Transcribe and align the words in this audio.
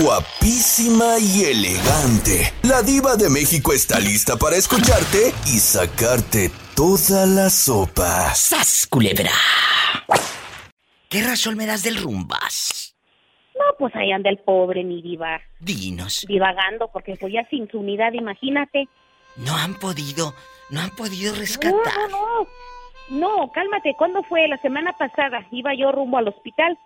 Guapísima 0.00 1.18
y 1.18 1.44
elegante. 1.44 2.54
La 2.62 2.80
diva 2.80 3.14
de 3.16 3.28
México 3.28 3.74
está 3.74 4.00
lista 4.00 4.38
para 4.38 4.56
escucharte 4.56 5.34
y 5.44 5.58
sacarte 5.58 6.50
toda 6.74 7.26
la 7.26 7.50
sopa. 7.50 8.34
¡Sas, 8.34 8.86
culebra! 8.86 9.32
¿Qué 11.10 11.22
razón 11.22 11.58
me 11.58 11.66
das 11.66 11.82
del 11.82 11.98
rumbas? 11.98 12.96
No, 13.54 13.76
pues 13.78 13.94
ahí 13.94 14.12
anda 14.12 14.30
el 14.30 14.38
pobre, 14.38 14.82
mi 14.82 15.02
diva. 15.02 15.38
Dinos. 15.60 16.24
Divagando, 16.26 16.88
porque 16.90 17.16
fue 17.16 17.30
ya 17.30 17.46
sin 17.50 17.70
su 17.70 17.80
unidad, 17.80 18.14
imagínate. 18.14 18.88
No 19.36 19.54
han 19.54 19.74
podido, 19.74 20.34
no 20.70 20.80
han 20.80 20.90
podido 20.96 21.34
rescatar. 21.34 21.72
No, 21.74 22.08
no, 22.08 22.38
no. 22.40 22.48
No, 23.10 23.52
cálmate. 23.52 23.94
¿Cuándo 23.98 24.22
fue? 24.22 24.48
La 24.48 24.56
semana 24.62 24.92
pasada. 24.96 25.46
Iba 25.50 25.74
yo 25.74 25.92
rumbo 25.92 26.16
al 26.16 26.28
hospital 26.28 26.78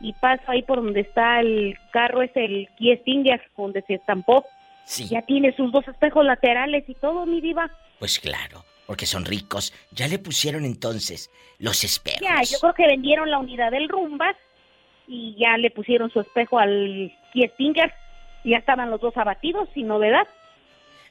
y 0.00 0.12
paso 0.14 0.44
ahí 0.46 0.62
por 0.62 0.82
donde 0.82 1.00
está 1.00 1.40
el 1.40 1.76
carro, 1.92 2.22
es 2.22 2.30
el 2.34 2.68
Kia 2.76 2.96
Stinger, 2.98 3.40
donde 3.56 3.82
se 3.82 3.94
estampó. 3.94 4.44
Sí. 4.84 5.08
Ya 5.08 5.22
tiene 5.22 5.54
sus 5.54 5.70
dos 5.72 5.86
espejos 5.86 6.24
laterales 6.24 6.84
y 6.88 6.94
todo, 6.94 7.26
mi 7.26 7.40
diva. 7.40 7.70
Pues 7.98 8.18
claro, 8.18 8.64
porque 8.86 9.06
son 9.06 9.24
ricos. 9.24 9.74
Ya 9.90 10.08
le 10.08 10.18
pusieron 10.18 10.64
entonces 10.64 11.30
los 11.58 11.84
espejos. 11.84 12.20
Ya, 12.22 12.42
yo 12.42 12.58
creo 12.60 12.74
que 12.74 12.86
vendieron 12.86 13.30
la 13.30 13.38
unidad 13.38 13.70
del 13.70 13.88
Rumbas 13.88 14.36
y 15.06 15.36
ya 15.38 15.56
le 15.58 15.70
pusieron 15.70 16.10
su 16.10 16.20
espejo 16.20 16.58
al 16.58 17.12
Kia 17.32 17.48
Stinger. 17.54 17.92
Ya 18.44 18.58
estaban 18.58 18.90
los 18.90 19.00
dos 19.00 19.16
abatidos, 19.16 19.68
sin 19.74 19.88
novedad. 19.88 20.26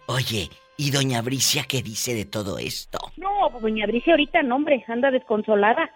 Oye, 0.08 0.50
¿y 0.78 0.92
doña 0.92 1.22
Bricia 1.22 1.66
qué 1.68 1.82
dice 1.82 2.16
de 2.16 2.26
todo 2.26 2.58
esto? 2.58 2.98
No, 3.18 3.50
doña 3.60 3.86
Bricia 3.86 4.14
ahorita, 4.14 4.42
no, 4.42 4.56
hombre, 4.56 4.84
anda 4.88 5.12
desconsolada. 5.12 5.92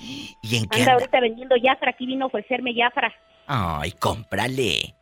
¿Y 0.00 0.56
en 0.56 0.66
qué 0.68 0.80
Anda 0.80 0.92
anda? 0.92 0.92
ahorita 0.94 1.20
vendiendo 1.20 1.54
Jafra, 1.62 1.90
aquí 1.90 2.06
vino 2.06 2.24
a 2.24 2.28
ofrecerme 2.28 2.74
Jafra. 2.74 3.12
Ay, 3.46 3.92
cómprale. 3.92 4.94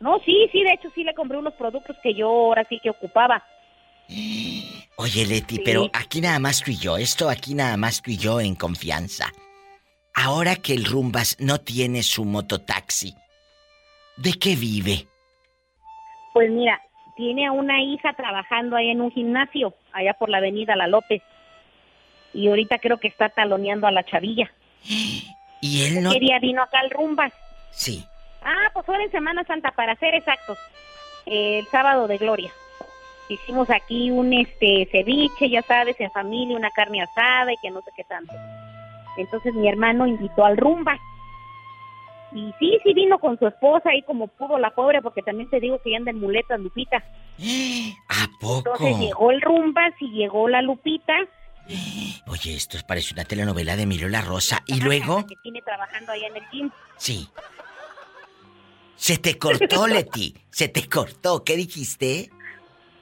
No, 0.00 0.18
sí, 0.24 0.48
sí, 0.52 0.62
de 0.62 0.72
hecho 0.72 0.88
sí 0.94 1.04
le 1.04 1.14
compré 1.14 1.38
unos 1.38 1.54
productos 1.54 1.96
que 2.02 2.14
yo 2.14 2.28
ahora 2.28 2.64
sí 2.68 2.78
que 2.82 2.90
ocupaba. 2.90 3.42
Oye, 4.96 5.26
Leti, 5.26 5.56
Sí. 5.56 5.62
pero 5.64 5.88
aquí 5.92 6.20
nada 6.20 6.38
más 6.38 6.62
tú 6.62 6.70
y 6.70 6.76
yo, 6.76 6.96
esto 6.96 7.28
aquí 7.30 7.54
nada 7.54 7.76
más 7.76 8.02
tú 8.02 8.10
y 8.10 8.16
yo 8.18 8.40
en 8.40 8.54
confianza. 8.54 9.26
Ahora 10.14 10.56
que 10.56 10.74
el 10.74 10.84
Rumbas 10.84 11.36
no 11.40 11.58
tiene 11.58 12.02
su 12.02 12.24
mototaxi, 12.24 13.14
¿de 14.16 14.32
qué 14.34 14.54
vive? 14.56 15.06
Pues 16.32 16.50
mira, 16.50 16.80
tiene 17.16 17.46
a 17.46 17.52
una 17.52 17.82
hija 17.82 18.12
trabajando 18.12 18.76
ahí 18.76 18.90
en 18.90 19.00
un 19.00 19.10
gimnasio, 19.10 19.74
allá 19.92 20.14
por 20.14 20.28
la 20.28 20.38
avenida 20.38 20.76
La 20.76 20.86
López. 20.86 21.22
Y 22.34 22.48
ahorita 22.48 22.78
creo 22.78 22.98
que 22.98 23.08
está 23.08 23.28
taloneando 23.28 23.86
a 23.86 23.92
la 23.92 24.04
chavilla. 24.04 24.50
Y 25.60 25.82
él 25.82 26.02
no... 26.02 26.12
¿Qué 26.12 26.20
día 26.20 26.38
vino 26.40 26.62
acá 26.62 26.80
al 26.80 26.90
Rumbas? 26.90 27.32
Sí. 27.70 28.04
Ah, 28.42 28.70
pues 28.74 28.86
ahora 28.86 29.02
en 29.02 29.10
Semana 29.10 29.44
Santa, 29.44 29.70
para 29.70 29.96
ser 29.96 30.14
exactos. 30.14 30.58
El 31.24 31.64
sábado 31.68 32.06
de 32.06 32.18
Gloria. 32.18 32.52
Hicimos 33.30 33.70
aquí 33.70 34.10
un 34.10 34.34
este 34.34 34.86
ceviche, 34.92 35.48
ya 35.48 35.62
sabes, 35.62 35.98
en 35.98 36.10
familia, 36.10 36.58
una 36.58 36.70
carne 36.70 37.00
asada 37.00 37.50
y 37.50 37.56
que 37.62 37.70
no 37.70 37.80
sé 37.80 37.90
qué 37.96 38.04
tanto. 38.04 38.34
Entonces 39.16 39.54
mi 39.54 39.66
hermano 39.66 40.06
invitó 40.06 40.44
al 40.44 40.58
rumba. 40.58 40.98
Y 42.34 42.52
sí, 42.58 42.78
sí 42.82 42.92
vino 42.92 43.18
con 43.18 43.38
su 43.38 43.46
esposa 43.46 43.90
ahí 43.90 44.02
como 44.02 44.26
pudo 44.26 44.58
la 44.58 44.70
pobre, 44.70 45.00
porque 45.00 45.22
también 45.22 45.48
te 45.48 45.60
digo 45.60 45.80
que 45.82 45.92
ya 45.92 45.96
anda 45.96 46.10
en 46.10 46.20
muletas, 46.20 46.60
Lupita. 46.60 47.02
¿A 48.08 48.28
poco? 48.38 48.58
Entonces 48.58 48.98
llegó 48.98 49.30
el 49.30 49.40
rumba, 49.40 49.88
y 50.00 50.10
llegó 50.10 50.48
la 50.48 50.60
Lupita. 50.60 51.14
Oye, 52.26 52.54
esto 52.54 52.78
parece 52.86 53.14
una 53.14 53.24
telenovela 53.24 53.76
de 53.76 53.82
Emilio 53.82 54.08
La 54.08 54.20
Rosa. 54.20 54.62
¿Y 54.66 54.80
luego? 54.80 55.26
Que 55.26 55.36
tiene 55.42 55.62
trabajando 55.62 56.12
allá 56.12 56.26
en 56.28 56.36
el 56.36 56.42
gym. 56.50 56.70
Sí. 56.96 57.28
Se 58.96 59.18
te 59.18 59.38
cortó, 59.38 59.86
Leti. 59.88 60.34
Se 60.50 60.68
te 60.68 60.88
cortó. 60.88 61.42
¿Qué 61.44 61.56
dijiste? 61.56 62.30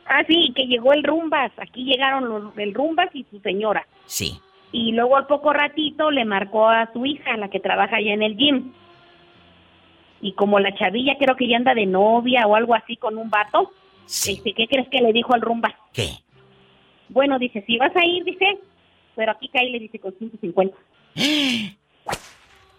Ah, 0.07 0.23
sí, 0.27 0.53
que 0.55 0.67
llegó 0.67 0.93
el 0.93 1.03
rumbas. 1.03 1.53
Aquí 1.59 1.85
llegaron 1.85 2.29
los, 2.29 2.57
el 2.59 2.75
rumbas 2.75 3.09
y 3.15 3.25
su 3.31 3.41
señora. 3.41 3.87
Sí. 4.07 4.41
Y 4.73 4.93
luego 4.93 5.17
al 5.17 5.27
poco 5.27 5.53
ratito 5.53 6.11
le 6.11 6.25
marcó 6.25 6.69
a 6.69 6.91
su 6.93 7.05
hija, 7.05 7.37
la 7.37 7.49
que 7.51 7.61
trabaja 7.61 7.97
allá 7.97 8.13
en 8.15 8.23
el 8.23 8.37
gym. 8.37 8.73
Y 10.21 10.33
como 10.35 10.61
la 10.61 10.75
chavilla 10.77 11.17
creo 11.19 11.37
que 11.37 11.49
ya 11.49 11.57
anda 11.57 11.75
de 11.75 11.85
novia 11.87 12.47
o 12.47 12.55
algo 12.55 12.75
así 12.75 12.97
con 12.97 13.17
un 13.19 13.29
vato, 13.29 13.71
Sí. 14.07 14.33
este, 14.33 14.55
¿qué 14.55 14.67
crees 14.69 14.89
que 14.89 14.99
le 15.01 15.13
dijo 15.13 15.35
al 15.35 15.41
rumba? 15.41 15.75
¿Qué? 15.93 16.11
Bueno, 17.13 17.39
dice, 17.39 17.63
si 17.67 17.77
vas 17.79 17.95
a 17.97 18.05
ir, 18.05 18.25
dice, 18.25 18.59
pero 19.15 19.33
aquí 19.33 19.49
cae, 19.49 19.71
le 19.71 19.79
dice, 19.79 19.99
con 19.99 20.13
150. 20.19 20.77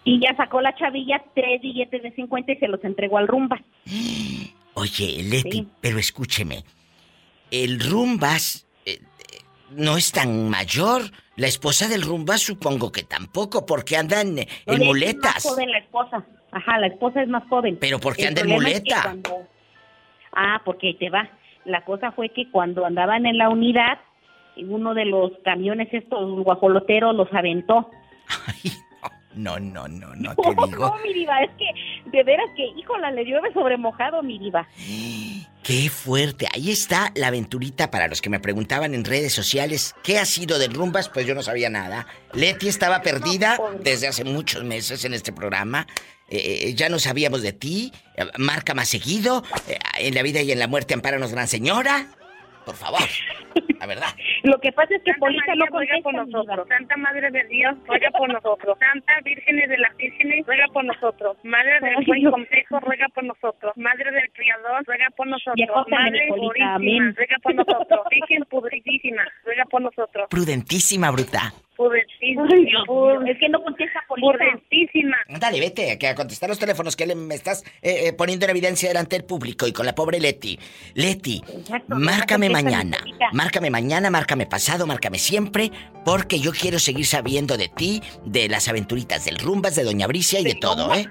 Y 0.05 0.19
ya 0.19 0.35
sacó 0.35 0.59
la 0.59 0.75
chavilla 0.75 1.23
tres 1.33 1.61
billetes 1.61 2.03
de 2.03 2.11
50 2.11 2.51
y 2.51 2.55
se 2.57 2.67
los 2.67 2.83
entregó 2.83 3.17
al 3.19 3.27
rumba. 3.27 3.61
Oye, 4.73 5.23
Leti, 5.23 5.51
Sí. 5.51 5.67
pero 5.79 5.97
escúcheme. 5.97 6.63
El 7.51 7.79
Rumbas 7.79 8.67
eh, 8.85 8.99
no 9.71 9.95
es 9.95 10.11
tan 10.11 10.49
mayor. 10.49 11.03
La 11.37 11.47
esposa 11.47 11.87
del 11.87 12.01
Rumbas 12.01 12.41
supongo 12.41 12.91
que 12.91 13.03
tampoco, 13.03 13.65
porque 13.65 13.95
andan 13.95 14.35
No, 14.35 14.41
en 14.41 14.47
hecho, 14.49 14.73
Es 14.73 14.79
muletas. 14.79 15.35
más 15.35 15.43
joven 15.47 15.71
la 15.71 15.77
esposa. 15.77 16.25
Ajá, 16.51 16.79
la 16.79 16.87
esposa 16.87 17.21
es 17.21 17.29
más 17.29 17.47
joven. 17.47 17.77
Pero 17.79 17.99
¿por 17.99 18.15
qué 18.17 18.27
anda 18.27 18.41
en 18.41 18.47
problema 18.47 18.69
es 18.69 18.81
que 18.81 18.89
muleta? 18.89 19.03
cuando- 19.03 19.47
Ah, 20.33 20.61
porque 20.65 20.87
ahí 20.87 20.93
te 20.95 21.09
va. 21.11 21.29
La 21.65 21.85
cosa 21.85 22.11
fue 22.11 22.29
que 22.29 22.49
cuando 22.51 22.85
andaban 22.85 23.25
en 23.25 23.37
la 23.37 23.49
unidad, 23.49 23.99
uno 24.57 24.93
de 24.93 25.05
los 25.05 25.31
camiones 25.43 25.89
estos 25.91 26.43
guajoloteros 26.43 27.15
los 27.15 27.31
aventó. 27.33 27.89
Ay, 28.47 28.71
no, 29.35 29.59
no, 29.59 29.87
no, 29.87 30.15
no, 30.15 30.15
no 30.15 30.33
No, 30.37 30.55
te 30.55 30.71
digo. 30.71 30.87
no, 30.87 30.95
mi 31.03 31.13
diva, 31.13 31.41
es 31.41 31.51
que 31.57 32.09
de 32.09 32.23
veras 32.23 32.47
que, 32.55 32.65
híjola, 32.77 33.11
le 33.11 33.25
llueve 33.25 33.51
sobre 33.53 33.77
mojado, 33.77 34.21
mi 34.23 34.37
diva. 34.39 34.67
Qué 35.63 35.89
fuerte. 35.89 36.45
Ahí 36.53 36.71
está 36.71 37.13
la 37.15 37.27
aventurita 37.27 37.89
para 37.89 38.09
los 38.09 38.21
que 38.21 38.29
me 38.29 38.41
preguntaban 38.41 38.93
en 38.93 39.05
redes 39.05 39.31
sociales 39.31 39.95
qué 40.03 40.19
ha 40.19 40.25
sido 40.25 40.59
de 40.59 40.67
Rumbas, 40.67 41.07
pues 41.07 41.25
yo 41.25 41.33
no 41.35 41.41
sabía 41.41 41.69
nada. 41.69 42.05
Leti 42.33 42.67
estaba 42.67 43.01
perdida 43.01 43.57
desde 43.79 44.09
hace 44.09 44.25
muchos 44.25 44.65
meses 44.65 45.05
en 45.05 45.13
este 45.13 45.31
programa. 45.31 45.87
Eh, 46.29 46.67
eh, 46.67 46.73
ya 46.73 46.89
no 46.89 46.99
sabíamos 46.99 47.41
de 47.43 47.53
ti. 47.53 47.93
Eh, 48.17 48.25
marca 48.39 48.73
más 48.73 48.89
seguido. 48.89 49.41
Eh, 49.69 49.79
en 49.99 50.15
la 50.15 50.21
vida 50.21 50.41
y 50.41 50.51
en 50.51 50.59
la 50.59 50.67
muerte, 50.67 50.95
amparanos, 50.95 51.31
gran 51.31 51.47
señora. 51.47 52.07
Por 52.65 52.75
favor. 52.75 53.01
La 53.79 53.85
verdad. 53.85 54.07
Lo 54.43 54.59
que 54.59 54.71
pasa 54.71 54.95
es 54.95 55.03
que 55.03 55.13
Polita 55.15 55.55
no 55.55 55.65
ruega 55.67 55.93
contesta, 56.01 56.03
por 56.03 56.13
nosotros. 56.13 56.67
Santa 56.67 56.97
Madre 56.97 57.31
de 57.31 57.43
Dios, 57.45 57.75
ruega 57.87 58.09
por 58.11 58.31
nosotros. 58.31 58.77
Santa 58.79 59.13
Vírgenes 59.23 59.69
de 59.69 59.77
las 59.77 59.95
Vírgenes, 59.97 60.45
ruega 60.45 60.67
por 60.73 60.85
nosotros. 60.85 61.37
Madre 61.43 61.79
del 61.81 62.05
Buen. 62.05 62.31
Consejo, 62.31 62.79
ruega 62.79 63.07
por 63.09 63.23
nosotros. 63.23 63.73
Madre 63.75 64.11
del 64.11 64.31
Criador, 64.31 64.83
ruega 64.85 65.09
por 65.15 65.27
nosotros. 65.27 65.87
Madre 65.89 66.27
purísima, 66.29 67.13
ruega 67.15 67.37
por 67.41 67.55
nosotros. 67.55 67.99
Virgen 68.09 68.43
pudritísima, 68.49 69.23
ruega 69.45 69.65
por 69.65 69.81
nosotros. 69.81 70.27
Prudentísima, 70.29 71.11
bruta. 71.11 71.53
Pudentísima, 71.75 72.45
Ay, 72.51 72.65
Dios 72.65 72.83
mío, 72.87 73.21
es 73.25 73.39
que 73.39 73.49
no 73.49 73.63
contesta 73.63 73.99
Polita. 74.07 74.31
pudentísima. 74.31 75.17
Dale, 75.39 75.59
vete, 75.59 75.97
que 75.97 76.07
a 76.07 76.15
contestar 76.15 76.47
los 76.49 76.59
teléfonos 76.59 76.95
que 76.95 77.05
le, 77.07 77.15
me 77.15 77.33
estás 77.35 77.63
eh, 77.81 78.07
eh, 78.07 78.13
poniendo 78.13 78.45
en 78.45 78.51
evidencia 78.51 78.87
delante 78.89 79.15
del 79.15 79.25
público 79.25 79.65
y 79.67 79.73
con 79.73 79.85
la 79.85 79.95
pobre 79.95 80.19
Leti. 80.19 80.59
Leti, 80.93 81.41
Exacto, 81.47 81.95
márcame 81.95 82.49
mañana. 82.49 82.97
Márcame 83.31 83.69
mañana, 83.71 84.09
márcame 84.11 84.45
pasado, 84.45 84.85
márcame 84.85 85.17
siempre, 85.17 85.71
porque 86.05 86.39
yo 86.39 86.51
quiero 86.51 86.77
seguir 86.79 87.05
sabiendo 87.05 87.57
de 87.57 87.69
ti, 87.69 88.01
de 88.25 88.47
las 88.49 88.67
aventuritas 88.67 89.25
del 89.25 89.39
Rumbas, 89.39 89.75
de 89.75 89.83
Doña 89.83 90.05
Bricia 90.07 90.39
y 90.39 90.43
de 90.43 90.55
todo, 90.55 90.93
¿eh? 90.93 91.07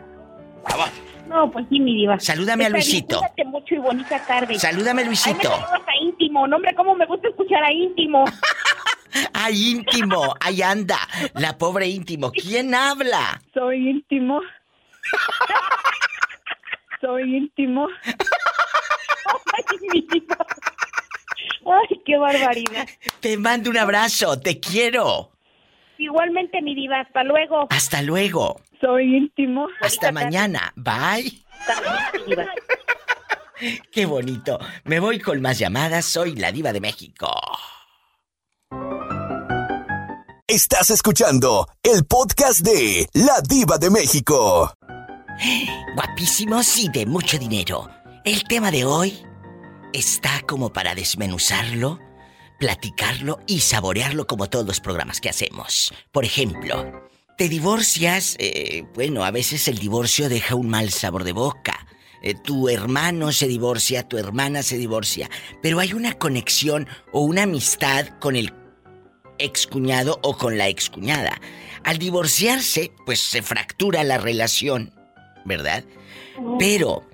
Por 0.62 0.71
favor. 0.71 0.89
No, 1.29 1.50
pues 1.50 1.65
sí, 1.71 1.81
mi 1.81 1.94
diva. 1.97 2.21
Salúdame 2.21 2.65
a 2.65 2.67
Está 2.69 2.77
Luisito. 2.79 3.21
Mucho 3.47 3.75
y 3.75 3.79
bonita 3.79 4.25
tarde. 4.27 4.59
Salúdame, 4.59 5.00
Ay, 5.00 5.05
me 5.06 5.11
Luisito. 5.11 5.50
a 5.53 5.81
íntimo. 6.03 6.47
No, 6.47 6.56
hombre, 6.56 6.75
cómo 6.75 6.94
me 6.94 7.06
gusta 7.06 7.29
escuchar 7.29 7.65
a 7.65 7.73
íntimo. 7.73 8.25
¡Ay, 9.33 9.71
íntimo! 9.71 10.34
¡Ahí 10.41 10.62
anda! 10.62 10.99
La 11.34 11.56
pobre 11.59 11.87
íntimo. 11.89 12.33
¿Quién 12.33 12.75
habla? 12.75 13.41
Soy 13.53 13.89
íntimo. 13.91 14.41
Soy 17.00 17.37
íntimo. 17.37 17.88
Ay, 18.05 19.79
mi 19.93 20.00
diva. 20.12 20.37
Ay, 21.67 22.00
qué 22.05 22.17
barbaridad. 22.17 22.88
Te 23.20 23.37
mando 23.37 23.70
un 23.70 23.79
abrazo, 23.79 24.38
te 24.41 24.61
quiero. 24.61 25.32
Igualmente, 25.99 26.61
mi 26.62 26.75
diva. 26.75 27.00
Hasta 27.00 27.25
luego. 27.25 27.67
Hasta 27.70 28.03
luego. 28.03 28.61
Soy 28.81 29.17
íntimo. 29.17 29.69
Hasta 29.81 30.12
mañana. 30.12 30.73
Bye. 30.76 31.44
Hasta 31.61 31.81
mañana, 31.81 32.11
mi 32.15 32.25
diva. 32.26 32.47
Qué 33.93 34.06
bonito. 34.06 34.58
Me 34.85 34.99
voy 34.99 35.20
con 35.20 35.41
más 35.41 35.58
llamadas. 35.58 36.05
Soy 36.05 36.35
la 36.35 36.50
diva 36.50 36.73
de 36.73 36.81
México. 36.81 37.29
Estás 40.52 40.90
escuchando 40.90 41.66
el 41.82 42.04
podcast 42.04 42.60
de 42.60 43.08
La 43.14 43.40
Diva 43.40 43.78
de 43.78 43.88
México. 43.88 44.70
Guapísimos 45.94 46.76
y 46.76 46.90
de 46.90 47.06
mucho 47.06 47.38
dinero. 47.38 47.88
El 48.22 48.44
tema 48.44 48.70
de 48.70 48.84
hoy 48.84 49.19
está 49.94 50.43
como 50.46 50.70
para 50.70 50.94
desmenuzarlo, 50.94 52.00
platicarlo 52.58 53.38
y 53.46 53.60
saborearlo 53.60 54.26
como 54.26 54.50
todos 54.50 54.66
los 54.66 54.81
programas 54.81 55.22
que 55.22 55.31
hacemos. 55.31 55.94
Por 56.12 56.26
ejemplo, 56.26 57.08
te 57.38 57.48
divorcias, 57.48 58.37
eh, 58.38 58.84
bueno, 58.94 59.25
a 59.25 59.31
veces 59.31 59.69
el 59.69 59.78
divorcio 59.78 60.28
deja 60.28 60.55
un 60.55 60.69
mal 60.69 60.90
sabor 60.90 61.25
de 61.25 61.32
boca. 61.32 61.87
eh, 62.20 62.34
tu 62.34 62.69
hermano 62.69 63.32
se 63.32 63.48
divorcia, 63.48 64.06
tu 64.06 64.19
hermana 64.19 64.62
se 64.62 64.76
divorcia, 64.76 65.31
pero 65.62 65.81
hay 65.81 65.94
una 65.94 66.19
conexión 66.19 66.87
o 67.10 67.22
una 67.22 67.44
amistad 67.44 68.06
con 68.20 68.37
el 68.37 68.62
excuñado 69.43 70.19
o 70.23 70.37
con 70.37 70.59
la 70.59 70.69
excuñada. 70.69 71.41
Al 71.85 71.99
divorciarse, 71.99 72.93
pues 73.05 73.21
se 73.21 73.43
fractura 73.43 74.05
la 74.05 74.19
relación, 74.19 74.93
¿verdad? 75.44 75.85
Pero 76.59 77.09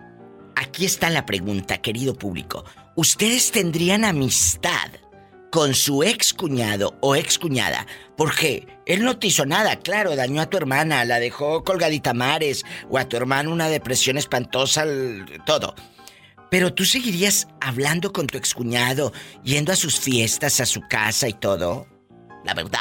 aquí 0.56 0.84
está 0.84 1.10
la 1.10 1.26
pregunta, 1.26 1.78
querido 1.78 2.14
público. 2.14 2.64
¿Ustedes 2.96 3.50
tendrían 3.50 4.04
amistad 4.04 4.90
con 5.50 5.74
su 5.74 6.02
ex 6.02 6.34
cuñado 6.34 6.96
o 7.00 7.16
ex 7.16 7.38
cuñada? 7.38 7.86
Porque 8.16 8.66
él 8.86 9.04
no 9.04 9.18
te 9.18 9.28
hizo 9.28 9.46
nada, 9.46 9.76
claro, 9.76 10.16
dañó 10.16 10.42
a 10.42 10.50
tu 10.50 10.56
hermana, 10.56 11.04
la 11.04 11.20
dejó 11.20 11.64
colgadita 11.64 12.12
mares, 12.12 12.64
o 12.90 12.98
a 12.98 13.08
tu 13.08 13.16
hermano 13.16 13.52
una 13.52 13.68
depresión 13.68 14.18
espantosa, 14.18 14.84
todo. 15.46 15.74
Pero 16.50 16.72
tú 16.72 16.84
seguirías 16.84 17.46
hablando 17.60 18.12
con 18.12 18.26
tu 18.26 18.38
excuñado, 18.38 19.12
yendo 19.44 19.72
a 19.72 19.76
sus 19.76 20.00
fiestas, 20.00 20.60
a 20.60 20.66
su 20.66 20.80
casa 20.88 21.28
y 21.28 21.34
todo. 21.34 21.86
La 22.44 22.54
verdad. 22.54 22.78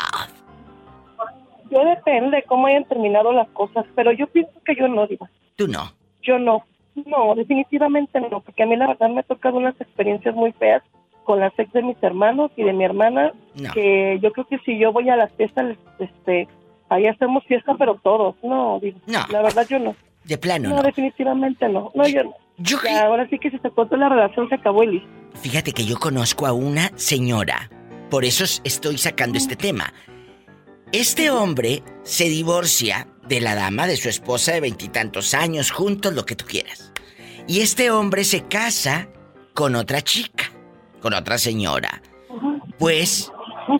Yo 1.70 1.84
depende 1.84 2.38
de 2.38 2.44
cómo 2.44 2.68
hayan 2.68 2.86
terminado 2.86 3.34
las 3.34 3.48
cosas, 3.50 3.86
pero 3.96 4.12
yo 4.14 4.28
pienso 4.28 4.52
que 4.66 4.76
yo 4.76 4.88
no, 4.88 5.06
digo. 5.08 5.28
Tú 5.56 5.68
no. 5.68 5.92
Yo 6.22 6.40
no. 6.40 6.64
No, 7.06 7.36
definitivamente 7.36 8.20
no, 8.22 8.40
porque 8.40 8.64
a 8.64 8.66
mí 8.66 8.76
la 8.76 8.88
verdad 8.88 9.10
me 9.10 9.20
ha 9.20 9.24
tocado 9.24 9.58
unas 9.58 9.80
experiencias 9.80 10.34
muy 10.34 10.52
feas 10.54 10.82
con 11.26 11.40
las 11.42 11.52
ex 11.60 11.72
de 11.74 11.84
mis 11.84 12.02
hermanos 12.02 12.52
y 12.56 12.64
de 12.64 12.72
mi 12.74 12.86
hermana, 12.86 13.34
No. 13.56 13.72
que 13.74 14.18
yo 14.22 14.32
creo 14.32 14.48
que 14.48 14.58
si 14.60 14.80
yo 14.80 14.92
voy 14.94 15.10
a 15.10 15.18
las 15.18 15.32
fiestas, 15.34 15.76
este, 16.00 16.48
ahí 16.90 17.06
hacemos 17.06 17.44
fiesta, 17.44 17.76
pero 17.78 17.96
todos. 18.02 18.36
No, 18.42 18.80
digo. 18.82 19.00
No. 19.08 19.20
La 19.30 19.42
verdad 19.42 19.68
yo 19.70 19.78
no. 19.78 19.94
De 20.24 20.38
plano, 20.38 20.70
No, 20.70 20.78
no. 20.78 20.84
definitivamente 20.84 21.68
no. 21.70 21.92
No, 21.94 22.08
yo 22.08 22.24
no. 22.24 22.34
Yo 22.60 22.78
Ya, 22.84 23.06
ahora 23.06 23.28
sí 23.30 23.38
que 23.38 23.52
si 23.52 23.60
se 23.60 23.70
cortó 23.70 23.98
la 23.98 24.10
relación 24.10 24.48
se 24.50 24.56
acabó 24.56 24.82
el. 24.84 25.04
Fíjate 25.36 25.74
que 25.74 25.84
yo 25.86 25.98
conozco 26.00 26.48
a 26.48 26.54
una 26.54 26.90
señora. 26.96 27.70
Por 28.10 28.26
eso 28.26 28.44
es- 28.44 28.62
estoy 28.64 28.98
sacando 28.98 29.38
este 29.38 29.56
tema. 29.56 29.94
Este 30.92 31.30
hombre 31.30 31.84
se 32.04 32.26
divorcia 32.26 33.08
de 33.28 33.42
la 33.42 33.56
dama, 33.56 33.88
de 33.88 33.98
su 33.98 34.08
esposa 34.08 34.54
de 34.54 34.62
veintitantos 34.62 35.34
años, 35.34 35.72
juntos, 35.72 36.14
lo 36.14 36.26
que 36.26 36.36
tú 36.36 36.46
quieras. 36.46 36.92
Y 37.48 37.60
este 37.62 37.92
hombre 37.92 38.24
se 38.24 38.44
casa 38.44 39.10
con 39.54 39.76
otra 39.76 40.02
chica, 40.02 40.52
con 41.02 41.14
otra 41.14 41.38
señora. 41.38 42.02
Pues 42.80 43.32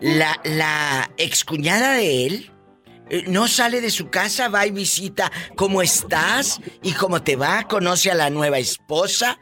la, 0.02 0.38
la 0.44 1.10
excuñada 1.16 1.92
de 1.94 2.26
él 2.26 2.50
eh, 3.08 3.24
no 3.26 3.48
sale 3.48 3.80
de 3.80 3.90
su 3.90 4.10
casa, 4.10 4.48
va 4.48 4.66
y 4.66 4.70
visita 4.70 5.32
cómo 5.56 5.80
estás 5.80 6.60
y 6.82 6.92
cómo 6.92 7.22
te 7.22 7.36
va, 7.36 7.62
conoce 7.68 8.10
a 8.10 8.14
la 8.14 8.28
nueva 8.28 8.58
esposa, 8.58 9.38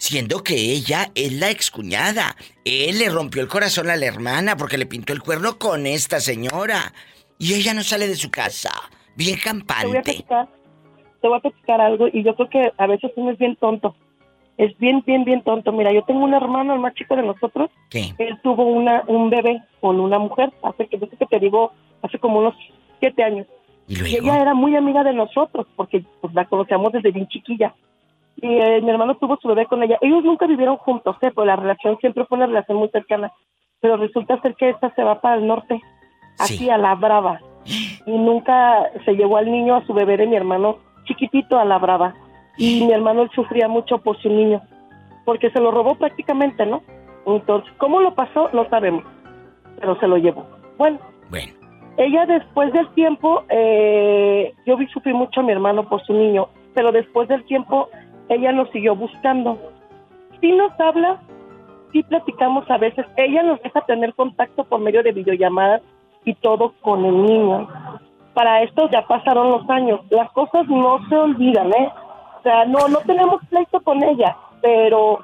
siendo 0.00 0.42
que 0.42 0.54
ella 0.54 1.10
es 1.14 1.32
la 1.34 1.50
excuñada. 1.50 2.34
Él 2.64 2.98
le 2.98 3.10
rompió 3.10 3.42
el 3.42 3.48
corazón 3.48 3.90
a 3.90 3.96
la 3.96 4.06
hermana 4.06 4.56
porque 4.56 4.78
le 4.78 4.86
pintó 4.86 5.12
el 5.12 5.22
cuerno 5.22 5.58
con 5.58 5.86
esta 5.86 6.20
señora. 6.20 6.94
Y 7.38 7.52
ella 7.54 7.74
no 7.74 7.82
sale 7.82 8.08
de 8.08 8.16
su 8.16 8.30
casa, 8.30 8.70
bien 9.14 9.38
Te 9.38 9.42
voy 9.42 9.42
a 9.42 9.44
campante. 9.44 10.02
platicar, 10.02 10.48
te 11.20 11.28
voy 11.28 11.36
a 11.36 11.40
platicar 11.40 11.80
algo 11.80 12.08
y 12.12 12.24
yo 12.24 12.34
creo 12.34 12.48
que 12.48 12.72
a 12.76 12.86
veces 12.86 13.12
uno 13.14 13.30
es 13.30 13.38
bien 13.38 13.56
tonto. 13.56 13.94
Es 14.56 14.76
bien, 14.78 15.02
bien, 15.06 15.24
bien 15.24 15.42
tonto. 15.42 15.70
Mira, 15.70 15.92
yo 15.92 16.02
tengo 16.04 16.24
un 16.24 16.34
hermano, 16.34 16.74
el 16.74 16.80
más 16.80 16.94
chico 16.94 17.16
de 17.16 17.22
nosotros. 17.22 17.70
¿Qué? 17.90 18.14
Él 18.18 18.38
tuvo 18.42 18.64
una, 18.64 19.04
un 19.06 19.30
bebé 19.30 19.62
con 19.80 20.00
una 20.00 20.18
mujer, 20.18 20.50
hace 20.62 20.86
que, 20.86 20.98
yo 20.98 21.06
sé 21.06 21.16
que 21.16 21.26
te 21.26 21.38
digo, 21.38 21.72
hace 22.02 22.18
como 22.18 22.40
unos 22.40 22.54
siete 22.98 23.22
años. 23.22 23.46
Y 23.86 24.16
ella 24.16 24.40
era 24.40 24.54
muy 24.54 24.76
amiga 24.76 25.04
de 25.04 25.12
nosotros 25.12 25.66
porque 25.76 26.04
pues, 26.20 26.32
la 26.32 26.46
conocíamos 26.46 26.92
desde 26.92 27.10
bien 27.10 27.28
chiquilla. 27.28 27.74
Y 28.42 28.56
eh, 28.56 28.80
mi 28.80 28.90
hermano 28.90 29.16
tuvo 29.16 29.36
su 29.36 29.48
bebé 29.48 29.66
con 29.66 29.82
ella. 29.82 29.98
Ellos 30.00 30.24
nunca 30.24 30.46
vivieron 30.46 30.76
juntos, 30.78 31.16
¿eh? 31.20 31.30
pero 31.34 31.44
la 31.44 31.56
relación 31.56 31.98
siempre 31.98 32.24
fue 32.24 32.36
una 32.36 32.46
relación 32.46 32.78
muy 32.78 32.88
cercana. 32.88 33.32
Pero 33.80 33.96
resulta 33.96 34.40
ser 34.40 34.54
que 34.56 34.70
esta 34.70 34.94
se 34.94 35.02
va 35.04 35.20
para 35.20 35.36
el 35.36 35.46
norte, 35.46 35.80
Sí. 36.36 36.54
así 36.54 36.70
a 36.70 36.78
la 36.78 36.94
brava. 36.94 37.40
Y 38.06 38.16
nunca 38.16 38.90
se 39.04 39.12
llevó 39.14 39.36
al 39.36 39.50
niño, 39.50 39.76
a 39.76 39.86
su 39.86 39.92
bebé 39.92 40.16
de 40.16 40.26
mi 40.26 40.36
hermano, 40.36 40.78
chiquitito 41.04 41.58
a 41.58 41.64
la 41.64 41.78
brava. 41.78 42.14
Y 42.56 42.84
mi 42.84 42.92
hermano 42.92 43.22
él 43.22 43.30
sufría 43.34 43.68
mucho 43.68 43.98
por 43.98 44.16
su 44.20 44.28
niño, 44.28 44.60
porque 45.24 45.50
se 45.50 45.60
lo 45.60 45.70
robó 45.70 45.94
prácticamente, 45.96 46.64
¿no? 46.66 46.82
Entonces, 47.26 47.70
¿cómo 47.78 48.00
lo 48.00 48.14
pasó? 48.14 48.48
No 48.52 48.68
sabemos, 48.70 49.04
pero 49.78 49.98
se 50.00 50.06
lo 50.06 50.16
llevó. 50.16 50.46
Bueno, 50.78 50.98
bueno, 51.30 51.52
ella 51.98 52.26
después 52.26 52.72
del 52.72 52.88
tiempo, 52.94 53.44
eh, 53.50 54.54
yo 54.66 54.76
vi 54.76 54.86
sufrir 54.88 55.14
mucho 55.14 55.40
a 55.40 55.42
mi 55.42 55.52
hermano 55.52 55.88
por 55.88 56.02
su 56.04 56.14
niño, 56.14 56.48
pero 56.74 56.92
después 56.92 57.28
del 57.28 57.44
tiempo 57.44 57.88
ella 58.30 58.52
nos 58.52 58.70
siguió 58.70 58.94
buscando. 58.96 59.58
Sí 60.40 60.52
nos 60.52 60.72
habla, 60.80 61.20
sí 61.92 62.02
platicamos 62.04 62.70
a 62.70 62.78
veces, 62.78 63.04
ella 63.16 63.42
nos 63.42 63.60
deja 63.62 63.80
tener 63.82 64.14
contacto 64.14 64.64
por 64.64 64.80
medio 64.80 65.02
de 65.02 65.12
videollamadas 65.12 65.82
y 66.24 66.34
todo 66.34 66.72
con 66.80 67.04
el 67.04 67.22
niño. 67.22 67.68
Para 68.32 68.62
esto 68.62 68.88
ya 68.90 69.06
pasaron 69.06 69.50
los 69.50 69.68
años, 69.68 70.00
las 70.10 70.30
cosas 70.30 70.66
no 70.68 71.06
se 71.08 71.16
olvidan, 71.16 71.72
¿eh? 71.74 71.92
O 72.38 72.42
sea, 72.42 72.64
no, 72.64 72.88
no 72.88 72.98
tenemos 73.00 73.44
pleito 73.50 73.80
con 73.80 74.02
ella, 74.02 74.36
pero 74.62 75.18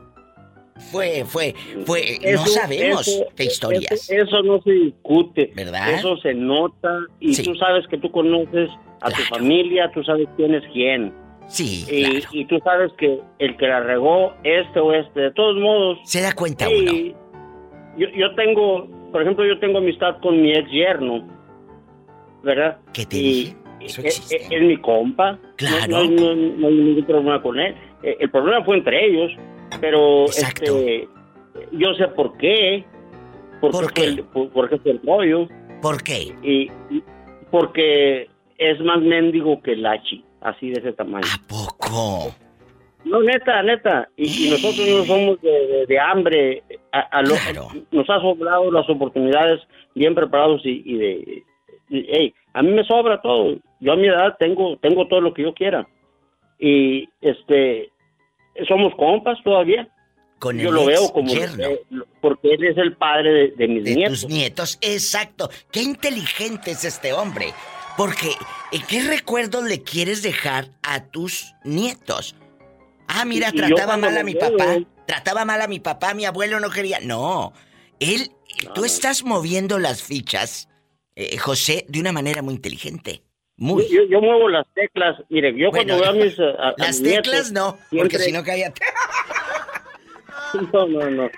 fue, 0.92 1.24
fue, 1.24 1.54
fue. 1.86 2.18
no 2.34 2.46
sabemos 2.48 3.08
eso- 3.08 3.26
qué 3.36 3.44
historias. 3.44 3.92
Eso, 4.10 4.14
eso 4.16 4.42
no 4.42 4.60
se 4.64 4.72
discute. 4.72 5.52
¿Verdad? 5.56 5.92
Eso 5.94 6.18
se 6.18 6.34
nota 6.34 6.98
y 7.20 7.36
Sí. 7.36 7.44
tú 7.44 7.54
sabes 7.56 7.86
que 7.90 7.98
tú 8.00 8.12
conoces 8.12 8.70
a 9.02 9.12
tu 9.12 9.22
familia, 9.24 9.92
tú 9.94 10.04
sabes 10.04 10.28
quién 10.36 10.56
es 10.56 10.64
quién. 10.74 11.14
Sí, 11.48 11.86
Y, 11.92 12.04
claro. 12.20 12.26
y 12.32 12.46
tú 12.46 12.60
sabes 12.64 12.92
que 12.98 13.20
el 13.40 13.58
que 13.58 13.68
la 13.68 13.82
regó, 13.82 14.34
este 14.44 14.80
o 14.80 14.94
este, 14.94 15.20
de 15.20 15.32
todos 15.32 15.56
modos. 15.58 16.00
Se 16.06 16.22
da 16.22 16.32
cuenta 16.34 16.68
uno. 16.68 16.92
Yo, 17.98 18.08
yo 18.16 18.34
tengo, 18.36 18.88
por 19.12 19.22
ejemplo, 19.22 19.46
yo 19.46 19.60
tengo 19.60 19.78
amistad 19.80 20.18
con 20.22 20.42
mi 20.42 20.52
ex 20.54 20.70
yerno, 20.72 21.28
¿verdad? 22.44 22.78
¿Qué 22.94 23.06
te 23.06 23.18
Y 23.18 23.22
dije? 23.22 23.58
Eso 23.82 24.02
es, 24.02 24.06
existe. 24.18 24.36
es- 24.38 24.52
es 24.52 24.62
mi 24.62 24.78
compa. 24.78 25.38
Claro. 25.58 25.88
No, 25.90 26.04
no, 26.06 26.36
no- 26.36 26.54
no 26.58 26.68
hay 26.68 26.74
ningún 26.76 27.04
problema 27.06 27.42
con 27.42 27.60
él. 27.60 27.76
Eh, 28.02 28.18
El 28.22 28.30
problema 28.32 28.64
fue 28.64 28.78
entre 28.78 29.06
ellos, 29.06 29.32
pero 29.82 30.26
Exacto. 30.26 30.78
este, 30.78 31.08
yo 31.74 31.94
sé 31.96 32.08
por 32.10 32.38
qué. 32.38 32.86
¿Por, 33.62 33.72
¿Por 33.72 33.94
qué? 33.94 34.04
el- 34.06 34.24
por- 34.24 34.50
porque 34.50 34.78
fue 34.78 34.92
el 34.94 35.02
rollo. 35.06 35.48
¿Por 35.82 36.02
qué? 36.02 36.34
Y, 36.42 36.72
y- 36.90 37.04
porque 37.52 38.30
es 38.58 38.80
más 38.82 39.02
mendigo 39.02 39.62
que 39.62 39.74
el 39.74 39.86
hachi, 39.86 40.24
así 40.44 40.70
de 40.70 40.80
ese 40.80 40.94
tamaño. 40.94 41.26
¿A 41.28 41.48
poco? 41.48 42.34
No, 43.06 43.22
neta, 43.22 43.62
neta. 43.64 44.08
Y, 44.16 44.48
y 44.48 44.50
nosotros 44.52 44.88
no 44.88 45.04
somos 45.06 45.42
de, 45.42 45.52
de- 45.52 45.86
de 45.88 46.00
hambre. 46.00 46.64
A, 46.92 47.00
a 47.00 47.22
lo- 47.22 47.36
Claro. 47.36 47.68
Nos 47.92 48.10
ha 48.10 48.20
sobrado 48.22 48.72
las 48.72 48.90
oportunidades 48.90 49.60
bien 49.96 50.16
preparados 50.16 50.62
y, 50.66 50.82
y 50.86 50.98
de... 50.98 51.44
y, 51.90 52.06
hey, 52.10 52.34
a 52.54 52.62
mí 52.62 52.72
me 52.72 52.84
sobra 52.86 53.22
todo. 53.22 53.58
Yo 53.82 53.92
a 53.92 53.96
mi 53.98 54.08
edad 54.08 54.36
tengo, 54.40 54.78
tengo 54.78 55.08
todo 55.08 55.20
lo 55.22 55.34
que 55.34 55.44
yo 55.44 55.54
quiera. 55.54 55.86
Y, 56.60 57.10
este, 57.22 57.92
somos 58.68 58.94
compas 58.96 59.38
todavía. 59.44 59.88
Con 60.40 60.58
Yo 60.58 60.70
el 60.70 60.76
lo 60.76 60.86
veo 60.86 61.10
como... 61.14 61.30
eh, 61.34 61.82
porque 62.22 62.54
él 62.54 62.64
es 62.66 62.78
el 62.78 62.96
padre 62.96 63.32
de, 63.32 63.48
de 63.52 63.68
mis 63.68 63.84
de 63.84 63.96
nietos. 63.96 64.22
tus 64.22 64.30
nietos, 64.32 64.78
exacto. 64.82 65.50
Qué 65.72 65.82
inteligente 65.82 66.72
es 66.72 66.84
este 66.86 67.12
hombre. 67.14 67.48
Porque, 67.98 68.32
¿en 68.72 68.82
qué 68.88 69.02
recuerdos 69.04 69.64
le 69.66 69.84
quieres 69.84 70.22
dejar 70.24 70.70
a 70.82 71.04
tus 71.06 71.54
nietos? 71.64 72.36
Ah, 73.08 73.26
mira, 73.26 73.50
Y- 73.54 73.58
trataba 73.58 73.98
mal 73.98 74.18
a 74.18 74.24
mi 74.24 74.34
veo- 74.34 74.52
papá. 74.58 74.78
Trataba 75.06 75.46
mal 75.46 75.62
a 75.62 75.68
mi 75.68 75.80
papá, 75.80 76.14
mi 76.14 76.26
abuelo 76.26 76.60
no 76.60 76.70
quería. 76.70 77.00
No. 77.02 77.54
Él, 78.00 78.32
tú 78.74 78.86
estás 78.86 79.24
moviendo 79.24 79.78
las 79.78 80.02
fichas, 80.02 80.70
eh, 81.16 81.38
José, 81.38 81.86
de 81.90 82.00
una 82.00 82.12
manera 82.12 82.42
muy 82.42 82.56
inteligente. 82.56 83.22
Muy. 83.58 83.88
Yo, 83.90 84.04
yo 84.10 84.20
muevo 84.22 84.50
las 84.50 84.66
teclas. 84.74 85.16
Mire, 85.30 85.52
yo 85.56 85.70
Bueno, 85.70 85.96
cuando 85.98 86.00
veo 86.00 86.10
a 86.10 86.14
mis... 86.26 86.40
a- 86.40 86.70
a 86.70 86.74
las 86.78 87.00
mis 87.00 87.12
teclas 87.12 87.52
nietos, 87.52 87.52
no, 87.52 87.78
porque 87.96 88.18
si 88.20 88.32
no 88.32 88.44
cállate. 88.44 88.82
No, 90.72 90.88
no, 90.88 91.10
no. 91.10 91.30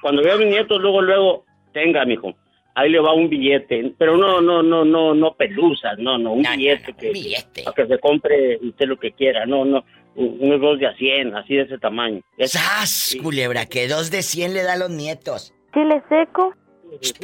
Cuando 0.00 0.22
veo 0.22 0.34
a 0.34 0.38
mis 0.38 0.46
nietos, 0.48 0.80
luego, 0.80 1.02
luego, 1.02 1.44
tenga, 1.72 2.04
mijo. 2.04 2.34
Ahí 2.74 2.88
le 2.90 3.00
va 3.00 3.12
un 3.12 3.28
billete. 3.28 3.94
Pero 3.98 4.16
no, 4.16 4.40
no, 4.40 4.62
no, 4.62 4.84
no, 4.84 5.14
no 5.14 5.34
pelusas, 5.34 5.98
no, 5.98 6.18
no, 6.18 6.32
un 6.34 6.42
No, 6.42 6.50
billete 6.52 6.92
no, 6.92 6.96
que, 6.98 7.06
un 7.08 7.12
billete. 7.12 7.62
para 7.64 7.74
que 7.74 7.86
se 7.86 7.98
compre 7.98 8.58
usted 8.62 8.86
lo 8.86 8.96
que 8.98 9.12
quiera. 9.12 9.44
No, 9.46 9.64
no, 9.64 9.84
unos 10.14 10.60
dos 10.60 10.78
de 10.78 10.86
a 10.86 10.94
cien, 10.96 11.34
así 11.34 11.54
de 11.56 11.62
ese 11.62 11.78
tamaño. 11.78 12.20
¡Sas, 12.38 12.90
Sí. 12.90 13.18
culebra! 13.18 13.66
Que 13.66 13.88
dos 13.88 14.10
de 14.10 14.22
cien 14.22 14.54
le 14.54 14.62
da 14.62 14.74
a 14.74 14.76
los 14.76 14.90
nietos. 14.90 15.52
Chile 15.74 16.02
seco. 16.08 16.54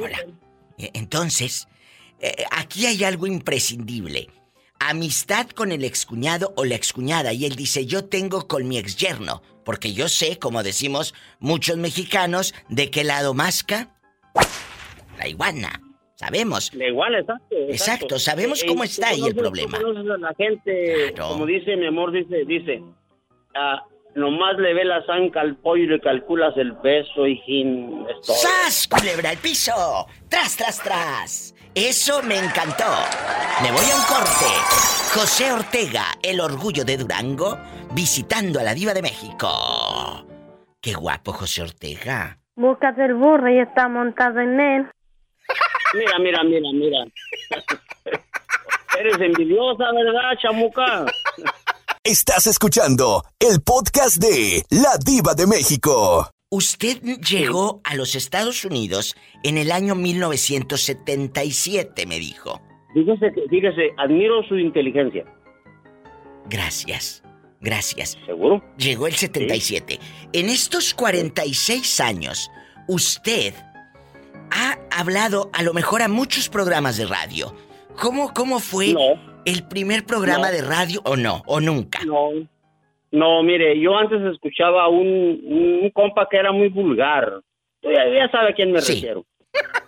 Hola. 0.03 0.19
Eh, 0.79 0.91
Entonces, 0.95 1.69
eh, 2.21 2.45
aquí 2.51 2.87
hay 2.87 3.03
algo 3.05 3.27
imprescindible. 3.27 4.29
Amistad 4.79 5.49
con 5.51 5.73
el 5.73 5.85
excuñado 5.85 6.53
o 6.57 6.65
la 6.65 6.75
excuñada. 6.75 7.33
Y 7.33 7.47
él 7.47 7.57
dice, 7.57 7.87
yo 7.87 8.05
tengo 8.05 8.47
con 8.47 8.69
mi 8.69 8.77
exyerno. 8.79 9.43
Porque 9.65 9.93
yo 9.95 10.09
sé, 10.09 10.39
como 10.39 10.63
decimos 10.63 11.15
muchos 11.41 11.77
mexicanos, 11.79 12.55
de 12.69 12.91
qué 12.91 13.03
lado 13.05 13.33
masca 13.35 13.89
la 15.17 15.29
iguana. 15.29 15.81
Sabemos. 16.15 16.71
Da 16.73 16.87
igual, 16.87 17.15
exacto. 17.15 17.45
Exacto, 17.69 18.19
sabemos 18.19 18.65
cómo 18.65 18.79
tú 18.79 18.85
está 18.85 19.09
ahí 19.09 19.21
el 19.27 19.35
conoces- 19.35 19.67
problema. 19.69 19.79
la 20.19 20.35
gente, 20.35 21.13
Claro. 21.15 21.29
como 21.33 21.47
dice 21.47 21.77
mi 21.77 21.87
amor, 21.87 22.11
dice, 22.13 22.45
dice, 22.47 22.83
ah, 23.55 23.83
nomás 24.15 24.57
le 24.57 24.73
ve 24.73 24.85
la 24.87 25.05
zanca 25.05 25.43
al 25.43 25.57
pollo 25.57 25.83
y 25.85 25.87
le 25.89 26.01
calculas 26.01 26.57
el 26.57 26.75
peso 26.77 27.27
todo. 28.27 28.35
¡Sas, 28.35 28.89
culebra 28.89 29.29
al 29.31 29.37
piso! 29.37 30.07
¡Tras, 30.31 30.57
tras, 30.57 30.83
tras! 30.83 31.55
Eso 31.75 32.23
me 32.23 32.39
encantó. 32.39 32.85
Me 33.63 33.71
voy 33.71 33.85
a 33.85 33.97
un 33.97 34.05
corte. 34.09 34.47
José 35.13 35.53
Ortega, 35.53 36.05
el 36.23 36.41
orgullo 36.41 36.85
de 36.87 36.97
Durango, 36.97 37.59
visitando 37.93 38.59
a 38.59 38.63
la 38.63 38.73
diva 38.73 38.95
de 38.95 39.03
México. 39.03 40.27
Qué 40.81 40.95
guapo 40.95 41.33
José 41.35 41.61
Ortega. 41.63 42.39
Buscas 42.55 42.97
el 42.99 43.13
burro 43.15 43.51
y 43.51 43.59
está 43.59 43.89
montado 43.89 44.41
en 44.41 44.59
él. 44.59 44.87
Mira, 45.95 46.19
mira, 46.19 46.43
mira, 46.45 46.71
mira. 46.73 47.05
Eres 48.99 49.21
envidiosa, 49.21 49.93
¿verdad, 49.93 50.33
chamuca? 50.41 51.05
Estás 52.03 52.47
escuchando 52.47 53.23
el 53.39 53.61
podcast 53.63 54.17
de 54.23 54.63
La 54.71 54.97
Diva 55.05 55.35
de 55.35 55.47
México. 55.47 56.31
Usted 56.51 57.03
llegó 57.19 57.83
a 57.83 57.97
los 57.97 58.15
Estados 58.15 58.65
Unidos 58.65 59.17
en 59.43 59.59
el 59.59 59.73
año 59.73 59.97
1977, 59.97 62.07
me 62.07 62.21
dijo. 62.21 62.61
Fíjese, 62.95 63.33
fíjese, 63.51 63.91
admiro 63.99 64.45
su 64.45 64.57
inteligencia. 64.57 65.25
Gracias, 66.49 67.25
gracias. 67.61 68.17
¿Seguro? 68.25 68.63
Llegó 68.79 69.09
el 69.09 69.15
77. 69.15 69.99
En 70.33 70.49
estos 70.49 70.95
46 70.95 72.01
años, 72.01 72.49
usted 72.87 73.53
ha 74.51 74.79
hablado 74.99 75.51
a 75.53 75.63
lo 75.63 75.73
mejor 75.75 76.03
a 76.03 76.09
muchos 76.09 76.49
programas 76.49 76.97
de 76.99 77.07
radio. 77.07 77.53
¿Cómo, 78.01 78.33
cómo 78.35 78.59
fue 78.61 78.89
No. 78.93 79.21
el 79.45 79.67
primer 79.69 80.05
programa 80.05 80.49
No. 80.51 80.53
de 80.53 80.63
radio 80.63 81.01
o 81.05 81.17
no? 81.17 81.43
¿O 81.47 81.61
nunca? 81.61 82.01
No. 82.05 82.31
No, 83.13 83.43
mire, 83.43 83.79
yo 83.81 83.97
antes 83.97 84.21
escuchaba 84.33 84.83
a 84.85 84.89
un, 84.89 85.41
un 85.47 85.91
compa 85.95 86.29
que 86.29 86.37
era 86.37 86.53
muy 86.53 86.69
vulgar. 86.69 87.41
Ya, 87.83 88.05
ya 88.09 88.29
sabe 88.31 88.51
a 88.51 88.55
quién 88.55 88.73
me 88.73 88.81
Sí. 88.81 88.95
refiero. 88.95 89.25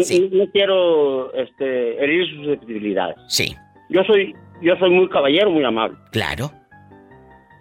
Sí. 0.00 0.30
no 0.32 0.50
quiero 0.50 1.34
este, 1.34 2.02
herir 2.02 2.26
sus 2.30 2.46
susceptibilidades. 2.46 3.14
Sí, 3.28 3.54
Yo 3.90 4.02
soy, 4.04 4.34
yo 4.62 4.74
soy 4.78 4.88
muy 4.88 5.06
caballero, 5.10 5.50
muy 5.50 5.62
amable. 5.64 5.98
claro. 6.12 6.50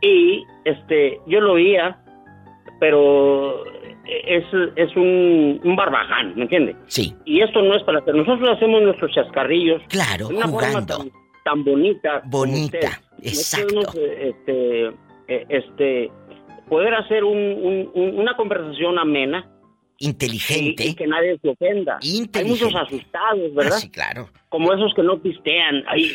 Y 0.02 0.42
este, 0.64 1.20
yo 1.28 1.42
lo 1.42 1.54
oía, 1.54 2.00
pero 2.80 3.64
es, 4.26 4.44
es 4.76 4.96
un, 4.96 5.60
un 5.64 5.76
barbaján, 5.76 6.34
¿me 6.36 6.44
entiende? 6.44 6.76
Sí, 6.88 7.14
Y 7.26 7.42
esto 7.42 7.62
no 7.62 7.76
es 7.76 7.84
para 7.84 8.02
que 8.02 8.12
nosotros 8.14 8.50
hacemos 8.50 8.82
nuestros 8.82 9.12
chascarrillos 9.14 9.82
claro, 9.88 10.28
de 10.28 10.36
una 10.36 10.48
forma 10.48 10.68
jugando. 10.68 10.98
tan, 10.98 11.12
tan 11.44 11.64
bonita. 11.64 12.22
Bonita, 12.26 13.02
exacto. 13.22 13.82
este, 13.98 14.86
eh, 15.28 15.46
este, 15.50 16.12
poder 16.70 16.94
hacer 16.96 17.24
un- 17.24 17.38
un- 17.38 17.92
un- 17.94 18.20
una 18.20 18.36
conversación 18.36 18.98
amena 19.00 19.46
Inteligente. 20.02 20.84
y 20.86 20.96
que 20.96 21.08
nadie 21.08 21.38
se 21.42 21.50
ofenda. 21.50 21.98
Inteligente. 22.02 22.40
Hay 22.40 22.46
muchos 22.46 22.76
asustados, 22.76 23.54
¿verdad? 23.56 23.74
Ah, 23.76 23.80
sí, 23.80 23.90
claro. 23.90 24.30
Como 24.50 24.74
esos 24.74 24.94
que 24.96 25.04
no 25.04 25.18
pistean. 25.22 25.84
Ay, 25.88 26.12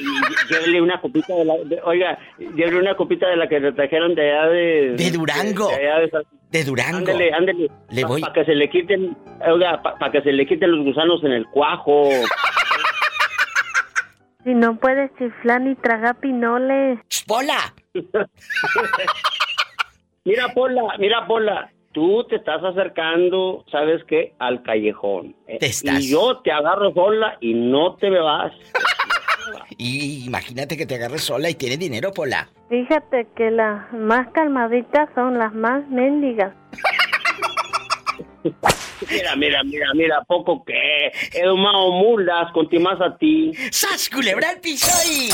llévele 0.50 0.82
una 0.82 1.00
copita 1.00 1.34
de 1.34 1.44
la... 1.44 1.54
de- 1.64 1.80
oiga, 1.84 2.18
llévele 2.38 2.80
una 2.80 2.94
copita 2.96 3.28
de 3.28 3.36
la 3.36 3.48
que 3.48 3.60
le 3.60 3.72
trajeron 3.72 4.14
de 4.14 4.30
allá 4.30 4.46
de... 4.50 4.94
De 4.96 5.10
Durango. 5.10 5.70
de 6.50 6.64
Durango. 6.64 6.98
Ándele, 6.98 7.32
ándele. 7.32 7.70
Le 7.90 8.02
Para 8.02 8.08
voy- 8.08 8.22
que 8.34 8.44
se 8.44 8.54
le 8.54 8.68
quiten, 8.68 9.16
oiga, 9.48 9.80
para 9.82 10.10
que 10.12 10.20
se 10.22 10.32
le 10.32 10.46
quiten 10.46 10.70
los 10.72 10.84
gusanos 10.84 11.22
en 11.24 11.32
el 11.32 11.46
cuajo. 11.46 12.08
Si 14.44 14.54
no 14.54 14.76
puedes 14.78 15.10
chiflar 15.18 15.60
ni 15.60 15.74
tragar 15.74 16.20
pinoles. 16.20 17.00
¡Pola! 17.26 17.74
Mira, 20.24 20.48
Pola, 20.54 20.82
mira, 20.98 21.26
Pola, 21.26 21.70
tú 21.96 22.24
te 22.28 22.36
estás 22.36 22.62
acercando, 22.62 23.64
¿sabes 23.72 24.04
qué? 24.04 24.34
Al 24.38 24.62
callejón. 24.62 25.34
Eh, 25.46 25.56
Te 25.58 25.66
estás. 25.68 25.98
Y 26.04 26.10
yo 26.10 26.42
te 26.44 26.52
agarro 26.52 26.92
sola 26.92 27.38
y 27.40 27.54
no 27.54 27.96
te 27.96 28.10
me 28.10 28.20
vas. 28.20 28.52
Y 29.78 30.24
imagínate 30.26 30.76
que 30.76 30.86
te 30.86 30.96
agarres 30.96 31.22
sola 31.22 31.48
y 31.48 31.54
tienes 31.54 31.78
dinero, 31.78 32.10
Pola. 32.12 32.48
Fíjate 32.68 33.28
que 33.36 33.50
las 33.50 33.92
más 33.92 34.26
calmaditas 34.32 35.08
son 35.14 35.38
las 35.38 35.54
más 35.54 35.86
mendigas. 35.88 36.52
Mira, 39.10 39.36
mira, 39.36 39.62
mira, 39.64 39.86
mira, 39.94 40.24
poco 40.24 40.64
que 40.64 41.12
he 41.32 41.44
domado 41.44 41.92
mulas, 41.92 42.52
contimas 42.52 43.00
a 43.00 43.16
ti. 43.16 43.52
¡Sas, 43.70 44.08
culebra 44.08 44.50
al 44.50 44.60
piso 44.60 44.90
y... 45.08 45.28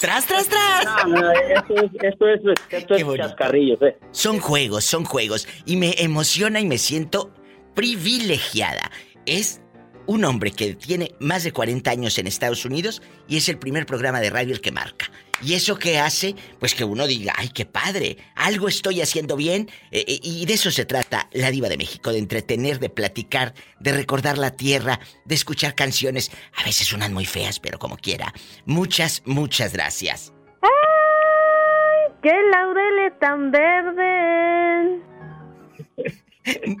¡Tras, 0.00 0.26
tras, 0.26 0.48
tras! 0.48 0.84
Ah, 0.86 1.04
no, 1.06 1.30
esto 1.30 1.74
es, 1.76 1.90
esto 2.02 2.28
es, 2.28 2.40
esto 2.70 2.94
es 2.94 3.16
chascarrillos, 3.16 3.80
eh. 3.82 3.96
Son 4.10 4.38
juegos, 4.38 4.84
son 4.84 5.04
juegos. 5.04 5.48
Y 5.64 5.76
me 5.76 5.94
emociona 5.98 6.60
y 6.60 6.66
me 6.66 6.78
siento 6.78 7.32
privilegiada. 7.74 8.90
Es 9.24 9.60
un 10.06 10.24
hombre 10.24 10.50
que 10.52 10.74
tiene 10.74 11.12
más 11.20 11.44
de 11.44 11.52
40 11.52 11.90
años 11.90 12.18
en 12.18 12.26
Estados 12.26 12.64
Unidos 12.64 13.02
y 13.28 13.36
es 13.36 13.48
el 13.48 13.58
primer 13.58 13.86
programa 13.86 14.20
de 14.20 14.30
radio 14.30 14.54
el 14.54 14.60
que 14.60 14.72
marca. 14.72 15.10
¿Y 15.42 15.54
eso 15.54 15.78
qué 15.78 15.98
hace? 15.98 16.34
Pues 16.58 16.74
que 16.74 16.84
uno 16.84 17.06
diga, 17.06 17.32
ay, 17.36 17.48
qué 17.48 17.66
padre, 17.66 18.16
algo 18.34 18.68
estoy 18.68 19.00
haciendo 19.00 19.36
bien. 19.36 19.68
Eh, 19.90 20.04
eh, 20.08 20.18
y 20.22 20.46
de 20.46 20.54
eso 20.54 20.70
se 20.70 20.84
trata 20.86 21.28
la 21.32 21.50
diva 21.50 21.68
de 21.68 21.76
México, 21.76 22.10
de 22.12 22.18
entretener, 22.18 22.78
de 22.78 22.88
platicar, 22.88 23.52
de 23.80 23.92
recordar 23.92 24.38
la 24.38 24.50
tierra, 24.56 24.98
de 25.24 25.34
escuchar 25.34 25.74
canciones. 25.74 26.30
A 26.56 26.64
veces 26.64 26.92
unas 26.92 27.10
muy 27.10 27.26
feas, 27.26 27.60
pero 27.60 27.78
como 27.78 27.96
quiera. 27.96 28.32
Muchas, 28.64 29.22
muchas 29.26 29.72
gracias. 29.72 30.32
¡Ay! 30.62 32.12
¡Qué 32.22 32.32
laureles 32.52 33.18
tan 33.20 33.50
verdes! 33.50 35.02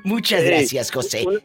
Muchas 0.04 0.40
Sí. 0.40 0.46
gracias, 0.46 0.90
José. 0.92 1.24
Un, 1.26 1.40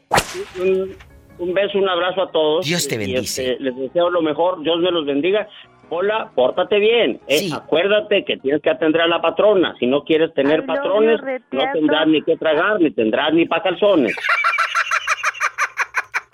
un- 0.62 0.96
un 1.40 1.54
beso, 1.56 1.78
un 1.80 1.90
abrazo 1.90 2.22
a 2.22 2.32
todos. 2.32 2.66
Dios 2.68 2.88
te 2.88 2.94
Y, 2.96 2.98
bendice. 3.00 3.54
este, 3.54 3.64
les 3.64 3.76
deseo 3.76 4.12
lo 4.12 4.22
mejor, 4.22 4.62
Dios 4.64 4.78
me 4.80 4.92
los 4.92 5.06
bendiga. 5.08 5.48
Hola, 5.94 6.32
pórtate 6.34 6.80
bien. 6.80 7.20
eh. 7.28 7.40
Sí. 7.40 7.52
Acuérdate 7.54 8.24
que 8.24 8.38
tienes 8.38 8.62
que 8.62 8.70
atender 8.70 9.02
a 9.02 9.08
la 9.08 9.22
patrona. 9.22 9.76
Si 9.78 9.86
no 9.88 10.04
quieres 10.06 10.34
tener 10.34 10.66
patrones, 10.66 11.20
you, 11.20 11.58
no 11.58 11.64
tendrás 11.74 12.08
ni 12.08 12.22
que 12.24 12.38
tragar, 12.38 12.80
ni 12.80 12.92
tendrás 12.92 13.34
ni 13.34 13.46
pa' 13.46 13.62
calzones. 13.62 14.16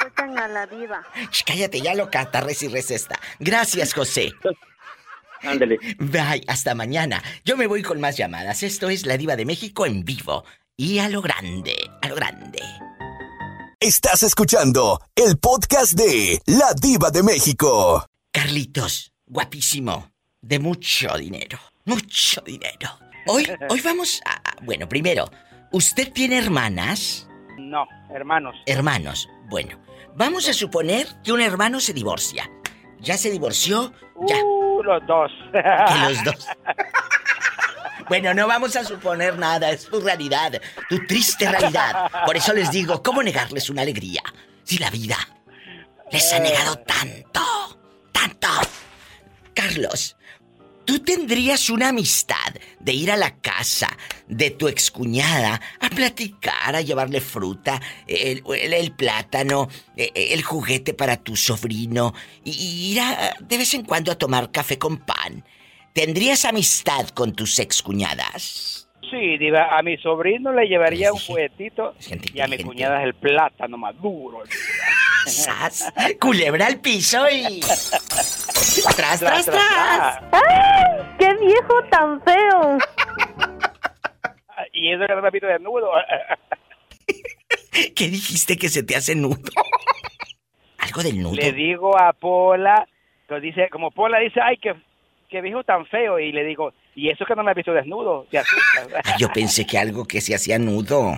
invitan 0.03 0.37
a 0.37 0.47
la 0.47 0.65
diva. 0.67 1.03
Sh, 1.31 1.43
cállate, 1.43 1.81
ya 1.81 1.93
lo 1.95 2.09
cata, 2.09 2.41
res 2.41 2.61
y 2.63 2.67
recesta. 2.67 3.19
Gracias, 3.39 3.93
José. 3.93 4.31
Ándele. 5.43 5.77
Bye, 5.99 6.43
hasta 6.47 6.73
mañana. 6.75 7.21
Yo 7.45 7.57
me 7.57 7.67
voy 7.67 7.81
con 7.83 7.99
más 7.99 8.17
llamadas. 8.17 8.63
Esto 8.63 8.89
es 8.89 9.05
La 9.05 9.17
Diva 9.17 9.35
de 9.35 9.45
México 9.45 9.85
en 9.85 10.03
vivo. 10.03 10.43
Y 10.75 10.99
a 10.99 11.09
lo 11.09 11.21
grande, 11.21 11.75
a 12.01 12.07
lo 12.09 12.15
grande. 12.15 12.59
Estás 13.79 14.23
escuchando 14.23 14.99
el 15.15 15.37
podcast 15.37 15.93
de 15.93 16.39
La 16.47 16.73
Diva 16.79 17.11
de 17.11 17.21
México. 17.23 18.03
Carlitos, 18.31 19.11
guapísimo, 19.27 20.11
de 20.41 20.59
mucho 20.59 21.15
dinero, 21.17 21.59
mucho 21.85 22.41
dinero. 22.41 22.89
Hoy, 23.27 23.47
hoy 23.69 23.81
vamos 23.81 24.21
a... 24.25 24.41
Bueno, 24.63 24.87
primero, 24.87 25.29
¿usted 25.71 26.11
tiene 26.11 26.37
hermanas? 26.39 27.27
No, 27.57 27.85
hermanos. 28.13 28.55
Hermanos. 28.65 29.29
Bueno, 29.49 29.79
vamos 30.15 30.47
a 30.49 30.53
suponer 30.53 31.07
que 31.23 31.31
un 31.33 31.41
hermano 31.41 31.79
se 31.79 31.93
divorcia. 31.93 32.49
Ya 32.99 33.17
se 33.17 33.29
divorció, 33.29 33.93
ya, 34.27 34.37
Uh, 34.43 34.81
los 34.83 35.05
dos. 35.05 35.31
que 35.51 36.09
los 36.09 36.23
dos. 36.23 36.47
Bueno, 38.09 38.33
no 38.33 38.47
vamos 38.47 38.73
a 38.77 38.85
suponer 38.85 39.37
nada, 39.37 39.69
es 39.69 39.85
tu 39.89 39.99
realidad, 39.99 40.61
tu 40.87 41.05
triste 41.07 41.49
realidad. 41.51 42.09
Por 42.25 42.37
eso 42.37 42.53
les 42.53 42.71
digo, 42.71 43.03
¿cómo 43.03 43.21
negarles 43.21 43.69
una 43.69 43.81
alegría? 43.81 44.21
Si 44.63 44.77
la 44.77 44.89
vida 44.89 45.17
les 46.09 46.31
ha 46.31 46.39
negado 46.39 46.77
tanto, 46.77 47.41
tanto. 48.13 48.47
Carlos, 49.57 50.15
¿tú 50.85 50.99
tendrías 50.99 51.71
una 51.71 51.89
amistad 51.89 52.53
de 52.79 52.93
ir 52.93 53.09
a 53.09 53.17
la 53.17 53.37
casa 53.37 53.89
de 54.27 54.51
tu 54.51 54.67
excuñada 54.67 55.59
a 55.79 55.89
platicar, 55.89 56.75
a 56.75 56.81
llevarle 56.81 57.21
fruta, 57.21 57.81
el, 58.05 58.91
plátano, 58.91 59.67
eh, 59.95 60.11
el 60.13 60.43
juguete 60.43 60.93
para 60.93 61.17
tu 61.17 61.35
sobrino 61.35 62.13
y, 62.43 62.51
y 62.51 62.91
ir 62.91 63.01
de 63.39 63.57
vez 63.57 63.73
en 63.73 63.83
cuando 63.83 64.11
a 64.11 64.15
tomar 64.19 64.51
café 64.51 64.77
con 64.77 64.99
pan? 64.99 65.43
¿Tendrías 65.91 66.45
amistad 66.45 67.09
con 67.09 67.33
tus 67.33 67.57
excuñadas? 67.57 68.86
Sí, 69.09 69.37
diva, 69.37 69.77
a 69.77 69.81
mi 69.83 69.97
sobrino 69.97 70.51
le 70.51 70.67
llevaría 70.67 71.11
Les 71.11 71.21
un 71.21 71.27
juguetito 71.27 71.95
y 72.33 72.39
a 72.41 72.47
mi 72.47 72.57
cuñada 72.57 73.03
el 73.03 73.13
plátano 73.13 73.77
maduro. 73.77 74.43
¡Sas! 75.25 75.93
Culebra 76.19 76.67
al 76.67 76.79
piso 76.81 77.29
y... 77.29 77.61
¡Tras, 78.95 79.19
tras, 79.19 79.45
Tras. 79.45 80.19
¡Ay! 80.31 81.15
¡Qué 81.19 81.33
viejo 81.35 81.83
tan 81.89 82.21
feo! 82.21 82.77
Y 84.73 84.93
eso 84.93 85.05
que 85.07 85.15
no 85.15 85.21
me 85.21 85.29
visto 85.31 85.47
desnudo. 85.47 85.89
¿Qué 87.95 88.07
dijiste 88.09 88.57
que 88.57 88.69
se 88.69 88.83
te 88.83 88.95
hace 88.95 89.15
nudo? 89.15 89.37
¿Algo 90.79 91.01
del 91.01 91.21
nudo? 91.21 91.35
Le 91.35 91.51
digo 91.51 91.97
a 91.99 92.13
Pola, 92.13 92.87
pues 93.27 93.41
dice, 93.41 93.69
como 93.69 93.91
Pola 93.91 94.19
dice, 94.19 94.39
ay, 94.41 94.57
que, 94.57 94.75
que 95.29 95.41
viejo 95.41 95.63
tan 95.63 95.85
feo. 95.87 96.19
Y 96.19 96.31
le 96.31 96.43
digo, 96.43 96.73
y 96.95 97.09
eso 97.09 97.25
que 97.25 97.35
no 97.35 97.43
me 97.43 97.51
ha 97.51 97.53
visto 97.53 97.73
desnudo, 97.73 98.25
te 98.31 98.39
asusta. 98.39 98.87
Ay, 99.03 99.13
yo 99.19 99.29
pensé 99.29 99.65
que 99.65 99.77
algo 99.77 100.05
que 100.05 100.21
se 100.21 100.35
hacía 100.35 100.57
nudo. 100.59 101.17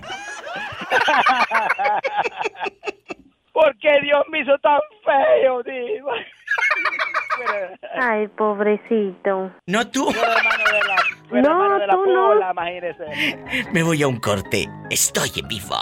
¿Por 3.52 3.76
qué 3.78 4.00
Dios 4.02 4.22
me 4.30 4.40
hizo 4.40 4.56
tan 4.58 4.80
feo, 5.04 5.62
diva? 5.62 6.12
Pero- 7.38 7.76
Ay, 8.00 8.28
pobrecito. 8.28 9.52
No 9.66 9.88
tú. 9.90 10.10
Fue 10.10 10.22
hermano 10.22 10.64
de 10.72 10.80
la, 10.88 10.96
No, 11.42 11.50
hermano 11.50 11.78
de 11.78 11.86
la 11.86 11.92
tú 11.94 12.06
no. 12.06 12.30
Me 13.72 13.82
voy 13.82 14.02
a 14.02 14.08
un 14.08 14.18
corte. 14.18 14.66
Estoy 14.90 15.30
en 15.36 15.48
vivo. 15.48 15.76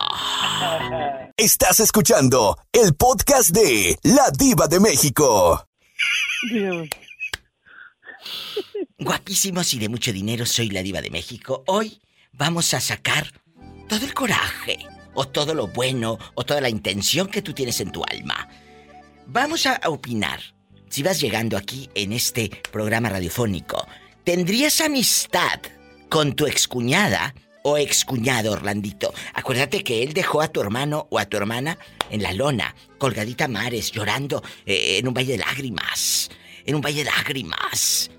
Estás 1.37 1.81
escuchando 1.81 2.57
el 2.73 2.95
podcast 2.97 3.51
de 3.51 3.97
La 4.03 4.31
Diva 4.37 4.67
de 4.67 4.81
México. 4.81 5.65
Guapísimos 8.99 9.73
y 9.75 9.79
de 9.79 9.89
mucho 9.89 10.13
dinero, 10.13 10.45
soy 10.45 10.71
la 10.71 10.83
diva 10.83 11.01
de 11.01 11.11
México. 11.11 11.63
Hoy 11.67 12.01
vamos 12.33 12.75
a 12.75 12.81
sacar 12.81 13.33
todo 13.89 14.05
el 14.05 14.13
coraje, 14.13 14.79
o 15.15 15.27
todo 15.27 15.55
lo 15.55 15.69
bueno, 15.69 16.19
o 16.35 16.45
toda 16.45 16.61
la 16.61 16.69
intención 16.69 17.29
que 17.29 17.43
tú 17.43 17.53
tienes 17.53 17.81
en 17.81 17.91
tu 17.91 18.05
alma. 18.05 18.49
Vamos 19.27 19.67
a 19.67 19.81
opinar. 19.87 20.41
Si 20.89 21.03
vas 21.03 21.21
llegando 21.21 21.57
aquí 21.57 21.91
en 21.95 22.13
este 22.13 22.51
programa 22.71 23.09
radiofónico, 23.09 23.87
¿tendrías 24.25 24.81
amistad 24.81 25.61
con 26.09 26.35
tu 26.35 26.47
excuñada 26.47 27.35
o 27.63 27.77
excuñado, 27.77 28.53
Orlandito? 28.53 29.13
Acuérdate 29.35 29.85
que 29.85 30.03
él 30.03 30.13
dejó 30.13 30.41
a 30.41 30.49
tu 30.49 30.61
hermano 30.61 31.07
o 31.11 31.19
a 31.19 31.27
tu 31.27 31.37
hermana 31.37 31.79
en 32.11 32.23
la 32.23 32.33
lona, 32.33 32.75
colgadita 32.99 33.45
a 33.45 33.49
mares, 33.49 33.91
llorando 33.91 34.43
eh, 34.67 34.99
en 34.99 35.09
un 35.09 35.15
valle 35.15 35.33
de 35.33 35.39
lágrimas. 35.39 36.31
En 36.65 36.75
un 36.75 36.81
valle 36.81 37.05
de 37.05 37.11
lágrimas. 37.11 38.11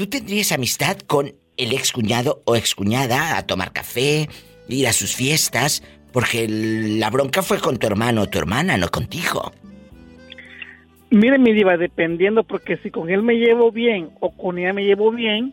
¿Tú 0.00 0.06
tendrías 0.06 0.50
amistad 0.50 0.96
con 0.96 1.34
el 1.58 1.74
excuñado 1.74 2.40
o 2.46 2.56
excuñada 2.56 3.36
a 3.36 3.46
tomar 3.46 3.70
café, 3.70 4.30
ir 4.66 4.86
a 4.88 4.94
sus 4.94 5.14
fiestas? 5.14 5.82
Porque 6.10 6.48
la 6.48 7.10
bronca 7.10 7.42
fue 7.42 7.60
con 7.60 7.76
tu 7.76 7.86
hermano 7.86 8.22
o 8.22 8.26
tu 8.26 8.38
hermana, 8.38 8.78
no 8.78 8.88
contigo. 8.88 9.52
Mire, 11.10 11.38
mi 11.38 11.52
diva, 11.52 11.76
dependiendo, 11.76 12.44
porque 12.44 12.78
si 12.78 12.90
con 12.90 13.10
él 13.10 13.22
me 13.22 13.34
llevo 13.34 13.72
bien 13.72 14.08
o 14.20 14.30
con 14.34 14.56
ella 14.58 14.72
me 14.72 14.86
llevo 14.86 15.10
bien, 15.12 15.52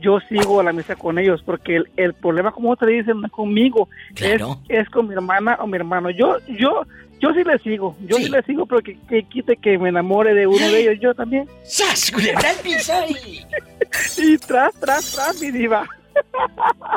yo 0.00 0.18
sigo 0.30 0.62
la 0.62 0.72
misa 0.72 0.96
con 0.96 1.18
ellos, 1.18 1.42
porque 1.44 1.76
el, 1.76 1.90
el 1.98 2.14
problema, 2.14 2.52
como 2.52 2.74
te 2.76 2.86
dicen, 2.86 3.20
no 3.20 3.26
es 3.26 3.32
conmigo, 3.32 3.90
Claro. 4.14 4.60
es, 4.66 4.80
es 4.80 4.88
con 4.88 5.08
mi 5.08 5.12
hermana 5.12 5.58
o 5.60 5.66
mi 5.66 5.76
hermano. 5.76 6.08
Yo, 6.08 6.38
yo, 6.58 6.86
yo 7.24 7.34
sí 7.34 7.44
le 7.44 7.58
sigo, 7.58 7.96
yo 8.06 8.16
sí, 8.16 8.24
Sí. 8.24 8.30
le 8.30 8.42
sigo, 8.42 8.66
pero 8.66 8.82
que, 8.82 8.98
que 9.08 9.22
quite 9.24 9.56
que 9.56 9.78
me 9.78 9.88
enamore 9.88 10.34
de 10.34 10.46
uno 10.46 10.68
de 10.68 10.80
ellos, 10.80 10.96
yo 11.00 11.14
también. 11.14 11.48
¡Sas! 11.64 12.12
y- 14.18 14.38
tras, 14.38 14.74
tras, 14.80 15.12
tras, 15.12 15.40
mi 15.40 15.50
diva. 15.50 15.86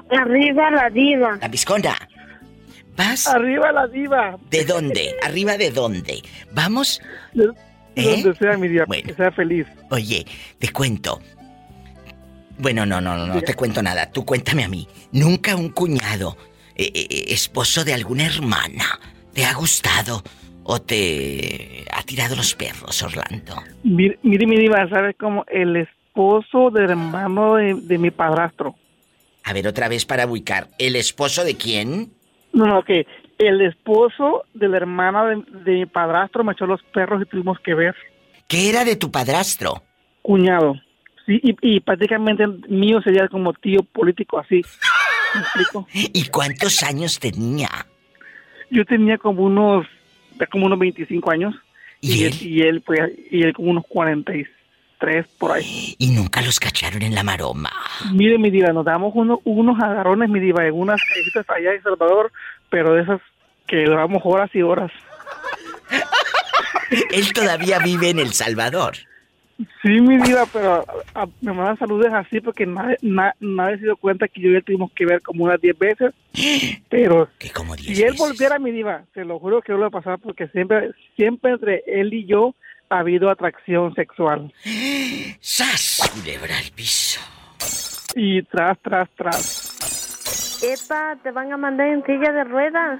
Arriba 0.09 0.69
la 0.71 0.89
diva. 0.89 1.37
La 1.41 1.47
visconda. 1.47 1.95
¿Vas? 2.95 3.27
Arriba 3.27 3.71
la 3.71 3.87
diva. 3.87 4.37
¿De 4.49 4.65
dónde? 4.65 5.15
¿Arriba 5.23 5.57
de 5.57 5.71
dónde? 5.71 6.21
Vamos. 6.51 7.01
De- 7.33 7.51
¿Eh? 7.95 8.21
Donde 8.23 8.37
sea 8.37 8.57
mi 8.57 8.67
diva, 8.67 8.85
Bueno. 8.85 9.07
que 9.07 9.13
sea 9.15 9.31
feliz. 9.31 9.65
Oye, 9.89 10.25
te 10.59 10.71
cuento. 10.71 11.19
Bueno, 12.59 12.85
no, 12.85 13.01
no, 13.01 13.15
no, 13.17 13.27
no 13.27 13.41
te 13.41 13.53
cuento 13.53 13.81
nada. 13.81 14.11
Tú 14.11 14.25
cuéntame 14.25 14.63
a 14.63 14.67
mí. 14.67 14.87
Nunca 15.11 15.55
un 15.55 15.69
cuñado, 15.69 16.37
eh, 16.75 16.91
eh, 16.93 17.25
esposo 17.29 17.83
de 17.83 17.93
alguna 17.93 18.25
hermana, 18.25 18.99
te 19.37 19.45
ha 19.45 19.53
gustado 19.53 20.23
o 20.63 20.81
te 20.81 21.85
ha 21.93 22.01
tirado 22.01 22.35
los 22.35 22.55
perros, 22.55 23.03
Orlando. 23.03 23.53
Mire, 23.83 24.17
mire 24.23 24.47
mi 24.47 24.57
diva, 24.57 24.89
¿sabes 24.89 25.15
cómo? 25.15 25.45
El 25.47 25.75
esposo 25.75 26.71
del 26.71 26.89
hermano 26.89 27.53
de, 27.53 27.75
de 27.75 27.99
mi 27.99 28.09
padrastro. 28.09 28.73
A 29.43 29.53
ver, 29.53 29.67
otra 29.67 29.89
vez 29.89 30.05
para 30.05 30.25
ubicar. 30.25 30.69
¿El 30.79 30.95
esposo 30.95 31.43
de 31.43 31.55
quién? 31.55 32.11
No, 32.51 32.65
no, 32.65 32.81
que 32.81 33.05
el 33.37 33.61
esposo 33.61 34.45
de 34.55 34.69
la 34.69 34.77
hermana 34.77 35.23
de, 35.25 35.43
de 35.63 35.71
mi 35.73 35.85
padrastro 35.85 36.43
me 36.43 36.53
echó 36.53 36.65
los 36.65 36.81
perros 36.91 37.21
y 37.21 37.29
tuvimos 37.29 37.59
que 37.59 37.75
ver. 37.75 37.95
¿Qué 38.47 38.71
era 38.71 38.83
de 38.85 38.95
tu 38.95 39.11
padrastro? 39.11 39.83
Cuñado. 40.23 40.73
Sí, 41.27 41.39
y, 41.43 41.75
y 41.75 41.79
prácticamente 41.79 42.47
mío 42.69 43.03
sería 43.03 43.27
como 43.27 43.53
tío 43.53 43.83
político 43.83 44.39
así. 44.39 44.63
¿Me 45.35 45.41
explico? 45.41 45.87
¿Y 45.93 46.27
cuántos 46.29 46.81
años 46.81 47.19
tenía? 47.19 47.69
Yo 48.69 48.85
tenía 48.85 49.17
como 49.17 49.43
unos, 49.43 49.85
como 50.51 50.65
unos 50.65 50.79
25 50.79 51.31
años. 51.31 51.55
¿Y 51.99 52.25
él? 52.25 52.33
y 52.41 52.61
él, 52.61 52.81
pues, 52.81 52.99
y 53.31 53.41
él 53.41 53.53
como 53.53 53.71
unos 53.71 53.85
43 53.87 55.27
por 55.39 55.51
ahí. 55.51 55.95
Y 55.97 56.11
nunca 56.11 56.41
los 56.41 56.59
cacharon 56.59 57.01
en 57.01 57.15
la 57.15 57.23
maroma. 57.23 57.71
Mire, 58.13 58.37
mi 58.37 58.51
diva, 58.51 58.71
nos 58.71 58.85
damos 58.85 59.13
unos, 59.15 59.39
unos 59.45 59.79
agarrones, 59.81 60.29
mi 60.29 60.39
diva, 60.39 60.65
en 60.65 60.73
unas 60.73 61.01
callecitas 61.01 61.49
allá 61.49 61.73
en 61.73 61.81
Salvador, 61.81 62.31
pero 62.69 62.93
de 62.93 63.01
esas 63.03 63.21
que 63.65 63.83
duramos 63.83 64.21
horas 64.23 64.49
y 64.53 64.61
horas. 64.61 64.91
Él 67.11 67.33
todavía 67.33 67.79
vive 67.79 68.09
en 68.09 68.19
El 68.19 68.33
Salvador. 68.33 68.95
Sí, 69.81 69.89
mi 70.01 70.17
diva, 70.17 70.45
pero 70.53 70.85
a- 71.15 71.23
a- 71.23 71.27
me 71.41 71.51
mandan 71.51 71.77
saludos 71.79 72.13
así 72.13 72.39
porque 72.41 72.65
nadie, 72.67 72.97
na- 73.01 73.35
nadie 73.39 73.77
se 73.77 73.83
dio 73.85 73.97
cuenta 73.97 74.27
que 74.27 74.39
yo 74.41 74.49
y 74.51 74.55
él 74.55 74.63
tuvimos 74.63 74.91
que 74.93 75.05
ver 75.05 75.21
como 75.21 75.45
unas 75.45 75.59
10 75.59 75.77
veces. 75.77 76.13
Pero 76.89 77.27
Que 77.39 77.49
como 77.49 77.75
diez 77.75 77.97
si 77.97 78.03
él 78.03 78.11
veces. 78.11 78.19
volviera, 78.19 78.59
mi 78.59 78.71
diva, 78.71 79.03
te 79.13 79.25
lo 79.25 79.39
juro 79.39 79.61
que 79.61 79.71
no 79.71 79.79
lo 79.79 79.89
va 79.89 79.99
a 79.99 80.01
pasar 80.01 80.19
porque 80.19 80.47
siempre, 80.49 80.91
siempre 81.15 81.51
entre 81.53 81.83
él 81.87 82.13
y 82.13 82.25
yo 82.25 82.53
ha 82.89 82.99
habido 82.99 83.29
atracción 83.31 83.93
sexual. 83.95 84.53
¡Sas! 85.39 86.07
Culebra 86.13 86.55
al 86.57 86.71
piso. 86.75 87.19
Y 88.15 88.43
tras, 88.43 88.77
tras, 88.83 89.09
tras. 89.15 90.61
Epa, 90.63 91.17
te 91.23 91.31
van 91.31 91.51
a 91.51 91.57
mandar 91.57 91.87
en 91.87 92.03
silla 92.05 92.31
de 92.31 92.43
ruedas. 92.43 92.99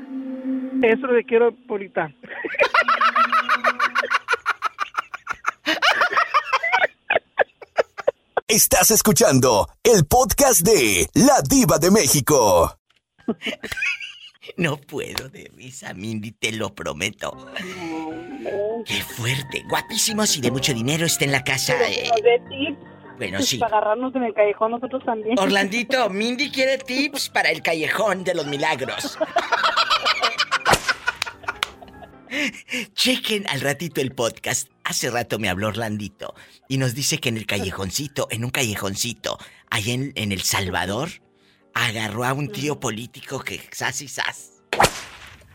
Eso 0.82 0.94
es 0.94 1.02
lo 1.02 1.14
que 1.14 1.24
quiero 1.24 1.54
ahorita. 1.70 2.12
Estás 8.48 8.92
escuchando 8.92 9.68
el 9.84 10.06
podcast 10.06 10.62
de 10.62 11.10
La 11.14 11.42
Diva 11.48 11.78
de 11.80 11.92
México. 11.92 12.80
No 14.56 14.78
puedo 14.78 15.28
de 15.28 15.52
risa, 15.54 15.94
Mindy, 15.94 16.32
te 16.32 16.54
lo 16.54 16.74
prometo. 16.74 17.36
Qué 18.86 19.02
fuerte. 19.04 19.64
Guapísimos 19.70 20.38
y 20.38 20.42
de 20.42 20.52
mucho 20.52 20.74
dinero 20.74 21.06
está 21.06 21.26
en 21.26 21.34
la 21.34 21.44
casa. 21.44 21.76
eh. 21.90 22.10
Bueno, 23.18 23.42
sí. 23.42 23.58
Para 23.58 23.78
agarrarnos 23.78 24.16
en 24.16 24.24
el 24.24 24.34
callejón 24.34 24.72
nosotros 24.72 25.04
también. 25.04 25.38
Orlandito, 25.38 26.10
Mindy 26.10 26.50
quiere 26.52 26.78
tips 26.78 27.30
para 27.30 27.50
el 27.50 27.62
callejón 27.62 28.24
de 28.24 28.36
los 28.36 28.46
milagros. 28.48 29.18
Chequen 32.94 33.48
al 33.48 33.62
ratito 33.62 34.02
el 34.02 34.14
podcast. 34.14 34.70
Hace 34.84 35.10
rato 35.10 35.40
me 35.40 35.50
habló 35.50 35.68
Orlandito 35.68 36.34
y 36.68 36.78
nos 36.78 36.94
dice 36.96 37.18
que 37.20 37.30
en 37.30 37.38
el 37.38 37.46
callejoncito, 37.46 38.28
en 38.32 38.46
un 38.46 38.52
callejoncito, 38.52 39.38
allá 39.70 39.94
en, 39.94 40.12
en 40.16 40.32
El 40.32 40.42
Salvador, 40.42 41.10
agarró 41.74 42.26
a 42.26 42.34
un 42.34 42.52
tío 42.52 42.80
político 42.80 43.40
que 43.40 43.62
sas 43.72 44.02
y 44.02 44.08
sas. 44.08 44.52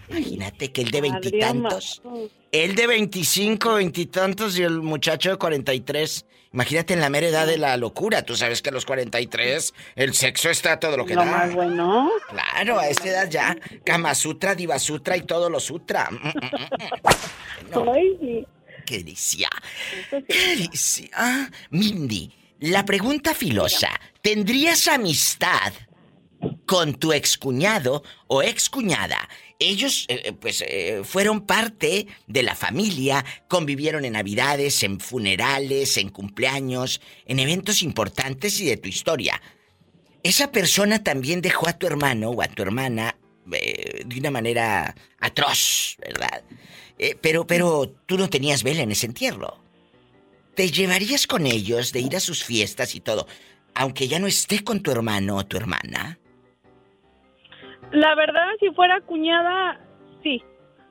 Imagínate 0.09 0.73
que 0.73 0.83
el 0.83 0.91
de 0.91 1.01
veintitantos, 1.01 2.03
el 2.51 2.75
de 2.75 2.87
veinticinco, 2.87 3.75
veintitantos 3.75 4.59
y 4.59 4.63
el 4.63 4.83
muchacho 4.83 5.31
de 5.31 5.37
cuarenta 5.37 5.73
y 5.73 5.81
tres. 5.81 6.27
Imagínate 6.53 6.93
en 6.95 7.01
la 7.01 7.09
mera 7.09 7.29
edad 7.29 7.47
de 7.47 7.57
la 7.59 7.77
locura. 7.77 8.23
Tú 8.23 8.37
sabes 8.37 8.61
que 8.63 8.69
a 8.69 8.73
los 8.73 8.85
43 8.85 9.73
el 9.97 10.15
sexo 10.15 10.51
está 10.51 10.79
todo 10.79 10.97
lo 10.97 11.07
que 11.07 11.15
Lo 11.15 11.25
da. 11.25 11.31
más 11.31 11.55
bueno. 11.55 12.11
Claro, 12.29 12.79
a 12.79 12.89
esa 12.89 13.09
edad 13.09 13.31
ya. 13.31 13.57
Kama 13.85 14.15
Sutra, 14.15 14.55
Diva 14.55 14.79
Sutra 14.79 15.17
y 15.17 15.23
todo 15.23 15.49
lo 15.49 15.61
Sutra. 15.61 16.09
Mm, 16.11 16.29
mm, 16.29 16.31
mm. 16.31 17.71
No. 17.71 17.93
¡Qué 18.85 18.99
delicia! 18.99 19.49
¡Qué 20.11 20.47
delicia! 20.49 21.51
Mindy, 21.71 22.31
la 22.61 22.85
pregunta 22.85 23.33
filosa. 23.35 23.89
¿Tendrías 24.21 24.89
amistad 24.89 25.73
con 26.67 26.95
tu 26.95 27.13
excuñado 27.13 28.03
o 28.27 28.43
excuñada? 28.43 29.29
Ellos, 29.59 30.07
eh, 30.09 30.23
eh, 30.25 30.33
pues, 30.33 30.63
eh, 30.67 31.03
fueron 31.05 31.43
parte 31.47 32.07
de 32.27 32.43
la 32.43 32.55
familia, 32.55 33.25
convivieron 33.49 34.05
en 34.05 34.15
navidades, 34.15 34.83
en 34.83 35.01
funerales, 35.01 35.97
en 35.97 36.09
cumpleaños, 36.09 37.01
en 37.27 37.39
eventos 37.39 37.83
importantes 37.83 38.61
y 38.61 38.67
de 38.67 38.77
tu 38.77 38.89
historia. 38.89 39.41
Esa 40.23 40.53
persona 40.53 41.03
también 41.03 41.43
dejó 41.43 41.69
a 41.69 41.73
tu 41.75 41.87
hermano 41.87 42.31
o 42.31 42.43
a 42.43 42.49
tu 42.49 42.63
hermana 42.63 43.17
de 43.45 44.07
una 44.19 44.31
manera 44.31 44.95
atroz, 45.19 45.97
¿verdad? 45.99 46.45
Pero, 47.21 47.45
pero 47.45 47.93
tú 48.07 48.17
no 48.17 48.31
tenías 48.31 48.63
vela 48.63 48.83
en 48.83 48.93
ese 48.93 49.07
entierro. 49.07 49.59
¿Te 50.55 50.71
llevarías 50.71 51.27
con 51.27 51.47
ellos 51.47 51.93
de 51.93 52.01
ir 52.01 52.15
a 52.15 52.21
sus 52.21 52.45
fiestas 52.45 52.95
y 52.95 53.01
todo, 53.01 53.27
aunque 53.75 54.07
ya 54.07 54.21
no 54.21 54.29
esté 54.29 54.63
con 54.63 54.81
tu 54.81 54.93
hermano 54.93 55.39
o 55.39 55.45
tu 55.45 55.57
hermana? 55.57 56.21
La 57.93 58.15
verdad, 58.15 58.47
si 58.61 58.71
fuera 58.71 59.01
cuñada, 59.03 59.79
sí. 60.23 60.43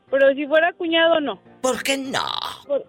Pero 0.10 0.34
si 0.34 0.46
fuera 0.48 0.72
cuñado, 0.74 1.20
no. 1.20 1.42
¿Por 1.62 1.82
qué 1.84 1.98
no? 1.98 2.26
Por- 2.68 2.86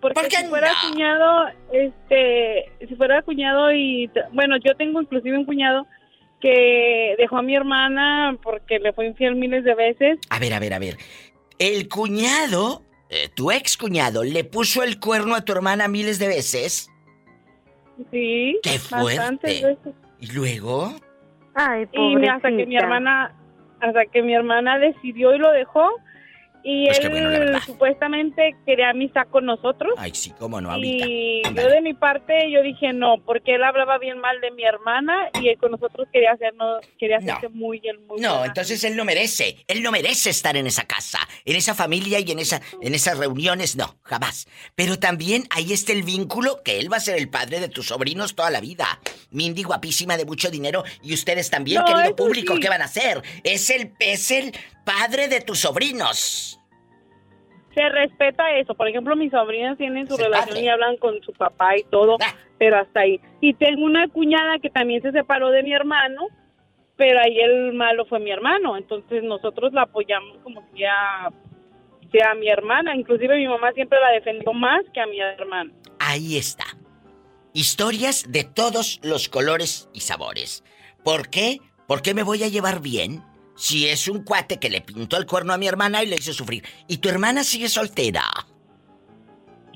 porque 0.00 0.30
si 0.30 0.46
fuera 0.46 0.70
cuñado, 0.88 1.46
este, 1.72 2.70
si 2.86 2.94
fuera 2.94 3.20
cuñado 3.22 3.72
y, 3.72 4.08
bueno, 4.32 4.56
yo 4.64 4.74
tengo 4.76 5.02
inclusive 5.02 5.36
un 5.36 5.44
cuñado 5.44 5.86
que 6.40 7.16
dejó 7.18 7.38
a 7.38 7.42
mi 7.42 7.56
hermana 7.56 8.38
porque 8.42 8.78
le 8.78 8.92
fue 8.92 9.06
infiel 9.06 9.34
miles 9.34 9.64
de 9.64 9.74
veces. 9.74 10.18
A 10.30 10.38
ver, 10.38 10.54
a 10.54 10.60
ver, 10.60 10.72
a 10.74 10.78
ver. 10.78 10.96
El 11.58 11.88
cuñado, 11.88 12.82
eh, 13.10 13.28
tu 13.34 13.50
ex 13.50 13.76
cuñado, 13.76 14.22
le 14.22 14.44
puso 14.44 14.84
el 14.84 15.00
cuerno 15.00 15.34
a 15.34 15.44
tu 15.44 15.50
hermana 15.52 15.88
miles 15.88 16.20
de 16.20 16.28
veces. 16.28 16.88
Sí. 18.12 18.56
¡Qué 18.62 18.78
fuerte! 18.78 19.64
veces. 19.64 19.94
¿Y 20.20 20.32
luego? 20.32 20.94
Ay, 21.60 21.88
Y 21.90 22.28
hasta 22.28 22.50
que 22.50 22.66
mi 22.66 22.76
hermana, 22.76 23.32
hasta 23.80 24.06
que 24.06 24.22
mi 24.22 24.32
hermana 24.32 24.78
decidió 24.78 25.34
y 25.34 25.38
lo 25.38 25.50
dejó. 25.50 25.90
Y 26.64 26.86
Pues 26.86 26.98
él 27.00 27.10
bueno, 27.10 27.60
supuestamente 27.64 28.56
quería 28.66 28.90
amistad 28.90 29.26
con 29.30 29.46
nosotros. 29.46 29.94
Ay, 29.96 30.10
sí, 30.14 30.32
cómo 30.38 30.60
no, 30.60 30.70
ahorita. 30.72 31.06
Y 31.06 31.42
yo 31.44 31.68
de 31.68 31.80
mi 31.80 31.94
parte, 31.94 32.50
yo 32.50 32.62
dije 32.62 32.92
no, 32.92 33.22
porque 33.24 33.54
él 33.54 33.62
hablaba 33.64 33.98
bien 33.98 34.18
mal 34.18 34.40
de 34.40 34.50
mi 34.50 34.64
hermana 34.64 35.30
y 35.40 35.48
él 35.48 35.58
con 35.58 35.70
nosotros 35.70 36.08
quería 36.12 36.32
hacernos, 36.32 36.84
quería 36.98 37.18
No. 37.20 37.32
hacerse 37.34 37.48
muy, 37.54 37.80
el 37.84 37.98
muy 38.00 38.20
No, 38.20 38.30
buena. 38.34 38.46
entonces 38.46 38.82
él 38.84 38.96
no 38.96 39.04
merece. 39.04 39.56
Él 39.68 39.82
no 39.82 39.90
merece 39.92 40.30
estar 40.30 40.56
en 40.56 40.66
esa 40.66 40.84
casa, 40.84 41.18
en 41.44 41.56
esa 41.56 41.74
familia 41.74 42.18
y 42.20 42.30
en 42.30 42.38
esa, 42.38 42.60
en 42.82 42.94
esas 42.94 43.18
reuniones, 43.18 43.76
no, 43.76 43.96
jamás. 44.02 44.48
Pero 44.74 44.98
también 44.98 45.44
ahí 45.50 45.72
está 45.72 45.92
el 45.92 46.02
vínculo 46.02 46.62
que 46.64 46.78
él 46.80 46.92
va 46.92 46.96
a 46.98 47.00
ser 47.00 47.16
el 47.18 47.30
padre 47.30 47.60
de 47.60 47.68
tus 47.68 47.86
sobrinos 47.86 48.34
toda 48.34 48.50
la 48.50 48.60
vida. 48.60 49.00
Mindy, 49.30 49.62
guapísima 49.62 50.16
de 50.16 50.24
mucho 50.24 50.50
dinero, 50.50 50.84
y 51.02 51.14
ustedes 51.14 51.50
también, 51.50 51.80
No, 51.80 51.86
querido 51.86 52.16
público, 52.16 52.54
sí. 52.54 52.60
¿qué 52.60 52.68
van 52.68 52.82
a 52.82 52.86
hacer? 52.86 53.22
Es 53.44 53.70
el, 53.70 53.92
es 54.00 54.30
el 54.30 54.52
padre 54.88 55.28
de 55.28 55.40
tus 55.40 55.58
sobrinos. 55.60 56.60
Se 57.74 57.88
respeta 57.90 58.50
eso. 58.56 58.74
Por 58.74 58.88
ejemplo, 58.88 59.14
mis 59.14 59.30
sobrinas 59.30 59.76
tienen 59.78 60.08
su 60.08 60.16
relación 60.16 60.48
padre. 60.48 60.62
y 60.62 60.68
hablan 60.68 60.96
con 60.96 61.20
su 61.22 61.32
papá 61.32 61.76
y 61.76 61.84
todo, 61.84 62.16
Ah. 62.20 62.34
pero 62.58 62.78
hasta 62.78 63.00
ahí. 63.00 63.20
Y 63.40 63.54
tengo 63.54 63.84
una 63.84 64.08
cuñada 64.08 64.58
que 64.60 64.70
también 64.70 65.02
se 65.02 65.12
separó 65.12 65.50
de 65.50 65.62
mi 65.62 65.72
hermano, 65.72 66.26
pero 66.96 67.20
ahí 67.20 67.38
el 67.38 67.72
malo 67.74 68.04
fue 68.06 68.18
mi 68.18 68.30
hermano. 68.30 68.76
Entonces 68.76 69.22
nosotros 69.22 69.72
la 69.72 69.82
apoyamos 69.82 70.38
como 70.42 70.62
si 70.72 70.80
ya 70.80 71.30
sea 72.10 72.34
mi 72.34 72.48
hermana. 72.48 72.96
Inclusive 72.96 73.36
mi 73.36 73.46
mamá 73.46 73.72
siempre 73.72 73.98
la 74.00 74.10
defendió 74.12 74.52
más 74.52 74.80
que 74.92 75.00
a 75.00 75.06
mi 75.06 75.20
hermano. 75.20 75.72
Ahí 76.00 76.36
está. 76.36 76.64
Historias 77.52 78.24
de 78.28 78.44
todos 78.44 78.98
los 79.04 79.28
colores 79.28 79.88
y 79.92 80.00
sabores. 80.00 80.64
¿Por 81.04 81.28
qué? 81.28 81.58
¿Por 81.86 82.02
qué 82.02 82.12
me 82.14 82.22
voy 82.22 82.42
a 82.42 82.48
llevar 82.48 82.80
bien? 82.80 83.22
Si 83.58 83.88
es 83.88 84.06
un 84.06 84.22
cuate 84.22 84.58
que 84.58 84.70
le 84.70 84.80
pintó 84.80 85.16
el 85.16 85.26
cuerno 85.26 85.52
a 85.52 85.58
mi 85.58 85.66
hermana 85.66 86.04
y 86.04 86.06
le 86.06 86.14
hizo 86.14 86.32
sufrir. 86.32 86.62
Y 86.86 86.98
tu 86.98 87.08
hermana 87.08 87.42
sigue 87.42 87.68
soltera. 87.68 88.22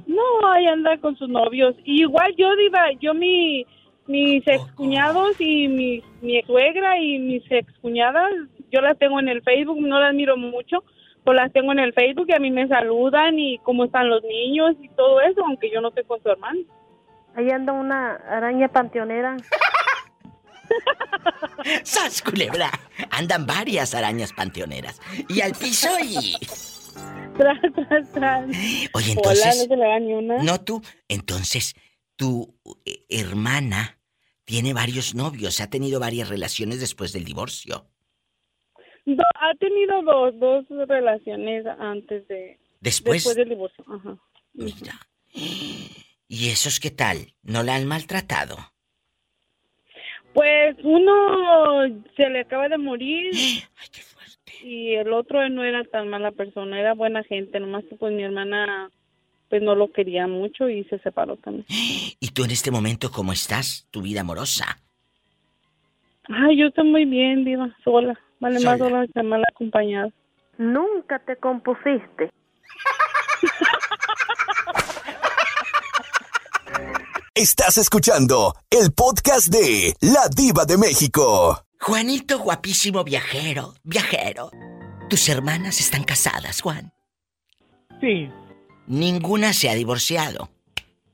No, 0.07 0.53
ahí 0.53 0.67
anda 0.67 0.97
con 0.99 1.17
sus 1.17 1.29
novios. 1.29 1.75
Y 1.85 2.03
igual 2.03 2.33
yo, 2.39 2.55
Diva, 2.55 2.93
yo 3.01 3.13
mi, 3.13 3.67
mis 4.07 4.47
excuñados 4.47 5.35
y 5.41 5.67
mi, 5.67 6.01
mi 6.21 6.41
suegra 6.43 6.97
y 7.01 7.19
mis 7.19 7.43
excuñadas, 7.51 8.31
yo 8.71 8.81
las 8.81 8.97
tengo 8.99 9.19
en 9.19 9.29
el 9.29 9.43
Facebook, 9.43 9.81
no 9.81 9.99
las 9.99 10.15
miro 10.15 10.37
mucho, 10.37 10.85
pues 11.25 11.37
las 11.37 11.53
tengo 11.53 11.73
en 11.73 11.81
el 11.81 11.93
Facebook 11.93 12.27
y 12.29 12.35
a 12.35 12.39
mí 12.39 12.53
me 12.53 12.69
saludan 12.69 13.37
y 13.37 13.59
cómo 13.59 13.87
están 13.87 14.09
los 14.09 14.23
niños 14.23 14.77
y 14.81 14.91
todo 14.91 15.21
eso, 15.23 15.45
aunque 15.45 15.71
yo 15.71 15.81
no 15.81 15.89
estoy 15.89 16.05
con 16.05 16.23
su 16.23 16.29
hermano. 16.29 16.61
Ahí 17.35 17.51
anda 17.51 17.73
una 17.73 18.15
araña 18.29 18.69
panteonera. 18.69 19.37
¡Sas, 21.85 22.23
culebra! 22.23 22.71
Andan 23.11 23.47
varias 23.47 23.95
arañas 23.95 24.33
panteoneras. 24.33 25.01
Y 25.29 25.41
al 25.41 25.53
piso 25.53 25.89
y... 26.03 26.37
Tras, 27.37 27.59
tras, 27.75 28.13
tras. 28.13 28.45
Oye, 28.47 28.89
Hola, 28.93 29.13
entonces... 29.13 29.69
no 29.69 30.19
una. 30.19 30.59
Tú. 30.59 30.83
Entonces, 31.09 31.75
tu 32.15 32.55
eh, 32.85 33.07
hermana 33.09 33.99
tiene 34.45 34.75
varios 34.75 35.15
novios, 35.15 35.61
ha 35.63 35.71
tenido 35.71 35.99
varias 35.99 36.29
relaciones 36.29 36.79
después 36.79 37.13
del 37.15 37.25
divorcio. 37.25 37.87
Do- 39.07 39.23
ha 39.41 39.55
tenido 39.59 40.03
dos, 40.03 40.39
dos 40.39 40.67
relaciones 40.89 41.65
antes 41.79 42.29
de... 42.29 42.61
Después- 42.81 43.25
Después 43.25 43.37
del 43.37 43.49
divorcio, 43.49 43.85
ajá. 43.89 44.19
Mira. 44.53 45.01
¿Y 46.29 46.49
esos 46.51 46.81
qué 46.81 46.91
tal? 46.91 47.35
¿No 47.43 47.63
la 47.63 47.77
han 47.77 47.87
maltratado? 47.87 48.72
Pues 50.35 50.77
uno 50.83 52.03
se 52.17 52.31
le 52.31 52.41
acaba 52.41 52.69
de 52.69 52.79
morir 52.79 53.33
y 54.63 54.95
el 54.95 55.13
otro 55.13 55.47
no 55.49 55.65
era 55.65 55.85
tan 55.85 56.09
mala 56.09 56.33
persona, 56.33 56.79
era 56.79 56.95
buena 56.95 57.23
gente, 57.25 57.61
nomás 57.61 57.85
que 57.85 57.97
pues 57.97 58.13
mi 58.13 58.23
hermana 58.23 58.91
pues 59.49 59.61
no 59.63 59.75
lo 59.75 59.93
quería 59.93 60.27
mucho 60.27 60.69
y 60.71 60.85
se 60.85 60.99
separó 61.01 61.37
también. 61.37 61.67
¿Y 61.69 62.29
tú 62.33 62.45
en 62.45 62.51
este 62.51 62.71
momento 62.71 63.11
cómo 63.11 63.33
estás? 63.33 63.87
Tu 63.91 64.01
vida 64.01 64.23
amorosa. 64.23 64.79
Ay, 66.29 66.57
yo 66.57 66.69
estoy 66.69 66.89
muy 66.89 67.05
bien, 67.05 67.45
diva, 67.45 67.77
sola, 67.85 68.19
vale 68.41 68.61
más 68.61 68.79
Sola. 68.79 68.91
sola 68.91 69.07
que 69.13 69.23
mal 69.23 69.43
acompañada. 69.53 70.11
Nunca 70.57 71.19
te 71.19 71.37
compusiste. 71.37 72.31
Estás 77.35 77.79
escuchando 77.79 78.55
el 78.69 78.93
podcast 78.93 79.49
de 79.49 79.97
La 80.01 80.29
Diva 80.29 80.67
de 80.67 80.77
México. 80.77 81.65
Juanito, 81.81 82.39
guapísimo 82.41 83.05
viajero, 83.05 83.73
viajero. 83.85 84.51
Tus 85.09 85.31
hermanas 85.31 85.81
están 85.81 86.05
casadas, 86.05 86.61
Juan. 86.61 86.93
Sí, 88.03 88.29
Ninguna 88.87 89.55
se 89.55 89.71
ha 89.71 89.75
divorciado. 89.75 90.51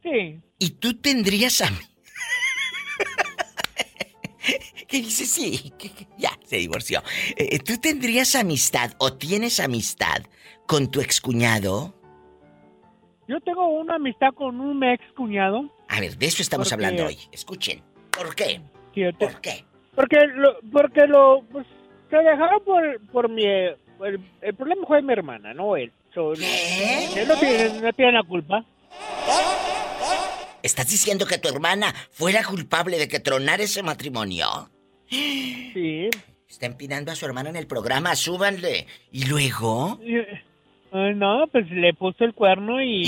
sí. 0.02 0.40
¿Y 0.60 0.70
tú 0.70 1.00
tendrías 1.00 1.60
a 1.60 1.70
mí? 1.70 1.78
¿Qué 4.88 5.00
dice? 5.02 5.24
Sí, 5.24 5.72
que- 5.78 5.92
que 5.92 6.08
ya 6.18 6.36
se 6.48 6.56
divorció. 6.56 7.00
Eh, 7.36 7.60
¿Tú 7.60 7.78
tendrías 7.78 8.34
amistad 8.34 8.90
o 8.98 9.12
tienes 9.12 9.60
amistad 9.60 10.24
con 10.66 10.90
tu 10.90 11.00
excuñado? 11.00 11.94
Yo 13.28 13.40
tengo 13.40 13.68
una 13.68 13.96
amistad 13.96 14.32
con 14.34 14.60
un 14.60 14.82
ex 14.82 15.04
cuñado. 15.14 15.70
A 15.88 16.00
ver, 16.00 16.16
de 16.16 16.26
eso 16.26 16.42
estamos 16.42 16.68
Porque- 16.70 16.84
hablando 16.86 17.06
hoy. 17.06 17.18
Escuchen. 17.30 17.82
¿Por 18.10 18.34
qué? 18.34 18.60
¿Por 19.18 19.40
qué? 19.40 19.64
Porque 19.94 20.16
lo, 20.34 20.56
porque 20.72 21.06
lo, 21.06 21.42
pues, 21.52 21.66
se 22.10 22.16
dejaron 22.16 22.64
por, 22.64 23.00
por 23.12 23.28
mi... 23.28 23.44
El, 23.44 24.20
el 24.40 24.54
problema 24.54 24.86
fue 24.86 25.02
mi 25.02 25.12
hermana, 25.12 25.52
no 25.54 25.76
él. 25.76 25.92
So, 26.14 26.32
no- 26.34 27.16
él 27.16 27.28
no 27.28 27.36
tiene, 27.36 27.80
no 27.80 27.92
tiene 27.92 28.12
la 28.12 28.22
culpa. 28.22 28.64
¿Estás 30.62 30.88
diciendo 30.88 31.26
que 31.26 31.38
tu 31.38 31.48
hermana 31.48 31.94
fue 32.10 32.32
la 32.32 32.42
culpable 32.44 32.98
de 32.98 33.08
que 33.08 33.20
tronara 33.20 33.62
ese 33.62 33.82
matrimonio? 33.82 34.70
Sí. 35.08 36.08
Está 36.48 36.66
empinando 36.66 37.12
a 37.12 37.14
su 37.14 37.26
hermana 37.26 37.50
en 37.50 37.56
el 37.56 37.66
programa, 37.66 38.16
súbanle. 38.16 38.86
¿Y 39.12 39.26
luego? 39.26 40.00
Y, 40.02 40.16
no, 40.92 41.46
pues 41.48 41.70
le 41.70 41.92
puso 41.94 42.24
el 42.24 42.34
cuerno 42.34 42.82
y... 42.82 43.04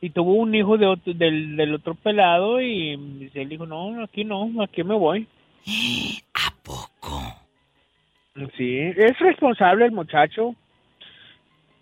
y 0.00 0.10
tuvo 0.10 0.34
un 0.34 0.54
hijo 0.54 0.76
de 0.76 0.86
otro- 0.86 1.14
del, 1.14 1.56
del 1.56 1.74
otro 1.74 1.94
pelado 1.94 2.60
y 2.60 3.30
él 3.34 3.48
dijo, 3.48 3.66
no, 3.66 4.02
aquí 4.02 4.24
no, 4.24 4.50
aquí 4.62 4.82
me 4.84 4.94
voy. 4.94 5.26
¿A 6.34 6.54
poco? 6.62 7.20
Sí, 8.56 8.78
es 8.78 9.18
responsable 9.18 9.86
el 9.86 9.92
muchacho. 9.92 10.54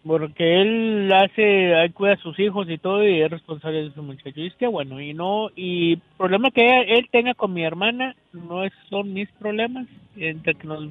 Porque 0.04 0.60
él 0.60 1.12
hace, 1.14 1.70
él 1.84 1.92
cuida 1.94 2.14
a 2.14 2.16
sus 2.16 2.36
hijos 2.40 2.68
y 2.68 2.76
todo 2.76 3.06
y 3.06 3.20
es 3.22 3.30
responsable 3.30 3.84
de 3.84 3.92
su 3.92 4.02
muchacho. 4.02 4.40
Y 4.40 4.48
es 4.48 4.54
que 4.56 4.66
bueno, 4.66 5.00
y 5.00 5.14
no, 5.14 5.48
y 5.54 5.94
problema 6.18 6.50
que 6.50 6.80
él 6.80 7.06
tenga 7.12 7.34
con 7.34 7.52
mi 7.54 7.62
hermana 7.64 8.16
no 8.32 8.64
es- 8.64 8.72
son 8.90 9.12
mis 9.12 9.28
problemas. 9.32 9.86
Entre 10.16 10.54
que 10.56 10.66
nos 10.66 10.88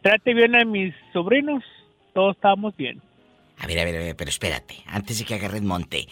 trate 0.00 0.32
bien 0.32 0.54
a 0.56 0.64
mis 0.64 0.94
sobrinos, 1.12 1.62
todos 2.12 2.36
estamos 2.36 2.76
bien. 2.76 3.00
A 3.58 3.66
ver, 3.66 3.78
a 3.78 3.84
ver, 3.84 3.96
a 3.96 3.98
ver, 3.98 4.16
pero 4.16 4.30
espérate, 4.30 4.76
antes 4.86 5.18
de 5.18 5.24
que 5.24 5.34
agarres 5.34 5.62
monte. 5.62 6.08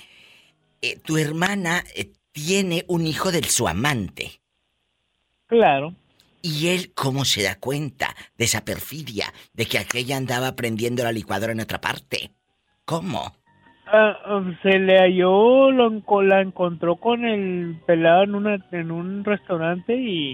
Eh, 0.83 0.99
tu 1.05 1.19
hermana 1.19 1.83
eh, 1.95 2.13
tiene 2.33 2.85
un 2.89 3.07
hijo 3.07 3.33
del 3.33 3.45
su 3.45 3.69
amante. 3.69 4.41
Claro. 5.47 5.95
¿Y 6.43 6.69
él 6.69 6.93
cómo 6.95 7.25
se 7.25 7.43
da 7.43 7.59
cuenta 7.59 8.15
de 8.39 8.45
esa 8.45 8.65
perfidia, 8.65 9.27
de 9.53 9.67
que 9.67 9.79
aquella 9.79 10.17
andaba 10.17 10.57
prendiendo 10.57 11.03
la 11.03 11.13
licuadora 11.13 11.53
en 11.53 11.61
otra 11.61 11.81
parte? 11.81 12.31
¿Cómo? 12.85 13.33
Ah, 13.87 14.17
ah, 14.25 14.59
se 14.63 14.79
le 14.79 14.99
halló, 14.99 15.71
lo, 15.71 15.91
la 16.23 16.41
encontró 16.41 16.97
con 16.97 17.25
el 17.25 17.81
pelado 17.87 18.23
en, 18.23 18.35
una, 18.37 18.67
en 18.71 18.91
un 18.91 19.25
restaurante 19.25 19.95
y, 19.97 20.33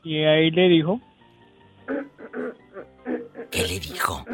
y 0.02 0.24
ahí 0.24 0.50
le 0.50 0.68
dijo 0.68 1.00
¿Qué 3.50 3.62
le 3.62 3.80
dijo? 3.80 4.24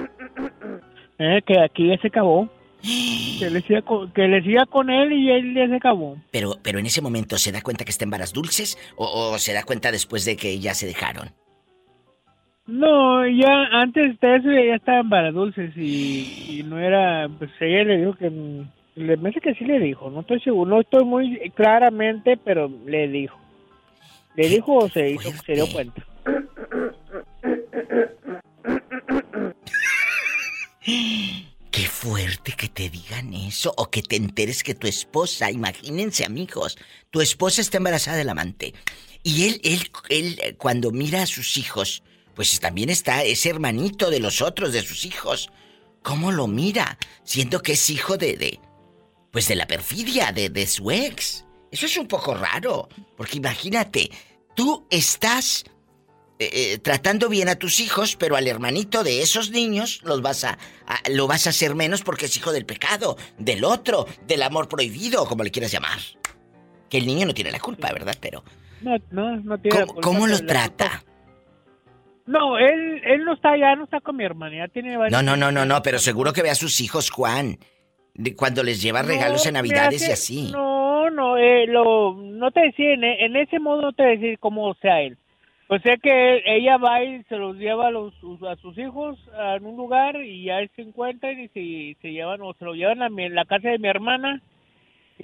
eh, 1.19 1.43
que 1.47 1.61
aquí 1.61 1.88
ya 1.88 1.99
se 1.99 2.09
acabó. 2.09 2.49
Que 3.38 3.51
le, 3.51 3.61
siga 3.62 3.83
con, 3.83 4.12
que 4.12 4.29
le 4.29 4.41
siga 4.43 4.67
con 4.67 4.88
él 4.88 5.12
y 5.12 5.31
él 5.31 5.55
ya 5.55 5.67
se 5.67 5.75
acabó. 5.75 6.17
Pero, 6.31 6.59
pero 6.62 6.79
en 6.79 6.87
ese 6.87 7.01
momento 7.01 7.37
se 7.37 7.51
da 7.51 7.61
cuenta 7.61 7.85
que 7.85 7.91
está 7.91 8.05
en 8.05 8.11
varas 8.11 8.33
dulces 8.33 8.79
o, 8.97 9.33
o 9.33 9.38
se 9.38 9.53
da 9.53 9.65
cuenta 9.65 9.91
después 9.91 10.25
de 10.25 10.37
que 10.37 10.61
ya 10.61 10.75
se 10.75 10.87
dejaron. 10.87 11.31
No, 12.67 13.27
ya 13.27 13.65
antes 13.73 14.19
de 14.21 14.37
eso 14.37 14.49
ya 14.53 14.77
estaban 14.77 15.09
para 15.09 15.33
dulces 15.33 15.77
y, 15.77 16.61
y 16.61 16.62
no 16.62 16.79
era, 16.79 17.29
pues 17.37 17.51
ella 17.61 17.83
le 17.83 17.97
dijo 17.99 18.15
que, 18.15 18.31
le 18.95 19.17
me 19.17 19.31
hace 19.31 19.41
que 19.41 19.55
sí 19.55 19.65
le 19.65 19.81
dijo, 19.81 20.09
no 20.09 20.21
estoy 20.21 20.41
seguro, 20.41 20.71
no 20.71 20.81
estoy 20.81 21.05
muy 21.05 21.51
claramente, 21.57 22.37
pero 22.37 22.71
le 22.87 23.09
dijo. 23.09 23.37
Le 24.37 24.49
dijo 24.49 24.77
o 24.77 24.88
se 24.88 25.11
hizo, 25.11 25.31
se 25.45 25.55
dio 25.55 25.67
cuenta. 25.73 26.05
Qué 30.85 31.87
fuerte 31.88 32.53
que 32.53 32.68
te 32.68 32.90
digan 32.90 33.33
eso 33.35 33.73
o 33.77 33.90
que 33.90 34.03
te 34.03 34.16
enteres 34.16 34.62
que 34.62 34.75
tu 34.75 34.87
esposa, 34.87 35.51
imagínense 35.51 36.25
amigos, 36.25 36.77
tu 37.11 37.21
esposa 37.21 37.61
está 37.61 37.79
embarazada 37.79 38.16
del 38.16 38.29
amante 38.29 38.75
y 39.23 39.45
él, 39.45 39.61
él, 39.62 39.90
él 40.09 40.57
cuando 40.59 40.90
mira 40.90 41.23
a 41.23 41.27
sus 41.27 41.57
hijos, 41.57 42.03
pues 42.35 42.59
también 42.61 42.90
está 42.90 43.23
ese 43.23 43.51
hermanito 43.51 44.11
de 44.11 44.21
los 44.21 44.42
otros, 44.42 44.73
de 44.73 44.83
sus 44.83 45.05
hijos. 45.05 45.51
¿Cómo 46.03 46.33
lo 46.33 46.49
mira? 46.49 46.99
Siendo 47.25 47.62
que 47.62 47.73
es 47.73 47.90
hijo 47.90 48.16
de, 48.16 48.37
de 48.37 48.61
pues 49.31 49.49
de 49.49 49.55
la 49.55 49.66
perfidia, 49.66 50.33
de, 50.33 50.51
de 50.51 50.66
su 50.66 50.90
ex. 50.90 51.45
Eso 51.71 51.87
es 51.87 51.97
un 51.97 52.09
poco 52.09 52.35
raro, 52.35 52.88
porque 53.16 53.38
imagínate, 53.38 54.11
tú 54.55 54.87
estás 54.90 55.64
eh, 56.44 56.72
eh, 56.74 56.78
tratando 56.78 57.28
bien 57.28 57.48
a 57.48 57.57
tus 57.57 57.81
hijos, 57.81 58.16
pero 58.16 58.37
al 58.37 58.46
hermanito 58.48 59.02
de 59.05 59.22
esos 59.22 59.50
niños 59.50 60.00
los 60.05 60.22
vas 60.22 60.44
a, 60.44 60.59
a- 60.87 61.09
lo 61.11 61.26
vas 61.26 61.46
a 61.46 61.50
hacer 61.50 61.74
menos 61.74 62.02
porque 62.02 62.26
es 62.26 62.37
hijo 62.37 62.52
del 62.52 62.66
pecado, 62.66 63.16
del 63.38 63.64
otro, 63.64 64.07
del 64.26 64.42
amor 64.42 64.68
prohibido, 64.68 65.24
como 65.26 65.44
le 65.44 65.50
quieras 65.50 65.72
llamar. 65.72 65.98
Que 66.88 66.98
el 66.98 67.07
niño 67.07 67.26
no 67.26 67.35
tiene 67.35 67.50
la 67.52 67.61
culpa, 67.61 67.92
¿verdad? 67.92 68.16
Pero 68.20 68.44
No, 68.83 68.96
no, 69.11 69.37
no 69.37 69.59
tiene 69.59 69.78
la 69.78 69.87
¿cómo, 69.87 69.94
culpa, 69.94 70.09
cómo 70.09 70.26
lo 70.26 70.37
culpa- 70.38 70.52
trata? 70.52 71.05
No, 72.26 72.57
él, 72.59 73.00
él 73.05 73.24
no 73.24 73.35
está 73.35 73.50
allá, 73.52 73.74
no 73.74 73.85
está 73.85 74.00
con 74.00 74.16
mi 74.16 74.24
hermana, 74.24 74.57
ya 74.66 74.68
tiene 74.72 74.94
No, 75.11 75.22
no, 75.22 75.37
no, 75.37 75.50
no, 75.50 75.64
no, 75.64 75.83
pero 75.83 75.98
seguro 75.98 76.33
que 76.33 76.42
ve 76.42 76.50
a 76.50 76.55
sus 76.55 76.81
hijos, 76.81 77.11
Juan, 77.11 77.59
de 78.14 78.37
cuando 78.37 78.62
les 78.62 78.81
lleva 78.81 79.02
regalos 79.02 79.42
No, 79.44 79.48
en 79.48 79.55
Navidades 79.55 80.07
y 80.09 80.12
así. 80.12 80.50
No, 80.52 81.11
no, 81.11 81.37
eh, 81.37 81.66
lo, 81.66 82.14
no 82.14 82.50
te 82.52 82.61
decía, 82.61 82.92
en, 82.94 83.02
en 83.02 83.37
ese 83.37 83.59
modo 83.59 83.83
no 83.83 83.92
te 83.92 84.05
decir 84.05 84.38
cómo 84.38 84.72
sea 84.81 85.00
él. 85.00 85.18
O 85.74 85.78
sea 85.78 85.96
que 85.96 86.42
ella 86.44 86.76
va 86.76 87.02
y 87.02 87.22
se 87.30 87.37
los 87.37 87.56
lleva 87.56 87.87
a, 87.88 87.90
los, 87.90 88.12
a 88.46 88.56
sus 88.56 88.76
hijos 88.76 89.18
en 89.56 89.64
un 89.64 89.74
lugar 89.78 90.16
y 90.16 90.44
ya 90.44 90.58
se 90.76 90.82
encuentran 90.82 91.40
y 91.40 91.48
se, 91.48 91.96
se 92.02 92.12
llevan 92.12 92.42
o 92.42 92.52
se 92.58 92.64
lo 92.66 92.74
llevan 92.74 93.00
a 93.02 93.08
mi- 93.08 93.30
la 93.30 93.46
casa 93.46 93.70
de 93.70 93.78
mi 93.78 93.88
hermana 93.88 94.42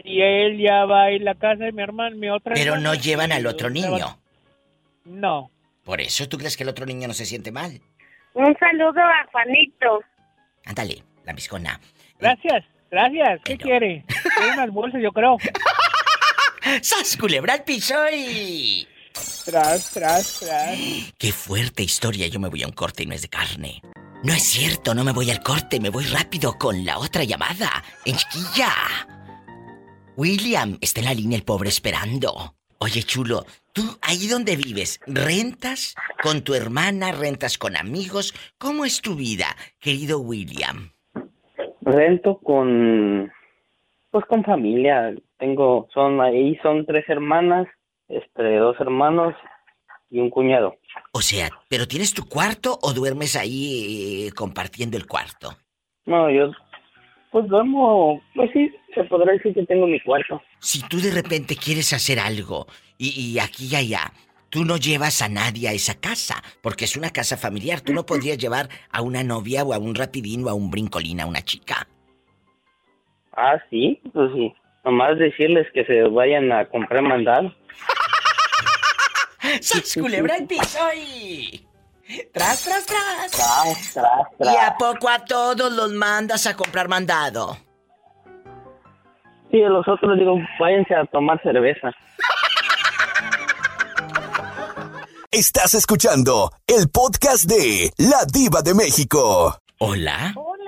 y 0.04 0.22
él 0.22 0.56
ya 0.58 0.86
va 0.86 1.02
a 1.02 1.10
ir 1.12 1.20
a 1.20 1.24
la 1.26 1.34
casa 1.34 1.64
de 1.64 1.72
mi 1.72 1.82
hermana, 1.82 2.16
mi 2.16 2.30
otra 2.30 2.54
Pero 2.54 2.72
hermana, 2.74 2.88
no 2.88 2.94
llevan 2.94 3.30
al 3.32 3.46
otro 3.46 3.68
niño. 3.68 4.18
No. 5.04 5.50
Por 5.84 6.00
eso 6.00 6.26
tú 6.30 6.38
crees 6.38 6.56
que 6.56 6.62
el 6.62 6.70
otro 6.70 6.86
niño 6.86 7.08
no 7.08 7.14
se 7.14 7.26
siente 7.26 7.52
mal. 7.52 7.72
Un 8.32 8.56
saludo 8.58 9.00
a 9.02 9.26
Juanito. 9.30 10.00
Ándale, 10.64 11.02
la 11.26 11.34
miscona. 11.34 11.78
Gracias, 12.20 12.64
gracias. 12.90 13.40
¿Qué 13.44 13.58
quiere? 13.58 14.02
Quiere 14.36 14.52
unas 14.54 14.70
bolsas, 14.70 15.02
yo 15.02 15.12
creo. 15.12 15.36
¡Sas, 16.80 17.18
culebra 17.18 17.52
al 17.54 17.64
piso 17.64 17.94
y... 18.14 18.86
Tras, 19.44 19.92
tras, 19.92 20.40
tras. 20.40 20.78
Qué 21.18 21.32
fuerte 21.32 21.82
historia, 21.82 22.26
yo 22.28 22.40
me 22.40 22.48
voy 22.48 22.62
a 22.62 22.66
un 22.66 22.72
corte 22.72 23.02
y 23.02 23.06
no 23.06 23.14
es 23.14 23.22
de 23.22 23.28
carne. 23.28 23.82
No 24.24 24.32
es 24.32 24.42
cierto, 24.42 24.94
no 24.94 25.04
me 25.04 25.12
voy 25.12 25.30
al 25.30 25.42
corte, 25.42 25.78
me 25.78 25.90
voy 25.90 26.04
rápido 26.04 26.58
con 26.58 26.84
la 26.84 26.98
otra 26.98 27.22
llamada. 27.24 27.70
En 28.04 28.16
chiquilla. 28.16 28.72
William, 30.16 30.76
está 30.80 31.00
en 31.00 31.06
la 31.06 31.14
línea 31.14 31.38
el 31.38 31.44
pobre 31.44 31.68
esperando. 31.68 32.56
Oye, 32.80 33.02
chulo, 33.02 33.44
tú 33.72 33.82
ahí 34.02 34.26
donde 34.28 34.56
vives, 34.56 35.00
¿rentas 35.06 35.94
con 36.22 36.42
tu 36.42 36.54
hermana, 36.54 37.12
rentas 37.12 37.58
con 37.58 37.76
amigos? 37.76 38.34
¿Cómo 38.58 38.84
es 38.84 39.00
tu 39.00 39.14
vida, 39.14 39.46
querido 39.80 40.18
William? 40.20 40.90
Rento 41.80 42.38
con, 42.38 43.32
pues 44.10 44.24
con 44.26 44.44
familia. 44.44 45.14
Tengo, 45.38 45.88
son 45.94 46.20
ahí 46.20 46.56
son 46.62 46.84
tres 46.86 47.08
hermanas, 47.08 47.68
este, 48.08 48.56
dos 48.56 48.76
hermanos 48.80 49.34
y 50.10 50.20
un 50.20 50.30
cuñado. 50.30 50.76
O 51.12 51.20
sea, 51.20 51.50
¿pero 51.68 51.86
tienes 51.86 52.14
tu 52.14 52.28
cuarto 52.28 52.78
o 52.82 52.92
duermes 52.92 53.36
ahí 53.36 54.26
eh, 54.26 54.32
compartiendo 54.32 54.96
el 54.96 55.06
cuarto? 55.06 55.50
No, 56.06 56.30
yo, 56.30 56.50
pues 57.30 57.46
duermo, 57.48 58.22
pues 58.34 58.50
sí, 58.52 58.70
se 58.94 59.04
podrá 59.04 59.32
decir 59.32 59.54
que 59.54 59.66
tengo 59.66 59.86
mi 59.86 60.00
cuarto. 60.00 60.40
Si 60.58 60.86
tú 60.88 60.98
de 60.98 61.10
repente 61.10 61.56
quieres 61.56 61.92
hacer 61.92 62.18
algo 62.18 62.66
y, 62.96 63.08
y 63.20 63.38
aquí 63.38 63.68
y 63.70 63.76
allá, 63.76 64.12
tú 64.50 64.64
no 64.64 64.76
llevas 64.76 65.20
a 65.22 65.28
nadie 65.28 65.68
a 65.68 65.72
esa 65.72 66.00
casa, 66.00 66.42
porque 66.62 66.86
es 66.86 66.96
una 66.96 67.10
casa 67.10 67.36
familiar. 67.36 67.80
Tú 67.80 67.92
no 67.92 68.06
podrías 68.06 68.38
llevar 68.38 68.68
a 68.90 69.02
una 69.02 69.22
novia 69.22 69.62
o 69.64 69.74
a 69.74 69.78
un 69.78 69.94
rapidín 69.94 70.44
o 70.46 70.48
a 70.48 70.54
un 70.54 70.70
brincolín 70.70 71.20
a 71.20 71.26
una 71.26 71.42
chica. 71.42 71.86
Ah, 73.32 73.58
sí, 73.70 74.00
pues 74.12 74.32
sí. 74.34 74.52
Nomás 74.84 75.18
decirles 75.18 75.66
que 75.72 75.84
se 75.84 76.02
vayan 76.04 76.50
a 76.50 76.64
comprar 76.66 77.02
mandado. 77.02 77.54
¡Sas, 79.60 79.94
culebra 79.94 80.36
el 80.36 80.46
piso 80.46 80.78
y... 80.96 81.66
¡Tras, 82.32 82.64
tras, 82.64 82.86
tras! 82.86 83.30
Tras, 83.30 83.92
tras, 83.92 84.54
¿Y 84.54 84.56
a 84.56 84.76
poco 84.78 85.08
a 85.08 85.24
todos 85.24 85.72
los 85.72 85.92
mandas 85.92 86.46
a 86.46 86.56
comprar 86.56 86.88
mandado? 86.88 87.58
Sí, 89.50 89.62
a 89.62 89.68
los 89.68 89.86
otros 89.86 90.18
digo, 90.18 90.36
váyanse 90.58 90.94
a 90.94 91.04
tomar 91.06 91.40
cerveza. 91.42 91.90
Estás 95.30 95.74
escuchando 95.74 96.50
el 96.66 96.88
podcast 96.88 97.44
de 97.44 97.92
La 97.98 98.24
Diva 98.32 98.62
de 98.62 98.74
México. 98.74 99.58
¿Hola? 99.78 100.32
Hola. 100.34 100.58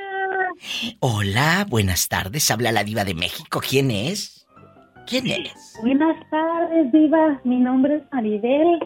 Hola, 1.01 1.66
buenas 1.68 2.09
tardes. 2.09 2.51
Habla 2.51 2.70
la 2.70 2.85
diva 2.85 3.05
de 3.05 3.14
México. 3.14 3.61
¿Quién 3.66 3.90
es? 3.90 4.39
¿Quién 5.11 5.27
es? 5.27 5.77
Buenas 5.81 6.16
tardes, 6.31 6.92
Diva. 6.92 7.40
Mi 7.42 7.57
nombre 7.57 7.96
es 7.96 8.03
Maribel. 8.12 8.79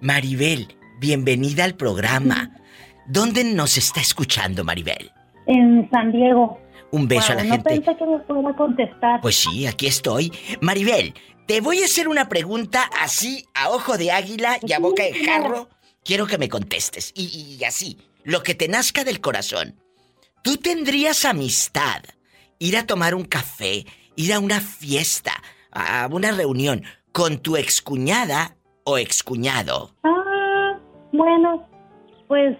Maribel, 0.00 0.68
bienvenida 1.00 1.64
al 1.64 1.74
programa. 1.74 2.56
¿Dónde 3.08 3.42
nos 3.42 3.76
está 3.76 4.00
escuchando, 4.00 4.62
Maribel? 4.62 5.10
En 5.48 5.90
San 5.90 6.12
Diego. 6.12 6.60
Un 6.92 7.08
beso 7.08 7.32
a 7.32 7.34
la 7.34 7.42
Wow, 7.42 7.50
gente. 7.50 7.70
No 7.74 7.84
pensé 7.84 7.96
que 7.98 8.06
me 8.06 8.18
pudiera 8.20 8.54
contestar. 8.54 9.20
Pues 9.22 9.34
sí, 9.34 9.66
aquí 9.66 9.88
estoy. 9.88 10.32
Maribel, 10.60 11.14
te 11.48 11.60
voy 11.60 11.82
a 11.82 11.86
hacer 11.86 12.06
una 12.06 12.28
pregunta 12.28 12.88
así, 13.00 13.44
a 13.52 13.70
ojo 13.70 13.98
de 13.98 14.12
águila 14.12 14.58
y 14.64 14.72
a 14.74 14.78
boca 14.78 15.02
de 15.02 15.14
jarro, 15.24 15.68
quiero 16.04 16.28
que 16.28 16.38
me 16.38 16.48
contestes. 16.48 17.12
Y, 17.16 17.56
y 17.58 17.64
así, 17.64 17.98
lo 18.22 18.44
que 18.44 18.54
te 18.54 18.68
nazca 18.68 19.02
del 19.02 19.20
corazón. 19.20 19.74
¿Tú 20.44 20.58
tendrías 20.58 21.24
amistad? 21.24 22.04
Ir 22.60 22.76
a 22.76 22.86
tomar 22.86 23.16
un 23.16 23.24
café, 23.24 23.84
ir 24.14 24.32
a 24.32 24.38
una 24.38 24.60
fiesta, 24.60 25.32
a 25.72 26.08
una 26.10 26.30
reunión 26.32 26.82
con 27.12 27.38
tu 27.38 27.56
excuñada 27.56 28.56
o 28.84 28.98
excuñado. 28.98 29.90
Ah, 30.04 30.78
bueno, 31.12 31.66
pues 32.28 32.56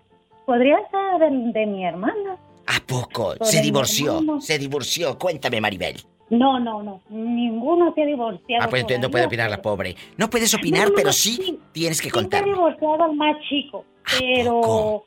podría 0.47 0.77
ser 0.91 1.31
de, 1.31 1.53
de 1.53 1.67
mi 1.67 1.85
hermana. 1.85 2.37
¿A 2.67 2.81
poco? 2.87 3.35
Por 3.37 3.47
Se 3.47 3.61
divorció, 3.61 4.19
hermano. 4.19 4.41
se 4.41 4.59
divorció. 4.59 5.19
Cuéntame, 5.19 5.61
Maribel. 5.61 6.01
No, 6.31 6.59
no, 6.59 6.83
no. 6.83 7.03
Ninguno 7.11 7.93
se 7.95 8.03
ha 8.03 8.07
divorciado. 8.07 8.65
Ah, 8.65 8.69
pues 8.71 8.81
entonces 8.83 9.03
no 9.03 9.11
puede 9.11 9.27
opinar 9.27 9.51
la 9.51 9.61
pobre. 9.61 9.97
No 10.17 10.31
puedes 10.31 10.55
opinar, 10.55 10.85
No, 10.85 10.91
no, 10.91 10.95
pero 10.95 11.09
no, 11.09 11.13
sí 11.13 11.61
tienes 11.73 12.01
que 12.01 12.09
Sí 12.11 12.27
se 12.31 12.37
ha 12.37 12.43
divorciado 12.43 13.11
el 13.11 13.17
más 13.17 13.37
chico, 13.49 13.85
pero 14.19 15.05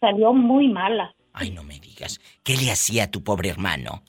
salió 0.00 0.32
muy 0.32 0.68
mala. 0.68 1.12
Ay, 1.32 1.50
no 1.50 1.64
me 1.64 1.80
digas. 1.80 2.20
¿Qué 2.44 2.56
le 2.56 2.70
hacía 2.70 3.04
a 3.04 3.10
tu 3.10 3.24
pobre 3.24 3.48
hermano? 3.48 4.02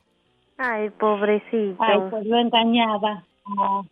Ay, 0.58 0.90
pobrecito. 0.92 1.78
Ay, 1.80 1.98
pues 2.12 2.26
lo 2.26 2.38
engañaba. 2.38 3.24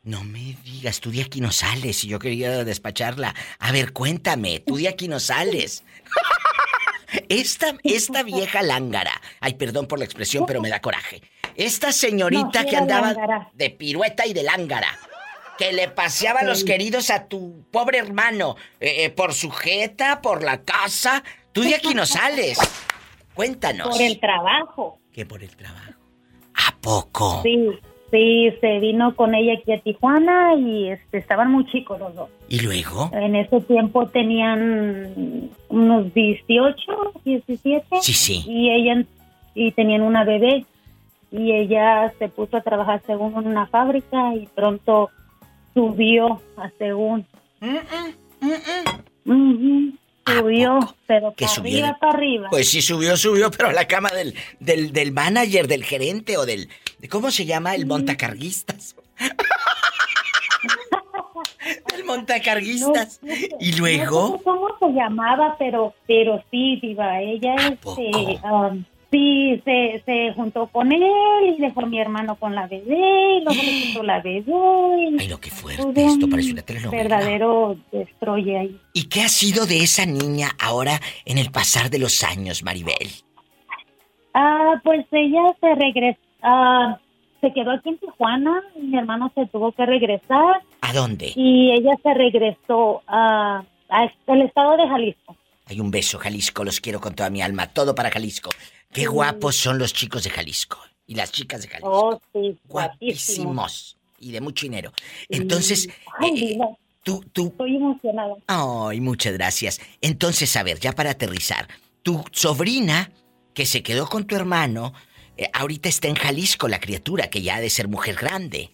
No 0.04 0.24
me 0.24 0.56
digas, 0.63 1.00
tú 1.00 1.12
de 1.12 1.22
aquí 1.24 1.41
no 1.41 1.52
sales 1.52 2.04
y 2.04 2.08
yo 2.08 2.20
quería 2.20 2.63
despacharla. 2.63 3.34
A 3.60 3.72
ver, 3.72 3.93
cuéntame, 3.93 4.60
tú 4.60 4.78
de 4.78 4.88
aquí 4.88 5.08
no 5.08 5.20
sales. 5.20 5.84
Esta, 7.30 7.74
esta 7.84 8.24
vieja 8.24 8.62
lángara, 8.62 9.22
ay, 9.39 9.54
perdón 9.54 9.88
por 9.88 9.98
la 10.00 10.06
expresión, 10.06 10.46
pero 10.46 10.62
me 10.62 10.70
da 10.70 10.82
coraje. 10.82 11.22
Esta 11.56 11.91
señorita 11.91 12.62
No, 12.62 12.63
sí 12.63 12.70
que 12.70 12.76
andaba 12.78 13.13
lángara. 13.13 13.50
de 13.54 13.70
pirueta 13.70 14.26
y 14.28 14.34
de 14.34 14.43
lángara, 14.43 14.98
que 15.58 15.72
le 15.72 15.88
paseaba 15.89 16.41
a 16.41 16.43
los 16.43 16.60
Sí. 16.60 16.65
queridos 16.65 17.10
a 17.10 17.28
tu 17.28 17.65
pobre 17.72 17.98
hermano, 17.98 18.56
eh, 18.80 19.06
eh, 19.06 19.10
por 19.10 19.34
su 19.34 19.50
jeta, 19.52 20.22
por 20.22 20.43
la 20.43 20.62
casa. 20.63 21.24
Tú 21.54 21.62
de 21.63 21.76
aquí 21.76 21.93
no 21.93 22.06
sales. 22.06 22.60
Cuéntanos. 23.34 23.89
por 23.89 24.02
el 24.02 24.20
trabajo. 24.20 25.00
Que 25.13 25.26
por 25.26 25.43
el 25.43 25.56
trabajo. 25.56 25.93
¿A 26.56 26.76
poco? 26.82 27.41
Sí, 27.43 27.58
sí, 28.12 28.52
se 28.62 28.80
vino 28.80 29.15
con 29.15 29.36
ella 29.36 29.54
aquí 29.54 29.74
a 29.74 29.80
Tijuana 29.80 30.56
y 30.56 30.89
este, 30.89 31.17
estaban 31.17 31.52
muy 31.52 31.65
chicos 31.65 32.00
los 32.00 32.15
dos. 32.15 32.30
¿Y 32.50 32.60
luego? 32.60 33.10
En 33.13 33.36
ese 33.36 33.62
tiempo 33.62 34.08
tenían 34.08 35.50
unos 35.70 36.13
18, 36.13 37.13
17. 37.24 37.86
Sí, 38.02 38.13
sí. 38.13 38.43
Y 38.48 38.72
ella 38.72 39.04
y 39.54 39.72
tenían 39.72 40.04
una 40.04 40.24
bebé 40.24 40.65
y 41.32 41.52
ella 41.52 42.13
se 42.20 42.30
puso 42.30 42.58
a 42.58 42.62
trabajar 42.62 43.02
según 43.06 43.34
en 43.34 43.48
una 43.48 43.65
fábrica 43.67 44.36
y 44.36 44.48
pronto 44.48 45.10
subió 45.74 46.41
a 46.58 46.70
según. 46.78 47.26
Ujú, 49.26 49.93
Subió, 50.28 50.96
pero 51.08 51.34
Que 51.34 51.46
para 51.46 51.56
subió 51.56 51.84
arriba, 51.86 51.98
para 52.00 52.13
arriba. 52.13 52.48
Pues 52.50 52.70
sí, 52.70 52.82
subió, 52.82 53.18
subió, 53.18 53.52
pero 53.52 53.70
a 53.70 53.74
la 53.74 53.88
cama 53.88 54.10
del, 54.10 54.36
del, 54.60 54.94
del 54.94 55.12
manager, 55.12 55.68
del 55.68 55.84
gerente 55.84 56.38
o 56.38 56.46
del... 56.46 56.70
de- 57.00 57.10
¿Cómo 57.10 57.32
se 57.32 57.46
llama? 57.46 57.76
El 57.76 57.86
montacarguistas. 57.86 58.96
el 61.96 62.04
montacarguistas. 62.06 63.20
No 63.22 63.34
¿Y 63.60 63.72
no 63.72 63.78
luego? 63.78 64.38
sé 64.38 64.44
cómo 64.44 64.68
se 64.80 64.88
llamaba, 64.94 65.56
pero 65.58 65.94
pero 66.08 66.44
sí, 66.52 66.80
diva, 66.82 67.22
ella 67.22 67.56
este, 67.56 68.40
um, 68.46 68.84
sí 69.12 69.62
se, 69.63 70.02
se 70.06 70.34
juntó 70.34 70.67
con 70.67 70.91
él 70.91 71.04
y 71.58 71.62
dejó 71.62 71.82
a 71.82 71.86
mi 71.86 72.00
hermano 72.00 72.36
con 72.36 72.54
la 72.56 72.67
bebé, 72.67 73.38
y 73.38 73.43
luego 73.43 73.62
le 73.62 73.82
quitó 73.82 74.04
la 74.04 74.20
bebé. 74.22 74.43
Ay, 75.20 75.28
lo 75.28 75.39
que 75.39 75.50
fuerte, 75.52 76.06
esto 76.06 76.28
parece 76.30 76.52
una 76.54 76.62
telenovela. 76.62 77.04
verdadero 77.04 77.78
destroye 77.91 78.58
ahí. 78.58 78.80
¿Y 78.93 79.06
qué 79.10 79.22
ha 79.22 79.30
sido 79.30 79.65
de 79.65 79.80
esa 79.84 80.06
niña 80.06 80.50
ahora 80.60 81.00
en 81.26 81.38
el 81.38 81.52
pasar 81.52 81.89
de 81.89 82.00
los 82.00 82.24
años, 82.24 82.63
Maribel? 82.63 83.10
Ah, 84.34 84.80
pues 84.84 85.06
ella 85.12 85.41
se 85.60 85.76
regresó, 85.76 86.20
ah, 86.43 87.00
se 87.41 87.52
quedó 87.54 87.72
aquí 87.72 87.89
en 87.89 87.98
Tijuana, 87.98 88.62
y 88.76 88.82
mi 88.84 88.98
hermano 88.98 89.32
se 89.36 89.46
tuvo 89.48 89.72
que 89.72 89.86
regresar 89.86 90.62
¿A 90.82 90.93
dónde? 90.93 91.32
y 91.36 91.72
ella 91.72 91.93
se 92.04 92.13
regresó 92.13 93.02
a, 93.08 93.63
a 93.89 94.04
el 94.28 94.41
estado 94.43 94.78
de 94.78 94.88
Jalisco. 94.88 95.36
Hay 95.70 95.80
un 95.82 95.91
beso, 95.91 96.17
Jalisco, 96.20 96.63
los 96.63 96.80
quiero 96.80 97.02
con 97.02 97.13
toda 97.13 97.30
mi 97.30 97.41
alma, 97.41 97.67
todo 97.67 97.93
para 97.93 98.10
Jalisco. 98.10 98.50
Qué 98.91 99.06
guapos 99.06 99.56
son 99.56 99.78
los 99.78 99.93
chicos 99.93 100.23
de 100.23 100.30
Jalisco 100.30 100.80
y 101.06 101.15
las 101.15 101.32
chicas 101.32 101.62
de 101.62 101.67
Jalisco. 101.69 101.91
Oh, 101.91 102.21
sí, 102.34 102.58
guapísimos. 102.65 103.97
Y 104.19 104.32
de 104.32 104.41
mucho 104.41 104.65
dinero. 104.65 104.91
Entonces, 105.30 105.88
Ay, 106.19 106.54
eh, 106.54 106.60
tú, 107.04 107.23
tú... 107.32 107.47
estoy 107.47 107.76
emocionada. 107.76 108.34
Ay, 108.47 109.00
muchas 109.00 109.34
gracias. 109.34 109.80
Entonces, 110.02 110.56
a 110.56 110.63
ver, 110.63 110.80
ya 110.80 110.93
para 110.93 111.12
aterrizar, 111.12 111.67
tu 112.02 112.23
sobrina, 112.32 113.12
que 113.54 113.67
se 113.67 113.84
quedó 113.84 114.08
con 114.08 114.26
tu 114.26 114.36
hermano, 114.36 114.93
eh, 115.38 115.50
ahorita 115.54 115.88
está 115.88 116.08
en 116.08 116.15
Jalisco, 116.15 116.67
la 116.67 116.80
criatura, 116.80 117.30
que 117.30 117.43
ya 117.43 117.58
ha 117.58 117.62
de 117.62 117.69
ser 117.69 117.88
mujer 117.88 118.15
grande. 118.15 118.71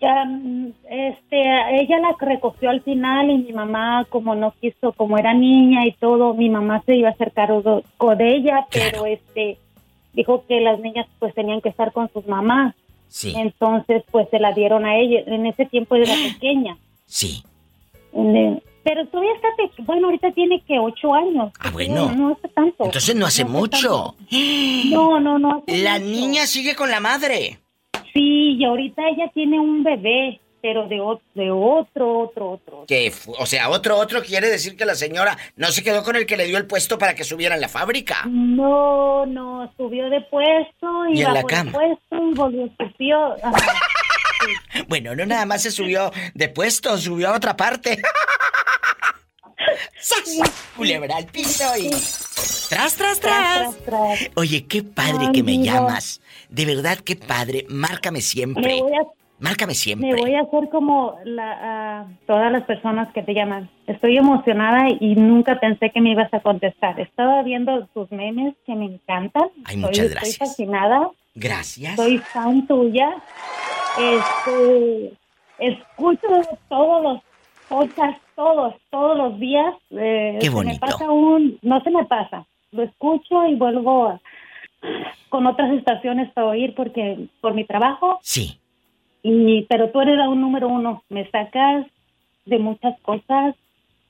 Ya, 0.00 0.24
este, 0.88 1.42
ella 1.80 1.98
la 1.98 2.16
recogió 2.18 2.70
al 2.70 2.80
final 2.80 3.30
y 3.30 3.36
mi 3.38 3.52
mamá, 3.52 4.06
como 4.08 4.34
no 4.34 4.54
quiso, 4.60 4.92
como 4.92 5.18
era 5.18 5.34
niña 5.34 5.86
y 5.86 5.92
todo, 5.92 6.32
mi 6.32 6.48
mamá 6.48 6.82
se 6.86 6.96
iba 6.96 7.08
a 7.10 7.12
hacer 7.12 7.32
cargo 7.32 7.82
de 8.16 8.34
ella, 8.34 8.66
pero 8.72 9.04
este, 9.04 9.58
dijo 10.14 10.44
que 10.48 10.60
las 10.62 10.80
niñas 10.80 11.06
pues 11.18 11.34
tenían 11.34 11.60
que 11.60 11.68
estar 11.68 11.92
con 11.92 12.10
sus 12.12 12.26
mamás. 12.26 12.74
Sí. 13.08 13.34
Entonces, 13.36 14.02
pues 14.10 14.28
se 14.30 14.38
la 14.38 14.52
dieron 14.52 14.86
a 14.86 14.96
ella. 14.96 15.20
En 15.26 15.44
ese 15.44 15.66
tiempo 15.66 15.96
era 15.96 16.14
pequeña. 16.32 16.78
Sí. 17.06 17.42
Pero 18.12 19.06
todavía 19.08 19.34
está 19.34 19.48
pequeña. 19.56 19.86
Bueno, 19.86 20.06
ahorita 20.06 20.30
tiene 20.32 20.60
que 20.62 20.78
ocho 20.78 21.12
años. 21.12 21.52
Ah, 21.60 21.70
bueno. 21.72 22.06
No, 22.06 22.14
no 22.14 22.28
hace 22.32 22.48
tanto. 22.48 22.84
Entonces 22.84 23.14
no 23.16 23.26
hace 23.26 23.44
mucho. 23.44 24.14
No, 24.90 25.20
no, 25.20 25.38
no. 25.38 25.58
hace 25.66 25.82
La 25.82 25.98
mucho. 25.98 26.04
niña 26.06 26.46
sigue 26.46 26.74
con 26.74 26.90
la 26.90 27.00
madre. 27.00 27.58
Sí, 28.12 28.56
y 28.58 28.64
ahorita 28.64 29.02
ella 29.08 29.30
tiene 29.34 29.58
un 29.60 29.82
bebé, 29.82 30.40
pero 30.62 30.88
de, 30.88 30.96
de 31.34 31.50
otro, 31.50 32.20
otro, 32.20 32.52
otro. 32.52 32.84
Que, 32.86 33.12
o 33.38 33.46
sea, 33.46 33.70
otro, 33.70 33.96
otro 33.96 34.22
quiere 34.22 34.48
decir 34.48 34.76
que 34.76 34.84
la 34.84 34.94
señora 34.94 35.36
no 35.56 35.68
se 35.68 35.82
quedó 35.82 36.02
con 36.02 36.16
el 36.16 36.26
que 36.26 36.36
le 36.36 36.46
dio 36.46 36.58
el 36.58 36.66
puesto 36.66 36.98
para 36.98 37.14
que 37.14 37.24
subiera 37.24 37.54
en 37.54 37.60
la 37.60 37.68
fábrica. 37.68 38.24
No, 38.28 39.24
no, 39.26 39.72
subió 39.76 40.08
de 40.10 40.20
puesto 40.22 41.06
y, 41.08 41.20
Y 41.20 41.22
en 41.22 41.34
la 41.34 41.42
cama. 41.44 41.72
puesto 41.72 42.16
y 42.30 42.34
volvió, 42.34 42.68
subió. 42.76 43.34
Ajá. 43.44 43.56
Bueno, 44.88 45.14
no 45.14 45.26
nada 45.26 45.44
más 45.44 45.60
se 45.60 45.70
subió 45.70 46.10
de 46.32 46.48
puesto, 46.48 46.96
subió 46.96 47.28
a 47.28 47.36
otra 47.36 47.58
parte. 47.58 48.00
¡Sas! 50.00 50.40
Culebra 50.76 51.16
al 51.16 51.26
piso 51.26 51.64
y. 51.76 51.90
¡Tras, 52.70 52.94
tras, 52.96 53.20
tras! 53.20 53.76
Oye, 54.36 54.66
qué 54.66 54.82
padre 54.82 55.26
Ay, 55.26 55.32
que 55.32 55.42
me 55.42 55.58
llamas. 55.58 56.20
De 56.50 56.64
verdad, 56.66 56.98
qué 57.04 57.16
padre. 57.16 57.64
Márcame 57.68 58.20
siempre. 58.20 58.82
Me 58.82 58.96
a, 58.98 59.02
Márcame 59.38 59.70
me 59.70 59.74
siempre. 59.74 60.14
voy 60.20 60.34
a 60.34 60.42
hacer 60.42 60.68
como 60.70 61.16
la, 61.24 62.06
todas 62.26 62.52
las 62.52 62.64
personas 62.64 63.10
que 63.14 63.22
te 63.22 63.32
llaman. 63.34 63.70
Estoy 63.86 64.16
emocionada 64.18 64.88
y 65.00 65.14
nunca 65.14 65.58
pensé 65.60 65.90
que 65.90 66.00
me 66.00 66.10
ibas 66.12 66.32
a 66.34 66.40
contestar. 66.40 66.98
Estaba 67.00 67.42
viendo 67.42 67.86
tus 67.94 68.10
memes 68.12 68.54
que 68.66 68.74
me 68.74 68.84
encantan. 68.86 69.44
Ay, 69.64 69.76
Estoy- 69.76 69.76
muchas 69.78 69.98
Estoy 70.06 70.08
gracias. 70.14 70.38
fascinada. 70.38 71.10
Gracias. 71.34 71.96
Soy 71.96 72.18
fan 72.18 72.66
tuya. 72.66 73.14
Este, 73.98 75.12
escucho 75.58 76.26
todos 76.68 77.02
los 77.02 77.20
podcasts, 77.68 78.20
todos, 78.34 78.74
todos 78.90 79.16
los 79.16 79.38
días. 79.40 79.74
Eh, 79.90 80.36
Qué 80.40 80.46
se 80.46 80.52
bonito. 80.52 80.74
Me 80.84 80.90
pasa 80.92 81.10
un, 81.10 81.58
no 81.62 81.80
se 81.82 81.90
me 81.90 82.04
pasa. 82.04 82.44
Lo 82.72 82.82
escucho 82.82 83.46
y 83.46 83.54
vuelvo 83.56 84.08
a- 84.08 84.20
con 85.28 85.46
otras 85.46 85.72
estaciones 85.72 86.30
para 86.32 86.48
oír 86.48 86.74
porque 86.74 87.28
por 87.40 87.54
mi 87.54 87.64
trabajo. 87.64 88.18
Sí. 88.22 88.60
Y, 89.22 89.66
pero 89.68 89.90
tú 89.90 90.00
eres 90.00 90.16
la 90.16 90.28
un 90.28 90.40
número 90.40 90.68
uno. 90.68 91.02
Me 91.08 91.28
sacas 91.30 91.86
de 92.46 92.58
muchas 92.58 92.98
cosas. 93.00 93.54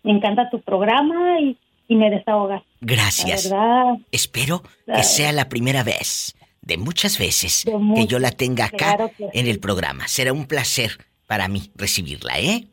Me 0.03 0.13
encanta 0.13 0.49
tu 0.51 0.61
programa 0.61 1.41
y, 1.41 1.57
y 1.89 1.95
me 1.97 2.11
desahogas. 2.11 2.63
Gracias. 2.81 3.51
La 3.51 3.59
verdad. 3.59 3.99
Espero 4.13 4.63
que 4.87 5.03
sea 5.03 5.33
la 5.33 5.49
primera 5.49 5.83
vez 5.83 6.37
de 6.63 6.77
muchas 6.77 7.19
veces 7.19 7.65
De 7.65 7.95
que 7.95 8.07
yo 8.07 8.19
la 8.19 8.31
tenga 8.31 8.67
acá 8.67 8.97
claro 8.97 9.11
que 9.17 9.29
en 9.33 9.47
el 9.47 9.61
programa. 9.61 10.07
Será 10.09 10.33
un 10.33 10.47
placer 10.47 10.93
para 11.27 11.49
mí 11.49 11.71
recibirla, 11.75 12.39
¿eh? 12.39 12.67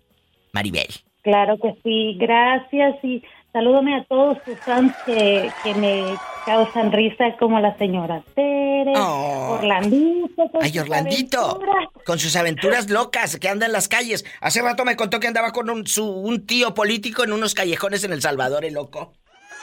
Maribel. 0.53 0.88
Claro 1.22 1.57
que 1.57 1.76
sí, 1.84 2.15
gracias 2.17 3.03
y 3.03 3.22
salúdame 3.54 3.95
a 3.95 4.04
todos 4.06 4.41
tus 4.43 4.58
fans 4.60 4.93
que, 5.06 5.50
que 5.64 5.74
me 5.76 6.16
causan 6.45 6.91
risa 6.91 7.36
como 7.39 7.60
la 7.60 7.78
señora 7.78 8.22
Tere, 8.36 8.93
Oh. 8.95 9.58
Orlandito. 9.60 10.50
con 10.52 10.64
Ay, 10.64 10.78
Orlandito, 10.80 11.39
aventuras. 11.52 11.88
con 12.06 12.20
sus 12.20 12.36
aventuras 12.36 12.89
locas 12.89 13.38
que 13.38 13.50
anda 13.50 13.66
en 13.66 13.72
las 13.74 13.88
calles. 13.88 14.26
Hace 14.41 14.62
rato 14.62 14.86
me 14.86 14.95
contó 14.95 15.20
que 15.20 15.28
andaba 15.28 15.52
con 15.52 15.70
un, 15.70 15.86
su, 15.88 16.06
un 16.10 16.45
tío 16.45 16.74
político 16.74 17.24
en 17.24 17.34
unos 17.34 17.54
callejones 17.54 18.04
en 18.04 18.14
El 18.14 18.22
Salvador, 18.22 18.66
el 18.66 18.76
loco. 18.76 19.14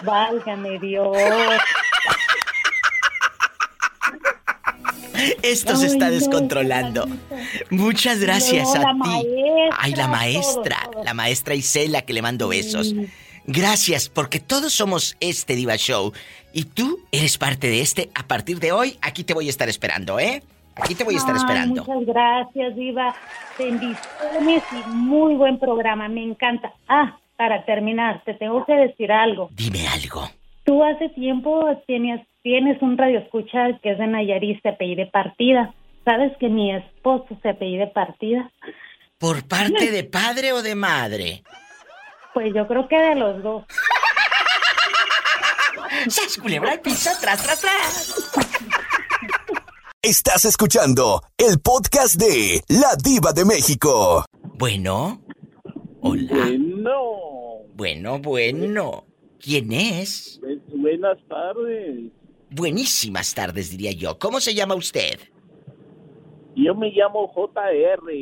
Válgame 0.03 0.79
Dios. 0.81 1.17
Esto 5.43 5.77
se 5.77 5.87
está 5.87 6.11
descontrolando. 6.11 7.07
Muchas 7.71 8.19
gracias 8.21 8.75
a 8.75 8.81
ti. 8.81 9.27
Ay, 9.79 9.95
la 9.95 10.09
maestra. 10.09 10.77
La 11.05 11.15
maestra 11.15 11.55
Isela, 11.55 12.03
que 12.03 12.13
le 12.13 12.21
mando 12.23 12.49
besos. 12.49 12.95
Gracias, 13.47 14.09
porque 14.09 14.41
todos 14.41 14.73
somos 14.73 15.17
este 15.21 15.55
Diva 15.55 15.77
Show. 15.77 16.13
Y 16.53 16.65
tú 16.65 17.01
eres 17.13 17.37
parte 17.37 17.69
de 17.69 17.81
este. 17.81 18.11
A 18.15 18.27
partir 18.27 18.59
de 18.59 18.73
hoy, 18.73 18.97
aquí 19.03 19.25
te 19.25 19.35
voy 19.35 19.49
a 19.49 19.51
estar 19.51 19.69
esperando, 19.69 20.19
¿eh? 20.19 20.43
Aquí 20.77 20.95
te 20.95 21.05
voy 21.05 21.15
a 21.15 21.19
estar 21.19 21.35
Ay, 21.35 21.41
esperando. 21.41 21.85
Muchas 21.85 22.07
gracias, 22.07 22.77
Diva. 22.77 23.15
Bendiciones 23.59 24.63
y 24.73 24.91
muy 24.91 25.35
buen 25.35 25.59
programa. 25.59 26.09
Me 26.09 26.23
encanta. 26.23 26.73
Ah, 26.89 27.19
para 27.37 27.65
terminar, 27.65 28.23
te 28.25 28.35
tengo 28.35 28.65
que 28.65 28.75
decir 28.75 29.13
algo. 29.13 29.51
Dime 29.53 29.87
algo. 29.89 30.29
Tú 30.65 30.83
hace 30.83 31.11
tiempo 31.11 31.65
tienes, 31.87 32.27
tienes 32.43 32.81
un 32.81 32.97
radio 32.97 33.19
escucha 33.19 33.79
que 33.83 33.93
es 33.93 33.99
de 33.99 34.07
Nayarit, 34.07 34.63
se 34.63 34.71
apellide 34.71 35.07
Partida. 35.07 35.75
¿Sabes 36.05 36.33
que 36.39 36.49
mi 36.49 36.75
esposo 36.75 37.37
se 37.43 37.51
apellide 37.51 37.89
Partida? 37.89 38.51
¿Por 39.19 39.47
parte 39.47 39.91
de 39.93 40.05
padre 40.05 40.53
o 40.53 40.63
de 40.63 40.75
madre? 40.75 41.43
Pues 42.35 42.53
yo 42.53 42.67
creo 42.67 42.89
que 42.89 42.97
de 42.97 43.15
los 43.15 43.43
dos. 43.45 43.65
¡Sas, 46.09 46.37
culebra 46.37 46.73
al 46.73 46.81
piso! 46.81 47.11
¡Tras, 47.21 47.41
tras, 47.45 47.61
tras! 47.61 48.33
Estás 50.03 50.45
escuchando 50.45 51.23
el 51.39 51.61
podcast 51.61 52.17
de 52.17 52.61
La 52.69 52.97
Diva 53.03 53.33
de 53.33 53.45
México. 53.45 54.25
Bueno. 54.59 55.23
Hola. 56.01 56.27
Bueno. 56.35 57.01
Bueno, 57.75 58.19
bueno. 58.19 59.07
¿Quién 59.41 59.73
es? 59.73 60.41
Buenas 60.75 61.19
tardes. 61.29 62.11
Buenísimas 62.51 63.33
tardes, 63.33 63.71
diría 63.71 63.93
yo. 63.93 64.19
¿Cómo 64.19 64.41
se 64.41 64.55
llama 64.55 64.75
usted? 64.75 65.21
Yo 66.57 66.75
me 66.75 66.91
llamo 66.91 67.29
JR. 67.29 68.13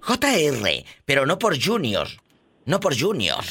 JR, 0.00 0.84
pero 1.04 1.26
no 1.26 1.38
por 1.38 1.60
Junior. 1.60 2.06
No 2.68 2.80
por 2.80 3.00
Junior. 3.00 3.42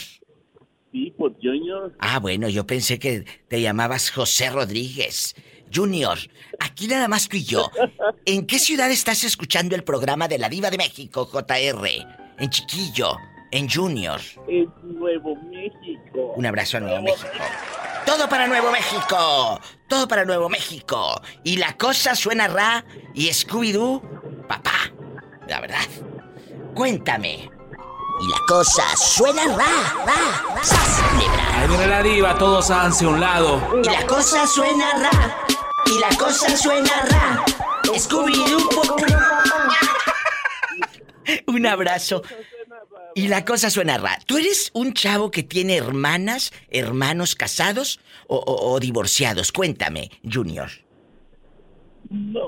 Sí, 0.92 1.12
por 1.18 1.34
Junior. 1.42 1.92
Ah, 1.98 2.20
bueno, 2.20 2.50
yo 2.50 2.68
pensé 2.68 3.00
que 3.00 3.26
te 3.48 3.60
llamabas 3.60 4.12
José 4.12 4.52
Rodríguez. 4.52 5.36
Junior, 5.74 6.20
aquí 6.60 6.88
nada 6.88 7.08
más 7.08 7.28
tú 7.28 7.36
y 7.38 7.44
yo. 7.44 7.72
¿En 8.26 8.46
qué 8.46 8.60
ciudad 8.60 8.92
estás 8.92 9.24
escuchando 9.24 9.76
el 9.76 9.84
programa 9.84 10.28
de 10.28 10.38
la 10.38 10.50
Diva 10.50 10.70
de 10.70 10.78
México, 10.78 11.26
JR? 11.26 11.88
En 12.38 12.50
Chiquillo, 12.52 13.18
en 13.50 13.68
Junior. 13.68 14.22
En 14.48 14.72
Nuevo 14.84 15.36
México. 15.36 16.34
Un 16.36 16.46
abrazo 16.46 16.78
a 16.78 16.82
Nuevo 16.82 17.02
México. 17.02 17.28
Todo 18.06 18.30
para 18.30 18.46
Nuevo 18.46 18.72
México. 18.72 19.60
Todo 19.90 20.08
para 20.08 20.26
Nuevo 20.26 20.48
México. 20.48 21.20
Y 21.44 21.58
la 21.58 21.76
cosa 21.76 22.14
suena 22.14 22.48
ra 22.48 22.86
y 23.16 23.30
Scooby-Doo, 23.30 24.48
papá. 24.48 24.94
La 25.48 25.60
verdad. 25.60 25.88
Cuéntame. 26.76 27.57
Y 28.20 28.28
la 28.28 28.40
cosa 28.48 28.84
suena 28.98 29.44
ra, 29.46 30.06
ra, 30.06 30.64
sas, 30.64 31.02
culebra. 31.12 31.60
Ahí 31.62 31.68
viene 31.68 31.88
la 31.88 32.02
diva, 32.04 32.36
todos 32.38 32.70
háganse 32.72 33.06
a 33.06 33.10
un 33.10 33.20
lado. 33.20 33.62
Y 33.84 33.86
la 33.88 34.06
cosa 34.08 34.48
suena 34.48 34.92
ra. 34.98 35.46
Y 35.86 36.00
la 36.00 36.10
cosa 36.18 36.58
suena 36.58 36.92
ra. 37.10 37.46
Scooby-Doo. 37.96 38.96
Un 41.48 41.66
abrazo. 41.68 42.24
Y 43.16 43.28
la 43.28 43.46
cosa 43.46 43.70
suena 43.70 43.98
ra. 43.98 44.18
¿Tú 44.26 44.38
eres 44.38 44.70
un 44.74 44.94
chavo 44.94 45.30
que 45.32 45.44
tiene 45.44 45.76
hermanas, 45.78 46.52
hermanos 46.70 47.36
casados 47.36 48.00
o, 48.28 48.38
o- 48.38 48.72
o 48.74 48.80
divorciados? 48.80 49.52
Cuéntame, 49.52 50.12
Junior. 50.30 50.70
No, 52.10 52.42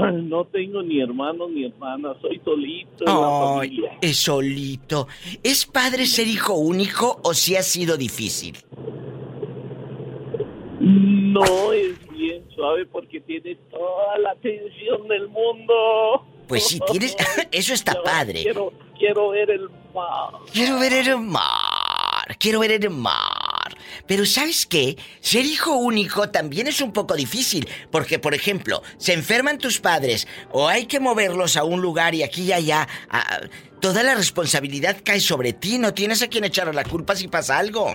no 0.12 0.44
tengo 0.46 0.82
ni 0.82 1.00
hermano 1.00 1.48
ni 1.48 1.64
hermana. 1.64 2.14
Soy 2.20 2.40
solito 2.44 3.04
en 3.06 3.20
la 3.20 3.54
familia. 3.54 3.98
es 4.00 4.16
solito. 4.16 5.08
¿Es 5.42 5.66
padre 5.66 6.06
ser 6.06 6.26
hijo 6.26 6.54
único 6.54 7.20
o 7.24 7.34
si 7.34 7.56
ha 7.56 7.62
sido 7.62 7.96
difícil? 7.96 8.58
No 10.80 11.72
es 11.72 11.98
bien 12.10 12.42
suave 12.54 12.86
porque 12.86 13.20
tiene 13.20 13.56
toda 13.70 14.18
la 14.18 14.30
atención 14.32 15.06
del 15.08 15.28
mundo. 15.28 16.24
Pues 16.48 16.66
sí, 16.66 16.80
tienes. 16.90 17.16
Eso 17.52 17.74
está 17.74 18.02
padre. 18.04 18.42
Quiero, 18.42 18.72
quiero 18.98 19.30
ver 19.30 19.50
el 19.50 19.68
mar. 19.94 20.32
Quiero 20.52 20.78
ver 20.80 20.92
el 20.92 21.18
mar. 21.18 22.36
Quiero 22.38 22.60
ver 22.60 22.72
el 22.72 22.90
mar. 22.90 23.39
Pero 24.06 24.24
¿sabes 24.26 24.66
qué? 24.66 24.96
Ser 25.20 25.44
hijo 25.44 25.74
único 25.76 26.28
también 26.30 26.66
es 26.66 26.80
un 26.80 26.92
poco 26.92 27.14
difícil. 27.14 27.68
Porque, 27.90 28.18
por 28.18 28.34
ejemplo, 28.34 28.82
se 28.98 29.12
enferman 29.12 29.58
tus 29.58 29.80
padres 29.80 30.26
o 30.50 30.68
hay 30.68 30.86
que 30.86 31.00
moverlos 31.00 31.56
a 31.56 31.64
un 31.64 31.80
lugar 31.80 32.14
y 32.14 32.22
aquí 32.22 32.42
y 32.42 32.52
allá. 32.52 32.88
toda 33.80 34.02
la 34.02 34.14
responsabilidad 34.14 34.98
cae 35.04 35.20
sobre 35.20 35.52
ti. 35.52 35.78
No 35.78 35.94
tienes 35.94 36.22
a 36.22 36.28
quien 36.28 36.44
echar 36.44 36.74
la 36.74 36.84
culpa 36.84 37.16
si 37.16 37.28
pasa 37.28 37.58
algo. 37.58 37.92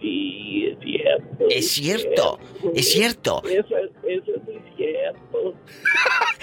Sí, 0.00 0.64
es 0.70 0.78
cierto. 0.80 1.44
Es 1.50 1.70
cierto. 1.72 2.38
Es 2.74 2.92
cierto. 2.92 3.42
Eso, 3.44 3.76
es- 3.76 3.90
eso 4.06 4.32
es 4.36 4.76
cierto. 4.76 5.54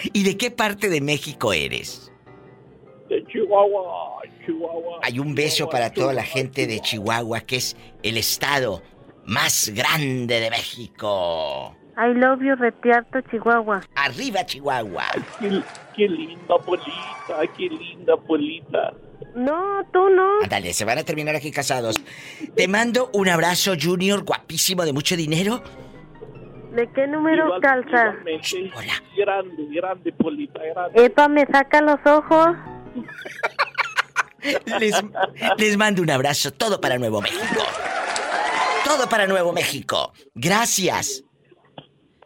¿Y 0.14 0.24
de 0.24 0.38
qué 0.38 0.52
parte 0.52 0.90
de 0.90 1.02
México 1.02 1.54
eres? 1.54 2.12
De 3.10 3.24
Chihuahua, 3.28 4.22
Chihuahua. 4.46 5.00
Hay 5.04 5.20
un 5.20 5.36
beso 5.36 5.70
para 5.70 5.92
toda 5.92 6.14
la 6.14 6.24
gente 6.24 6.66
de 6.68 6.80
Chihuahua, 6.80 7.42
que 7.42 7.58
es 7.58 7.78
el 8.04 8.18
estado 8.18 8.82
más 9.26 9.70
grande 9.76 10.40
de 10.40 10.50
México. 10.50 11.76
I 11.98 12.14
love 12.14 12.42
you, 12.42 12.56
Retiarto, 12.56 13.22
Chihuahua. 13.32 13.82
Arriba, 13.96 14.46
Chihuahua. 14.46 15.04
Qué, 15.40 15.62
qué 15.96 16.08
linda 16.10 16.58
polita, 16.58 17.42
qué 17.56 17.70
linda 17.70 18.18
polita. 18.18 18.94
No, 19.36 19.82
tú 19.94 20.10
no. 20.10 20.42
Ándale, 20.44 20.74
se 20.74 20.84
van 20.84 20.98
a 20.98 21.04
terminar 21.04 21.36
aquí 21.36 21.52
casados. 21.52 22.02
Te 22.56 22.68
mando 22.68 23.10
un 23.14 23.30
abrazo, 23.30 23.74
Junior, 23.82 24.24
guapísimo, 24.24 24.84
de 24.84 24.94
mucho 24.94 25.16
dinero. 25.16 25.62
¿De 26.74 26.90
qué 26.92 27.08
número 27.08 27.46
Igual- 27.46 27.62
calza? 27.62 28.16
igualmente, 28.18 28.72
Grande, 29.16 29.68
grande 29.72 30.12
polita, 30.12 30.60
grande. 30.62 31.06
Epa, 31.06 31.30
me 31.30 31.46
saca 31.46 31.82
los 31.82 32.00
ojos. 32.06 32.48
Les, 35.58 35.78
mando 35.78 36.02
un 36.02 36.10
abrazo, 36.10 36.52
todo 36.52 36.80
para 36.80 36.98
Nuevo 36.98 37.22
México. 37.22 37.64
Todo 38.84 39.10
para 39.10 39.28
Nuevo 39.28 39.52
México. 39.52 40.14
Gracias. 40.34 41.25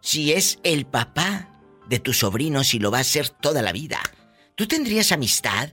Si 0.00 0.32
es 0.32 0.58
el 0.62 0.86
papá 0.86 1.48
de 1.88 1.98
tu 1.98 2.12
sobrino, 2.12 2.64
si 2.64 2.78
lo 2.78 2.90
va 2.90 2.98
a 2.98 3.02
hacer 3.02 3.28
toda 3.28 3.62
la 3.62 3.72
vida. 3.72 4.00
¿Tú 4.58 4.66
tendrías 4.66 5.12
amistad? 5.12 5.68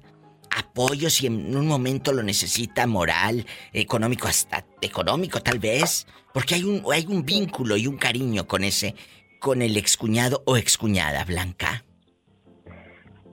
Apoyo 0.55 1.09
si 1.09 1.25
en 1.25 1.55
un 1.55 1.67
momento 1.67 2.13
lo 2.13 2.21
necesita, 2.21 2.85
moral, 2.85 3.43
económico, 3.73 4.27
hasta 4.27 4.63
económico 4.79 5.39
tal 5.39 5.57
vez. 5.57 6.05
Porque 6.31 6.53
hay 6.53 6.63
un, 6.65 6.83
hay 6.93 7.07
un 7.07 7.25
vínculo 7.25 7.77
y 7.77 7.87
un 7.87 7.97
cariño 7.97 8.45
con 8.45 8.63
ese, 8.63 8.93
con 9.39 9.63
el 9.63 9.75
excuñado 9.75 10.43
o 10.45 10.55
excuñada, 10.55 11.25
Blanca. 11.25 11.83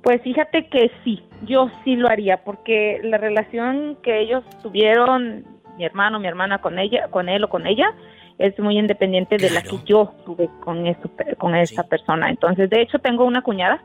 Pues 0.02 0.22
fíjate 0.22 0.70
que 0.70 0.90
sí, 1.04 1.22
yo 1.42 1.70
sí 1.84 1.96
lo 1.96 2.08
haría, 2.08 2.44
porque 2.44 3.00
la 3.04 3.18
relación 3.18 3.98
que 4.02 4.22
ellos 4.22 4.44
tuvieron, 4.62 5.44
mi 5.76 5.84
hermano, 5.84 6.18
mi 6.18 6.28
hermana 6.28 6.62
con 6.62 6.78
ella, 6.78 7.08
con 7.10 7.28
él 7.28 7.44
o 7.44 7.50
con 7.50 7.66
ella, 7.66 7.94
es 8.38 8.58
muy 8.58 8.78
independiente 8.78 9.36
de 9.36 9.50
la 9.50 9.60
que 9.60 9.76
yo 9.84 10.14
tuve 10.24 10.48
con 10.64 10.86
eso, 10.86 11.10
con 11.36 11.54
esa 11.54 11.82
persona. 11.82 12.30
Entonces, 12.30 12.70
de 12.70 12.80
hecho, 12.80 13.00
tengo 13.00 13.26
una 13.26 13.42
cuñada 13.42 13.84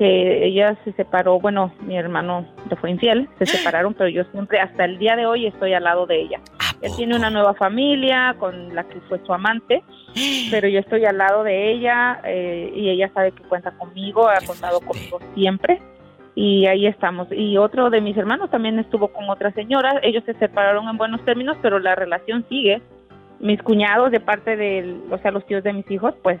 que 0.00 0.46
ella 0.46 0.78
se 0.82 0.92
separó, 0.92 1.38
bueno, 1.38 1.74
mi 1.82 1.94
hermano 1.94 2.46
le 2.70 2.76
fue 2.76 2.90
infiel, 2.90 3.28
se 3.38 3.44
separaron, 3.58 3.92
pero 3.92 4.08
yo 4.08 4.24
siempre, 4.32 4.58
hasta 4.58 4.86
el 4.86 4.98
día 4.98 5.14
de 5.14 5.26
hoy, 5.26 5.46
estoy 5.46 5.74
al 5.74 5.84
lado 5.84 6.06
de 6.06 6.22
ella. 6.22 6.40
¿A 6.58 6.74
Él 6.80 6.90
tiene 6.96 7.16
una 7.16 7.28
nueva 7.28 7.52
familia 7.52 8.34
con 8.38 8.74
la 8.74 8.84
que 8.84 8.98
fue 9.02 9.20
su 9.26 9.34
amante, 9.34 9.84
pero 10.50 10.68
yo 10.68 10.80
estoy 10.80 11.04
al 11.04 11.18
lado 11.18 11.44
de 11.44 11.70
ella 11.70 12.18
eh, 12.24 12.72
y 12.74 12.88
ella 12.88 13.10
sabe 13.12 13.32
que 13.32 13.42
cuenta 13.42 13.72
conmigo, 13.72 14.26
ha 14.26 14.40
contado 14.46 14.80
conmigo 14.80 15.20
siempre 15.34 15.82
y 16.34 16.64
ahí 16.64 16.86
estamos. 16.86 17.28
Y 17.30 17.58
otro 17.58 17.90
de 17.90 18.00
mis 18.00 18.16
hermanos 18.16 18.50
también 18.50 18.78
estuvo 18.78 19.08
con 19.08 19.28
otra 19.28 19.52
señora, 19.52 20.00
ellos 20.02 20.24
se 20.24 20.32
separaron 20.34 20.88
en 20.88 20.96
buenos 20.96 21.22
términos, 21.26 21.58
pero 21.60 21.78
la 21.78 21.94
relación 21.94 22.46
sigue. 22.48 22.80
Mis 23.40 23.62
cuñados 23.62 24.10
de 24.10 24.20
parte 24.20 24.54
de, 24.54 24.96
o 25.10 25.16
sea, 25.18 25.30
los 25.30 25.46
tíos 25.46 25.64
de 25.64 25.72
mis 25.72 25.90
hijos, 25.90 26.14
pues 26.22 26.38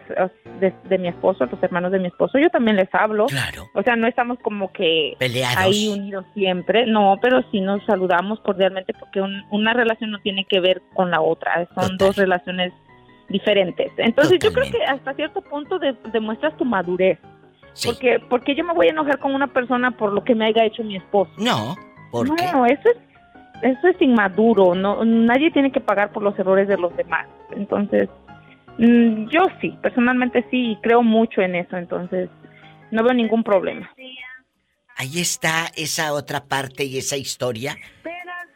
de, 0.60 0.70
de 0.84 0.98
mi 0.98 1.08
esposo, 1.08 1.46
los 1.46 1.62
hermanos 1.62 1.92
de 1.92 1.98
mi 1.98 2.08
esposo, 2.08 2.38
yo 2.38 2.50
también 2.50 2.76
les 2.76 2.94
hablo. 2.94 3.24
Claro. 3.26 3.64
O 3.74 3.82
sea, 3.82 3.96
no 3.96 4.06
estamos 4.06 4.38
como 4.40 4.70
que 4.72 5.14
Peleados. 5.18 5.56
ahí 5.56 5.88
unidos 5.88 6.26
siempre, 6.34 6.84
no, 6.86 7.16
pero 7.22 7.42
sí 7.50 7.60
nos 7.62 7.82
saludamos 7.86 8.38
cordialmente 8.40 8.92
porque 8.92 9.22
un- 9.22 9.42
una 9.50 9.72
relación 9.72 10.10
no 10.10 10.18
tiene 10.18 10.44
que 10.44 10.60
ver 10.60 10.82
con 10.92 11.10
la 11.10 11.22
otra, 11.22 11.66
son 11.74 11.96
dos 11.96 12.16
relaciones 12.16 12.72
diferentes. 13.30 13.90
Entonces 13.96 14.38
yo 14.42 14.52
creo 14.52 14.70
que 14.70 14.82
hasta 14.84 15.14
cierto 15.14 15.40
punto 15.42 15.78
de- 15.78 15.96
demuestras 16.12 16.56
tu 16.56 16.64
madurez. 16.64 17.18
Porque, 17.84 18.18
porque 18.28 18.54
yo 18.54 18.64
me 18.64 18.74
voy 18.74 18.88
a 18.88 18.90
enojar 18.90 19.18
con 19.20 19.34
una 19.34 19.46
persona 19.46 19.92
por 19.92 20.12
lo 20.12 20.24
que 20.24 20.34
me 20.34 20.46
haya 20.46 20.64
hecho 20.64 20.82
mi 20.82 20.96
esposo. 20.96 21.30
No, 21.38 21.76
¿por 22.10 22.28
no, 22.28 22.34
qué? 22.34 22.44
eso 22.44 22.88
es, 22.90 22.96
eso 23.62 23.88
es 23.88 24.00
inmaduro. 24.00 24.74
No, 24.74 25.04
nadie 25.04 25.50
tiene 25.50 25.72
que 25.72 25.80
pagar 25.80 26.12
por 26.12 26.22
los 26.22 26.38
errores 26.38 26.68
de 26.68 26.76
los 26.76 26.96
demás. 26.96 27.26
Entonces, 27.52 28.08
mm, 28.78 29.28
yo 29.28 29.40
sí, 29.60 29.76
personalmente 29.82 30.44
sí, 30.50 30.72
y 30.72 30.76
creo 30.76 31.02
mucho 31.02 31.40
en 31.40 31.56
eso. 31.56 31.76
Entonces, 31.76 32.28
no 32.90 33.02
veo 33.02 33.14
ningún 33.14 33.44
problema. 33.44 33.90
Ahí 34.96 35.20
está 35.20 35.66
esa 35.76 36.12
otra 36.12 36.44
parte 36.44 36.84
y 36.84 36.98
esa 36.98 37.16
historia. 37.16 37.76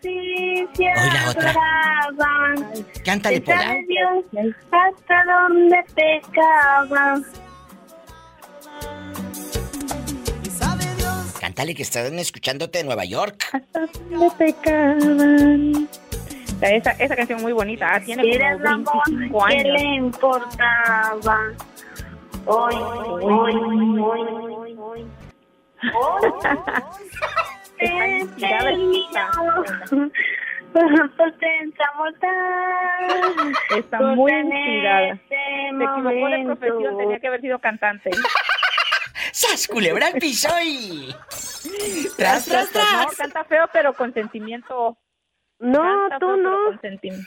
Sí, 0.00 0.66
Hoy 0.78 1.10
la 1.14 1.30
otra. 1.30 1.54
adoraban. 2.02 2.84
Cántale, 3.04 3.40
Pola. 3.40 3.74
Dios 3.88 4.24
hasta 4.70 5.24
donde 5.24 5.76
pecaban. 5.94 7.24
Cántale 11.44 11.74
que 11.74 11.82
están 11.82 12.18
escuchándote 12.18 12.78
de 12.78 12.84
Nueva 12.84 13.04
York. 13.04 13.44
Me 14.08 14.30
pecaban. 14.30 15.74
O 15.74 16.58
sea, 16.58 16.70
esa, 16.70 16.92
esa 16.92 17.14
canción 17.14 17.42
muy 17.42 17.52
bonita, 17.52 17.86
ah, 17.92 18.00
tiene 18.00 18.22
como 18.22 18.34
el 18.34 18.66
amor 18.66 19.02
25 19.06 19.44
que 19.46 19.54
años. 19.54 19.82
le 19.82 19.94
importaba. 19.94 21.52
Hoy, 22.46 22.74
hoy, 22.74 23.24
hoy, 23.26 23.56
hoy, 24.00 24.76
hoy. 24.78 25.06
Está 27.78 28.08
inspirada 28.08 28.70
esta 28.70 29.30
Potencia 30.72 31.86
mortal. 31.98 33.52
Está 33.76 34.00
muy 34.00 34.32
en 34.32 34.46
inspirada. 34.46 35.08
ese 35.08 35.28
Se 35.28 35.68
equivocó 35.68 36.26
de 36.26 36.44
profesión, 36.46 36.96
tenía 36.96 37.20
que 37.20 37.26
haber 37.26 37.40
sido 37.42 37.58
cantante. 37.58 38.10
¡Sas, 39.34 39.66
culebra 39.66 40.06
al 40.06 40.12
piso 40.12 40.48
y... 40.62 41.12
¡Tras, 42.16 42.44
tras, 42.44 42.70
tras! 42.70 43.06
No, 43.06 43.12
canta 43.18 43.42
feo, 43.42 43.64
pero 43.72 43.92
con 43.92 44.14
sentimiento. 44.14 44.96
No, 45.58 45.80
Canta 45.80 46.18
tú 46.20 46.26
feo, 46.26 46.36
pero 46.36 46.50
no. 46.50 46.64
con 46.66 46.80
sentimiento. 46.80 47.26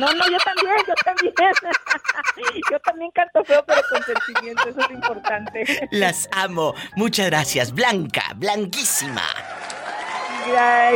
No, 0.00 0.12
no, 0.12 0.28
yo 0.28 0.38
también, 0.38 0.76
yo 0.88 0.94
también. 1.04 1.34
Yo 2.70 2.80
también 2.80 3.10
canto 3.12 3.44
feo, 3.44 3.64
pero 3.64 3.80
con 3.88 4.02
sentimiento, 4.02 4.68
eso 4.68 4.80
es 4.80 4.90
importante. 4.90 5.88
Las 5.92 6.28
amo. 6.32 6.74
Muchas 6.96 7.26
gracias. 7.26 7.72
Blanca, 7.72 8.32
blanquísima. 8.34 9.22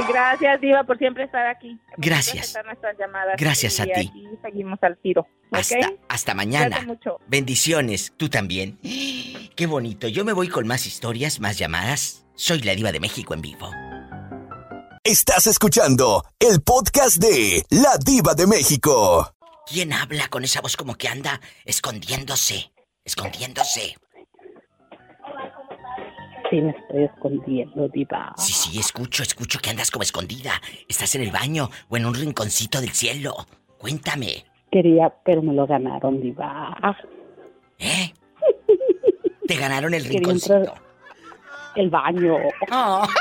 Gracias, 0.09 0.61
Diva, 0.61 0.85
por 0.85 0.99
siempre 0.99 1.25
estar 1.25 1.47
aquí. 1.47 1.79
Gracias. 1.97 2.45
aceptar 2.45 2.67
nuestras 2.67 2.97
llamadas. 2.99 3.35
Gracias 3.39 3.79
Y 3.79 3.83
a 3.83 3.85
ti. 3.85 3.91
aquí 4.11 4.29
seguimos 4.43 4.79
al 4.83 4.97
tiro. 4.99 5.27
Hasta, 5.51 5.77
hasta 6.09 6.35
mañana. 6.35 6.81
Mucho. 6.87 7.19
Bendiciones. 7.27 8.13
Tú 8.17 8.29
también. 8.29 8.79
Qué 9.57 9.67
bonito. 9.67 10.09
Yo 10.09 10.25
me 10.25 10.33
voy 10.33 10.49
con 10.49 10.67
más 10.67 10.87
historias, 10.87 11.41
más 11.41 11.59
llamadas. 11.59 12.25
Soy 12.35 12.61
la 12.63 12.75
diva 12.75 12.93
de 12.93 13.01
México 13.01 13.35
en 13.35 13.43
vivo. 13.43 13.71
Estás 15.03 15.47
escuchando 15.47 16.25
el 16.39 16.61
podcast 16.63 17.17
de 17.17 17.65
La 17.71 17.97
Diva 18.05 18.35
de 18.35 18.47
México. 18.47 19.35
¿Quién 19.67 19.93
habla 19.93 20.29
con 20.29 20.45
esa 20.45 20.61
voz 20.61 20.77
como 20.77 20.95
que 20.95 21.09
anda 21.09 21.41
escondiéndose? 21.65 22.73
Escondiéndose. 23.05 23.97
Sí, 26.51 26.61
me 26.61 26.71
estoy 26.71 27.05
escondiendo, 27.05 27.89
diva. 27.89 28.35
Sí, 28.37 28.53
sí, 28.53 28.79
escucho, 28.79 29.23
escucho 29.23 29.61
que 29.61 29.71
andas 29.71 29.91
como 29.91 30.03
escondida. 30.03 30.61
¿Estás 30.89 31.15
en 31.15 31.23
el 31.23 31.31
baño 31.31 31.71
o 31.89 31.97
en 31.97 32.07
un 32.07 32.15
rinconcito 32.15 32.81
del 32.81 32.91
cielo? 32.91 33.47
Cuéntame. 33.79 34.45
Quería, 34.73 35.13
pero 35.25 35.43
me 35.43 35.53
lo 35.55 35.67
ganaron, 35.67 36.21
diva. 36.21 36.77
¿Eh? 37.79 38.13
Te 39.47 39.55
ganaron 39.57 39.95
el 39.95 40.03
Quería 40.03 40.19
rinconcito. 40.19 40.75
el 41.77 41.89
baño. 41.91 42.37
Oh. 42.73 43.07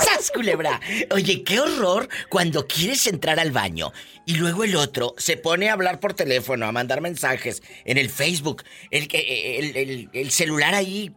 ¡Sas, 0.00 0.32
culebra! 0.32 0.80
Oye, 1.12 1.44
qué 1.44 1.60
horror 1.60 2.08
cuando 2.28 2.66
quieres 2.66 3.06
entrar 3.06 3.38
al 3.38 3.52
baño 3.52 3.92
y 4.24 4.34
luego 4.34 4.64
el 4.64 4.74
otro 4.74 5.14
se 5.16 5.36
pone 5.36 5.68
a 5.68 5.74
hablar 5.74 6.00
por 6.00 6.12
teléfono, 6.14 6.66
a 6.66 6.72
mandar 6.72 7.00
mensajes 7.00 7.62
en 7.84 7.96
el 7.96 8.10
Facebook, 8.10 8.64
el, 8.90 9.06
que- 9.06 9.58
el, 9.58 9.76
el- 9.76 10.10
el 10.12 10.30
celular 10.32 10.74
ahí 10.74 11.14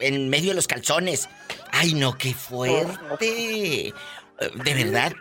en 0.00 0.28
medio 0.28 0.50
de 0.50 0.54
los 0.54 0.66
calzones. 0.66 1.28
¡Ay, 1.72 1.94
no, 1.94 2.16
qué 2.16 2.34
fuerte! 2.34 3.88
Eh, 3.88 3.92
De 4.64 4.74
verdad. 4.74 5.12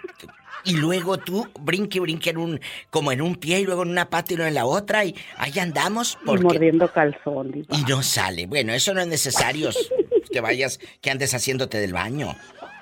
Y 0.66 0.74
luego 0.74 1.18
tú 1.18 1.48
brinque, 1.62 2.00
brinque 2.02 2.32
en 2.32 2.38
un, 2.38 2.60
como 2.90 3.12
en 3.14 3.22
un 3.22 3.36
pie 3.36 3.62
y 3.62 3.66
luego 3.66 3.84
en 3.84 3.90
una 3.90 4.10
pata 4.10 4.34
y 4.34 4.36
luego 4.36 4.50
en 4.50 4.56
la 4.56 4.66
otra 4.66 5.06
y 5.06 5.16
ahí 5.38 5.58
andamos 5.58 6.18
Y 6.22 6.26
porque... 6.26 6.44
mordiendo 6.44 6.92
calzón, 6.92 7.52
diva. 7.52 7.78
Y 7.78 7.84
no 7.84 8.04
sale. 8.04 8.46
Bueno, 8.46 8.74
eso 8.74 8.94
no 8.94 9.00
es 9.00 9.08
necesario 9.08 9.70
que 10.32 10.42
vayas, 10.42 10.80
que 11.02 11.12
andes 11.12 11.34
haciéndote 11.34 11.78
del 11.80 11.94
baño. 11.94 12.36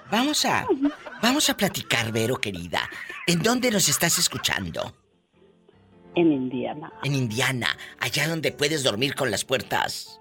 Vamos 0.09 0.43
a, 0.45 0.65
vamos 1.21 1.49
a 1.49 1.57
platicar, 1.57 2.11
Vero, 2.11 2.37
querida. 2.37 2.89
¿En 3.27 3.43
dónde 3.43 3.69
nos 3.69 3.89
estás 3.89 4.17
escuchando? 4.17 4.95
En 6.15 6.31
Indiana. 6.31 6.91
En 7.03 7.13
Indiana, 7.13 7.77
allá 7.99 8.27
donde 8.27 8.51
puedes 8.51 8.81
dormir 8.81 9.13
con 9.13 9.29
las 9.29 9.45
puertas 9.45 10.19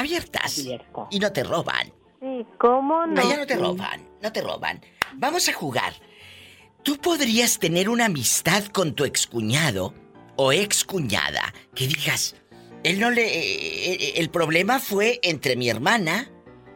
abiertas. 0.00 0.58
Y 1.10 1.18
no 1.18 1.32
te 1.32 1.44
roban. 1.44 1.92
Sí, 2.20 2.46
¿cómo 2.58 3.06
no? 3.06 3.20
Allá 3.20 3.36
no 3.38 3.46
te 3.46 3.56
roban, 3.56 4.08
no 4.20 4.32
te 4.32 4.42
roban. 4.42 4.80
Vamos 5.14 5.48
a 5.48 5.52
jugar. 5.52 5.94
¿Tú 6.82 6.96
podrías 6.96 7.58
tener 7.58 7.88
una 7.88 8.06
amistad 8.06 8.64
con 8.66 8.94
tu 8.94 9.04
excuñado 9.04 9.94
o 10.36 10.52
excuñada 10.52 11.52
que 11.74 11.86
digas, 11.86 12.34
él 12.82 12.98
no 12.98 13.10
le... 13.10 13.22
eh, 13.26 13.92
eh, 13.92 14.12
el 14.16 14.30
problema 14.30 14.80
fue 14.80 15.20
entre 15.22 15.56
mi 15.56 15.68
hermana 15.68 16.30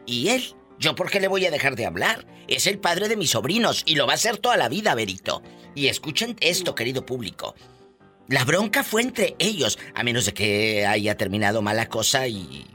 y 0.05 0.29
él. 0.29 0.55
¿Yo 0.77 0.93
por 0.93 1.09
qué 1.09 1.19
le 1.19 1.27
voy 1.27 1.45
a 1.45 1.51
dejar 1.51 1.75
de 1.75 1.85
hablar? 1.85 2.27
Es 2.47 2.67
el 2.67 2.79
padre 2.79 3.07
de 3.07 3.15
mis 3.15 3.31
sobrinos 3.31 3.83
y 3.85 3.95
lo 3.95 4.05
va 4.05 4.13
a 4.13 4.15
hacer 4.15 4.37
toda 4.37 4.57
la 4.57 4.69
vida, 4.69 4.93
Berito. 4.93 5.41
Y 5.73 5.87
escuchen 5.87 6.35
esto, 6.41 6.75
querido 6.75 7.05
público. 7.05 7.55
La 8.27 8.43
bronca 8.43 8.83
fue 8.83 9.01
entre 9.01 9.35
ellos, 9.39 9.79
a 9.93 10.03
menos 10.03 10.25
de 10.25 10.33
que 10.33 10.85
haya 10.85 11.15
terminado 11.17 11.61
mala 11.61 11.87
cosa 11.87 12.27
y... 12.27 12.65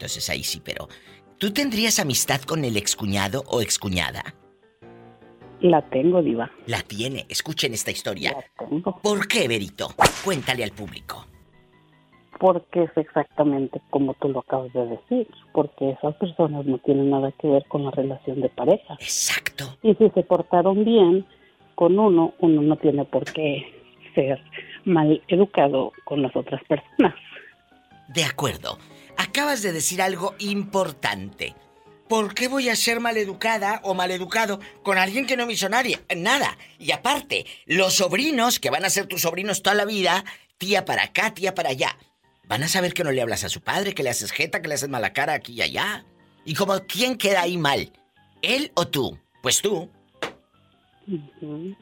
Entonces 0.00 0.30
ahí 0.30 0.42
sí, 0.42 0.62
pero... 0.64 0.88
¿Tú 1.36 1.52
tendrías 1.52 1.98
amistad 1.98 2.40
con 2.40 2.64
el 2.64 2.78
excuñado 2.78 3.44
o 3.48 3.60
excuñada? 3.60 4.34
La 5.60 5.82
tengo, 5.90 6.22
diva. 6.22 6.50
La 6.66 6.80
tiene. 6.80 7.26
Escuchen 7.28 7.74
esta 7.74 7.90
historia. 7.90 8.34
¿Por 9.02 9.28
qué, 9.28 9.46
Berito? 9.46 9.88
Cuéntale 10.24 10.64
al 10.64 10.70
público. 10.70 11.26
Porque 12.38 12.84
es 12.84 12.90
exactamente 12.96 13.82
como 13.90 14.14
tú 14.14 14.30
lo 14.30 14.40
acabas 14.40 14.72
de 14.72 14.86
decir. 14.86 15.28
Porque 15.52 15.90
esas 15.90 16.14
personas 16.16 16.64
no 16.64 16.78
tienen 16.78 17.10
nada 17.10 17.30
que 17.32 17.48
ver 17.48 17.66
con 17.68 17.84
la 17.84 17.90
relación 17.90 18.40
de 18.40 18.48
pareja. 18.48 18.94
Exacto. 19.00 19.76
Y 19.82 19.94
si 19.96 20.08
se 20.10 20.22
portaron 20.22 20.82
bien 20.86 21.26
con 21.74 21.98
uno, 21.98 22.32
uno 22.38 22.62
no 22.62 22.76
tiene 22.76 23.04
por 23.04 23.24
qué 23.24 23.66
ser 24.14 24.42
mal 24.86 25.22
educado 25.28 25.92
con 26.04 26.22
las 26.22 26.34
otras 26.34 26.62
personas. 26.64 27.14
De 28.08 28.24
acuerdo. 28.24 28.78
Acabas 29.20 29.60
de 29.60 29.74
decir 29.74 30.00
algo 30.00 30.34
importante. 30.38 31.54
¿Por 32.08 32.32
qué 32.32 32.48
voy 32.48 32.70
a 32.70 32.74
ser 32.74 33.00
maleducada 33.00 33.82
o 33.84 33.92
maleducado 33.92 34.60
con 34.82 34.96
alguien 34.96 35.26
que 35.26 35.36
no 35.36 35.44
me 35.44 35.52
hizo 35.52 35.68
nadie? 35.68 36.00
Nada. 36.16 36.56
Y 36.78 36.92
aparte, 36.92 37.44
los 37.66 37.92
sobrinos, 37.92 38.58
que 38.58 38.70
van 38.70 38.86
a 38.86 38.88
ser 38.88 39.08
tus 39.08 39.20
sobrinos 39.20 39.60
toda 39.60 39.76
la 39.76 39.84
vida, 39.84 40.24
tía 40.56 40.86
para 40.86 41.02
acá, 41.02 41.34
tía 41.34 41.54
para 41.54 41.68
allá, 41.68 41.98
van 42.48 42.62
a 42.62 42.68
saber 42.68 42.94
que 42.94 43.04
no 43.04 43.12
le 43.12 43.20
hablas 43.20 43.44
a 43.44 43.50
su 43.50 43.60
padre, 43.60 43.92
que 43.92 44.02
le 44.02 44.08
haces 44.08 44.32
jeta, 44.32 44.62
que 44.62 44.68
le 44.68 44.76
haces 44.76 44.88
mala 44.88 45.12
cara 45.12 45.34
aquí 45.34 45.52
y 45.52 45.60
allá. 45.60 46.06
Y 46.46 46.54
como, 46.54 46.80
¿quién 46.86 47.18
queda 47.18 47.42
ahí 47.42 47.58
mal? 47.58 47.92
¿Él 48.40 48.72
o 48.74 48.88
tú? 48.88 49.18
Pues 49.42 49.60
tú. 49.60 49.90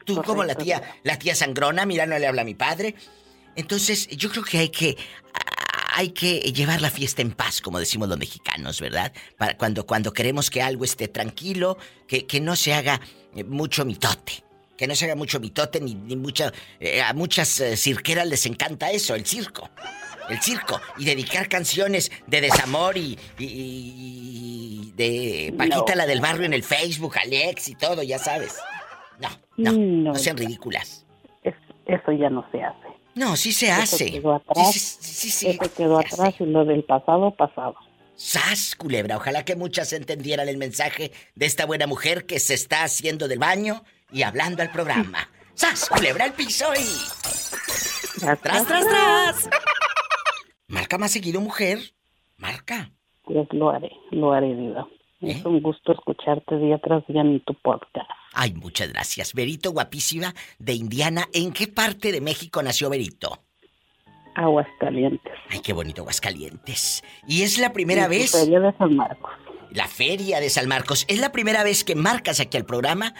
Tú 0.03 0.21
como 0.23 0.43
la 0.43 0.55
tía, 0.55 0.99
la 1.03 1.17
tía 1.17 1.35
sangrona, 1.35 1.85
mira, 1.85 2.05
no 2.05 2.19
le 2.19 2.27
habla 2.27 2.41
a 2.41 2.45
mi 2.45 2.55
padre. 2.55 2.95
Entonces, 3.55 4.09
yo 4.09 4.29
creo 4.29 4.43
que 4.43 4.57
hay 4.57 4.69
que 4.69 4.97
hay 5.99 6.09
que 6.11 6.39
llevar 6.53 6.79
la 6.81 6.89
fiesta 6.89 7.21
en 7.21 7.31
paz, 7.31 7.59
como 7.61 7.77
decimos 7.77 8.07
los 8.07 8.17
mexicanos, 8.17 8.79
¿verdad? 8.79 9.11
Para 9.37 9.57
cuando, 9.57 9.85
cuando 9.85 10.13
queremos 10.13 10.49
que 10.49 10.61
algo 10.61 10.85
esté 10.85 11.07
tranquilo, 11.09 11.77
que, 12.07 12.25
que 12.25 12.39
no 12.39 12.55
se 12.55 12.73
haga 12.73 13.01
eh, 13.35 13.43
mucho 13.43 13.83
mitote. 13.83 14.43
que 14.77 14.87
no 14.87 14.95
se 14.95 15.03
haga 15.05 15.15
mucho 15.15 15.41
mitote 15.41 15.81
ni, 15.81 15.93
ni 15.95 16.15
mucha... 16.15 16.53
eh, 16.79 17.01
a 17.01 17.11
muchas 17.13 17.59
eh, 17.59 17.75
cirqueras 17.75 18.27
les 18.27 18.45
encanta 18.45 18.89
eso, 18.91 19.13
el 19.13 19.25
circo. 19.25 19.69
El 20.29 20.39
circo. 20.41 20.79
Y 20.97 21.03
dedicar 21.05 21.49
canciones 21.49 22.11
de 22.27 22.39
desamor 22.41 22.97
y, 22.97 23.17
y- 23.37 24.89
y 24.89 24.91
de 24.95 25.53
Paquita 25.57 25.77
No. 25.89 25.95
la 25.95 26.05
del 26.05 26.21
barrio 26.21 26.45
en 26.45 26.53
el 26.53 26.63
Facebook, 26.63 27.15
Alex 27.21 27.67
y 27.69 27.75
todo, 27.75 28.03
ya 28.03 28.19
sabes. 28.19 28.55
No, 29.19 29.29
no, 29.57 29.71
no, 29.73 30.15
sean 30.15 30.37
ridículas. 30.37 31.05
Es- 31.43 31.55
eso 31.87 32.11
ya 32.13 32.29
no 32.29 32.47
se 32.51 32.61
hace. 32.63 32.88
No, 33.19 33.35
sí 33.35 33.51
se 33.51 33.67
Eso 33.67 33.81
hace. 33.81 34.11
quedó 34.11 34.35
atrás. 34.35 34.71
Sí, 34.71 34.79
sí, 34.79 35.29
sí, 35.29 35.47
Eso 35.49 35.73
quedó 35.75 35.99
atrás 35.99 36.35
y 36.39 36.45
lo 36.45 36.63
del 36.63 36.85
pasado, 36.85 37.31
pasado. 37.35 37.75
¡Sas, 38.15 38.77
culebra! 38.77 39.17
Ojalá 39.17 39.43
que 39.43 39.57
muchas 39.57 39.91
entendieran 39.91 40.47
el 40.47 40.55
mensaje 40.57 41.11
de 41.35 41.45
esta 41.45 41.65
buena 41.65 41.85
mujer 41.85 42.25
que 42.25 42.39
se 42.39 42.53
está 42.53 42.83
haciendo 42.83 43.27
del 43.27 43.39
baño 43.39 43.83
y 44.09 44.23
hablando 44.23 44.61
al 44.61 44.71
programa. 44.71 45.29
¡Sas, 45.53 45.89
culebra 45.89 46.23
al 46.23 46.33
piso 46.33 46.71
y... 46.73 48.19
¡Tras, 48.21 48.39
tras, 48.41 48.65
tras! 48.65 49.49
Marca 50.69 50.97
más 50.97 51.11
seguido, 51.11 51.41
mujer. 51.41 51.79
Marca. 52.37 52.89
Pues 53.23 53.49
lo 53.51 53.69
haré, 53.69 53.91
lo 54.11 54.31
haré, 54.31 54.55
Diva. 54.55 54.87
¿Eh? 55.21 55.31
Es 55.31 55.43
un 55.45 55.61
gusto 55.61 55.91
escucharte 55.91 56.57
día 56.57 56.77
tras 56.77 57.05
día 57.07 57.19
en 57.19 57.41
tu 57.41 57.53
podcast. 57.55 58.09
Ay, 58.33 58.53
muchas 58.53 58.91
gracias. 58.91 59.33
Berito, 59.33 59.71
guapísima, 59.71 60.33
de 60.59 60.73
Indiana. 60.73 61.27
¿En 61.33 61.51
qué 61.51 61.67
parte 61.67 62.11
de 62.11 62.21
México 62.21 62.61
nació 62.61 62.89
Berito? 62.89 63.43
Aguascalientes. 64.35 65.33
Ay, 65.49 65.59
qué 65.61 65.73
bonito 65.73 66.01
Aguascalientes. 66.01 67.03
¿Y 67.27 67.41
es 67.43 67.57
la 67.57 67.73
primera 67.73 68.07
vez? 68.07 68.31
Feria 68.31 68.59
de 68.59 68.71
San 68.77 68.95
Marcos. 68.95 69.31
La 69.71 69.87
feria 69.87 70.39
de 70.39 70.49
San 70.49 70.67
Marcos. 70.67 71.05
¿Es 71.07 71.19
la 71.19 71.31
primera 71.31 71.63
vez 71.63 71.83
que 71.83 71.95
marcas 71.95 72.39
aquí 72.39 72.57
al 72.57 72.65
programa? 72.65 73.13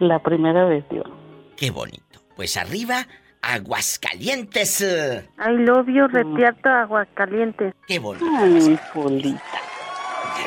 La 0.00 0.18
primera 0.20 0.64
vez, 0.64 0.84
Diva. 0.88 1.10
Qué 1.56 1.70
bonito. 1.70 2.20
Pues 2.36 2.56
arriba, 2.56 3.06
Aguascalientes. 3.42 4.80
I 4.80 5.52
love 5.58 5.86
you, 5.88 6.06
retierto 6.08 6.68
Aguascalientes. 6.68 7.74
Qué 7.86 7.98
bonito. 7.98 8.26
Ay. 8.38 8.78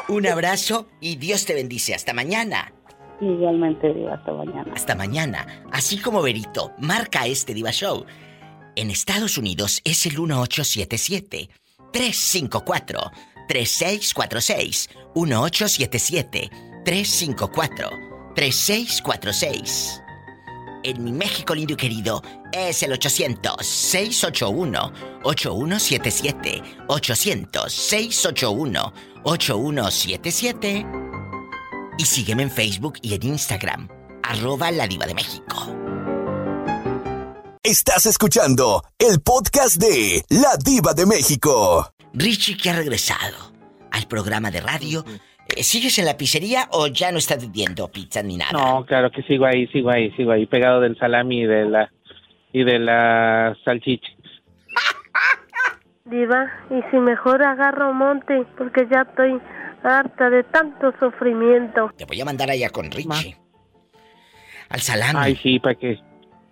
Un 0.07 0.27
abrazo 0.27 0.87
y 0.99 1.17
Dios 1.17 1.45
te 1.45 1.53
bendice. 1.53 1.93
Hasta 1.93 2.13
mañana. 2.13 2.73
Igualmente, 3.23 3.93
hasta 4.09 4.33
mañana. 4.33 4.73
Hasta 4.73 4.95
mañana. 4.95 5.47
Así 5.71 5.97
como 5.97 6.21
Berito, 6.21 6.73
marca 6.77 7.25
este 7.25 7.53
Diva 7.53 7.71
Show. 7.71 8.05
En 8.75 8.89
Estados 8.89 9.37
Unidos 9.37 9.81
es 9.85 10.05
el 10.05 10.19
1877 10.19 11.49
354 11.91 13.11
3646 13.47 14.89
1877 15.15 16.49
354 16.83 17.89
3646 18.35 20.01
En 20.83 21.03
mi 21.03 21.11
México 21.11 21.53
lindo 21.53 21.73
y 21.73 21.77
querido 21.77 22.21
es 22.51 22.81
el 22.83 22.93
800 22.93 23.57
681 23.65 24.93
y 31.97 32.03
sígueme 32.03 32.43
en 32.43 32.51
Facebook 32.51 32.95
y 33.01 33.13
en 33.15 33.23
Instagram, 33.23 33.87
arroba 34.23 34.71
la 34.71 34.87
diva 34.87 35.05
de 35.05 35.13
México. 35.13 35.83
Estás 37.63 38.05
escuchando 38.05 38.83
el 38.99 39.21
podcast 39.23 39.81
de 39.81 40.21
La 40.29 40.57
Diva 40.57 40.93
de 40.93 41.05
México. 41.05 41.93
Richie 42.13 42.57
que 42.57 42.69
ha 42.69 42.75
regresado 42.75 43.53
al 43.91 44.05
programa 44.07 44.51
de 44.51 44.59
radio. 44.59 45.05
Eh, 45.47 45.63
¿Sigues 45.63 45.97
en 45.97 46.05
la 46.05 46.17
pizzería 46.17 46.67
o 46.71 46.87
ya 46.87 47.11
no 47.11 47.19
estás 47.19 47.41
vendiendo 47.41 47.89
pizza 47.89 48.21
ni 48.21 48.35
nada? 48.35 48.51
No, 48.51 48.85
claro 48.85 49.11
que 49.11 49.23
sigo 49.23 49.45
ahí, 49.45 49.67
sigo 49.67 49.89
ahí, 49.89 50.11
sigo 50.11 50.31
ahí, 50.31 50.45
pegado 50.45 50.81
del 50.81 50.97
salami 50.97 51.43
y 51.43 51.45
de 51.45 51.65
la 51.65 51.89
y 52.51 52.63
de 52.63 52.79
la 52.79 53.55
salchicha. 53.63 54.11
Diva, 56.05 56.51
y 56.69 56.81
si 56.91 56.97
mejor 56.97 57.41
agarro 57.43 57.93
monte, 57.93 58.45
porque 58.57 58.87
ya 58.91 59.03
estoy 59.03 59.39
harta 59.83 60.29
de 60.29 60.43
tanto 60.43 60.93
sufrimiento. 60.99 61.91
Te 61.97 62.05
voy 62.05 62.19
a 62.21 62.25
mandar 62.25 62.49
allá 62.49 62.69
con 62.69 62.89
Richie. 62.91 63.35
Al 64.69 64.79
salami. 64.81 65.19
Ay, 65.21 65.35
sí, 65.43 65.59
para 65.59 65.75
que 65.75 65.99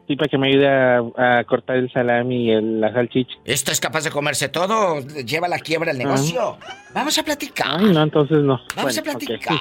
sí, 0.07 0.15
para 0.15 0.27
que 0.29 0.37
me 0.37 0.49
ayude 0.49 0.67
a, 0.67 1.39
a 1.39 1.43
cortar 1.45 1.77
el 1.77 1.91
salami 1.91 2.45
y 2.47 2.51
el- 2.51 2.81
la 2.81 2.93
salchicha. 2.93 3.33
¿Esto 3.45 3.71
es 3.71 3.79
capaz 3.79 4.03
de 4.03 4.11
comerse 4.11 4.49
todo? 4.49 4.99
¿Lleva 5.01 5.47
la 5.47 5.59
quiebra 5.59 5.91
el 5.91 5.97
negocio? 5.97 6.57
Vamos 6.93 7.17
a 7.17 7.23
platicar. 7.23 7.79
Ay, 7.79 7.85
no, 7.91 8.03
entonces 8.03 8.39
no. 8.39 8.59
Vamos 8.75 8.97
a 8.97 9.01
Bueno, 9.01 9.17
platicar. 9.19 9.57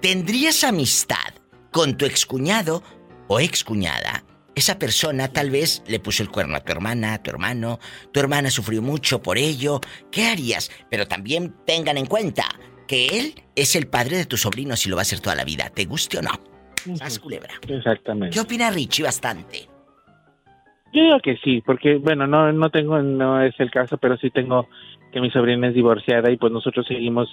¿Tendrías 0.00 0.64
amistad 0.64 1.16
con 1.70 1.96
tu 1.96 2.04
excuñado 2.04 2.82
o 3.28 3.38
excuñada? 3.40 4.24
Esa 4.54 4.78
persona 4.78 5.28
tal 5.28 5.50
vez 5.50 5.82
le 5.86 5.98
puso 5.98 6.22
el 6.22 6.28
cuerno 6.30 6.56
a 6.56 6.60
tu 6.60 6.72
hermana, 6.72 7.14
a 7.14 7.22
tu 7.22 7.30
hermano, 7.30 7.78
tu 8.12 8.20
hermana 8.20 8.50
sufrió 8.50 8.82
mucho 8.82 9.22
por 9.22 9.38
ello. 9.38 9.80
¿Qué 10.10 10.26
harías? 10.26 10.70
Pero 10.90 11.06
también 11.06 11.54
tengan 11.66 11.96
en 11.96 12.06
cuenta 12.06 12.44
que 12.86 13.18
él 13.18 13.34
es 13.56 13.74
el 13.76 13.86
padre 13.86 14.18
de 14.18 14.26
tu 14.26 14.36
sobrino 14.36 14.76
si 14.76 14.90
lo 14.90 14.96
va 14.96 15.00
a 15.00 15.02
hacer 15.02 15.20
toda 15.20 15.36
la 15.36 15.44
vida, 15.44 15.70
te 15.70 15.86
guste 15.86 16.18
o 16.18 16.22
no. 16.22 16.30
Sas 16.96 17.18
culebra. 17.18 17.54
Exactamente. 17.66 18.34
¿Qué 18.34 18.40
opina 18.40 18.70
Richie 18.70 19.04
bastante? 19.04 19.68
Yo 20.92 21.02
digo 21.02 21.20
que 21.20 21.36
sí, 21.42 21.62
porque 21.64 21.96
bueno, 21.96 22.26
no 22.26 22.52
no 22.52 22.70
tengo 22.70 23.00
no 23.00 23.42
es 23.42 23.54
el 23.58 23.70
caso, 23.70 23.96
pero 23.96 24.18
sí 24.18 24.30
tengo 24.30 24.68
que 25.12 25.20
mi 25.20 25.30
sobrina 25.30 25.68
es 25.68 25.74
divorciada 25.74 26.30
y 26.30 26.36
pues 26.36 26.52
nosotros 26.52 26.86
seguimos 26.86 27.28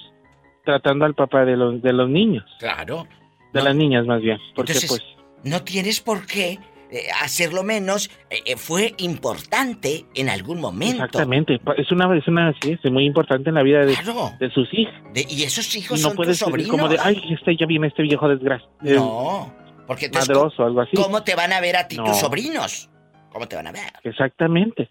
tratando 0.63 1.03
al 1.05 1.15
papá 1.15 1.43
de 1.43 1.57
los 1.57 1.82
de 1.82 1.91
los 1.91 2.09
niños, 2.09 2.45
Claro. 2.59 3.05
de 3.53 3.61
las 3.61 3.76
niñas 3.76 4.05
más 4.05 4.22
bien, 4.22 4.38
porque 4.55 4.72
Entonces, 4.74 4.89
pues 4.89 5.03
no 5.43 5.61
tienes 5.63 5.99
por 5.99 6.26
qué 6.26 6.59
eh, 6.91 7.07
hacerlo 7.21 7.63
menos. 7.63 8.09
Eh, 8.29 8.37
eh, 8.45 8.55
fue 8.57 8.93
importante 8.97 10.05
en 10.15 10.29
algún 10.29 10.59
momento. 10.59 11.03
exactamente, 11.03 11.59
es 11.77 11.91
una 11.91 12.15
es 12.17 12.27
una 12.27 12.53
sí, 12.61 12.77
es 12.83 12.91
muy 12.91 13.05
importante 13.05 13.49
en 13.49 13.55
la 13.55 13.63
vida 13.63 13.85
de, 13.85 13.93
Claro. 13.95 14.31
de 14.39 14.49
sus 14.51 14.67
hijos. 14.73 14.93
De- 15.13 15.25
y 15.29 15.43
esos 15.43 15.75
hijos 15.75 16.01
no 16.01 16.07
son 16.09 16.15
puedes 16.15 16.39
tus 16.39 16.47
sobrinos. 16.47 16.71
como 16.71 16.87
de, 16.89 16.97
ay, 17.01 17.21
este 17.31 17.55
ya 17.57 17.65
viene 17.65 17.87
este 17.87 18.03
viejo 18.03 18.27
desgracia. 18.27 18.67
No, 18.81 19.53
porque 19.87 20.05
entonces, 20.05 20.29
madroso, 20.29 20.63
algo 20.65 20.81
así. 20.81 20.95
¿cómo 20.95 21.23
te 21.23 21.35
van 21.35 21.53
a 21.53 21.61
ver 21.61 21.75
a 21.77 21.87
ti 21.87 21.97
No. 21.97 22.05
tus 22.05 22.17
sobrinos? 22.17 22.89
¿Cómo 23.31 23.47
te 23.47 23.55
van 23.55 23.67
a 23.67 23.71
ver? 23.71 23.91
Exactamente. 24.03 24.89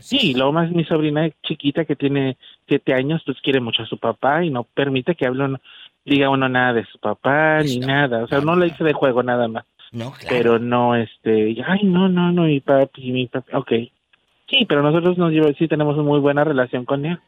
Sí, 0.00 0.32
luego 0.34 0.52
más 0.52 0.70
mi 0.70 0.84
sobrina 0.84 1.28
chiquita 1.42 1.84
que 1.84 1.96
tiene 1.96 2.38
siete 2.66 2.94
años, 2.94 3.22
pues 3.26 3.36
quiere 3.42 3.60
mucho 3.60 3.82
a 3.82 3.86
su 3.86 3.98
papá 3.98 4.42
y 4.42 4.48
no 4.50 4.64
permite 4.64 5.14
que 5.14 5.26
hable 5.26 5.58
diga 6.04 6.30
uno 6.30 6.48
nada 6.48 6.72
de 6.72 6.84
su 6.86 6.98
papá 6.98 7.60
ni 7.62 7.78
nada. 7.78 8.24
O 8.24 8.26
sea, 8.28 8.40
no 8.40 8.56
le 8.56 8.66
dice 8.66 8.84
de 8.84 8.92
juego 8.94 9.22
nada 9.22 9.48
más. 9.48 9.64
No, 9.92 10.12
claro. 10.12 10.28
Pero 10.36 10.58
no, 10.58 10.96
este, 10.96 11.56
ay, 11.66 11.80
no, 11.84 12.08
no, 12.08 12.32
no, 12.32 12.42
mi 12.44 12.60
papi, 12.60 13.12
mi 13.12 13.26
papi, 13.26 13.54
ok. 13.54 13.70
Sí, 14.48 14.64
pero 14.66 14.82
nosotros 14.82 15.16
nos 15.18 15.30
lleva, 15.32 15.50
sí 15.58 15.68
tenemos 15.68 15.94
una 15.94 16.04
muy 16.04 16.18
buena 16.20 16.44
relación 16.44 16.84
con 16.84 17.04
él. 17.06 17.18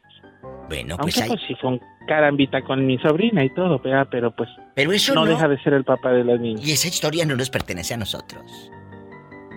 Bueno, 0.68 0.96
pues 0.96 1.16
Aunque 1.18 1.22
hay... 1.22 1.28
pues 1.28 1.40
sí 1.46 1.54
fue 1.60 1.70
un 1.72 1.80
carambita 2.06 2.62
con 2.62 2.84
mi 2.86 2.98
sobrina 2.98 3.44
y 3.44 3.50
todo, 3.50 3.78
¿verdad? 3.78 4.08
pero 4.10 4.30
pues 4.30 4.48
Pero 4.74 4.92
eso 4.92 5.14
no, 5.14 5.24
no... 5.24 5.30
deja 5.30 5.48
de 5.48 5.58
ser 5.62 5.74
el 5.74 5.84
papá 5.84 6.10
de 6.12 6.24
las 6.24 6.40
niñas. 6.40 6.66
Y 6.66 6.72
esa 6.72 6.88
historia 6.88 7.24
no 7.24 7.36
nos 7.36 7.50
pertenece 7.50 7.94
a 7.94 7.96
nosotros. 7.96 8.42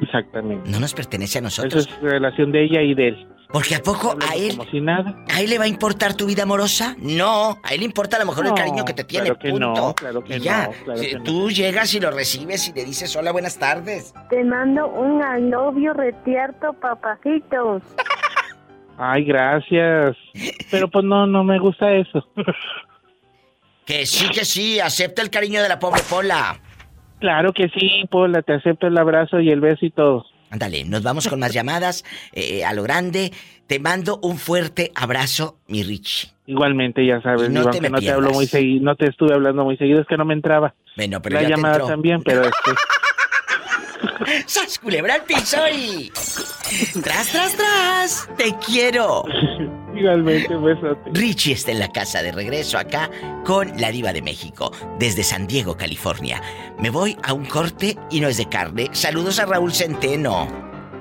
Exactamente. 0.01 0.69
No 0.69 0.79
nos 0.79 0.93
pertenece 0.93 1.39
a 1.39 1.41
Esa 1.41 1.63
nosotros. 1.63 1.87
es 1.87 2.01
relación 2.01 2.51
de 2.51 2.63
ella 2.63 2.81
y 2.81 2.93
de 2.93 3.07
él. 3.09 3.27
Porque 3.51 3.75
a 3.75 3.81
poco 3.81 4.15
a 4.29 4.35
él... 4.35 4.57
Como 4.57 4.69
si 4.69 4.81
nada. 4.81 5.15
¿A 5.33 5.41
él 5.41 5.49
le 5.49 5.57
va 5.57 5.63
a 5.63 5.67
importar 5.67 6.15
tu 6.15 6.25
vida 6.25 6.43
amorosa? 6.43 6.95
No, 6.99 7.57
a 7.63 7.73
él 7.73 7.79
le 7.79 7.85
importa 7.85 8.17
a 8.17 8.19
lo 8.19 8.25
mejor 8.25 8.45
el 8.45 8.53
cariño 8.53 8.83
que 8.83 8.93
te 8.93 9.05
tiene, 9.05 9.25
claro 9.25 9.39
que 9.39 9.49
punto. 9.51 9.73
no, 9.73 9.95
claro 9.95 10.23
que 10.23 10.37
y 10.37 10.39
ya, 10.41 10.67
no, 10.67 10.83
claro 10.83 11.01
que 11.01 11.19
tú 11.23 11.49
llegas 11.49 11.93
y 11.93 11.99
lo 11.99 12.11
recibes 12.11 12.67
y 12.67 12.73
le 12.73 12.83
dices 12.83 13.15
hola, 13.15 13.31
buenas 13.31 13.57
tardes. 13.57 14.13
Te 14.29 14.43
mando 14.43 14.87
un 14.87 15.49
novio 15.49 15.93
retierto, 15.93 16.73
papacito. 16.73 17.81
Ay, 18.97 19.23
gracias. 19.23 20.17
Pero 20.69 20.89
pues 20.89 21.05
no, 21.05 21.25
no 21.27 21.43
me 21.43 21.59
gusta 21.59 21.91
eso. 21.93 22.27
Que 23.85 24.05
sí, 24.05 24.27
que 24.31 24.43
sí, 24.43 24.81
acepta 24.81 25.21
el 25.21 25.29
cariño 25.29 25.63
de 25.63 25.69
la 25.69 25.79
pobre 25.79 26.01
Pola. 26.09 26.59
Claro 27.21 27.53
que 27.53 27.69
sí, 27.69 28.03
Pola, 28.11 28.41
te 28.41 28.53
acepto 28.53 28.85
el 28.85 28.97
abrazo 28.97 29.39
y 29.39 29.49
el 29.49 29.61
beso 29.61 29.85
y 29.85 29.91
todo. 29.91 30.25
Ándale, 30.49 30.85
nos 30.85 31.03
vamos 31.03 31.27
con 31.27 31.39
más 31.39 31.53
llamadas 31.53 32.03
eh, 32.33 32.63
a 32.63 32.73
lo 32.73 32.83
grande. 32.83 33.31
Te 33.67 33.79
mando 33.79 34.19
un 34.21 34.37
fuerte 34.37 34.91
abrazo, 34.95 35.57
mi 35.67 35.83
Richie. 35.83 36.29
Igualmente, 36.45 37.05
ya 37.05 37.21
sabes, 37.21 37.49
no 37.49 37.59
digo, 37.59 37.71
te 37.71 37.89
no 37.89 37.99
te 37.99 38.09
hablo 38.09 38.31
muy 38.31 38.47
seguido, 38.47 38.83
no 38.85 38.95
te 38.95 39.09
estuve 39.09 39.33
hablando 39.33 39.65
muy 39.65 39.75
seguido, 39.75 39.99
es 39.99 40.07
que 40.07 40.15
no 40.15 40.23
me 40.23 40.33
entraba. 40.33 40.73
Bueno, 40.95 41.21
pero 41.21 41.35
La 41.35 41.41
ya 41.41 41.47
te 41.47 41.53
llamada 41.55 41.75
entró. 41.75 41.87
también, 41.87 42.21
pero 42.23 42.43
este, 42.43 42.71
¡Sas, 44.45 44.79
culebra 44.79 45.15
al 45.15 45.23
piso 45.23 45.57
y... 45.73 46.09
¡Tras, 47.03 47.27
tras, 47.31 47.55
tras! 47.55 48.29
¡Te 48.37 48.55
quiero! 48.65 49.23
igualmente, 49.97 50.55
un 50.55 50.65
besote. 50.65 51.09
Richie 51.13 51.53
está 51.53 51.71
en 51.71 51.79
la 51.79 51.91
casa 51.91 52.21
de 52.21 52.31
regreso 52.31 52.77
acá 52.77 53.09
con 53.45 53.79
la 53.79 53.91
diva 53.91 54.13
de 54.13 54.21
México, 54.21 54.71
desde 54.99 55.23
San 55.23 55.47
Diego, 55.47 55.75
California. 55.75 56.41
Me 56.79 56.89
voy 56.89 57.17
a 57.23 57.33
un 57.33 57.45
corte 57.45 57.97
y 58.09 58.19
no 58.19 58.27
es 58.27 58.37
de 58.37 58.47
carne. 58.47 58.89
Saludos 58.91 59.39
a 59.39 59.45
Raúl 59.45 59.73
Centeno. 59.73 60.47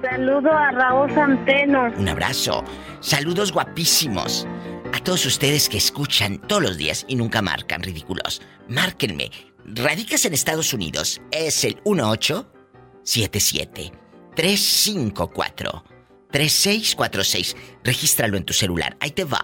Saludo 0.03 0.53
a 0.53 0.71
Raúl 0.71 1.13
Santeno. 1.15 1.91
Un 1.97 2.09
abrazo. 2.09 2.63
Saludos 3.01 3.53
guapísimos. 3.53 4.47
A 4.93 5.01
todos 5.01 5.27
ustedes 5.27 5.69
que 5.69 5.79
escuchan 5.79 6.39
todos 6.39 6.63
los 6.63 6.77
días 6.77 7.05
y 7.09 7.17
nunca 7.17 7.43
marcan 7.43 7.83
ridículos. 7.83 8.41
Márquenme. 8.69 9.31
radicas 9.65 10.25
en 10.25 10.35
Estados 10.35 10.73
Unidos, 10.73 11.21
es 11.33 11.65
el 11.65 11.75
1877 11.85 13.91
354 14.37 15.96
3646. 16.37 17.57
Regístralo 17.83 18.37
en 18.37 18.45
tu 18.45 18.53
celular. 18.53 18.95
Ahí 19.01 19.11
te 19.13 19.25
va. 19.25 19.41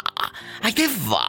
Ahí 0.61 0.74
te 0.74 0.88
va. 1.11 1.26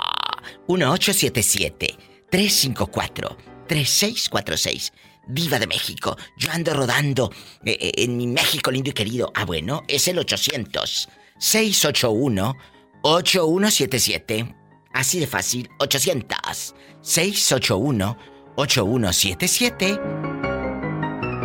1877 0.68 1.97
354 2.30 3.38
3646. 3.68 4.91
Diva 5.26 5.59
de 5.59 5.68
México. 5.68 6.18
Yo 6.38 6.51
ando 6.51 6.74
rodando 6.74 7.32
eh, 7.64 7.78
eh, 7.80 7.91
en 7.95 8.18
mi 8.18 8.28
México 8.28 8.72
lindo 8.72 8.89
y 8.89 8.93
querido. 8.93 9.32
Ah, 9.36 9.45
bueno, 9.45 9.84
es 9.88 10.09
el 10.09 10.20
800 10.20 11.07
681 11.39 12.57
8177. 13.03 14.55
Así 14.93 15.22
de 15.22 15.28
fácil. 15.28 15.70
800 15.80 16.76
681 17.01 18.18
8177. 18.57 19.99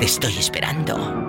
Te 0.01 0.05
estoy 0.05 0.37
esperando. 0.39 1.28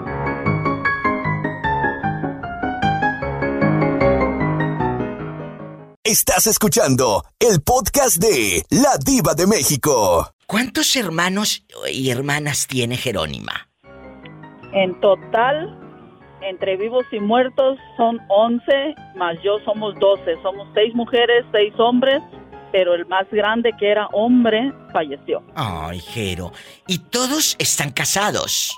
Estás 6.05 6.47
escuchando 6.47 7.25
el 7.41 7.61
podcast 7.61 8.23
de 8.23 8.63
La 8.69 8.91
Diva 9.05 9.33
de 9.33 9.45
México. 9.45 10.29
¿Cuántos 10.47 10.95
hermanos 10.95 11.65
y 11.91 12.09
hermanas 12.09 12.67
tiene 12.67 12.95
Jerónima? 12.95 13.67
En 14.71 14.97
total, 15.01 15.77
entre 16.41 16.77
vivos 16.77 17.03
y 17.11 17.19
muertos 17.19 17.77
son 17.97 18.17
11, 18.29 18.95
más 19.17 19.35
yo 19.43 19.59
somos 19.65 19.93
12. 19.99 20.41
Somos 20.41 20.69
seis 20.73 20.95
mujeres, 20.95 21.45
seis 21.51 21.73
hombres, 21.77 22.21
pero 22.71 22.93
el 22.93 23.05
más 23.05 23.29
grande 23.29 23.73
que 23.77 23.91
era 23.91 24.07
hombre 24.13 24.71
falleció. 24.93 25.43
Ay, 25.53 25.99
Jero. 25.99 26.53
¿Y 26.87 26.99
todos 26.99 27.57
están 27.59 27.91
casados? 27.91 28.73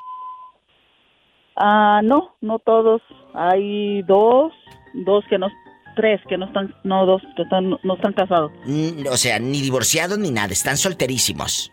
Ah, 1.56 2.02
no, 2.04 2.36
no 2.42 2.58
todos. 2.58 3.04
Hay 3.36 4.02
dos, 4.08 4.52
dos 5.06 5.24
que 5.30 5.38
no, 5.38 5.50
tres 5.96 6.22
que 6.28 6.38
no 6.38 6.46
están, 6.46 6.74
no 6.84 7.06
dos 7.06 7.22
que 7.36 7.44
están, 7.44 7.78
no 7.84 7.96
están 7.96 8.14
casados. 8.14 8.52
Mm, 8.66 9.08
o 9.12 9.18
sea, 9.18 9.40
ni 9.40 9.62
divorciados 9.62 10.18
ni 10.18 10.32
nada, 10.32 10.54
están 10.54 10.78
solterísimos. 10.78 11.72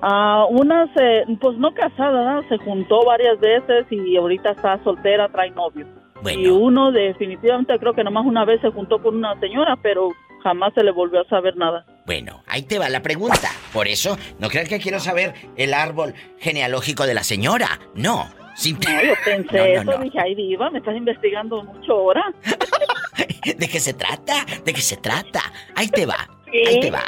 Ah, 0.00 0.46
una 0.50 0.92
se, 0.94 1.24
pues 1.40 1.58
no 1.58 1.74
casada, 1.74 2.34
¿no? 2.34 2.48
se 2.48 2.56
juntó 2.58 3.04
varias 3.04 3.38
veces 3.40 3.86
y 3.90 4.16
ahorita 4.16 4.52
está 4.52 4.82
soltera, 4.84 5.28
trae 5.28 5.50
novio. 5.50 5.86
Y 6.24 6.48
uno 6.48 6.90
definitivamente 6.90 7.78
creo 7.78 7.94
que 7.94 8.02
nomás 8.02 8.26
una 8.26 8.44
vez 8.44 8.60
se 8.60 8.70
juntó 8.70 9.00
con 9.00 9.16
una 9.16 9.38
señora, 9.38 9.76
pero 9.80 10.10
jamás 10.42 10.72
se 10.74 10.82
le 10.82 10.90
volvió 10.90 11.20
a 11.20 11.28
saber 11.28 11.56
nada. 11.56 11.84
Bueno, 12.06 12.42
ahí 12.46 12.62
te 12.62 12.78
va 12.78 12.88
la 12.88 13.02
pregunta. 13.02 13.48
Por 13.72 13.86
eso, 13.86 14.16
no 14.38 14.48
crean 14.48 14.66
que 14.66 14.80
quiero 14.80 14.98
saber 14.98 15.34
el 15.56 15.74
árbol 15.74 16.14
genealógico 16.38 17.06
de 17.06 17.14
la 17.14 17.22
señora. 17.22 17.78
No. 17.94 18.26
Sin... 18.58 18.76
No, 18.80 19.02
yo 19.02 19.14
pensé 19.24 19.74
eso, 19.74 19.98
dije, 19.98 20.18
ay 20.20 20.34
diva, 20.34 20.68
me 20.70 20.78
estás 20.78 20.96
investigando 20.96 21.62
mucho 21.62 21.92
ahora. 21.92 22.24
¿De 23.56 23.68
qué 23.68 23.78
se 23.78 23.94
trata? 23.94 24.44
¿De 24.64 24.74
qué 24.74 24.80
se 24.80 24.96
trata? 24.96 25.40
Ahí 25.76 25.86
te 25.88 26.04
va. 26.04 26.28
Ahí 26.66 26.80
te 26.80 26.90
va. 26.90 27.04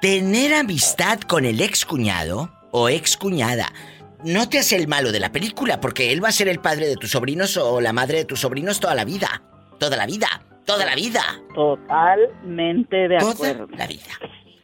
Tener 0.00 0.54
amistad 0.54 1.20
con 1.22 1.44
el 1.44 1.60
ex 1.60 1.84
cuñado 1.84 2.48
o 2.70 2.88
ex 2.88 3.16
cuñada 3.16 3.72
no 4.24 4.48
te 4.48 4.58
hace 4.58 4.76
el 4.76 4.88
malo 4.88 5.12
de 5.12 5.20
la 5.20 5.32
película, 5.32 5.80
porque 5.80 6.12
él 6.12 6.22
va 6.22 6.28
a 6.28 6.32
ser 6.32 6.48
el 6.48 6.60
padre 6.60 6.86
de 6.86 6.96
tus 6.96 7.10
sobrinos 7.10 7.56
o 7.56 7.80
la 7.80 7.92
madre 7.92 8.18
de 8.18 8.24
tus 8.24 8.40
sobrinos 8.40 8.80
toda 8.80 8.94
la 8.94 9.04
vida. 9.04 9.42
Toda 9.78 9.96
la 9.96 10.06
vida. 10.06 10.28
Toda 10.64 10.84
la 10.84 10.94
vida. 10.94 11.22
Totalmente 11.54 13.08
de 13.08 13.16
acuerdo. 13.16 13.66
Toda 13.66 13.78
la 13.78 13.86
vida. 13.86 14.12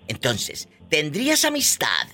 Entonces, 0.07 0.69
¿tendrías 0.89 1.45
amistad 1.45 2.07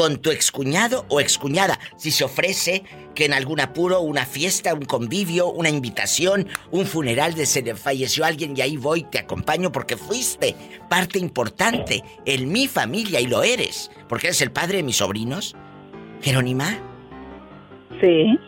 con 0.00 0.16
tu 0.16 0.30
excuñado 0.30 1.04
o 1.10 1.20
excuñada 1.20 1.78
si 1.98 2.10
se 2.10 2.24
ofrece 2.24 2.84
que 3.14 3.26
en 3.26 3.34
algún 3.34 3.60
apuro, 3.60 4.00
una 4.00 4.24
fiesta, 4.24 4.72
un 4.72 4.86
convivio, 4.86 5.52
una 5.52 5.68
invitación, 5.68 6.48
un 6.70 6.86
funeral 6.86 7.34
de 7.34 7.44
se 7.44 7.60
le 7.60 7.74
falleció 7.74 8.24
alguien 8.24 8.56
y 8.56 8.62
ahí 8.62 8.78
voy, 8.78 9.02
te 9.02 9.18
acompaño 9.18 9.70
porque 9.70 9.98
fuiste 9.98 10.56
parte 10.88 11.18
importante 11.18 12.02
en 12.24 12.50
mi 12.50 12.66
familia 12.66 13.20
y 13.20 13.26
lo 13.26 13.42
eres, 13.42 13.90
porque 14.08 14.28
eres 14.28 14.40
el 14.40 14.52
padre 14.52 14.78
de 14.78 14.84
mis 14.84 14.96
sobrinos? 14.96 15.54
Jerónima? 16.22 16.78
Sí, 18.00 18.38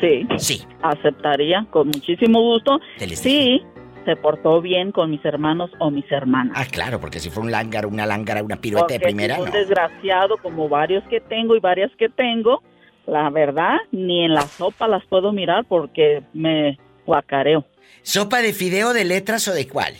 sí. 0.00 0.26
Sí. 0.38 0.62
Aceptaría 0.80 1.66
con 1.70 1.88
muchísimo 1.88 2.40
gusto. 2.40 2.80
Sí, 2.96 3.60
se 4.04 4.16
portó 4.16 4.60
bien 4.60 4.92
con 4.92 5.10
mis 5.10 5.24
hermanos 5.24 5.70
o 5.78 5.90
mis 5.90 6.10
hermanas. 6.10 6.56
Ah, 6.56 6.64
claro, 6.70 7.00
porque 7.00 7.20
si 7.20 7.30
fue 7.30 7.42
un 7.42 7.50
lángaro, 7.50 7.88
una 7.88 8.06
lángara, 8.06 8.42
una 8.42 8.56
pirueta 8.56 8.94
de 8.94 9.00
primera, 9.00 9.40
un 9.40 9.50
desgraciado 9.50 10.36
como 10.38 10.68
varios 10.68 11.04
que 11.04 11.20
tengo 11.20 11.56
y 11.56 11.60
varias 11.60 11.90
que 11.96 12.08
tengo, 12.08 12.62
la 13.06 13.28
verdad, 13.30 13.76
ni 13.90 14.24
en 14.24 14.34
la 14.34 14.42
sopa 14.42 14.88
las 14.88 15.04
puedo 15.06 15.32
mirar 15.32 15.64
porque 15.68 16.22
me 16.32 16.78
guacareo. 17.06 17.64
¿Sopa 18.02 18.40
de 18.40 18.52
fideo 18.52 18.92
de 18.92 19.04
letras 19.04 19.46
o 19.48 19.52
de 19.52 19.68
cuál? 19.68 19.94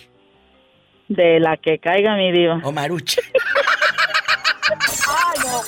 De 1.09 1.40
la 1.40 1.57
que 1.57 1.78
caiga 1.78 2.16
mi 2.16 2.32
diva. 2.32 2.61
O 2.64 2.72
marucha. 2.72 3.20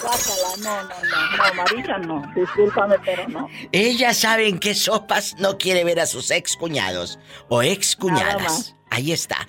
Guácala, 0.02 0.56
no, 0.58 0.82
no, 0.82 0.88
no, 0.88 1.36
no, 1.36 1.54
Marisa 1.54 1.98
no, 1.98 2.32
discúlpame, 2.34 2.96
pero 3.04 3.28
no. 3.28 3.48
Ella 3.72 4.14
sabe 4.14 4.48
en 4.48 4.58
qué 4.58 4.74
sopas 4.74 5.36
no 5.38 5.58
quiere 5.58 5.84
ver 5.84 6.00
a 6.00 6.06
sus 6.06 6.30
ex 6.30 6.56
cuñados 6.56 7.18
o 7.48 7.62
ex 7.62 7.94
cuñadas. 7.96 8.74
Ahí 8.90 9.12
está. 9.12 9.48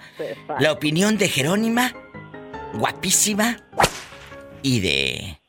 La 0.59 0.71
opinión 0.71 1.17
de 1.17 1.29
Jerónima, 1.29 1.93
guapísima 2.73 3.57
y 4.61 4.79
de 4.79 5.41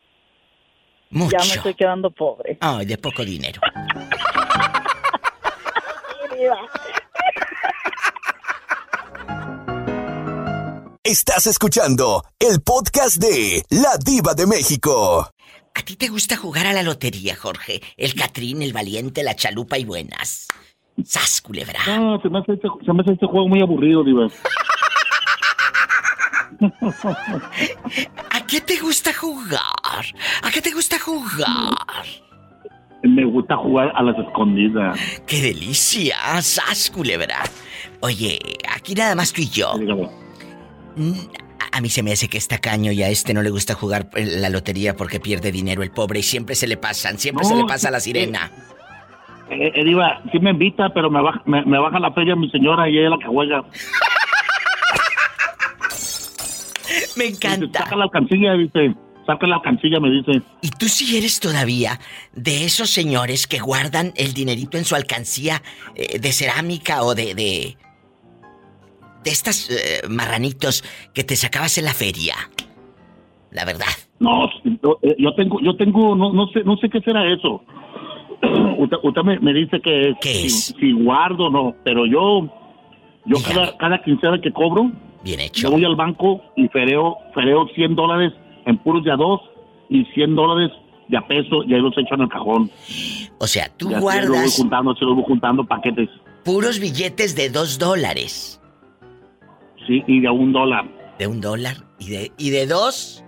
mucho. 1.10 1.36
Ya 1.38 1.44
me 1.44 1.54
estoy 1.54 1.74
quedando 1.74 2.10
pobre. 2.10 2.58
Ay, 2.60 2.86
de 2.86 2.98
poco 2.98 3.24
dinero. 3.24 3.60
Estás 11.08 11.46
escuchando 11.46 12.24
el 12.40 12.60
podcast 12.62 13.18
de 13.22 13.62
La 13.70 13.96
Diva 14.04 14.34
de 14.34 14.44
México. 14.44 15.30
¿A 15.72 15.82
ti 15.82 15.94
te 15.94 16.08
gusta 16.08 16.36
jugar 16.36 16.66
a 16.66 16.72
la 16.72 16.82
lotería, 16.82 17.36
Jorge? 17.36 17.80
El 17.96 18.14
Catrín, 18.14 18.60
el 18.60 18.72
Valiente, 18.72 19.22
la 19.22 19.36
Chalupa 19.36 19.78
y 19.78 19.84
buenas. 19.84 20.48
¡Sas, 21.04 21.40
culebra! 21.40 21.78
No, 21.86 22.20
se 22.20 22.28
me 22.28 22.40
hace 22.40 22.54
este, 22.54 22.66
se 22.84 22.92
me 22.92 23.02
hace 23.02 23.12
este 23.12 23.26
juego 23.26 23.46
muy 23.46 23.62
aburrido, 23.62 24.02
Diva. 24.02 24.26
¿A 28.32 28.44
qué 28.44 28.60
te 28.60 28.80
gusta 28.80 29.14
jugar? 29.14 30.04
¿A 30.42 30.50
qué 30.50 30.60
te 30.60 30.72
gusta 30.72 30.98
jugar? 30.98 32.04
Me 33.04 33.24
gusta 33.24 33.56
jugar 33.56 33.92
a 33.94 34.02
las 34.02 34.18
escondidas. 34.18 34.98
¡Qué 35.24 35.40
delicia! 35.40 36.16
¡Sas, 36.42 36.90
culebra! 36.90 37.44
Oye, 38.00 38.40
aquí 38.74 38.96
nada 38.96 39.14
más 39.14 39.32
tú 39.32 39.42
y 39.42 39.48
yo. 39.48 39.72
Mm, 39.78 40.25
A 41.72 41.80
mí 41.80 41.90
se 41.90 42.02
me 42.02 42.12
hace 42.12 42.28
que 42.28 42.38
está 42.38 42.58
caño 42.58 42.92
y 42.92 43.02
a 43.02 43.08
este 43.08 43.34
no 43.34 43.42
le 43.42 43.50
gusta 43.50 43.74
jugar 43.74 44.08
la 44.14 44.48
lotería 44.48 44.96
porque 44.96 45.20
pierde 45.20 45.52
dinero 45.52 45.82
el 45.82 45.90
pobre 45.90 46.20
y 46.20 46.22
siempre 46.22 46.54
se 46.54 46.66
le 46.66 46.76
pasan, 46.76 47.18
siempre 47.18 47.44
se 47.44 47.54
le 47.54 47.64
pasa 47.64 47.88
a 47.88 47.90
la 47.90 48.00
sirena. 48.00 48.50
Eh, 49.50 49.72
eh, 49.74 49.84
Diva, 49.84 50.22
sí 50.32 50.38
me 50.40 50.50
invita, 50.50 50.88
pero 50.92 51.10
me 51.10 51.22
baja, 51.22 51.42
me, 51.44 51.64
me 51.64 51.78
baja 51.78 52.00
la 52.00 52.12
feria 52.12 52.34
mi 52.34 52.50
señora 52.50 52.88
y 52.88 52.98
ella 52.98 53.04
es 53.04 53.10
la 53.10 53.18
que 53.18 53.26
juega. 53.26 53.64
Me 57.16 57.26
encanta. 57.26 57.80
Saca 57.80 57.96
la 57.96 58.04
alcancilla, 58.04 58.52
dice. 58.54 58.94
Saca 59.26 59.46
la 59.46 59.56
alcancilla, 59.56 59.98
me 59.98 60.10
dice. 60.10 60.42
¿Y 60.60 60.70
tú 60.70 60.88
si 60.88 61.16
eres 61.16 61.40
todavía 61.40 61.98
de 62.32 62.64
esos 62.64 62.90
señores 62.90 63.46
que 63.46 63.58
guardan 63.58 64.12
el 64.16 64.34
dinerito 64.34 64.78
en 64.78 64.84
su 64.84 64.94
alcancía 64.94 65.62
eh, 65.94 66.18
de 66.18 66.32
cerámica 66.32 67.02
o 67.02 67.14
de... 67.14 67.34
de, 67.34 67.76
de 69.26 69.32
estas 69.32 69.68
eh, 69.70 70.06
marranitos 70.08 70.84
que 71.12 71.24
te 71.24 71.34
sacabas 71.34 71.76
en 71.78 71.84
la 71.84 71.92
feria? 71.94 72.34
La 73.50 73.64
verdad. 73.64 73.86
No, 74.20 74.48
yo, 74.64 74.98
eh, 75.02 75.16
yo 75.18 75.34
tengo, 75.34 75.60
yo 75.60 75.76
tengo, 75.76 76.14
no, 76.14 76.32
no 76.32 76.46
sé, 76.52 76.62
no 76.64 76.76
sé 76.76 76.88
qué 76.88 77.00
será 77.00 77.26
eso. 77.32 77.62
usted 78.78 78.96
usted 79.02 79.22
me, 79.22 79.38
me 79.40 79.52
dice 79.52 79.80
que 79.80 80.14
si, 80.22 80.48
si 80.50 80.92
guardo 80.92 81.50
no, 81.50 81.74
pero 81.84 82.06
yo, 82.06 82.48
yo 83.24 83.36
cada, 83.42 83.76
cada 83.78 84.02
quincena 84.02 84.40
que 84.40 84.52
cobro, 84.52 84.92
Bien 85.24 85.40
hecho. 85.40 85.62
yo 85.62 85.70
voy 85.72 85.84
al 85.84 85.96
banco 85.96 86.40
y 86.56 86.68
fereo, 86.68 87.16
fereo 87.34 87.66
100 87.74 87.96
dólares 87.96 88.32
en 88.64 88.78
puros 88.78 89.02
de 89.04 89.10
a 89.10 89.16
dos 89.16 89.40
y 89.88 90.04
100 90.14 90.36
dólares 90.36 90.70
de 91.08 91.16
a 91.16 91.26
peso 91.26 91.64
y 91.64 91.74
ahí 91.74 91.80
los 91.80 91.96
echo 91.98 92.14
en 92.14 92.20
el 92.22 92.28
cajón. 92.28 92.70
O 93.38 93.46
sea, 93.48 93.68
tú 93.76 93.90
Y 93.90 93.94
así 93.94 94.04
los 94.04 94.04
voy 94.04 94.28
guardas 94.28 94.56
juntando, 94.56 94.94
se 94.94 95.04
los 95.04 95.14
voy 95.16 95.24
juntando 95.26 95.64
paquetes. 95.64 96.08
puros 96.44 96.78
billetes 96.78 97.34
de 97.34 97.50
dos 97.50 97.78
dólares. 97.78 98.60
Sí, 99.86 100.02
y 100.06 100.20
de 100.20 100.30
un 100.30 100.52
dólar. 100.52 100.84
¿De 101.18 101.26
un 101.26 101.40
dólar? 101.40 101.76
¿Y 101.98 102.10
de, 102.10 102.32
y 102.38 102.50
de 102.50 102.66
dos? 102.66 103.24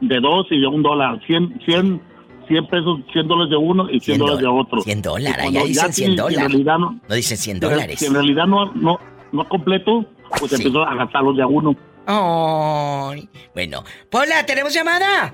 De 0.00 0.20
dos 0.20 0.46
y 0.50 0.60
de 0.60 0.66
un 0.66 0.82
dólar. 0.82 1.20
100, 1.26 1.60
100, 1.64 2.02
100 2.48 2.66
pesos, 2.66 3.00
100 3.12 3.26
dólares 3.28 3.50
de 3.50 3.56
uno 3.56 3.90
y 3.90 4.00
100 4.00 4.18
dólares 4.18 4.40
de 4.42 4.46
otro. 4.48 4.80
100 4.82 5.02
dólares, 5.02 5.46
allá 5.46 5.60
dicen 5.64 5.74
ya 5.88 5.92
100 5.92 6.10
sí, 6.10 6.16
dólares. 6.16 6.64
No, 6.64 6.78
No 7.08 7.14
dicen 7.14 7.36
100 7.38 7.38
si 7.38 7.50
en- 7.50 7.60
dólares. 7.60 7.98
Si 7.98 8.06
en 8.06 8.14
realidad 8.14 8.46
no, 8.46 8.72
no, 8.74 8.98
no 9.32 9.44
completo, 9.48 10.04
pues 10.38 10.52
empezó 10.52 10.82
a 10.84 10.94
gastarlos 10.94 11.36
de 11.36 11.42
a 11.42 11.46
uno. 11.46 11.74
Ay. 12.06 13.28
Bueno, 13.54 13.82
Pola, 14.10 14.44
¿tenemos 14.46 14.74
llamada? 14.74 15.32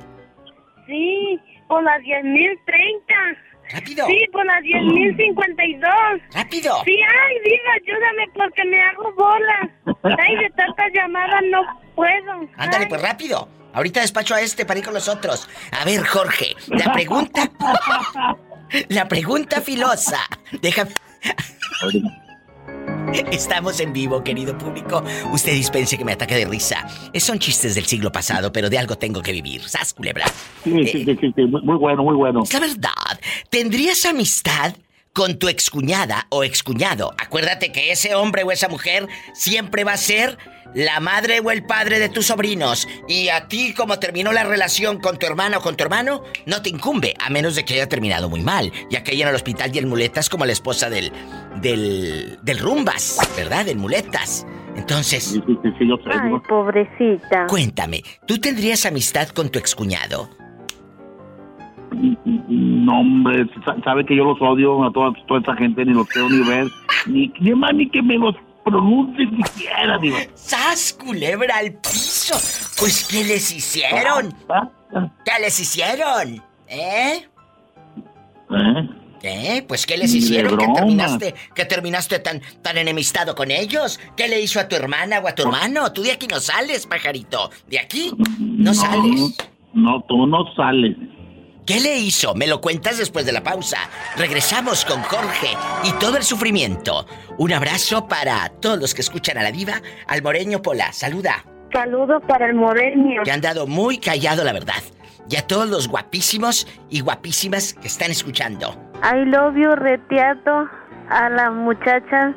Sí, 0.86 1.38
por 1.68 1.82
las 1.82 2.00
10.030. 2.02 3.36
Rápido. 3.72 4.06
Sí, 4.06 4.18
por 4.32 4.44
las 4.46 4.60
10.052. 4.62 6.22
Rápido. 6.34 6.82
Sí, 6.84 6.96
ay, 7.02 7.34
diva, 7.44 7.72
ayúdame 7.76 8.26
porque 8.34 8.64
me 8.64 8.80
hago 8.82 9.12
bola. 9.14 9.70
Ay, 10.18 10.36
de 10.36 10.50
tantas 10.50 10.86
llamadas 10.94 11.42
no 11.50 11.62
puedo. 11.94 12.48
Ándale, 12.56 12.86
pues 12.86 13.02
rápido. 13.02 13.48
Ahorita 13.72 14.00
despacho 14.00 14.34
a 14.34 14.40
este 14.40 14.66
para 14.66 14.78
ir 14.80 14.84
con 14.84 14.94
los 14.94 15.08
otros. 15.08 15.48
A 15.70 15.84
ver, 15.84 16.04
Jorge, 16.04 16.56
la 16.68 16.92
pregunta. 16.92 17.48
la 18.88 19.08
pregunta 19.08 19.60
filosa. 19.60 20.18
Déjame. 20.60 20.90
Estamos 23.32 23.80
en 23.80 23.92
vivo, 23.92 24.22
querido 24.22 24.56
público. 24.56 25.02
Usted 25.32 25.52
dispense 25.52 25.98
que 25.98 26.04
me 26.04 26.12
ataque 26.12 26.36
de 26.36 26.44
risa. 26.44 26.86
Son 27.14 27.38
chistes 27.38 27.74
del 27.74 27.86
siglo 27.86 28.12
pasado, 28.12 28.52
pero 28.52 28.70
de 28.70 28.78
algo 28.78 28.96
tengo 28.96 29.22
que 29.22 29.32
vivir. 29.32 29.62
¿Sas, 29.62 29.92
culebra? 29.94 30.26
Sí, 30.64 30.86
sí, 30.86 31.04
sí, 31.04 31.32
sí, 31.34 31.42
muy 31.44 31.76
bueno, 31.76 32.02
muy 32.02 32.14
bueno. 32.14 32.42
La 32.52 32.60
verdad, 32.60 33.20
¿tendrías 33.48 34.04
amistad 34.06 34.74
con 35.12 35.38
tu 35.38 35.48
excuñada 35.48 36.26
o 36.30 36.44
excuñado? 36.44 37.14
Acuérdate 37.18 37.72
que 37.72 37.92
ese 37.92 38.14
hombre 38.14 38.42
o 38.42 38.52
esa 38.52 38.68
mujer 38.68 39.08
siempre 39.34 39.84
va 39.84 39.92
a 39.92 39.96
ser 39.96 40.38
la 40.74 41.00
madre 41.00 41.40
o 41.40 41.50
el 41.50 41.64
padre 41.64 41.98
de 41.98 42.08
tus 42.08 42.26
sobrinos. 42.26 42.88
Y 43.08 43.28
a 43.28 43.48
ti, 43.48 43.74
como 43.74 43.98
terminó 43.98 44.32
la 44.32 44.44
relación 44.44 45.00
con 45.00 45.18
tu 45.18 45.26
hermana 45.26 45.58
o 45.58 45.60
con 45.60 45.76
tu 45.76 45.84
hermano, 45.84 46.22
no 46.46 46.62
te 46.62 46.70
incumbe, 46.70 47.14
a 47.18 47.30
menos 47.30 47.54
de 47.56 47.64
que 47.64 47.74
haya 47.74 47.88
terminado 47.88 48.28
muy 48.28 48.42
mal, 48.42 48.72
ya 48.90 49.02
que 49.02 49.12
ella 49.12 49.24
en 49.24 49.30
el 49.30 49.34
hospital 49.34 49.70
y 49.74 49.78
en 49.78 49.88
muletas 49.88 50.28
como 50.28 50.46
la 50.46 50.52
esposa 50.52 50.90
del. 50.90 51.12
del. 51.60 52.38
del 52.42 52.58
Rumbas, 52.58 53.18
¿verdad? 53.36 53.66
Del 53.66 53.78
muletas. 53.78 54.46
Entonces. 54.76 55.40
Ay, 56.10 56.32
pobrecita. 56.48 57.46
Cuéntame, 57.46 58.02
¿tú 58.26 58.38
tendrías 58.38 58.86
amistad 58.86 59.28
con 59.28 59.50
tu 59.50 59.58
excuñado? 59.58 60.39
No, 62.48 63.00
hombre, 63.00 63.46
sabe 63.84 64.04
que 64.04 64.16
yo 64.16 64.24
los 64.24 64.40
odio 64.40 64.84
a 64.84 64.92
toda, 64.92 65.12
toda 65.26 65.40
esa 65.40 65.56
gente, 65.56 65.84
ni 65.84 65.92
los 65.92 66.06
quiero 66.08 66.28
ni 66.28 66.48
ver, 66.48 66.68
ni, 67.06 67.32
ni 67.40 67.54
más 67.54 67.74
ni 67.74 67.88
que 67.88 68.02
me 68.02 68.16
los 68.16 68.34
pronuncie 68.64 69.28
siquiera, 69.44 69.98
digo. 69.98 70.16
¡Sas, 70.34 70.92
culebra 70.92 71.56
al 71.58 71.72
piso! 71.72 72.34
Pues, 72.78 73.06
¿qué 73.10 73.24
les 73.24 73.52
hicieron? 73.52 74.34
¿Qué 75.24 75.32
les 75.40 75.60
hicieron? 75.60 76.42
¿Eh? 76.68 77.26
¿Eh? 78.50 78.88
¿Eh? 79.22 79.64
Pues 79.68 79.86
¿qué 79.86 79.96
les 79.98 80.14
hicieron? 80.14 80.56
¿Que 80.56 80.66
terminaste, 80.74 81.34
que 81.54 81.64
terminaste 81.66 82.18
tan, 82.20 82.40
tan 82.62 82.78
enemistado 82.78 83.34
con 83.34 83.50
ellos? 83.50 84.00
¿Qué 84.16 84.28
le 84.28 84.40
hizo 84.40 84.60
a 84.60 84.68
tu 84.68 84.76
hermana 84.76 85.20
o 85.20 85.28
a 85.28 85.34
tu 85.34 85.42
hermano? 85.42 85.92
Tú 85.92 86.02
de 86.02 86.12
aquí 86.12 86.26
no 86.26 86.40
sales, 86.40 86.86
pajarito. 86.86 87.50
De 87.68 87.78
aquí 87.78 88.12
no, 88.38 88.72
sales. 88.72 89.36
No, 89.74 90.00
tú 90.08 90.26
no 90.26 90.52
sales. 90.54 90.96
¿Qué 91.70 91.78
le 91.78 91.98
hizo? 91.98 92.34
Me 92.34 92.48
lo 92.48 92.60
cuentas 92.60 92.98
después 92.98 93.24
de 93.24 93.30
la 93.30 93.44
pausa. 93.44 93.78
Regresamos 94.16 94.84
con 94.84 95.02
Jorge 95.02 95.56
y 95.84 95.92
todo 96.00 96.16
el 96.16 96.24
sufrimiento. 96.24 97.06
Un 97.38 97.52
abrazo 97.52 98.08
para 98.08 98.48
todos 98.48 98.80
los 98.80 98.92
que 98.92 99.02
escuchan 99.02 99.38
a 99.38 99.44
la 99.44 99.52
diva, 99.52 99.74
al 100.08 100.20
moreño 100.20 100.62
Pola. 100.62 100.92
Saluda. 100.92 101.44
Saludos 101.72 102.24
para 102.26 102.46
el 102.46 102.54
moreño. 102.54 103.22
Que 103.22 103.30
han 103.30 103.40
dado 103.40 103.68
muy 103.68 103.98
callado, 103.98 104.42
la 104.42 104.52
verdad. 104.52 104.82
Y 105.28 105.36
a 105.36 105.46
todos 105.46 105.68
los 105.68 105.86
guapísimos 105.86 106.66
y 106.88 107.02
guapísimas 107.02 107.74
que 107.74 107.86
están 107.86 108.10
escuchando. 108.10 108.74
I 109.04 109.24
love 109.26 109.54
you, 109.54 109.70
reteato 109.76 110.68
a 111.08 111.28
las 111.30 111.52
muchachas 111.52 112.34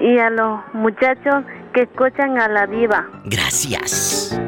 y 0.00 0.18
a 0.18 0.30
los 0.30 0.60
muchachos 0.72 1.42
que 1.74 1.82
escuchan 1.82 2.40
a 2.40 2.46
la 2.46 2.68
diva. 2.68 3.08
Gracias. 3.24 4.38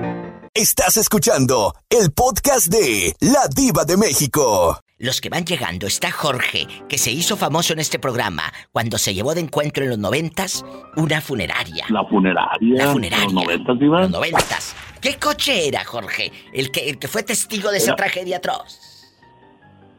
Estás 0.60 0.98
escuchando 0.98 1.74
el 1.88 2.12
podcast 2.12 2.66
de 2.66 3.14
La 3.20 3.48
Diva 3.48 3.86
de 3.86 3.96
México. 3.96 4.78
Los 4.98 5.22
que 5.22 5.30
van 5.30 5.46
llegando 5.46 5.86
está 5.86 6.10
Jorge, 6.10 6.66
que 6.86 6.98
se 6.98 7.10
hizo 7.10 7.38
famoso 7.38 7.72
en 7.72 7.78
este 7.78 7.98
programa 7.98 8.42
cuando 8.70 8.98
se 8.98 9.14
llevó 9.14 9.34
de 9.34 9.40
encuentro 9.40 9.84
en 9.84 9.88
los 9.88 9.98
noventas 9.98 10.62
una 10.96 11.22
funeraria. 11.22 11.86
La 11.88 12.04
funeraria. 12.04 12.76
La 12.76 12.92
funeraria. 12.92 13.24
Los 13.24 13.32
noventas, 13.32 13.78
Diva. 13.78 14.00
Los 14.02 14.10
noventas. 14.10 14.76
¿Qué 15.00 15.16
coche 15.16 15.66
era, 15.66 15.82
Jorge? 15.82 16.30
El 16.52 16.70
que, 16.70 16.90
el 16.90 16.98
que 16.98 17.08
fue 17.08 17.22
testigo 17.22 17.70
de 17.70 17.78
esa 17.78 17.96
tragedia 17.96 18.36
atroz. 18.36 18.78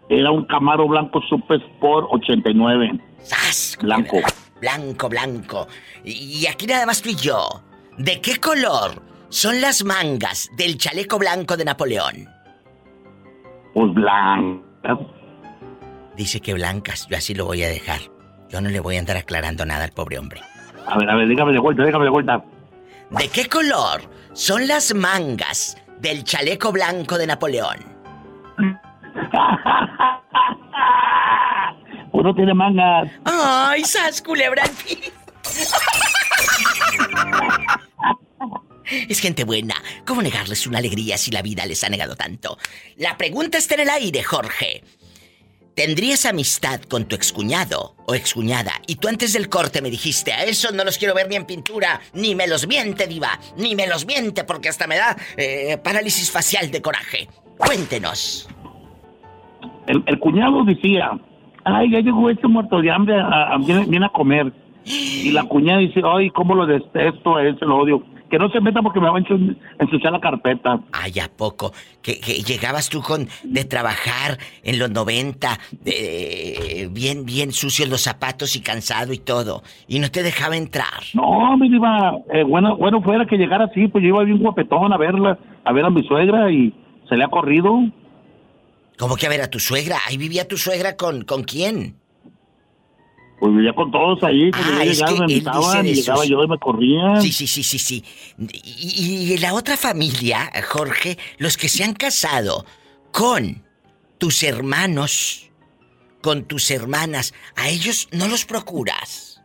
Era 0.10 0.30
un 0.30 0.46
Camaro 0.46 0.88
blanco 0.88 1.22
Super 1.28 1.60
Sport 1.60 2.08
89. 2.12 3.02
¡Sas! 3.24 3.80
Blanco. 3.82 4.18
Blanco, 4.60 5.10
blanco. 5.10 5.68
Y 6.06 6.46
aquí 6.46 6.68
nada 6.68 6.86
más 6.86 7.02
tú 7.02 7.10
y 7.10 7.16
yo. 7.16 7.64
¿De 7.98 8.22
qué 8.22 8.38
color 8.40 9.10
son 9.32 9.62
las 9.62 9.84
mangas 9.84 10.52
del 10.58 10.78
chaleco 10.78 11.18
blanco 11.18 11.58
de 11.58 11.66
Napoleón? 11.66 12.30
Pues 13.74 13.94
blanca. 13.94 15.00
Dice 16.18 16.42
que 16.42 16.54
blancas, 16.54 17.08
yo 17.10 17.18
así 17.18 17.34
lo 17.34 17.46
voy 17.46 17.64
a 17.64 17.70
dejar. 17.70 18.02
Yo 18.50 18.60
no 18.60 18.68
le 18.70 18.82
voy 18.82 18.98
a 18.98 19.00
andar 19.00 19.16
aclarando 19.16 19.66
nada 19.66 19.86
al 19.86 19.92
pobre 19.92 20.20
hombre. 20.20 20.42
A 20.86 20.98
ver, 20.98 21.10
a 21.10 21.16
ver, 21.16 21.30
dígame 21.30 21.54
de 21.54 21.60
vuelta, 21.60 21.86
dígame 21.86 22.04
de 22.04 22.12
vuelta. 22.12 22.44
¿De 23.12 23.30
qué 23.30 23.48
color 23.48 24.02
son 24.34 24.68
las 24.68 24.94
mangas 24.94 25.78
del 26.00 26.26
chaleco 26.26 26.74
blanco 26.74 27.18
de 27.18 27.28
Napoleón? 27.28 27.78
Uno 32.12 32.36
tiene 32.36 32.54
mangas. 32.54 33.10
¡Ay, 33.24 33.86
sas 33.86 34.22
culebra! 34.22 34.64
Es 39.08 39.20
gente 39.20 39.44
buena. 39.44 39.76
¿Cómo 40.06 40.22
negarles 40.22 40.68
una 40.68 40.80
alegría 40.80 41.18
si 41.18 41.32
la 41.32 41.42
vida 41.42 41.66
les 41.66 41.84
ha 41.84 41.90
negado 41.90 42.16
tanto? 42.16 42.58
La 42.98 43.18
pregunta 43.18 43.58
está 43.58 43.76
en 43.76 43.82
el 43.82 43.90
aire, 43.90 44.24
Jorge. 44.24 44.84
¿Tendrías 45.76 46.26
amistad 46.26 46.82
con 46.82 47.06
tu 47.06 47.16
excuñado 47.16 47.96
o 48.06 48.14
excuñada? 48.14 48.74
Y 48.88 48.96
tú 48.98 49.08
antes 49.08 49.32
del 49.34 49.48
corte 49.48 49.82
me 49.82 49.90
dijiste, 49.90 50.34
a 50.34 50.44
esos 50.44 50.74
no 50.74 50.84
los 50.84 50.98
quiero 50.98 51.16
ver 51.16 51.30
ni 51.30 51.38
en 51.38 51.46
pintura, 51.46 52.02
ni 52.14 52.36
me 52.36 52.46
los 52.46 52.68
miente, 52.68 53.08
diva, 53.08 53.40
ni 53.58 53.76
me 53.76 53.88
los 53.88 54.06
miente 54.06 54.44
porque 54.44 54.68
hasta 54.68 54.86
me 54.86 54.98
da 54.98 55.16
eh, 55.38 55.78
parálisis 55.82 56.30
facial 56.30 56.70
de 56.72 56.82
coraje. 56.82 57.30
Cuéntenos. 57.58 58.50
El, 59.88 60.20
cuñado 60.20 60.64
decía, 60.66 61.12
ay, 61.64 61.92
ya 61.92 62.00
llegó 62.00 62.30
este 62.30 62.48
muerto 62.48 62.82
de 62.82 62.92
hambre, 62.92 63.16
viene 63.88 64.06
a 64.06 64.10
comer. 64.10 64.52
Y 64.84 65.32
la 65.32 65.44
cuñada 65.44 65.80
dice, 65.80 66.02
ay, 66.04 66.30
cómo 66.32 66.54
lo 66.54 66.66
detesto, 66.66 67.38
a 67.38 67.48
ese 67.48 67.66
lo 67.66 67.78
odio. 67.78 68.04
Que 68.32 68.40
no 68.40 68.50
se 68.50 68.62
meta 68.62 68.82
porque 68.82 69.00
me 69.02 69.10
va 69.10 69.18
a 69.18 69.22
ensu- 69.22 69.58
ensuciar 69.78 70.14
la 70.14 70.20
carpeta. 70.22 70.80
Ay, 70.94 71.20
¿a 71.20 71.28
poco? 71.28 71.74
Que, 72.02 72.20
que 72.20 72.36
llegabas 72.42 72.90
tú 72.90 73.02
con 73.02 73.28
de 73.44 73.66
trabajar 73.66 74.38
en 74.64 74.80
los 74.80 74.90
90, 74.90 75.60
de- 75.82 76.90
bien, 76.92 77.26
bien 77.26 77.52
sucios 77.52 77.90
los 77.90 78.02
zapatos 78.02 78.56
y 78.56 78.62
cansado 78.62 79.12
y 79.14 79.18
todo, 79.18 79.64
y 79.88 80.00
no 80.00 80.10
te 80.10 80.24
dejaba 80.24 80.56
entrar. 80.56 81.04
No, 81.14 81.58
me 81.58 81.68
iba, 81.68 82.14
eh, 82.34 82.44
bueno, 82.44 82.78
bueno 82.78 83.02
fuera 83.02 83.26
que 83.26 83.36
llegara 83.38 83.66
así, 83.66 83.88
pues 83.90 84.02
yo 84.02 84.08
iba 84.10 84.24
bien 84.24 84.40
guapetón 84.40 84.94
a 84.94 84.98
verla, 84.98 85.38
a 85.66 85.74
ver 85.74 85.86
a 85.86 85.90
mi 85.90 86.02
suegra 86.08 86.50
y 86.52 86.74
se 87.10 87.18
le 87.18 87.26
ha 87.26 87.28
corrido. 87.28 87.74
¿Cómo 88.98 89.16
que 89.18 89.26
a 89.26 89.30
ver 89.30 89.42
a 89.42 89.50
tu 89.50 89.60
suegra? 89.60 89.98
Ahí 90.08 90.16
vivía 90.18 90.48
tu 90.48 90.56
suegra 90.58 90.96
con, 90.96 91.24
¿con 91.26 91.44
quién? 91.44 91.96
Pues 93.42 93.54
vivía 93.56 93.74
con 93.74 93.90
todos 93.92 94.24
ahí, 94.24 94.52
pues 94.52 94.64
Ah, 94.66 94.86
yo 94.86 94.92
es 94.92 94.98
llegaba, 95.00 95.14
que 95.14 95.20
me 95.26 95.34
invitaban, 95.34 95.86
y 95.88 95.94
llegaba 95.96 96.26
yo 96.26 96.44
y 96.44 96.48
me 96.48 96.58
corrían. 96.60 97.22
Sí, 97.24 97.32
sí, 97.32 97.48
sí, 97.48 97.64
sí, 97.64 97.80
sí. 97.80 98.04
Y, 98.38 99.34
y 99.34 99.38
la 99.40 99.54
otra 99.56 99.76
familia, 99.78 100.50
Jorge, 100.70 101.18
los 101.40 101.58
que 101.58 101.68
se 101.68 101.84
han 101.84 101.94
casado 101.94 102.66
con 103.12 103.64
tus 104.20 104.44
hermanos, 104.44 105.50
con 106.22 106.44
tus 106.46 106.70
hermanas, 106.70 107.34
a 107.56 107.68
ellos 107.70 108.08
no 108.12 108.28
los 108.28 108.46
procuras. 108.46 109.42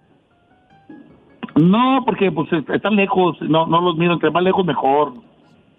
No, 1.54 2.02
porque 2.04 2.30
pues 2.30 2.52
est- 2.52 2.68
están 2.68 2.96
lejos, 2.96 3.38
no, 3.40 3.66
no 3.66 3.80
los 3.80 3.96
miro, 3.96 4.12
entre 4.12 4.30
más 4.30 4.42
lejos 4.42 4.64
mejor. 4.66 5.14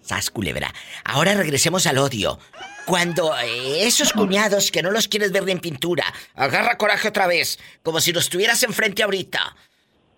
Sas, 0.02 0.32
culebra. 0.32 0.74
Ahora 1.06 1.36
regresemos 1.36 1.86
al 1.86 2.00
odio. 2.00 2.40
Cuando 2.88 3.38
eh, 3.38 3.86
esos 3.86 4.14
cuñados 4.14 4.72
que 4.72 4.82
no 4.82 4.92
los 4.92 5.10
quieres 5.10 5.34
ver 5.34 5.44
ni 5.44 5.52
en 5.52 5.60
pintura, 5.60 6.06
agarra 6.36 6.78
coraje 6.78 7.10
otra 7.10 7.28
vez, 7.28 7.60
como 7.84 8.00
si 8.00 8.14
los 8.14 8.30
tuvieras 8.30 8.64
enfrente 8.64 9.04
ahorita. 9.04 9.58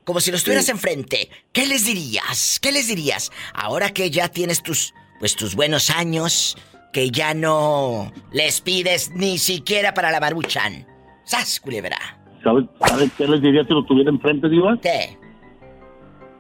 Como 0.04 0.20
si 0.20 0.32
los 0.32 0.44
tuvieras 0.44 0.70
enfrente. 0.70 1.32
¿Qué 1.52 1.66
les 1.66 1.88
dirías? 1.88 2.60
¿Qué 2.62 2.72
les 2.72 2.88
dirías? 2.88 3.32
Ahora 3.56 3.90
que 3.90 4.12
ya 4.12 4.30
tienes 4.30 4.62
tus, 4.62 4.94
pues 5.20 5.36
tus 5.36 5.56
buenos 5.56 5.90
años, 5.90 6.58
que 6.94 7.10
ya 7.10 7.34
no 7.34 8.14
les 8.32 8.62
pides 8.62 9.10
ni 9.16 9.40
siquiera 9.40 9.96
para 9.96 10.12
la 10.12 10.20
maruchan. 10.20 10.86
Sas, 11.24 11.60
culebra. 11.60 11.98
¿Sabes, 12.44 12.66
¿Sabes 12.88 13.10
qué 13.18 13.28
les 13.28 13.42
diría 13.42 13.64
si 13.64 13.74
lo 13.74 13.84
tuviera 13.86 14.12
enfrente, 14.12 14.48
Diva? 14.48 14.78
¿Qué? 14.80 15.18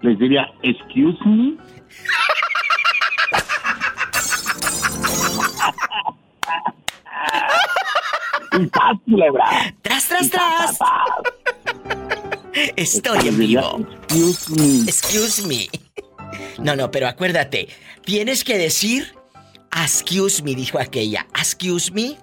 Les 0.03 0.19
diría, 0.19 0.45
excuse 0.61 1.17
me. 1.25 1.57
Y 8.59 8.65
paz, 8.67 8.97
culebra. 9.05 9.45
¡Tras, 9.81 10.07
tras, 10.07 10.29
tras! 10.29 10.79
Estoy 12.75 13.27
en 13.27 13.37
vivo. 13.37 13.79
Excuse 14.09 14.51
me. 14.55 14.83
Excuse 14.89 15.47
me. 15.47 15.69
No, 16.63 16.75
no, 16.75 16.91
pero 16.91 17.07
acuérdate, 17.07 17.69
tienes 18.03 18.43
que 18.43 18.57
decir 18.57 19.13
excuse 19.83 20.43
me, 20.43 20.55
dijo 20.55 20.79
aquella. 20.79 21.25
Excuse 21.37 21.91
me. 21.91 22.17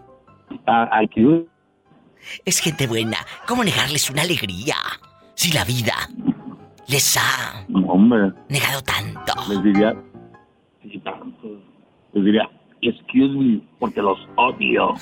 Ah, 0.67 1.01
excuse. 1.03 1.47
Es 2.45 2.59
gente 2.59 2.87
buena. 2.87 3.19
¿Cómo 3.47 3.63
negarles 3.63 4.11
una 4.11 4.23
alegría? 4.23 4.77
Si 5.35 5.53
la 5.53 5.65
vida 5.65 5.95
les 6.89 7.17
ha 7.17 7.65
Hombre. 7.87 8.33
negado 8.49 8.83
tanto. 8.83 9.33
Les 9.49 9.63
diría. 9.63 9.95
Les 12.13 12.25
diría, 12.25 12.49
excuse 12.83 13.37
me, 13.37 13.61
porque 13.79 14.01
los 14.01 14.19
odio. 14.37 14.95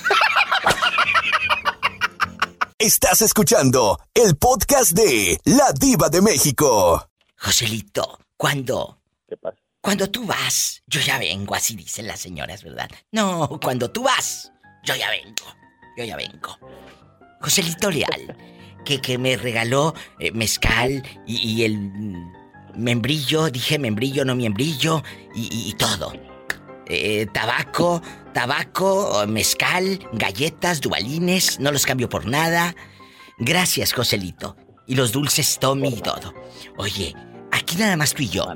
Estás 2.78 3.22
escuchando 3.22 3.98
el 4.14 4.36
podcast 4.36 4.92
de 4.92 5.38
La 5.44 5.72
Diva 5.72 6.08
de 6.08 6.20
México. 6.20 7.08
Joselito, 7.38 8.18
cuando. 8.36 8.98
¿Qué 9.28 9.36
pasa? 9.36 9.58
Cuando 9.80 10.08
tú 10.10 10.24
vas, 10.26 10.82
yo 10.86 11.00
ya 11.00 11.18
vengo, 11.18 11.54
así 11.54 11.76
dicen 11.76 12.06
las 12.06 12.18
señoras, 12.18 12.64
¿verdad? 12.64 12.88
No, 13.12 13.60
cuando 13.62 13.90
tú 13.90 14.02
vas, 14.02 14.50
yo 14.82 14.94
ya 14.96 15.10
vengo. 15.10 15.44
Yo 15.96 16.04
ya 16.04 16.16
vengo. 16.16 16.58
Joselito 17.40 17.90
Leal, 17.90 18.36
que, 18.84 19.00
que 19.00 19.18
me 19.18 19.36
regaló 19.36 19.94
eh, 20.18 20.32
mezcal 20.32 21.02
y, 21.26 21.64
el 21.64 21.78
membrillo, 22.74 23.50
dije 23.50 23.78
membrillo, 23.78 24.24
no 24.24 24.34
membrillo, 24.34 25.02
y, 25.34 25.74
todo. 25.74 26.12
Eh, 26.86 27.26
tabaco, 27.32 28.02
tabaco, 28.32 29.24
mezcal, 29.26 29.98
galletas, 30.12 30.80
dualines, 30.80 31.60
no 31.60 31.72
los 31.72 31.86
cambio 31.86 32.08
por 32.08 32.26
nada. 32.26 32.74
Gracias, 33.38 33.92
Joselito. 33.92 34.56
Y 34.86 34.94
los 34.96 35.12
dulces 35.12 35.58
Tommy 35.58 35.88
y 35.88 36.00
todo. 36.00 36.34
Oye, 36.76 37.14
aquí 37.50 37.76
nada 37.76 37.96
más 37.96 38.12
tú 38.14 38.22
y 38.22 38.28
yo. 38.28 38.46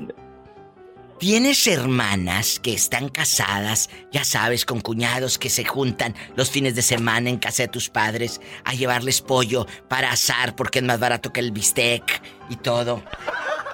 ¿Tienes 1.19 1.67
hermanas 1.67 2.61
que 2.61 2.73
están 2.73 3.09
casadas, 3.09 3.89
ya 4.09 4.23
sabes, 4.23 4.63
con 4.63 4.79
cuñados 4.79 5.37
que 5.37 5.49
se 5.49 5.65
juntan 5.65 6.15
los 6.37 6.49
fines 6.49 6.75
de 6.75 6.81
semana 6.81 7.29
en 7.29 7.39
casa 7.39 7.63
de 7.63 7.67
tus 7.67 7.89
padres 7.89 8.39
a 8.63 8.73
llevarles 8.73 9.21
pollo 9.21 9.65
para 9.89 10.13
asar 10.13 10.55
porque 10.55 10.79
es 10.79 10.85
más 10.85 10.97
barato 10.97 11.33
que 11.33 11.41
el 11.41 11.51
bistec 11.51 12.21
y 12.49 12.55
todo? 12.55 13.03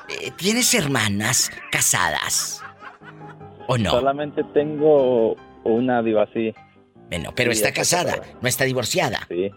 Eh, 0.10 0.32
¿Tienes 0.36 0.74
hermanas 0.74 1.52
casadas? 1.72 2.65
¿O 3.68 3.78
no? 3.78 3.92
Solamente 3.92 4.44
tengo 4.54 5.36
una 5.64 6.02
diva 6.02 6.24
así. 6.24 6.54
Bueno, 7.10 7.34
pero 7.36 7.52
está 7.52 7.72
casada, 7.72 8.22
no 8.42 8.48
está 8.48 8.64
divorciada. 8.64 9.28
Sí. 9.30 9.50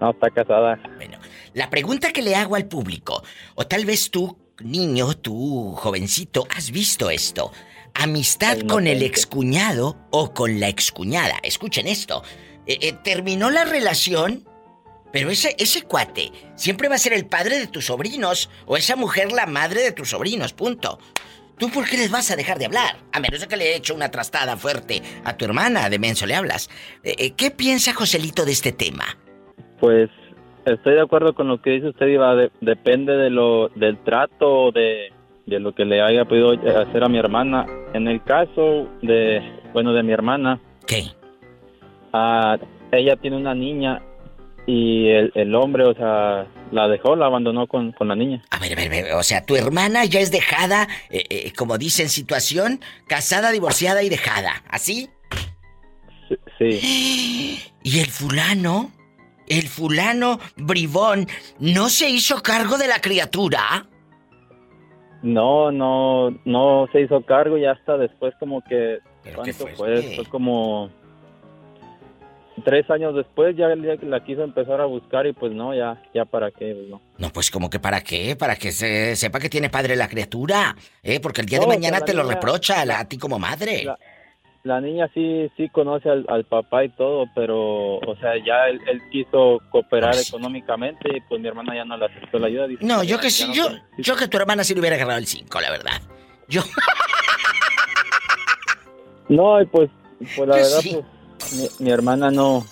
No, 0.00 0.10
está 0.10 0.30
casada. 0.30 0.80
Bueno, 0.96 1.18
la 1.52 1.68
pregunta 1.68 2.12
que 2.12 2.22
le 2.22 2.34
hago 2.34 2.56
al 2.56 2.66
público, 2.66 3.22
o 3.54 3.66
tal 3.66 3.84
vez 3.84 4.10
tú 4.10 4.38
niño, 4.62 5.14
tú, 5.14 5.74
jovencito, 5.76 6.46
has 6.54 6.70
visto 6.70 7.10
esto. 7.10 7.52
Amistad 7.94 8.60
con 8.60 8.86
el 8.86 9.02
excuñado 9.02 9.96
o 10.10 10.32
con 10.32 10.60
la 10.60 10.68
excuñada. 10.68 11.38
Escuchen 11.42 11.86
esto. 11.86 12.22
Eh, 12.66 12.78
eh, 12.80 12.92
terminó 13.02 13.50
la 13.50 13.64
relación, 13.64 14.48
pero 15.12 15.30
ese, 15.30 15.56
ese 15.58 15.82
cuate 15.82 16.30
siempre 16.54 16.88
va 16.88 16.94
a 16.94 16.98
ser 16.98 17.12
el 17.12 17.26
padre 17.26 17.58
de 17.58 17.66
tus 17.66 17.86
sobrinos 17.86 18.48
o 18.66 18.76
esa 18.76 18.96
mujer 18.96 19.32
la 19.32 19.46
madre 19.46 19.82
de 19.82 19.92
tus 19.92 20.10
sobrinos, 20.10 20.52
punto. 20.52 20.98
¿Tú 21.60 21.70
por 21.70 21.88
qué 21.88 21.98
les 21.98 22.10
vas 22.10 22.30
a 22.32 22.36
dejar 22.36 22.58
de 22.58 22.64
hablar? 22.66 22.96
A 23.12 23.20
menos 23.20 23.46
que 23.46 23.56
le 23.56 23.66
he 23.66 23.76
hecho 23.76 23.94
una 23.94 24.10
trastada 24.10 24.56
fuerte 24.56 25.02
a 25.24 25.36
tu 25.36 25.44
hermana, 25.44 25.88
de 25.90 25.98
menso 26.00 26.26
le 26.26 26.34
hablas. 26.34 26.70
Eh, 27.04 27.32
¿Qué 27.36 27.50
piensa 27.52 27.92
Joselito 27.92 28.44
de 28.44 28.52
este 28.52 28.72
tema? 28.72 29.04
Pues 29.78 30.10
Estoy 30.64 30.94
de 30.94 31.00
acuerdo 31.00 31.34
con 31.34 31.48
lo 31.48 31.60
que 31.62 31.70
dice 31.70 31.88
usted, 31.88 32.06
Iba. 32.06 32.34
depende 32.60 33.16
de 33.16 33.30
lo, 33.30 33.68
del 33.70 33.98
trato, 34.04 34.70
de, 34.72 35.10
de 35.46 35.58
lo 35.58 35.74
que 35.74 35.84
le 35.84 36.02
haya 36.02 36.26
podido 36.26 36.52
hacer 36.52 37.02
a 37.02 37.08
mi 37.08 37.18
hermana. 37.18 37.66
En 37.94 38.06
el 38.08 38.22
caso 38.22 38.86
de, 39.02 39.40
bueno, 39.72 39.92
de 39.92 40.02
mi 40.02 40.12
hermana. 40.12 40.60
¿Qué? 40.86 41.04
Ah, 42.12 42.58
ella 42.92 43.16
tiene 43.16 43.36
una 43.36 43.54
niña 43.54 44.02
y 44.66 45.08
el, 45.08 45.32
el, 45.34 45.54
hombre, 45.54 45.84
o 45.84 45.94
sea, 45.94 46.46
la 46.70 46.88
dejó, 46.88 47.16
la 47.16 47.26
abandonó 47.26 47.66
con, 47.66 47.92
con, 47.92 48.08
la 48.08 48.14
niña. 48.14 48.42
A 48.50 48.58
ver, 48.58 48.78
a 48.78 48.88
ver, 48.88 49.14
o 49.14 49.22
sea, 49.22 49.44
tu 49.44 49.56
hermana 49.56 50.04
ya 50.04 50.20
es 50.20 50.30
dejada, 50.30 50.88
eh, 51.10 51.24
eh, 51.30 51.52
como 51.56 51.78
dice 51.78 52.02
en 52.02 52.08
situación, 52.08 52.80
casada, 53.06 53.50
divorciada 53.50 54.02
y 54.02 54.08
dejada, 54.08 54.62
¿así? 54.68 55.10
sí. 56.58 57.58
¿Y 57.82 57.98
el 58.00 58.06
fulano? 58.06 58.92
el 59.50 59.66
fulano 59.66 60.38
bribón 60.56 61.26
no 61.58 61.88
se 61.88 62.08
hizo 62.08 62.40
cargo 62.40 62.78
de 62.78 62.86
la 62.86 63.00
criatura? 63.00 63.86
No, 65.22 65.70
no, 65.70 66.30
no 66.44 66.88
se 66.92 67.02
hizo 67.02 67.20
cargo 67.26 67.58
y 67.58 67.66
hasta 67.66 67.98
después 67.98 68.32
como 68.40 68.62
que... 68.62 69.00
¿Cuánto 69.34 69.66
fue? 69.66 70.02
Fue 70.14 70.24
como... 70.26 70.88
Tres 72.64 72.90
años 72.90 73.14
después 73.14 73.56
ya, 73.56 73.68
la 73.68 74.24
quiso 74.24 74.42
empezar 74.42 74.80
a 74.80 74.86
buscar 74.86 75.26
y 75.26 75.32
pues 75.32 75.52
no, 75.52 75.74
ya, 75.74 76.02
ya 76.14 76.24
para 76.24 76.50
qué, 76.50 76.74
pues 76.74 76.88
no. 76.88 77.00
No, 77.18 77.30
pues 77.30 77.50
como 77.50 77.70
que 77.70 77.78
para 77.78 78.02
qué, 78.02 78.36
para 78.36 78.56
que 78.56 78.72
se 78.72 79.16
sepa 79.16 79.40
que 79.40 79.48
tiene 79.48 79.70
padre 79.70 79.96
la 79.96 80.08
criatura, 80.08 80.76
¿eh? 81.02 81.20
Porque 81.20 81.40
el 81.40 81.46
día 81.46 81.58
de 81.60 81.66
mañana 81.66 82.00
te 82.00 82.14
lo 82.14 82.22
reprocha 82.22 82.82
a, 82.82 83.04
ti 83.06 83.18
como 83.18 83.38
madre 83.38 83.86
la 84.62 84.80
niña 84.80 85.08
sí 85.14 85.50
sí 85.56 85.68
conoce 85.70 86.10
al, 86.10 86.44
papá 86.44 86.84
y 86.84 86.90
todo, 86.90 87.24
pero, 87.34 87.96
o 87.96 88.16
sea, 88.20 88.32
ya 88.44 88.68
él, 88.68 88.80
quiso 89.10 89.58
cooperar 89.70 90.12
pues 90.12 90.28
económicamente 90.28 91.16
y 91.16 91.20
pues 91.22 91.40
mi 91.40 91.48
hermana 91.48 91.74
ya 91.74 91.84
no 91.84 91.96
le 91.96 92.06
aceptó 92.06 92.38
la 92.38 92.48
ayuda. 92.48 92.66
no, 92.80 93.02
yo 93.02 93.18
que 93.18 93.30
sí, 93.30 93.50
yo, 93.54 93.68
yo 93.96 94.16
que 94.16 94.28
tu 94.28 94.36
hermana 94.36 94.64
sí 94.64 94.74
le 94.74 94.80
hubiera 94.80 94.96
agarrado 94.96 95.18
el 95.18 95.26
5, 95.26 95.60
la 95.60 95.70
verdad. 95.70 96.02
Yo... 96.48 96.62
no, 99.28 99.58
pues, 99.70 99.90
pues 100.36 100.48
la 100.48 100.56
verdad, 100.56 100.80
pues, 100.82 101.04
mi, 101.78 101.90
hermana 101.90 102.30
no, 102.30 102.64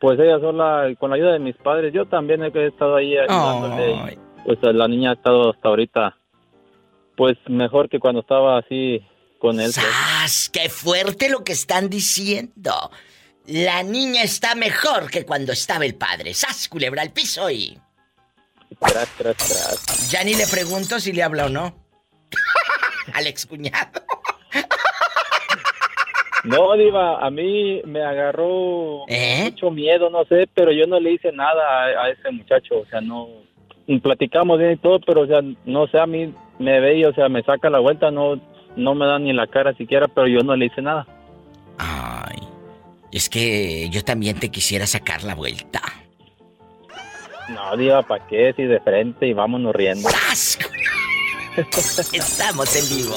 pues 0.00 0.18
ella 0.18 0.38
sola, 0.40 0.92
con 0.98 1.10
la 1.10 1.16
ayuda 1.16 1.32
de 1.32 1.38
mis 1.38 1.56
padres, 1.56 1.92
yo 1.92 2.06
también 2.06 2.42
he 2.42 2.66
estado 2.66 2.96
ahí 2.96 3.16
ayudándole. 3.16 4.18
Pues 4.44 4.58
la 4.62 4.88
niña 4.88 5.10
ha 5.10 5.14
estado 5.14 5.52
hasta 5.52 5.68
ahorita, 5.68 6.16
pues 7.16 7.36
mejor 7.48 7.88
que 7.88 8.00
cuando 8.00 8.20
estaba 8.20 8.58
así 8.58 9.00
con 9.38 9.60
él. 9.60 9.70
Pues. 9.74 9.86
¡Sas! 9.86 10.50
¡Qué 10.52 10.68
fuerte 10.68 11.28
lo 11.28 11.44
que 11.44 11.52
están 11.52 11.88
diciendo! 11.88 12.90
La 13.46 13.82
niña 13.82 14.22
está 14.22 14.54
mejor 14.54 15.10
que 15.10 15.24
cuando 15.24 15.52
estaba 15.52 15.84
el 15.84 15.94
padre. 15.96 16.32
¡Sas! 16.34 16.68
Culebra 16.68 17.02
al 17.02 17.12
piso 17.12 17.50
y. 17.50 17.78
Tras, 18.80 19.08
tras, 19.18 19.36
tras. 19.36 20.10
Ya 20.10 20.24
ni 20.24 20.34
le 20.34 20.46
pregunto 20.46 20.98
si 21.00 21.12
le 21.12 21.22
habla 21.22 21.46
o 21.46 21.48
no. 21.48 21.76
al 23.14 23.26
excuñado. 23.26 24.00
No, 26.44 26.76
Diva, 26.76 27.24
a 27.24 27.30
mí 27.30 27.80
me 27.84 28.02
agarró 28.02 29.04
¿Eh? 29.08 29.44
mucho 29.44 29.70
miedo, 29.70 30.10
no 30.10 30.24
sé, 30.24 30.48
pero 30.52 30.72
yo 30.72 30.86
no 30.86 30.98
le 30.98 31.12
hice 31.12 31.30
nada 31.30 31.62
a, 31.62 32.04
a, 32.04 32.10
ese 32.10 32.30
muchacho, 32.30 32.80
o 32.80 32.86
sea, 32.86 33.00
no. 33.00 33.28
Platicamos 34.02 34.58
bien 34.58 34.72
y 34.72 34.76
todo, 34.76 35.00
pero, 35.00 35.22
o 35.22 35.26
sea, 35.26 35.40
no 35.64 35.86
sé, 35.88 35.98
a 35.98 36.06
mí 36.06 36.32
me 36.58 36.80
ve 36.80 37.06
o 37.06 37.12
sea, 37.12 37.28
me 37.28 37.42
saca 37.42 37.68
la 37.70 37.78
vuelta, 37.78 38.10
no, 38.10 38.40
no 38.76 38.94
me 38.94 39.06
da 39.06 39.18
ni 39.18 39.32
la 39.32 39.46
cara 39.46 39.74
siquiera, 39.74 40.08
pero 40.08 40.26
yo 40.26 40.40
no 40.40 40.56
le 40.56 40.66
hice 40.66 40.82
nada. 40.82 41.06
Ay, 41.78 42.38
es 43.10 43.28
que 43.28 43.88
yo 43.90 44.02
también 44.02 44.38
te 44.38 44.48
quisiera 44.48 44.86
sacar 44.86 45.24
la 45.24 45.34
vuelta. 45.34 45.80
No, 47.48 47.76
diga, 47.76 48.02
¿para 48.02 48.26
qué? 48.26 48.52
Si 48.56 48.62
de 48.62 48.80
frente 48.80 49.26
y 49.26 49.32
vámonos 49.32 49.74
riendo. 49.74 50.08
Estamos 52.12 52.76
en 52.76 52.96
vivo. 52.96 53.16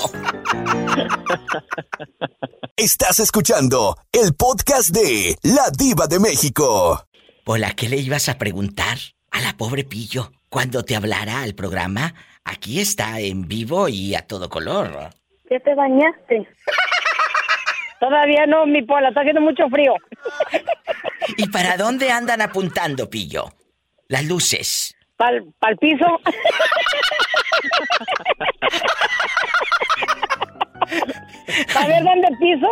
Estás 2.76 3.20
escuchando 3.22 3.96
el 4.12 4.36
podcast 4.36 4.90
de 4.90 5.38
La 5.44 5.70
Diva 5.72 6.08
de 6.08 6.20
México. 6.20 7.06
Hola, 7.46 7.72
¿qué 7.78 7.88
le 7.88 7.96
ibas 7.96 8.28
a 8.28 8.38
preguntar 8.38 8.98
a 9.32 9.40
la 9.40 9.54
pobre 9.56 9.86
Pillo 9.86 10.34
cuando 10.50 10.84
te 10.84 10.98
hablara 10.98 11.44
al 11.44 11.56
programa? 11.56 12.14
Aquí 12.44 12.82
está 12.82 13.22
en 13.22 13.48
vivo 13.48 13.88
y 13.88 14.16
a 14.16 14.28
todo 14.28 14.50
color. 14.50 15.12
¿Ya 15.50 15.60
te 15.62 15.74
bañaste? 15.74 16.46
Todavía 18.02 18.46
no, 18.48 18.66
mi 18.66 18.82
pola, 18.84 19.10
está 19.10 19.22
haciendo 19.22 19.42
mucho 19.42 19.70
frío. 19.70 19.94
¿Y 21.38 21.48
para 21.48 21.78
dónde 21.78 22.12
andan 22.12 22.42
apuntando, 22.42 23.10
Pillo? 23.10 23.54
Las 24.10 24.26
luces. 24.26 24.94
¿Para 25.16 25.38
el 25.38 25.78
piso? 25.80 26.06
¿Para 31.74 31.88
ver 31.88 32.04
dónde 32.04 32.28
piso? 32.40 32.70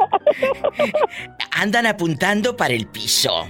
Andan 1.52 1.86
apuntando 1.88 2.56
para 2.56 2.74
el 2.74 2.88
piso. 2.88 3.48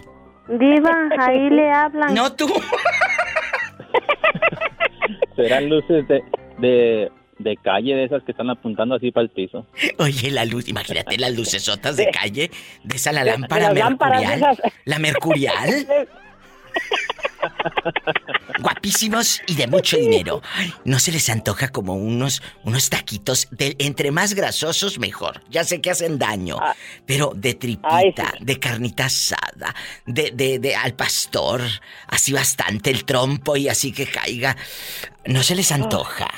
Diva, 0.48 1.10
ahí 1.20 1.50
le 1.50 1.72
hablan. 1.72 2.14
No 2.14 2.34
tú. 2.34 2.52
Serán 5.36 5.70
luces 5.70 6.08
de 6.08 7.12
de 7.44 7.58
calle 7.58 7.96
de 7.96 8.06
esas 8.06 8.24
que 8.24 8.32
están 8.32 8.50
apuntando 8.50 8.96
así 8.96 9.12
para 9.12 9.26
el 9.26 9.30
piso. 9.30 9.68
Oye, 10.00 10.32
la 10.32 10.46
luz, 10.46 10.68
imagínate 10.68 11.18
las 11.18 11.36
lucesotas 11.36 11.98
de 11.98 12.10
calle, 12.10 12.50
de 12.84 12.96
esa 12.96 13.12
la 13.12 13.24
lámpara 13.24 13.72
mercurial. 13.74 14.58
La 14.86 15.00
mercurial. 15.00 15.88
Guapísimos 18.60 19.42
y 19.48 19.56
de 19.56 19.68
mucho 19.68 19.98
dinero. 19.98 20.42
no 20.86 21.00
se 21.00 21.12
les 21.12 21.30
antoja 21.30 21.70
como 21.70 21.96
unos, 21.96 22.42
unos 22.64 22.90
taquitos 22.90 23.48
de 23.52 23.76
entre 23.80 24.12
más 24.12 24.34
grasosos 24.34 25.00
mejor. 25.00 25.42
Ya 25.50 25.64
sé 25.64 25.82
que 25.82 25.92
hacen 25.92 26.20
daño, 26.20 26.58
ah. 26.62 26.76
pero 27.06 27.34
de 27.36 27.56
tripita, 27.56 28.34
de 28.40 28.60
carnita 28.60 29.06
asada, 29.06 29.76
de, 30.06 30.32
de, 30.32 30.60
de 30.60 30.76
al 30.76 30.94
pastor, 30.94 31.62
así 32.08 32.32
bastante 32.32 32.90
el 32.90 33.06
trompo 33.06 33.58
y 33.58 33.68
así 33.68 33.92
que 33.92 34.06
caiga. 34.06 34.56
¿No 35.26 35.44
se 35.44 35.56
les 35.56 35.72
antoja? 35.72 36.30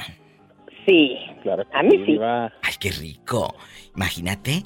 Sí, 0.85 1.17
claro. 1.43 1.63
A 1.73 1.83
mí 1.83 2.03
sí. 2.05 2.17
Ay, 2.21 2.73
qué 2.79 2.91
rico. 2.91 3.55
Imagínate. 3.95 4.63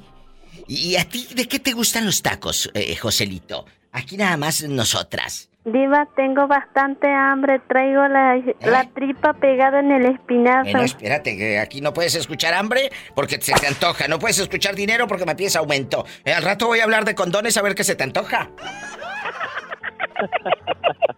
¿Y 0.68 0.98
a 0.98 1.06
ti 1.06 1.28
de 1.34 1.48
qué 1.48 1.60
te 1.60 1.72
gustan 1.72 2.06
los 2.06 2.22
tacos, 2.22 2.70
eh, 2.74 2.96
Joselito? 2.96 3.66
Aquí 3.92 4.18
nada 4.18 4.38
más 4.38 4.64
nosotras. 4.64 5.50
Diva, 5.72 6.08
tengo 6.16 6.48
bastante 6.48 7.08
hambre. 7.08 7.60
Traigo 7.68 8.08
la, 8.08 8.38
¿Eh? 8.38 8.56
tripa 8.94 9.34
pegada 9.34 9.80
en 9.80 9.92
el 9.92 10.06
espinazo. 10.06 10.72
no, 10.72 10.84
espérate, 10.84 11.38
que 11.38 11.60
aquí 11.60 11.82
no 11.82 11.94
puedes 11.94 12.16
escuchar 12.16 12.54
hambre 12.54 12.92
porque 13.16 13.40
se 13.42 13.54
te 13.54 13.68
antoja. 13.68 14.08
No 14.08 14.20
puedes 14.20 14.40
escuchar 14.40 14.76
dinero 14.76 15.08
porque 15.08 15.26
me 15.26 15.36
pides 15.36 15.56
aumento. 15.56 16.06
Eh, 16.24 16.34
al 16.34 16.44
rato 16.44 16.68
voy 16.68 16.80
a 16.80 16.84
hablar 16.84 17.06
de 17.06 17.16
condones 17.16 17.58
a 17.58 17.62
ver 17.62 17.76
qué 17.76 17.84
se 17.84 17.96
te 17.96 18.04
antoja. 18.04 18.50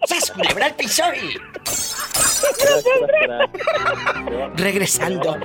¡Sas, 0.06 0.32
culebra 0.32 0.68
el 0.68 0.74
piso 0.74 1.04
regresando. 4.56 5.38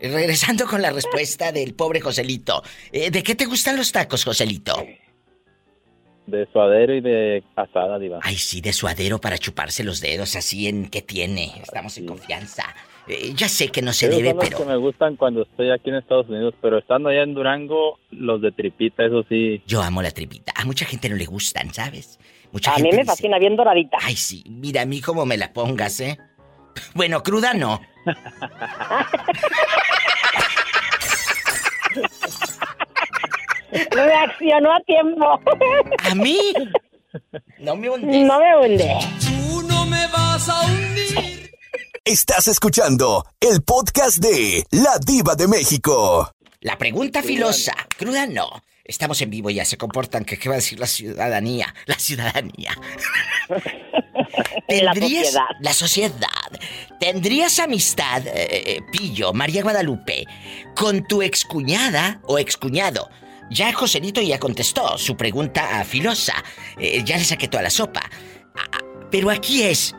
Regresando 0.00 0.66
con 0.66 0.82
la 0.82 0.90
respuesta 0.90 1.52
del 1.52 1.74
pobre 1.74 2.00
Joselito. 2.00 2.62
Eh, 2.90 3.10
¿De 3.10 3.22
qué 3.22 3.34
te 3.34 3.46
gustan 3.46 3.76
los 3.76 3.92
tacos, 3.92 4.24
Joselito? 4.24 4.84
De 6.32 6.48
suadero 6.50 6.94
y 6.94 7.02
de 7.02 7.44
asada, 7.56 7.98
diva. 7.98 8.20
Ay, 8.22 8.36
sí, 8.36 8.62
de 8.62 8.72
suadero 8.72 9.20
para 9.20 9.36
chuparse 9.36 9.84
los 9.84 10.00
dedos, 10.00 10.34
así 10.34 10.66
en 10.66 10.88
que 10.88 11.02
tiene. 11.02 11.52
Estamos 11.62 11.98
en 11.98 12.06
confianza. 12.06 12.74
Eh, 13.06 13.34
ya 13.34 13.50
sé 13.50 13.68
que 13.68 13.82
no 13.82 13.92
se 13.92 14.08
debe, 14.08 14.34
pero... 14.34 14.56
que 14.56 14.64
me 14.64 14.76
gustan 14.76 15.16
cuando 15.16 15.42
estoy 15.42 15.70
aquí 15.70 15.90
en 15.90 15.96
Estados 15.96 16.30
Unidos, 16.30 16.54
pero 16.62 16.78
estando 16.78 17.10
allá 17.10 17.22
en 17.22 17.34
Durango, 17.34 17.98
los 18.12 18.40
de 18.40 18.50
tripita, 18.50 19.04
eso 19.04 19.22
sí. 19.28 19.60
Yo 19.66 19.82
amo 19.82 20.00
la 20.00 20.10
tripita. 20.10 20.54
A 20.56 20.64
mucha 20.64 20.86
gente 20.86 21.10
no 21.10 21.16
le 21.16 21.26
gustan, 21.26 21.74
¿sabes? 21.74 22.18
a 22.66 22.78
mí 22.78 22.90
me 22.92 23.04
fascina 23.04 23.38
bien 23.38 23.54
doradita. 23.54 23.98
Ay, 24.00 24.16
sí. 24.16 24.42
Mira 24.48 24.82
a 24.82 24.86
mí 24.86 25.02
cómo 25.02 25.26
me 25.26 25.36
la 25.36 25.52
pongas, 25.52 26.00
¿eh? 26.00 26.16
Bueno, 26.94 27.22
cruda 27.22 27.52
no. 27.52 27.78
Reaccionó 33.90 34.74
a 34.74 34.80
tiempo. 34.80 35.40
¿A 36.10 36.14
mí? 36.14 36.52
No 37.58 37.76
me 37.76 37.90
hundes. 37.90 38.26
No 38.26 38.38
me 38.38 38.56
hunde. 38.56 38.98
Tú 39.20 39.62
no 39.62 39.86
me 39.86 40.06
vas 40.08 40.48
a 40.48 40.62
hundir. 40.66 41.50
Estás 42.04 42.48
escuchando 42.48 43.24
el 43.40 43.62
podcast 43.62 44.18
de 44.18 44.64
La 44.70 44.98
Diva 45.04 45.34
de 45.34 45.48
México. 45.48 46.32
La 46.60 46.76
pregunta 46.76 47.22
filosa. 47.22 47.74
Cruda 47.96 48.26
no. 48.26 48.62
Estamos 48.84 49.20
en 49.22 49.30
vivo 49.30 49.48
ya, 49.50 49.64
se 49.64 49.78
comportan. 49.78 50.24
¿Qué, 50.24 50.38
qué 50.38 50.48
va 50.48 50.56
a 50.56 50.58
decir 50.58 50.78
la 50.78 50.86
ciudadanía? 50.86 51.72
La 51.86 51.98
ciudadanía. 51.98 52.76
la 54.68 54.94
sociedad. 54.94 55.46
La 55.60 55.72
sociedad. 55.72 56.60
¿Tendrías 56.98 57.58
amistad, 57.58 58.26
eh, 58.26 58.32
eh, 58.76 58.80
Pillo, 58.90 59.32
María 59.32 59.62
Guadalupe, 59.62 60.26
con 60.74 61.06
tu 61.06 61.22
excuñada 61.22 62.20
o 62.24 62.38
excuñado? 62.38 63.08
Ya 63.52 63.72
Joselito 63.72 64.20
ya 64.20 64.38
contestó 64.38 64.96
su 64.98 65.16
pregunta 65.16 65.80
a 65.80 65.84
Filosa. 65.84 66.34
Eh, 66.78 67.02
ya 67.04 67.16
le 67.16 67.24
saqué 67.24 67.48
toda 67.48 67.62
la 67.62 67.70
sopa. 67.70 68.02
Ah, 68.56 68.68
ah, 68.72 68.78
pero 69.10 69.30
aquí 69.30 69.62
es, 69.62 69.94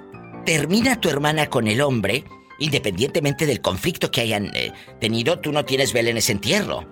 ¿termina 0.45 0.99
tu 0.99 1.09
hermana 1.09 1.47
con 1.49 1.67
el 1.67 1.81
hombre? 1.81 2.23
Independientemente 2.59 3.45
del 3.45 3.61
conflicto 3.61 4.11
que 4.11 4.21
hayan 4.21 4.51
tenido, 4.99 5.39
tú 5.39 5.51
no 5.51 5.65
tienes 5.65 5.91
vela 5.93 6.09
en 6.11 6.17
ese 6.17 6.31
entierro. 6.31 6.87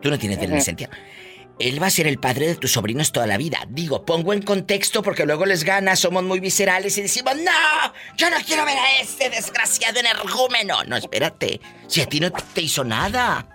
Tú 0.00 0.10
no 0.10 0.18
tienes 0.18 0.38
vela 0.38 0.52
en 0.54 0.58
ese 0.60 0.70
entierro 0.70 0.96
él 1.58 1.82
va 1.82 1.88
a 1.88 1.90
ser 1.90 2.06
el 2.06 2.18
padre 2.18 2.46
de 2.46 2.54
tus 2.54 2.72
sobrinos 2.72 3.12
toda 3.12 3.26
la 3.26 3.36
vida. 3.36 3.66
Digo, 3.68 4.04
pongo 4.04 4.32
en 4.32 4.42
contexto 4.42 5.02
porque 5.02 5.26
luego 5.26 5.44
les 5.46 5.64
gana, 5.64 5.96
somos 5.96 6.22
muy 6.22 6.40
viscerales 6.40 6.96
y 6.98 7.02
decimos, 7.02 7.34
no, 7.36 7.92
yo 8.16 8.30
no 8.30 8.36
quiero 8.46 8.64
ver 8.64 8.78
a 8.78 9.00
este 9.00 9.28
desgraciado 9.30 9.98
energúmeno. 9.98 10.84
No, 10.84 10.96
espérate, 10.96 11.60
si 11.86 12.00
a 12.00 12.06
ti 12.06 12.20
no 12.20 12.30
te 12.30 12.62
hizo 12.62 12.84
nada. 12.84 13.48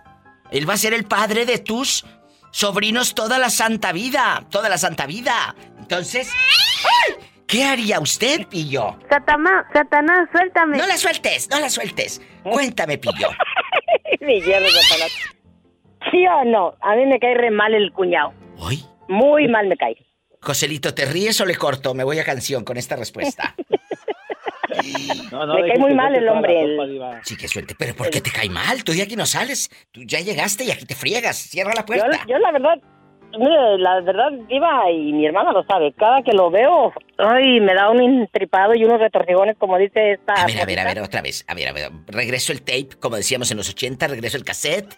Él 0.51 0.69
va 0.69 0.73
a 0.73 0.77
ser 0.77 0.93
el 0.93 1.05
padre 1.05 1.45
de 1.45 1.57
tus 1.57 2.05
sobrinos 2.53 3.15
toda 3.15 3.39
la 3.39 3.49
santa 3.49 3.91
vida, 3.91 4.45
toda 4.49 4.69
la 4.69 4.77
santa 4.77 5.05
vida. 5.05 5.55
Entonces, 5.79 6.31
¿qué 7.47 7.65
haría 7.65 7.99
usted, 7.99 8.47
Pillo? 8.47 8.97
Satanás, 9.09 9.65
Satanás, 9.73 10.29
suéltame. 10.31 10.77
No 10.77 10.87
la 10.87 10.97
sueltes, 10.97 11.49
no 11.49 11.59
la 11.59 11.69
sueltes. 11.69 12.21
Cuéntame, 12.43 12.97
Pillo. 12.97 13.29
Mi 14.21 14.39
Satanás. 14.41 15.11
¿Sí 16.11 16.25
o 16.27 16.45
no? 16.45 16.75
A 16.81 16.95
mí 16.95 17.05
me 17.05 17.19
cae 17.19 17.33
re 17.33 17.49
mal 17.49 17.73
el 17.73 17.91
cuñado. 17.91 18.33
¿Hoy? 18.57 18.85
Muy 19.09 19.47
mal 19.47 19.67
me 19.67 19.75
cae. 19.75 19.97
Joselito, 20.41 20.93
¿te 20.93 21.05
ríes 21.05 21.39
o 21.41 21.45
le 21.45 21.55
corto? 21.55 21.93
Me 21.93 22.03
voy 22.03 22.19
a 22.19 22.25
canción 22.25 22.63
con 22.63 22.77
esta 22.77 22.95
respuesta. 22.95 23.55
me 24.73 25.67
cae 25.67 25.79
muy 25.79 25.93
mal 25.93 26.15
el 26.15 26.27
hombre. 26.27 26.77
sí, 27.23 27.35
qué 27.37 27.47
suerte. 27.47 27.75
¿Pero 27.77 27.95
por 27.95 28.09
qué 28.09 28.21
te 28.21 28.31
cae 28.31 28.49
mal? 28.49 28.83
Tú 28.83 28.93
ya 28.93 29.03
aquí 29.03 29.15
no 29.15 29.25
sales. 29.25 29.69
Tú 29.91 30.01
ya 30.03 30.19
llegaste 30.19 30.63
y 30.63 30.71
aquí 30.71 30.85
te 30.85 30.95
friegas. 30.95 31.37
Cierra 31.37 31.73
la 31.75 31.85
puerta. 31.85 32.25
Yo, 32.27 32.37
la 32.37 32.51
verdad, 32.51 32.75
mire, 33.37 33.77
la 33.77 34.01
verdad, 34.01 34.31
Diva, 34.47 34.91
y 34.91 35.13
mi 35.13 35.25
hermana 35.25 35.51
lo 35.51 35.63
sabe. 35.63 35.93
Cada 35.93 36.21
que 36.21 36.31
lo 36.31 36.49
veo, 36.51 36.93
ay, 37.17 37.59
me 37.59 37.73
da 37.73 37.89
un 37.89 38.01
intripado 38.01 38.73
y 38.75 38.83
unos 38.83 38.99
retorcijones, 38.99 39.57
como 39.57 39.77
dice 39.77 40.13
esta... 40.13 40.33
A 40.33 40.45
ver, 40.45 40.61
a 40.61 40.65
ver, 40.65 40.79
a 40.79 40.83
ver, 40.85 40.99
otra 41.01 41.21
vez. 41.21 41.45
A 41.47 41.53
ver, 41.53 41.67
a 41.67 41.73
ver. 41.73 41.91
Regreso 42.07 42.51
el 42.51 42.61
tape, 42.61 42.89
como 42.99 43.15
decíamos 43.15 43.51
en 43.51 43.57
los 43.57 43.69
80, 43.69 44.07
regreso 44.07 44.37
el 44.37 44.43
cassette. 44.43 44.97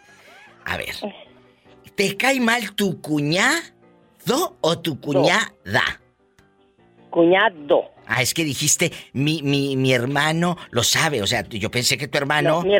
A 0.65 0.77
ver. 0.77 0.95
¿Te 1.95 2.17
cae 2.17 2.39
mal 2.39 2.75
tu 2.75 3.01
cuñado 3.01 4.57
o 4.61 4.79
tu 4.79 4.99
cuñada? 4.99 6.01
Cuñado. 7.15 7.91
Ah, 8.07 8.21
es 8.21 8.33
que 8.33 8.43
dijiste, 8.43 8.91
mi, 9.13 9.41
mi, 9.41 9.77
mi 9.77 9.93
hermano 9.93 10.57
lo 10.71 10.83
sabe. 10.83 11.21
O 11.21 11.27
sea, 11.27 11.43
yo 11.47 11.71
pensé 11.71 11.97
que 11.97 12.09
tu 12.09 12.17
hermano. 12.17 12.61
mi, 12.61 12.77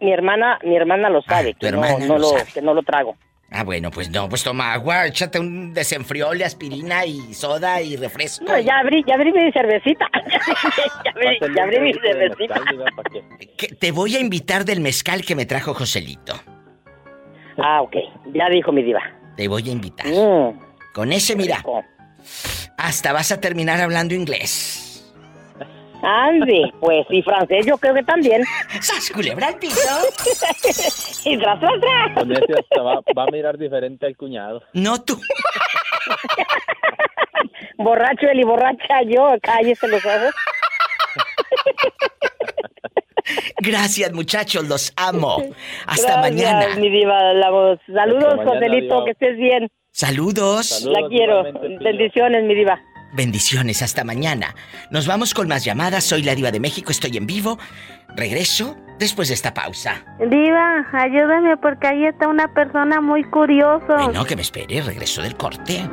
mi, 0.00 0.12
hermana, 0.12 0.58
mi 0.64 0.74
hermana 0.74 1.08
lo 1.08 1.22
sabe. 1.22 1.52
Ah, 1.54 1.58
tu 1.60 1.66
hermana 1.68 2.04
no, 2.04 2.18
lo, 2.18 2.32
que 2.52 2.60
no 2.60 2.74
lo 2.74 2.82
trago. 2.82 3.16
Ah, 3.52 3.62
bueno, 3.62 3.92
pues 3.92 4.10
no, 4.10 4.28
pues 4.28 4.42
toma 4.42 4.72
agua, 4.72 5.06
échate 5.06 5.38
un 5.38 5.72
desenfriole, 5.72 6.44
aspirina 6.44 7.06
y 7.06 7.32
soda 7.32 7.80
y 7.80 7.94
refresco. 7.94 8.44
No, 8.44 8.58
ya 8.58 8.80
abrí, 8.80 9.04
ya 9.06 9.14
abrí 9.14 9.30
mi 9.30 9.52
cervecita. 9.52 10.04
ya, 11.04 11.12
abrí, 11.12 11.54
ya 11.54 11.62
abrí 11.62 11.78
mi 11.78 11.94
cervecita. 11.94 12.60
te 13.78 13.92
voy 13.92 14.16
a 14.16 14.18
invitar 14.18 14.64
del 14.64 14.80
mezcal 14.80 15.24
que 15.24 15.36
me 15.36 15.46
trajo 15.46 15.74
Joselito. 15.74 16.34
Ah, 17.56 17.82
ok. 17.82 17.94
Ya 18.32 18.48
dijo 18.48 18.72
mi 18.72 18.82
diva. 18.82 19.00
Te 19.36 19.46
voy 19.46 19.68
a 19.68 19.72
invitar. 19.72 20.08
Mm. 20.08 20.58
Con 20.92 21.12
ese, 21.12 21.36
mira. 21.36 21.62
Hasta 22.76 23.12
vas 23.12 23.32
a 23.32 23.40
terminar 23.40 23.80
hablando 23.80 24.14
inglés. 24.14 24.84
Andy, 26.02 26.70
pues, 26.80 27.06
y 27.08 27.22
francés 27.22 27.64
yo 27.66 27.78
creo 27.78 27.94
que 27.94 28.02
también. 28.02 28.42
¡Sas 28.80 29.10
culebra 29.10 29.48
al 29.48 29.56
piso! 29.56 29.78
y 31.24 31.38
tras, 31.38 31.58
tras, 31.60 31.80
tras. 31.80 32.12
Con 32.14 32.30
ese 32.32 32.54
va, 32.78 33.00
va, 33.16 33.22
a 33.22 33.30
mirar 33.30 33.56
diferente 33.56 34.04
al 34.06 34.16
cuñado. 34.16 34.62
No 34.74 35.02
tú. 35.02 35.18
Borracho 37.78 38.26
él 38.28 38.40
y 38.40 38.44
borracha 38.44 39.02
yo, 39.06 39.34
cállese 39.42 39.88
los 39.88 40.04
ojos. 40.04 40.34
Gracias, 43.58 44.12
muchachos, 44.12 44.68
los 44.68 44.92
amo. 44.96 45.42
Hasta 45.86 46.20
mañana. 46.20 46.76
mi 46.76 46.90
diva, 46.90 47.32
la 47.32 47.50
voz. 47.50 47.78
Saludos, 47.86 48.40
Joselito, 48.44 49.04
que 49.04 49.12
estés 49.12 49.36
bien. 49.38 49.70
Saludos. 49.94 50.84
La 50.86 51.06
quiero. 51.08 51.44
Bendiciones, 51.80 52.42
mi 52.42 52.56
diva. 52.56 52.80
Bendiciones, 53.12 53.80
hasta 53.80 54.02
mañana. 54.02 54.52
Nos 54.90 55.06
vamos 55.06 55.34
con 55.34 55.46
más 55.46 55.64
llamadas. 55.64 56.02
Soy 56.02 56.24
la 56.24 56.34
diva 56.34 56.50
de 56.50 56.58
México, 56.58 56.90
estoy 56.90 57.16
en 57.16 57.28
vivo. 57.28 57.60
Regreso 58.16 58.76
después 58.98 59.28
de 59.28 59.34
esta 59.34 59.54
pausa. 59.54 60.04
Diva, 60.18 60.84
ayúdame 60.92 61.56
porque 61.58 61.86
ahí 61.86 62.06
está 62.06 62.26
una 62.26 62.52
persona 62.52 63.00
muy 63.00 63.22
curiosa. 63.22 64.08
no, 64.12 64.24
que 64.24 64.34
me 64.34 64.42
espere, 64.42 64.82
regreso 64.82 65.22
del 65.22 65.36
corte. 65.36 65.88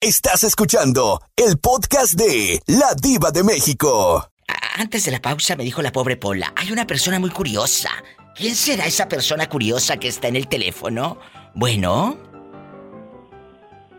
Estás 0.00 0.44
escuchando 0.44 1.20
el 1.34 1.58
podcast 1.58 2.14
de 2.14 2.60
La 2.68 2.94
Diva 2.94 3.32
de 3.32 3.42
México. 3.42 4.30
Antes 4.78 5.06
de 5.06 5.10
la 5.10 5.20
pausa 5.20 5.56
me 5.56 5.64
dijo 5.64 5.82
la 5.82 5.90
pobre 5.90 6.16
Pola, 6.16 6.52
hay 6.54 6.70
una 6.70 6.86
persona 6.86 7.18
muy 7.18 7.30
curiosa. 7.30 7.90
¿Quién 8.36 8.54
será 8.54 8.86
esa 8.86 9.08
persona 9.08 9.48
curiosa 9.48 9.96
que 9.96 10.06
está 10.06 10.28
en 10.28 10.36
el 10.36 10.46
teléfono? 10.46 11.18
Bueno. 11.56 12.32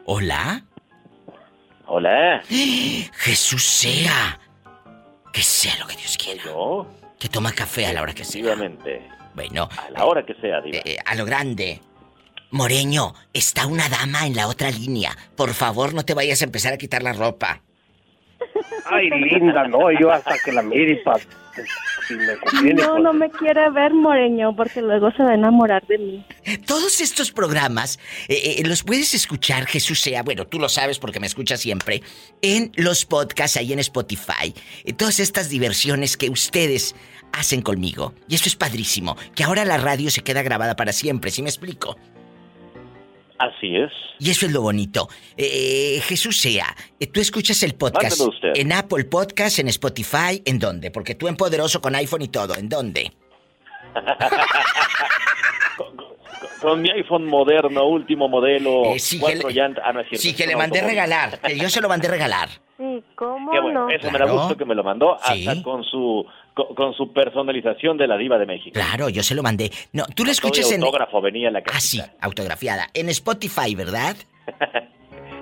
¿Hola? 0.06 0.64
Hola. 1.88 2.41
Jesús 2.49 3.64
sea. 3.64 4.40
Que 5.34 5.41
sea 5.41 5.76
lo 5.80 5.88
que 5.88 5.95
Dios 5.95 6.18
quiera. 6.18 6.44
¿Yo? 6.44 6.88
Que 7.19 7.27
toma 7.27 7.52
café 7.52 7.88
a 7.88 7.94
la 7.94 8.02
hora 8.02 8.14
que 8.14 8.23
sea. 8.23 8.56
Bueno. 9.34 9.68
A 9.77 9.90
la 9.91 10.06
hora 10.06 10.26
que 10.26 10.34
sea, 10.36 10.61
diva. 10.61 10.77
Eh, 10.86 10.98
a 11.03 11.15
lo 11.15 11.26
grande. 11.26 11.82
Moreño, 12.52 13.14
está 13.34 13.68
una 13.68 13.90
dama 13.90 14.27
en 14.27 14.36
la 14.36 14.48
otra 14.48 14.69
línea. 14.69 15.11
Por 15.36 15.53
favor, 15.53 15.94
no 15.94 16.06
te 16.06 16.14
vayas 16.14 16.41
a 16.41 16.45
empezar 16.45 16.73
a 16.73 16.77
quitar 16.77 17.03
la 17.03 17.11
ropa. 17.11 17.61
Ay, 18.86 19.10
linda, 19.10 19.68
no, 19.68 19.91
yo 19.99 20.11
hasta 20.11 20.36
que 20.44 20.52
la 20.52 20.61
mire 20.61 21.03
si 22.07 22.15
me 22.15 22.38
conviene, 22.38 22.82
No, 22.82 22.91
pues. 22.91 23.03
no 23.03 23.14
me 23.14 23.30
quiere 23.32 23.69
ver, 23.72 23.94
Moreño, 23.94 24.56
porque 24.56 24.82
luego 24.82 25.11
se 25.11 25.23
va 25.23 25.32
a 25.32 25.36
enamorar 25.36 25.86
de 25.88 25.98
mí. 25.98 26.26
Todos 26.65 27.02
estos 27.02 27.32
programas 27.32 27.99
eh, 28.27 28.57
eh, 28.57 28.64
los 28.65 28.84
puedes 28.84 29.14
escuchar, 29.14 29.65
Jesús 29.65 29.99
sea, 30.02 30.23
bueno, 30.23 30.45
tú 30.45 30.60
lo 30.60 30.69
sabes 30.69 30.99
porque 30.99 31.19
me 31.19 31.27
escuchas 31.27 31.60
siempre, 31.60 32.02
en 32.41 32.72
los 32.76 33.06
podcasts 33.06 33.57
ahí 33.57 33.73
en 33.73 33.80
Spotify. 33.80 34.53
Eh, 34.84 34.94
todas 34.94 35.19
estas 35.19 35.49
diversiones 35.49 36.18
que 36.18 36.30
ustedes 36.30 36.95
hacen 37.34 37.61
conmigo. 37.61 38.14
Y 38.27 38.36
esto 38.36 38.49
es 38.49 38.56
padrísimo, 38.56 39.18
que 39.36 39.44
ahora 39.44 39.65
la 39.65 39.77
radio 39.77 40.10
se 40.10 40.22
queda 40.22 40.41
grabada 40.41 40.76
para 40.76 40.94
siempre, 40.94 41.32
¿sí 41.32 41.41
me 41.41 41.49
explico? 41.49 41.98
Así 43.48 43.76
es. 43.76 43.92
Y 44.20 44.32
eso 44.32 44.46
es 44.46 44.52
lo 44.52 44.62
bonito. 44.62 45.08
Eh, 45.38 46.00
Jesús 46.04 46.40
sea, 46.40 46.68
eh, 47.00 47.08
tú 47.08 47.20
escuchas 47.20 47.62
el 47.64 47.76
podcast 47.76 48.20
usted. 48.22 48.54
en 48.56 48.72
Apple 48.74 49.06
Podcast, 49.06 49.60
en 49.60 49.68
Spotify, 49.68 50.42
¿en 50.46 50.58
dónde? 50.60 50.90
Porque 50.92 51.16
tú 51.16 51.28
en 51.28 51.36
Poderoso 51.36 51.82
con 51.82 51.96
iPhone 51.96 52.22
y 52.24 52.30
todo, 52.30 52.56
¿en 52.56 52.70
dónde? 52.70 53.12
Con 56.62 56.82
mi 56.82 56.90
iPhone 56.90 57.26
moderno, 57.26 57.86
último 57.88 58.28
modelo, 58.28 58.86
Eh, 58.96 59.00
sí, 59.00 59.20
cuatro 59.20 59.42
que 59.42 59.54
le- 59.54 59.54
llantas. 59.54 59.84
Ah, 59.86 59.94
no 59.94 60.00
es 60.00 60.08
cierto. 60.08 60.22
Sí, 60.24 60.30
es 60.30 60.36
que 60.36 60.44
un 60.44 60.50
le 60.50 60.56
mandé 60.56 60.80
automóvil. 60.80 60.96
regalar. 61.02 61.40
que 61.40 61.58
Yo 61.60 61.70
se 61.70 61.82
lo 61.82 61.90
mandé 61.90 62.08
regalar. 62.08 62.50
Sí, 62.78 63.04
¿cómo 63.16 63.52
Qué 63.52 63.60
bueno, 63.60 63.86
no? 63.88 63.90
eso 63.90 64.10
me 64.10 64.18
da 64.20 64.26
gusto 64.26 64.58
que 64.58 64.66
me 64.66 64.74
lo 64.74 64.84
mandó, 64.84 65.18
Sí. 65.26 65.48
hasta 65.48 65.62
con 65.62 65.84
su 65.84 66.26
con, 66.56 66.73
con 66.73 66.94
su 66.95 67.14
personalización 67.14 67.98
de 67.98 68.07
la 68.07 68.18
diva 68.18 68.40
de 68.40 68.48
México. 68.48 68.72
Claro, 68.73 69.10
yo 69.10 69.22
se 69.22 69.36
lo 69.36 69.44
mandé. 69.44 69.72
No, 69.94 70.06
tú 70.15 70.26
lo 70.26 70.32
escuchas 70.32 70.72
en... 70.72 70.82
autógrafo 70.82 71.22
venía 71.22 71.52
la 71.52 71.61
Ah, 71.72 71.80
sí, 71.80 72.02
autografiada. 72.19 72.88
En 72.95 73.10
Spotify, 73.10 73.76
¿verdad? 73.76 74.15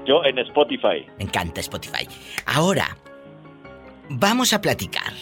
Yo 0.06 0.24
en 0.26 0.38
Spotify. 0.40 1.06
Me 1.18 1.24
encanta 1.24 1.62
Spotify. 1.62 2.06
Ahora, 2.46 2.98
vamos 4.10 4.52
a 4.52 4.60
platicar. 4.60 5.14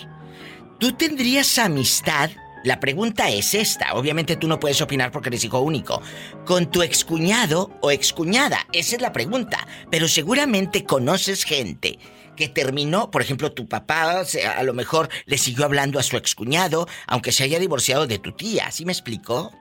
¿Tú 0.80 0.93
tendrías 0.93 1.59
amistad? 1.59 2.31
La 2.63 2.80
pregunta 2.80 3.30
es 3.30 3.53
esta. 3.53 3.93
Obviamente 3.93 4.35
tú 4.38 4.47
no 4.47 4.59
puedes 4.59 4.81
opinar 4.81 5.11
porque 5.11 5.30
eres 5.30 5.43
hijo 5.43 5.59
único. 5.59 6.01
¿Con 6.45 6.69
tu 6.69 6.81
excuñado 6.81 7.72
o 7.81 7.91
excuñada? 7.91 8.68
Esa 8.72 8.95
es 8.95 9.01
la 9.01 9.11
pregunta. 9.13 9.68
Pero 9.89 10.07
seguramente 10.07 10.84
conoces 10.84 11.43
gente 11.43 11.99
que 12.36 12.48
terminó, 12.48 13.12
por 13.12 13.22
ejemplo, 13.22 13.52
tu 13.52 13.68
papá 13.68 14.22
a 14.58 14.64
lo 14.64 14.74
mejor 14.74 15.10
le 15.26 15.38
siguió 15.38 15.66
hablando 15.66 15.99
a 15.99 16.03
su 16.03 16.18
excuñado, 16.18 16.88
aunque 17.08 17.32
se 17.32 17.44
haya 17.44 17.60
divorciado 17.60 18.08
de 18.08 18.20
tu 18.20 18.32
tía. 18.32 18.72
¿Sí 18.72 18.86
me 18.86 18.91
explicó? 18.91 19.52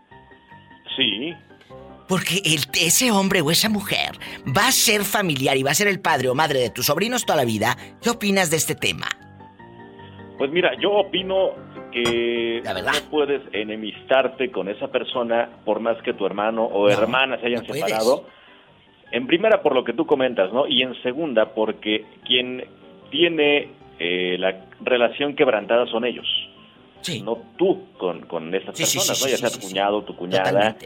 Sí. 0.96 1.34
Porque 2.08 2.42
el- 2.44 2.64
ese 2.80 3.10
hombre 3.12 3.40
o 3.40 3.50
esa 3.50 3.68
mujer 3.68 4.12
va 4.56 4.68
a 4.68 4.72
ser 4.72 5.04
familiar 5.04 5.56
y 5.56 5.62
va 5.62 5.70
a 5.70 5.74
ser 5.74 5.86
el 5.88 6.00
padre 6.00 6.28
o 6.28 6.34
madre 6.34 6.58
de 6.60 6.70
tus 6.70 6.86
sobrinos 6.86 7.24
toda 7.24 7.36
la 7.36 7.44
vida. 7.44 7.76
¿Qué 8.02 8.10
opinas 8.10 8.50
de 8.50 8.56
este 8.56 8.74
tema? 8.74 9.06
Pues 10.38 10.50
mira, 10.50 10.70
yo 10.80 10.90
opino 10.92 11.50
que 11.92 12.62
no 12.64 13.10
puedes 13.10 13.42
enemistarte 13.52 14.50
con 14.50 14.68
esa 14.68 14.88
persona 14.88 15.50
por 15.64 15.80
más 15.80 16.00
que 16.02 16.14
tu 16.14 16.24
hermano 16.24 16.64
o 16.64 16.86
No, 16.86 16.90
hermana 16.90 17.38
se 17.40 17.46
hayan 17.46 17.60
no 17.62 17.66
puedes. 17.66 17.84
En 19.12 19.26
primera, 19.26 19.62
por 19.62 19.74
lo 19.74 19.84
que 19.84 19.92
tú 19.92 20.06
comentas, 20.06 20.52
¿no? 20.52 20.66
Y 20.68 20.82
en 20.82 20.94
segunda, 21.02 21.52
porque 21.54 22.04
quien 22.26 22.64
tiene 23.10 23.70
eh, 23.98 24.36
la 24.38 24.66
relación 24.82 25.34
quebrantada 25.34 25.86
son 25.86 26.04
ellos. 26.04 26.26
No 27.22 27.38
tú 27.56 27.86
con, 27.98 28.20
con 28.26 28.54
estas 28.54 28.76
Sí, 28.76 28.84
sí, 28.84 28.98
personas, 28.98 29.18
sí, 29.18 29.24
¿no? 29.24 29.26
sí, 29.26 29.30
Ya 29.32 29.36
sí, 29.36 29.40
sea 29.40 29.48
sí, 29.50 29.54
tu 29.56 29.66
sí. 29.66 29.72
cuñado, 29.72 30.02
tu 30.04 30.16
cuñada. 30.16 30.76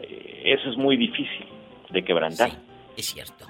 Eh, 0.00 0.42
eso 0.44 0.68
es 0.70 0.76
muy 0.76 0.96
difícil 0.96 1.46
de 1.90 2.04
quebrantar. 2.04 2.50
Es 2.96 3.06
cierto. 3.06 3.46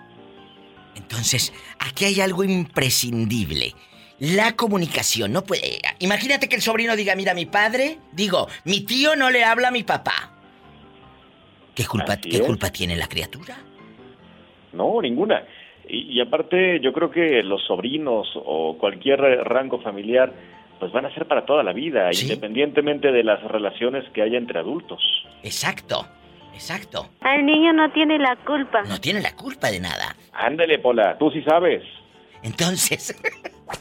Entonces, 0.94 1.52
aquí 1.78 2.04
hay 2.04 2.20
algo 2.20 2.44
imprescindible. 2.44 3.72
La 4.18 4.54
comunicación 4.54 5.32
no 5.32 5.42
puede. 5.42 5.80
Imagínate 5.98 6.48
que 6.48 6.54
el 6.56 6.62
sobrino 6.62 6.94
diga, 6.94 7.16
mira, 7.16 7.34
mi 7.34 7.46
padre, 7.46 7.98
digo, 8.12 8.46
mi 8.64 8.82
tío 8.82 9.16
no 9.16 9.30
le 9.30 9.42
habla 9.44 9.68
a 9.68 9.70
mi 9.72 9.82
papá. 9.82 10.32
¿Qué 11.74 11.86
culpa, 11.86 12.18
¿qué 12.18 12.40
culpa 12.40 12.70
tiene 12.70 12.94
la 12.94 13.08
criatura? 13.08 13.56
No, 14.72 15.00
ninguna. 15.00 15.44
Y, 15.88 16.18
y 16.18 16.20
aparte, 16.20 16.80
yo 16.80 16.92
creo 16.92 17.10
que 17.10 17.42
los 17.42 17.62
sobrinos 17.64 18.28
o 18.34 18.76
cualquier 18.78 19.20
rango 19.20 19.80
familiar, 19.80 20.32
pues 20.78 20.92
van 20.92 21.06
a 21.06 21.14
ser 21.14 21.26
para 21.26 21.44
toda 21.44 21.62
la 21.62 21.72
vida, 21.72 22.10
independientemente 22.12 23.12
de 23.12 23.22
las 23.22 23.42
relaciones 23.42 24.04
que 24.12 24.22
haya 24.22 24.36
entre 24.36 24.58
adultos. 24.58 25.00
Exacto, 25.42 26.06
exacto. 26.54 27.08
El 27.24 27.46
niño 27.46 27.72
no 27.72 27.90
tiene 27.92 28.18
la 28.18 28.36
culpa. 28.44 28.82
No 28.82 29.00
tiene 29.00 29.20
la 29.20 29.34
culpa 29.36 29.70
de 29.70 29.80
nada. 29.80 30.16
Ándale, 30.32 30.78
Pola, 30.78 31.16
tú 31.18 31.30
sí 31.30 31.42
sabes. 31.42 31.82
Entonces, 32.42 33.16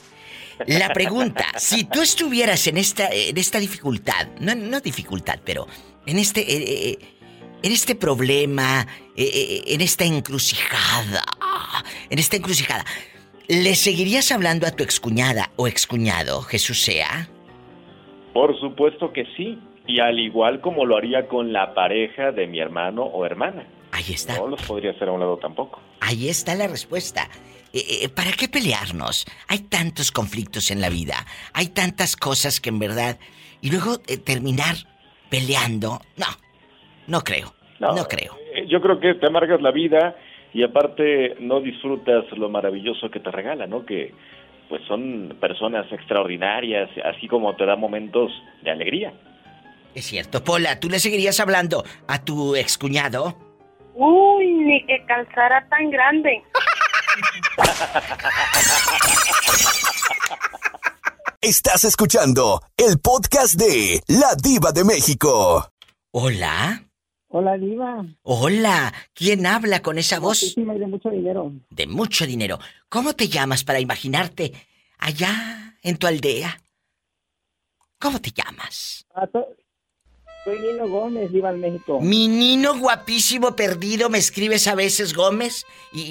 la 0.68 0.90
pregunta, 0.90 1.46
si 1.58 1.86
tú 1.86 2.02
estuvieras 2.02 2.68
en 2.68 2.78
esta, 2.78 3.10
en 3.12 3.38
esta 3.38 3.60
dificultad, 3.60 4.28
no, 4.40 4.54
no 4.54 4.80
dificultad, 4.80 5.40
pero 5.44 5.66
en 6.06 6.20
este, 6.20 6.42
eh, 6.42 6.92
eh, 6.92 6.98
en 7.64 7.72
este 7.72 7.96
problema, 7.96 8.88
eh, 9.16 9.24
eh, 9.24 9.64
en 9.68 9.82
esta 9.82 10.06
encrucijada, 10.06 11.24
en 12.10 12.20
esta 12.20 12.38
encrucijada, 12.38 12.86
¿le 13.48 13.76
seguirías 13.76 14.32
hablando 14.32 14.68
a 14.68 14.72
tu 14.72 14.84
excuñada 14.84 15.52
o 15.56 15.68
excuñado, 15.68 16.42
Jesús 16.42 16.82
sea? 16.82 17.30
Por 18.34 18.60
supuesto 18.60 19.12
que 19.12 19.26
sí. 19.36 19.60
Y 19.88 20.00
al 20.00 20.20
igual 20.20 20.62
como 20.62 20.86
lo 20.86 20.96
haría 20.96 21.28
con 21.28 21.52
la 21.52 21.74
pareja 21.74 22.32
de 22.32 22.46
mi 22.48 22.60
hermano 22.60 23.04
o 23.04 23.26
hermana. 23.26 23.66
Ahí 23.92 24.14
está. 24.14 24.38
No 24.38 24.48
los 24.48 24.62
podría 24.62 24.92
hacer 24.92 25.10
a 25.10 25.12
un 25.12 25.20
lado 25.20 25.38
tampoco. 25.38 25.80
Ahí 26.00 26.30
está 26.30 26.56
la 26.56 26.68
respuesta. 26.68 27.30
Eh, 27.74 28.04
eh, 28.04 28.10
¿Para 28.10 28.32
qué 28.34 28.48
pelearnos? 28.48 29.26
Hay 29.48 29.60
tantos 29.60 30.12
conflictos 30.12 30.72
en 30.72 30.82
la 30.82 30.90
vida, 30.90 31.26
hay 31.54 31.68
tantas 31.68 32.16
cosas 32.16 32.60
que 32.60 32.70
en 32.70 32.80
verdad... 32.80 33.20
Y 33.64 33.70
luego 33.70 34.02
eh, 34.08 34.18
terminar 34.18 34.76
peleando, 35.30 36.02
no, 36.18 36.26
no 37.08 37.22
creo, 37.22 37.54
no, 37.80 37.94
creo. 38.08 38.38
Eh, 38.56 38.66
Yo 38.68 38.82
creo 38.82 39.00
que 39.00 39.16
te 39.16 39.28
amargas 39.28 39.62
la 39.62 39.72
vida 39.72 40.16
y 40.54 40.64
aparte 40.64 41.36
no 41.40 41.62
disfrutas 41.62 42.26
lo 42.38 42.50
maravilloso 42.50 43.10
que 43.10 43.20
te 43.20 43.32
regala, 43.32 43.68
¿no? 43.68 43.86
Que 43.86 44.14
pues 44.70 44.82
son 44.88 45.36
personas 45.42 45.92
extraordinarias, 45.92 46.90
así 47.04 47.28
como 47.28 47.56
te 47.56 47.66
da 47.66 47.76
momentos 47.76 48.32
de 48.64 48.72
alegría. 48.72 49.14
Es 49.94 50.06
cierto, 50.06 50.44
Pola, 50.44 50.80
¿tú 50.80 50.90
le 50.90 51.00
seguirías 51.00 51.40
hablando 51.42 51.84
a 52.08 52.24
tu 52.24 52.56
excuñado? 52.56 53.36
Uy, 53.96 54.48
ni 54.54 54.86
que 54.86 55.04
calzara 55.06 55.68
tan 55.68 55.90
grande. 55.90 56.42
Estás 61.42 61.84
escuchando 61.84 62.62
el 62.78 63.00
podcast 63.02 63.56
de 63.56 64.02
La 64.08 64.36
Diva 64.42 64.72
de 64.72 64.86
México. 64.86 65.68
Hola. 66.12 66.84
Hola, 67.34 67.58
Diva. 67.58 68.06
Hola, 68.24 68.94
¿quién 69.14 69.46
habla 69.46 69.82
con 69.82 69.98
esa 69.98 70.20
voz? 70.20 70.44
Y 70.58 70.64
de 70.64 70.88
mucho 70.88 71.10
dinero. 71.10 71.52
De 71.70 71.88
mucho 71.88 72.26
dinero. 72.26 72.60
¿Cómo 72.90 73.14
te 73.14 73.30
llamas 73.30 73.64
para 73.64 73.80
imaginarte 73.80 74.52
allá 75.00 75.76
en 75.82 75.98
tu 75.98 76.08
aldea? 76.08 76.60
¿Cómo 78.00 78.20
te 78.20 78.32
llamas? 78.32 79.06
Ah, 79.16 79.28
so- 79.32 79.48
Soy 80.44 80.60
Nino 80.60 80.90
Gómez, 80.90 81.32
Diva 81.32 81.52
de 81.54 81.60
México. 81.60 82.02
Mi 82.02 82.28
nino 82.28 82.78
guapísimo 82.80 83.56
perdido 83.56 84.10
me 84.10 84.18
escribes 84.18 84.68
a 84.68 84.74
veces, 84.76 85.14
Gómez, 85.14 85.64
y, 85.94 86.02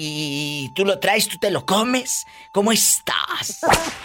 y 0.69 0.73
tú 0.73 0.85
lo 0.85 0.99
traes, 0.99 1.27
tú 1.27 1.37
te 1.39 1.51
lo 1.51 1.65
comes. 1.65 2.23
¿Cómo 2.53 2.71
estás? 2.71 3.59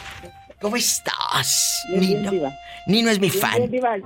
¿Cómo 0.60 0.74
estás, 0.76 1.84
Bien, 1.96 2.22
Nino? 2.24 2.52
Nino 2.88 3.10
es 3.10 3.20
mi 3.20 3.30
Bien, 3.30 3.40
fan. 3.40 3.70
Diva. 3.70 3.96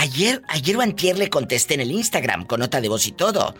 Ayer, 0.00 0.40
ayer 0.48 0.78
o 0.78 0.80
antier 0.80 1.18
le 1.18 1.28
contesté 1.28 1.74
en 1.74 1.82
el 1.82 1.90
Instagram 1.90 2.46
con 2.46 2.60
nota 2.60 2.80
de 2.80 2.88
voz 2.88 3.06
y 3.06 3.12
todo. 3.12 3.54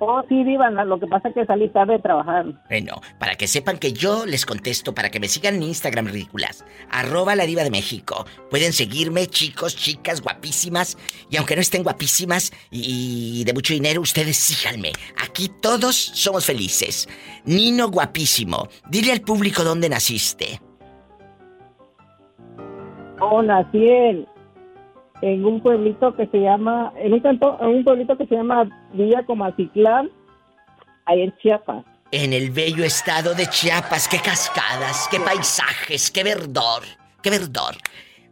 Oh, 0.00 0.22
sí, 0.30 0.42
Diva. 0.44 0.70
no, 0.70 0.82
Lo 0.86 0.98
que 0.98 1.06
pasa 1.06 1.28
es 1.28 1.34
que 1.34 1.44
salí 1.44 1.68
tarde 1.68 1.92
de 1.92 1.98
trabajar. 1.98 2.46
Bueno, 2.70 3.02
para 3.18 3.34
que 3.34 3.48
sepan 3.48 3.76
que 3.76 3.92
yo 3.92 4.24
les 4.24 4.46
contesto, 4.46 4.94
para 4.94 5.10
que 5.10 5.20
me 5.20 5.28
sigan 5.28 5.56
en 5.56 5.64
Instagram 5.64 6.06
ridículas. 6.06 6.64
Arroba 6.90 7.36
la 7.36 7.44
diva 7.44 7.64
de 7.64 7.70
México. 7.70 8.24
Pueden 8.48 8.72
seguirme, 8.72 9.26
chicos, 9.26 9.76
chicas, 9.76 10.22
guapísimas. 10.22 10.96
Y 11.28 11.36
aunque 11.36 11.54
no 11.54 11.60
estén 11.60 11.82
guapísimas 11.82 12.50
y, 12.70 13.40
y 13.40 13.44
de 13.44 13.52
mucho 13.52 13.74
dinero, 13.74 14.00
ustedes 14.00 14.38
síganme. 14.38 14.92
Aquí 15.22 15.50
todos 15.60 15.94
somos 15.94 16.46
felices. 16.46 17.10
Nino 17.44 17.90
guapísimo. 17.90 18.68
Dile 18.88 19.12
al 19.12 19.20
público 19.20 19.64
dónde 19.64 19.90
naciste. 19.90 20.62
Oh, 23.20 23.40
nací 23.42 23.86
en, 23.86 24.26
en 25.22 25.44
un 25.44 25.62
pueblito 25.62 26.14
que 26.14 26.26
se 26.26 26.38
llama, 26.40 26.92
en 26.98 27.12
un, 27.14 27.20
canto- 27.20 27.56
en 27.60 27.68
un 27.68 27.84
pueblito 27.84 28.18
que 28.18 28.26
se 28.26 28.34
llama 28.34 28.68
Villa 28.92 29.24
Comacitlán, 29.24 30.10
ahí 31.06 31.22
en 31.22 31.34
Chiapas. 31.38 31.84
En 32.10 32.32
el 32.32 32.50
bello 32.50 32.84
estado 32.84 33.34
de 33.34 33.46
Chiapas, 33.46 34.08
qué 34.08 34.18
cascadas, 34.18 35.08
qué 35.10 35.18
paisajes, 35.20 36.10
qué 36.10 36.24
verdor, 36.24 36.82
qué 37.22 37.30
verdor. 37.30 37.76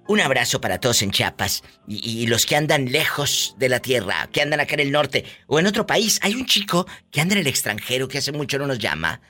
Un 0.09 0.21
abrazo 0.21 0.61
para 0.61 0.81
todos 0.81 1.03
en 1.03 1.12
Chiapas 1.12 1.62
y, 1.87 2.23
y 2.23 2.27
los 2.27 2.45
que 2.45 2.57
andan 2.57 2.87
lejos 2.91 3.55
de 3.59 3.69
la 3.69 3.79
tierra, 3.79 4.29
que 4.33 4.43
andan 4.43 4.59
acá 4.59 4.75
en 4.75 4.81
el 4.81 4.91
norte 4.91 5.25
o 5.47 5.61
en 5.61 5.67
otro 5.69 5.87
país. 5.87 6.19
Hay 6.23 6.35
un 6.35 6.47
chico 6.47 6.87
que 7.12 7.21
anda 7.21 7.35
en 7.35 7.43
el 7.43 7.47
extranjero 7.47 8.09
que 8.09 8.19
hace 8.19 8.33
mucho 8.33 8.59
no 8.59 8.67
nos 8.67 8.81
llama, 8.81 9.21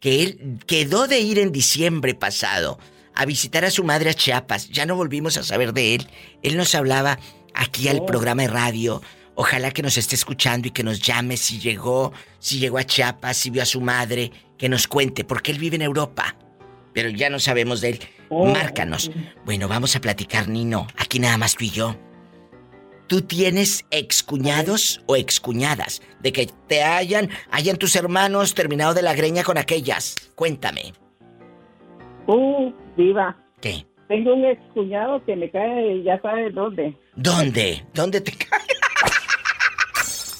que 0.00 0.22
él 0.22 0.58
quedó 0.66 1.06
de 1.06 1.20
ir 1.20 1.38
en 1.38 1.52
diciembre 1.52 2.14
pasado 2.14 2.78
a 3.14 3.24
visitar 3.24 3.64
a 3.64 3.70
su 3.70 3.84
madre 3.84 4.10
a 4.10 4.14
Chiapas. 4.14 4.68
Ya 4.68 4.86
no 4.86 4.96
volvimos 4.96 5.36
a 5.36 5.42
saber 5.42 5.72
de 5.72 5.94
él. 5.94 6.08
Él 6.42 6.56
nos 6.56 6.74
hablaba 6.74 7.18
aquí 7.54 7.88
al 7.88 8.00
oh. 8.00 8.06
programa 8.06 8.42
de 8.42 8.48
radio. 8.48 9.02
Ojalá 9.34 9.70
que 9.70 9.82
nos 9.82 9.96
esté 9.96 10.14
escuchando 10.14 10.68
y 10.68 10.70
que 10.70 10.82
nos 10.82 11.00
llame 11.00 11.36
si 11.36 11.58
llegó, 11.58 12.12
si 12.38 12.58
llegó 12.58 12.78
a 12.78 12.84
Chiapas, 12.84 13.36
si 13.36 13.50
vio 13.50 13.62
a 13.62 13.66
su 13.66 13.80
madre, 13.80 14.32
que 14.58 14.68
nos 14.68 14.86
cuente, 14.86 15.24
porque 15.24 15.50
él 15.50 15.58
vive 15.58 15.76
en 15.76 15.82
Europa. 15.82 16.36
Pero 16.92 17.08
ya 17.08 17.30
no 17.30 17.38
sabemos 17.38 17.80
de 17.80 17.90
él. 17.90 18.00
Oh. 18.28 18.46
Márcanos. 18.46 19.10
Bueno, 19.44 19.68
vamos 19.68 19.96
a 19.96 20.00
platicar, 20.00 20.48
Nino. 20.48 20.86
Aquí 20.96 21.18
nada 21.18 21.38
más 21.38 21.54
tú 21.54 21.64
y 21.64 21.70
yo. 21.70 21.96
¿Tú 23.06 23.22
tienes 23.22 23.86
excuñados 23.90 25.02
o 25.06 25.16
excuñadas? 25.16 26.00
De 26.20 26.32
que 26.32 26.48
te 26.68 26.82
hayan, 26.84 27.28
hayan 27.50 27.76
tus 27.76 27.96
hermanos 27.96 28.54
terminado 28.54 28.94
de 28.94 29.02
la 29.02 29.14
greña 29.14 29.42
con 29.42 29.58
aquellas. 29.58 30.14
Cuéntame. 30.36 30.92
Uh, 32.30 32.72
viva. 32.96 33.36
¿Qué? 33.60 33.84
Tengo 34.06 34.34
un 34.34 34.44
excuñado 34.44 35.24
que 35.24 35.34
me 35.34 35.50
cae, 35.50 36.02
ya 36.04 36.20
sabes 36.22 36.54
dónde. 36.54 36.96
¿Dónde? 37.16 37.84
¿Dónde 37.92 38.20
te 38.20 38.32
cae? 38.32 38.60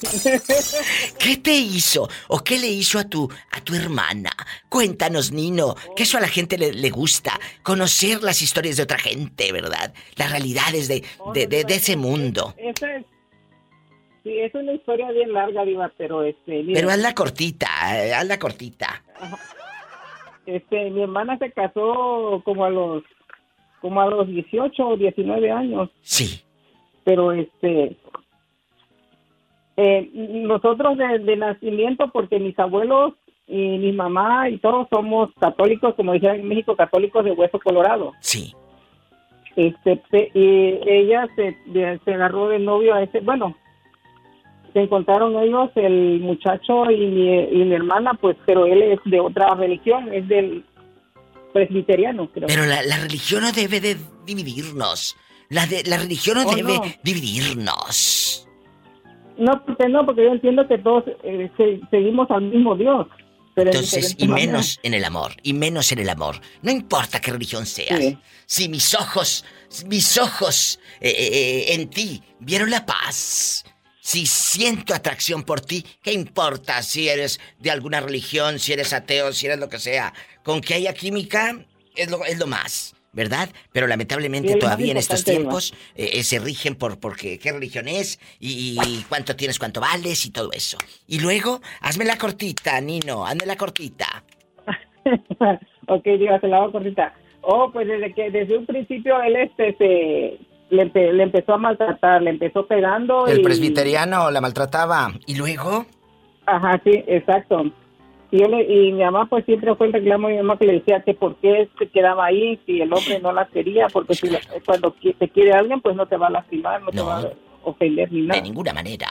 ¿Qué 1.19 1.37
te 1.37 1.51
hizo? 1.51 2.07
¿O 2.29 2.39
qué 2.39 2.57
le 2.57 2.67
hizo 2.67 2.97
a 2.97 3.03
tu, 3.03 3.29
a 3.51 3.61
tu 3.61 3.75
hermana? 3.75 4.29
Cuéntanos, 4.69 5.33
Nino, 5.33 5.75
que 5.95 6.03
eso 6.03 6.17
a 6.17 6.21
la 6.21 6.29
gente 6.29 6.57
le, 6.57 6.89
gusta, 6.89 7.37
conocer 7.61 8.23
las 8.23 8.41
historias 8.41 8.77
de 8.77 8.83
otra 8.83 8.97
gente, 8.97 9.51
¿verdad? 9.51 9.93
Las 10.15 10.31
realidades 10.31 10.87
de, 10.87 11.03
de, 11.33 11.65
ese 11.67 11.97
mundo. 11.97 12.55
Esa 12.57 12.95
es, 12.95 13.05
sí, 14.23 14.39
es 14.39 14.55
una 14.55 14.73
historia 14.73 15.11
bien 15.11 15.33
larga, 15.33 15.65
Diva, 15.65 15.91
pero 15.97 16.23
este... 16.23 16.63
pero 16.73 16.89
hazla 16.89 17.13
cortita, 17.13 17.67
eh, 18.05 18.13
hazla 18.13 18.39
cortita. 18.39 19.03
Este, 20.45 20.89
mi 20.89 21.01
hermana 21.03 21.37
se 21.37 21.51
casó 21.51 22.41
como 22.43 22.65
a 22.65 22.69
los, 22.69 23.03
como 23.79 24.01
a 24.01 24.07
los 24.07 24.27
18 24.27 24.87
o 24.87 24.97
19 24.97 25.51
años. 25.51 25.89
Sí. 26.01 26.41
Pero 27.03 27.31
este, 27.31 27.97
eh, 29.77 30.09
nosotros 30.13 30.97
de, 30.97 31.35
nacimiento, 31.35 32.09
porque 32.11 32.39
mis 32.39 32.57
abuelos 32.59 33.13
y 33.47 33.77
mi 33.79 33.91
mamá 33.91 34.49
y 34.49 34.57
todos 34.57 34.87
somos 34.89 35.29
católicos, 35.39 35.95
como 35.95 36.13
dijeron 36.13 36.39
en 36.39 36.47
México, 36.47 36.75
católicos 36.75 37.25
de 37.25 37.31
hueso 37.31 37.59
colorado. 37.59 38.13
Sí. 38.19 38.53
Este, 39.55 40.31
y 40.33 40.79
ella 40.87 41.27
se, 41.35 41.57
se 42.05 42.13
agarró 42.13 42.47
de 42.47 42.59
novio 42.59 42.93
a 42.93 43.03
ese, 43.03 43.19
bueno, 43.19 43.55
se 44.73 44.79
encontraron 44.79 45.37
ellos, 45.41 45.69
el 45.75 46.19
muchacho 46.19 46.89
y 46.89 47.07
mi, 47.07 47.39
y 47.39 47.65
mi 47.65 47.75
hermana, 47.75 48.13
pues, 48.13 48.37
pero 48.45 48.65
él 48.65 48.81
es 48.81 48.99
de 49.05 49.19
otra 49.19 49.53
religión, 49.55 50.13
es 50.13 50.27
del 50.27 50.63
presbiteriano, 51.53 52.29
creo. 52.31 52.47
Pero 52.47 52.65
la, 52.65 52.81
la 52.83 52.97
religión 52.97 53.43
no 53.43 53.51
debe 53.51 53.79
de 53.79 53.97
dividirnos. 54.25 55.15
La, 55.49 55.65
de, 55.65 55.83
la 55.83 55.97
religión 55.97 56.37
no 56.37 56.47
oh, 56.47 56.55
debe 56.55 56.99
dividirnos. 57.03 58.47
No, 59.37 59.63
porque 59.65 59.89
no, 59.89 60.05
porque 60.05 60.23
yo 60.23 60.31
entiendo 60.31 60.67
que 60.67 60.77
todos 60.77 61.03
eh, 61.23 61.49
seguimos 61.89 62.29
al 62.31 62.43
mismo 62.43 62.75
Dios. 62.75 63.07
Entonces, 63.55 64.15
y 64.17 64.27
menos 64.27 64.79
en 64.81 64.93
el 64.93 65.03
amor, 65.03 65.33
y 65.43 65.53
menos 65.53 65.91
en 65.91 65.99
el 65.99 66.09
amor. 66.09 66.37
No 66.61 66.71
importa 66.71 67.19
qué 67.19 67.31
religión 67.31 67.65
seas. 67.65 67.99
Si 68.45 68.69
mis 68.69 68.95
ojos, 68.95 69.43
mis 69.87 70.17
ojos 70.17 70.79
eh, 71.01 71.09
eh, 71.09 71.73
en 71.73 71.89
ti 71.89 72.23
vieron 72.39 72.69
la 72.69 72.85
paz, 72.85 73.65
si 74.01 74.25
siento 74.25 74.95
atracción 74.95 75.43
por 75.43 75.61
ti, 75.61 75.85
¿qué 76.01 76.11
importa 76.11 76.81
si 76.81 77.07
eres 77.07 77.39
de 77.59 77.69
alguna 77.69 78.01
religión, 78.01 78.57
si 78.57 78.73
eres 78.73 78.93
ateo, 78.93 79.31
si 79.31 79.45
eres 79.45 79.59
lo 79.59 79.69
que 79.69 79.77
sea? 79.77 80.11
Con 80.43 80.59
que 80.59 80.73
haya 80.73 80.93
química 80.93 81.55
es 81.95 82.09
lo, 82.09 82.25
es 82.25 82.39
lo 82.39 82.47
más. 82.47 82.95
¿verdad? 83.13 83.49
Pero 83.73 83.87
lamentablemente 83.87 84.55
todavía 84.55 84.91
en 84.91 84.97
estos 84.97 85.25
tiempos 85.25 85.73
eh, 85.95 86.11
eh, 86.13 86.23
se 86.23 86.39
rigen 86.39 86.75
por 86.75 86.97
porque 86.97 87.39
qué 87.39 87.51
religión 87.51 87.89
es 87.89 88.19
y, 88.39 89.03
cuánto 89.09 89.35
tienes, 89.35 89.59
cuánto 89.59 89.81
vales 89.81 90.25
y 90.25 90.31
todo 90.31 90.49
eso. 90.53 90.77
Y 91.07 91.19
luego, 91.19 91.59
hazme 91.81 92.05
la 92.05 92.17
cortita, 92.17 92.79
Nino, 92.79 93.25
hazme 93.25 93.45
la 93.45 93.57
cortita. 93.57 94.23
ok, 95.87 96.03
dígase 96.05 96.47
la 96.47 96.69
cortita. 96.71 97.13
Oh, 97.41 97.69
pues 97.73 97.85
desde 97.85 98.13
que 98.13 98.31
desde 98.31 98.57
un 98.57 98.65
principio 98.65 99.21
él 99.21 99.35
este 99.35 99.75
se 99.77 100.39
le, 100.71 101.23
empezó 101.23 101.53
a 101.53 101.57
maltratar, 101.57 102.21
le 102.21 102.31
empezó 102.31 102.65
pegando. 102.65 103.27
El 103.27 103.41
presbiteriano 103.41 104.31
la 104.31 104.41
maltrataba. 104.41 105.11
¿Y 105.27 105.35
luego? 105.35 105.85
Ajá, 106.45 106.81
sí, 106.83 107.03
exacto. 107.07 107.65
Y, 108.31 108.39
yo 108.39 108.47
y 108.47 108.93
mi 108.93 109.03
mamá 109.03 109.25
pues 109.25 109.43
siempre 109.45 109.75
fue 109.75 109.87
el 109.87 109.93
reclamo 109.93 110.27
de 110.27 110.35
mi 110.35 110.41
mamá 110.41 110.57
que 110.57 110.65
le 110.65 110.73
decía 110.73 111.01
que 111.01 111.13
por 111.13 111.35
qué 111.35 111.67
se 111.77 111.87
quedaba 111.87 112.25
ahí 112.25 112.59
si 112.65 112.81
el 112.81 112.93
hombre 112.93 113.19
no 113.19 113.33
la 113.33 113.45
quería, 113.47 113.87
porque 113.91 114.15
si 114.15 114.29
cuando 114.65 114.95
te 115.19 115.29
quiere 115.29 115.51
alguien 115.51 115.81
pues 115.81 115.95
no 115.97 116.05
te 116.05 116.15
va 116.15 116.27
a 116.27 116.31
lastimar, 116.31 116.81
no, 116.81 116.91
te 116.91 117.01
va 117.01 117.19
a 117.19 117.29
ofender 117.63 118.09
ni 118.11 118.21
nada. 118.21 118.39
De 118.39 118.47
ninguna 118.47 118.73
manera. 118.73 119.07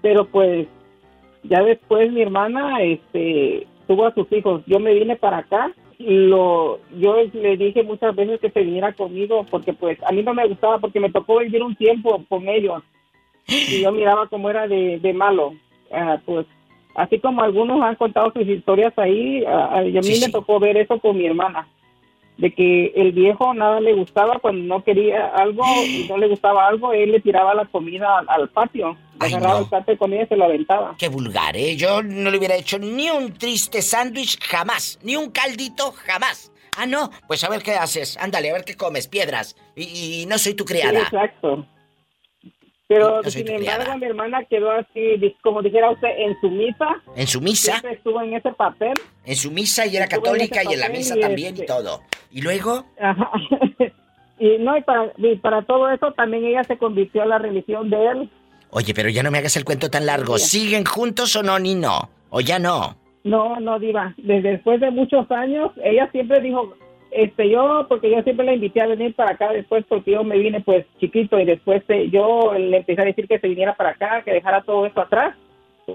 Pero 0.00 0.26
pues 0.26 0.66
ya 1.42 1.62
después 1.62 2.10
mi 2.10 2.22
hermana 2.22 2.82
este 2.82 3.66
tuvo 3.86 4.06
a 4.06 4.14
sus 4.14 4.32
hijos. 4.32 4.62
Yo 4.66 4.80
me 4.80 4.94
vine 4.94 5.16
para 5.16 5.38
acá 5.38 5.70
lo 6.06 6.80
yo 6.98 7.16
le 7.32 7.56
dije 7.56 7.82
muchas 7.82 8.14
veces 8.14 8.40
que 8.40 8.50
se 8.50 8.62
viniera 8.62 8.92
conmigo 8.92 9.46
porque 9.50 9.72
pues 9.72 9.98
a 10.02 10.12
mí 10.12 10.22
no 10.22 10.34
me 10.34 10.46
gustaba 10.48 10.78
porque 10.78 11.00
me 11.00 11.10
tocó 11.10 11.38
vivir 11.38 11.62
un 11.62 11.76
tiempo 11.76 12.24
con 12.28 12.48
ellos. 12.48 12.82
Y 13.46 13.82
yo 13.82 13.90
miraba 13.92 14.28
cómo 14.28 14.50
era 14.50 14.68
de, 14.68 14.98
de 15.00 15.12
malo. 15.12 15.54
Ah, 15.90 16.20
pues 16.24 16.46
Así 16.94 17.18
como 17.20 17.42
algunos 17.42 17.80
han 17.82 17.94
contado 17.96 18.32
sus 18.32 18.46
historias 18.46 18.92
ahí, 18.98 19.44
a, 19.46 19.80
mí 19.80 20.20
me 20.20 20.30
tocó 20.30 20.60
ver 20.60 20.76
eso 20.76 20.98
con 21.00 21.16
mi 21.16 21.26
hermana, 21.26 21.66
de 22.38 22.54
que 22.54 22.92
el 22.96 23.12
viejo 23.12 23.54
nada 23.54 23.80
le 23.80 23.92
gustaba 23.94 24.38
cuando 24.38 24.64
no 24.64 24.82
quería 24.82 25.26
algo 25.28 25.64
y 25.84 26.06
no 26.08 26.16
le 26.16 26.28
gustaba 26.28 26.66
algo, 26.66 26.92
él 26.92 27.12
le 27.12 27.20
tiraba 27.20 27.54
la 27.54 27.66
comida 27.66 28.18
al, 28.26 28.48
patio, 28.48 28.96
agarraba 29.18 29.60
el 29.60 29.66
plato 29.66 29.92
de 29.92 29.98
comida 29.98 30.22
y 30.22 30.26
se 30.26 30.36
lo 30.36 30.44
aventaba. 30.44 30.94
Qué 30.98 31.08
vulgar, 31.08 31.56
¿eh? 31.56 31.76
Yo 31.76 32.02
no 32.02 32.30
le 32.30 32.38
hubiera 32.38 32.56
hecho 32.56 32.78
ni 32.78 33.10
un 33.10 33.32
triste 33.34 33.82
sándwich 33.82 34.38
jamás, 34.40 34.98
ni 35.02 35.16
un 35.16 35.30
caldito 35.30 35.92
jamás. 35.92 36.52
Ah, 36.76 36.86
no, 36.86 37.10
pues 37.26 37.44
a 37.44 37.50
ver 37.50 37.62
qué 37.62 37.72
haces, 37.72 38.16
ándale, 38.16 38.48
a 38.50 38.54
ver 38.54 38.64
qué 38.64 38.76
comes, 38.76 39.06
piedras, 39.06 39.56
y, 39.76 40.24
no 40.26 40.38
soy 40.38 40.54
tu 40.54 40.64
criada. 40.64 41.00
exacto. 41.00 41.66
Pero 42.92 43.22
sin 43.24 43.48
embargo, 43.48 43.96
mi 43.96 44.06
hermana 44.06 44.44
quedó 44.44 44.70
así, 44.70 45.34
como 45.42 45.62
dijera 45.62 45.90
usted, 45.90 46.08
en 46.18 46.38
su 46.40 46.50
misa. 46.50 46.88
¿En 47.16 47.26
su 47.26 47.40
misa? 47.40 47.82
estuvo 47.90 48.20
en 48.20 48.34
ese 48.34 48.52
papel. 48.52 48.92
En 49.24 49.36
su 49.36 49.50
misa 49.50 49.86
y 49.86 49.96
era 49.96 50.06
católica 50.06 50.60
y 50.62 50.74
en 50.74 50.80
la 50.80 50.88
misa 50.90 51.16
también 51.18 51.56
y 51.56 51.60
este 51.60 51.66
todo. 51.66 52.02
¿Y 52.30 52.42
luego? 52.42 52.84
Ajá. 53.00 53.30
y 54.38 54.58
no, 54.58 54.76
y 54.76 54.82
para, 54.82 55.12
y 55.16 55.36
para 55.36 55.62
todo 55.62 55.90
eso 55.90 56.12
también 56.12 56.44
ella 56.44 56.64
se 56.64 56.76
convirtió 56.76 57.22
a 57.22 57.26
la 57.26 57.38
religión 57.38 57.88
de 57.88 58.06
él. 58.06 58.30
Oye, 58.70 58.92
pero 58.94 59.08
ya 59.08 59.22
no 59.22 59.30
me 59.30 59.38
hagas 59.38 59.56
el 59.56 59.64
cuento 59.64 59.90
tan 59.90 60.04
largo. 60.04 60.38
¿Siguen 60.38 60.84
juntos 60.84 61.34
o 61.36 61.42
no, 61.42 61.58
Nino? 61.58 62.10
¿O 62.28 62.40
ya 62.40 62.58
no? 62.58 62.96
No, 63.24 63.58
no, 63.60 63.78
Diva. 63.78 64.14
Desde 64.18 64.52
después 64.52 64.80
de 64.80 64.90
muchos 64.90 65.30
años, 65.30 65.70
ella 65.82 66.10
siempre 66.10 66.40
dijo, 66.40 66.74
este 67.12 67.50
yo 67.50 67.86
porque 67.88 68.10
yo 68.10 68.22
siempre 68.22 68.46
la 68.46 68.54
invité 68.54 68.80
a 68.80 68.86
venir 68.86 69.14
para 69.14 69.32
acá 69.32 69.52
después 69.52 69.84
porque 69.88 70.12
yo 70.12 70.24
me 70.24 70.38
vine 70.38 70.60
pues 70.60 70.86
chiquito 70.98 71.38
y 71.38 71.44
después 71.44 71.82
eh, 71.88 72.08
yo 72.10 72.54
le 72.54 72.78
empecé 72.78 73.02
a 73.02 73.06
decir 73.06 73.28
que 73.28 73.38
se 73.38 73.48
viniera 73.48 73.74
para 73.74 73.90
acá 73.90 74.22
que 74.22 74.32
dejara 74.32 74.62
todo 74.62 74.86
esto 74.86 75.02
atrás 75.02 75.36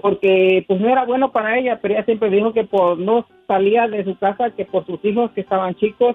porque 0.00 0.64
pues 0.68 0.80
no 0.80 0.88
era 0.88 1.04
bueno 1.04 1.32
para 1.32 1.58
ella 1.58 1.80
pero 1.82 1.94
ella 1.94 2.04
siempre 2.04 2.30
dijo 2.30 2.52
que 2.52 2.64
por 2.64 2.98
no 2.98 3.26
salía 3.46 3.88
de 3.88 4.04
su 4.04 4.16
casa 4.16 4.50
que 4.50 4.64
por 4.64 4.86
sus 4.86 5.04
hijos 5.04 5.30
que 5.32 5.40
estaban 5.40 5.74
chicos 5.74 6.14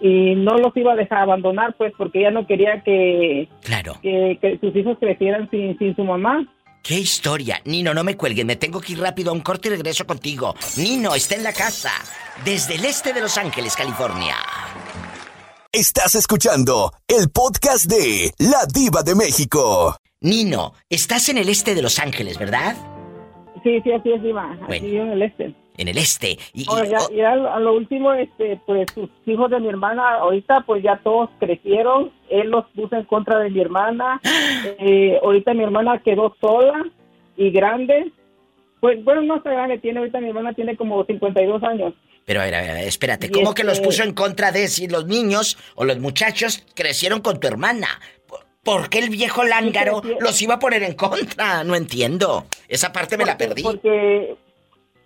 y 0.00 0.34
no 0.36 0.56
los 0.56 0.76
iba 0.76 0.92
a 0.92 0.96
dejar 0.96 1.18
abandonar 1.18 1.74
pues 1.74 1.92
porque 1.98 2.20
ella 2.20 2.30
no 2.30 2.46
quería 2.46 2.82
que 2.82 3.48
claro. 3.62 3.94
que, 4.02 4.38
que 4.40 4.58
sus 4.58 4.74
hijos 4.74 4.96
crecieran 4.98 5.50
sin, 5.50 5.76
sin 5.78 5.94
su 5.94 6.04
mamá 6.04 6.46
¡Qué 6.88 6.98
historia! 6.98 7.60
Nino, 7.66 7.92
no 7.92 8.02
me 8.02 8.16
cuelguen, 8.16 8.46
me 8.46 8.56
tengo 8.56 8.80
que 8.80 8.92
ir 8.92 9.00
rápido 9.00 9.28
a 9.28 9.34
un 9.34 9.42
corte 9.42 9.68
y 9.68 9.72
regreso 9.72 10.06
contigo. 10.06 10.54
Nino 10.78 11.14
está 11.14 11.34
en 11.34 11.42
la 11.42 11.52
casa, 11.52 11.92
desde 12.46 12.76
el 12.76 12.86
este 12.86 13.12
de 13.12 13.20
Los 13.20 13.36
Ángeles, 13.36 13.76
California. 13.76 14.36
Estás 15.70 16.14
escuchando 16.14 16.94
el 17.06 17.28
podcast 17.28 17.84
de 17.84 18.32
La 18.38 18.64
Diva 18.64 19.02
de 19.02 19.14
México. 19.14 19.98
Nino, 20.22 20.72
estás 20.88 21.28
en 21.28 21.36
el 21.36 21.50
este 21.50 21.74
de 21.74 21.82
Los 21.82 21.98
Ángeles, 21.98 22.38
¿verdad? 22.38 22.74
Sí, 23.62 23.80
sí, 23.82 23.92
así 23.92 24.12
es, 24.12 24.22
Diva. 24.22 24.56
Bueno. 24.66 24.86
en 24.86 25.12
el 25.12 25.22
este 25.22 25.54
en 25.78 25.88
el 25.88 25.96
este. 25.96 26.38
Y, 26.52 26.66
y, 27.12 27.20
a, 27.20 27.36
lo 27.36 27.72
último, 27.72 28.12
este, 28.12 28.60
pues 28.66 28.86
sus 28.92 29.08
hijos 29.26 29.50
de 29.50 29.60
mi 29.60 29.68
hermana, 29.68 30.16
ahorita 30.16 30.64
pues 30.66 30.82
ya 30.82 31.00
todos 31.02 31.30
crecieron, 31.38 32.10
él 32.28 32.50
los 32.50 32.66
puso 32.74 32.96
en 32.96 33.04
contra 33.04 33.38
de 33.38 33.48
mi 33.48 33.60
hermana, 33.60 34.20
eh, 34.80 35.18
ahorita 35.22 35.54
mi 35.54 35.62
hermana 35.62 36.02
quedó 36.04 36.36
sola 36.40 36.84
y 37.36 37.50
grande, 37.50 38.12
pues 38.80 39.02
bueno, 39.04 39.22
no 39.22 39.36
está 39.36 39.52
grande, 39.52 39.78
tiene 39.78 40.00
ahorita 40.00 40.20
mi 40.20 40.28
hermana 40.28 40.52
tiene 40.52 40.76
como 40.76 41.04
52 41.04 41.62
años. 41.62 41.94
Pero 42.24 42.42
a 42.42 42.44
ver, 42.44 42.54
a 42.56 42.60
ver, 42.60 42.88
espérate, 42.88 43.30
¿cómo 43.30 43.54
que 43.54 43.64
los 43.64 43.74
este 43.74 43.86
puso 43.86 44.02
en 44.02 44.12
contra 44.12 44.52
de 44.52 44.68
si 44.68 44.86
los 44.88 45.06
niños 45.06 45.56
o 45.76 45.84
los 45.84 45.98
muchachos 45.98 46.66
crecieron 46.74 47.20
con 47.20 47.40
tu 47.40 47.46
hermana? 47.46 47.88
¿Por 48.68 48.90
qué 48.90 48.98
el 48.98 49.08
viejo 49.08 49.44
lángaro 49.44 50.02
los 50.20 50.42
iba 50.42 50.54
a 50.54 50.58
poner 50.58 50.82
en 50.82 50.92
contra? 50.92 51.64
No 51.64 51.74
entiendo. 51.74 52.44
Esa 52.68 52.92
parte 52.92 53.16
me 53.16 53.24
la 53.24 53.38
perdí. 53.38 53.62
Porque 53.62 54.36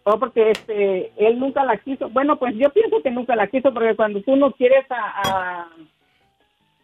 Oh, 0.05 0.19
porque 0.19 0.51
este, 0.51 1.13
él 1.17 1.39
nunca 1.39 1.65
la 1.65 1.77
quiso. 1.77 2.09
Bueno, 2.09 2.37
pues 2.37 2.55
yo 2.57 2.71
pienso 2.71 3.01
que 3.03 3.11
nunca 3.13 3.37
la 3.37 3.47
quiso, 3.47 3.73
porque 3.73 3.95
cuando 3.95 4.21
tú 4.23 4.35
no 4.35 4.51
quieres 4.51 4.85
a, 4.91 5.69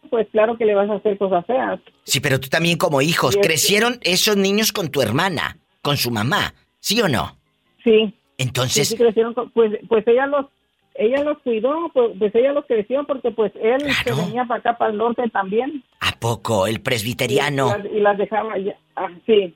pues 0.09 0.29
claro 0.31 0.57
que 0.57 0.65
le 0.65 0.77
vas 0.77 0.89
a 0.89 0.95
hacer 0.95 1.19
cosas 1.19 1.45
feas. 1.47 1.81
Sí, 2.05 2.21
pero 2.21 2.39
tú 2.39 2.49
también 2.49 2.79
como 2.79 3.03
hijos, 3.03 3.37
¿crecieron 3.37 3.99
esos 4.03 4.37
niños 4.37 4.73
con 4.73 4.91
tu 4.91 5.03
hermana, 5.03 5.59
con 5.83 5.97
su 5.97 6.13
mamá? 6.13 6.55
¿Sí 6.79 7.01
o 7.03 7.09
no? 7.09 7.37
Sí. 7.83 8.15
Entonces... 8.37 8.89
Sí, 8.89 8.97
crecieron 8.97 9.35
pues, 9.53 9.73
pues 9.89 10.07
ella 10.07 10.27
los 10.27 10.47
ella 10.99 11.23
los 11.23 11.39
cuidó, 11.39 11.91
pues, 11.95 12.11
pues, 12.19 12.35
ella 12.35 12.53
los 12.53 12.67
creció 12.67 13.05
porque 13.07 13.31
pues 13.31 13.53
él 13.63 13.81
se 14.05 14.13
venía 14.13 14.45
para 14.45 14.61
acá, 14.61 14.79
para 14.79 14.91
el 14.91 14.99
norte 14.99 15.23
también. 15.31 15.85
¿A 16.01 16.13
poco? 16.19 16.67
¿El 16.67 16.81
presbiteriano? 16.81 17.75
Y, 17.93 18.01
las, 18.01 18.19
dejaba 18.19 18.59
ya, 18.59 18.77
ah, 18.97 19.09
sí, 19.25 19.55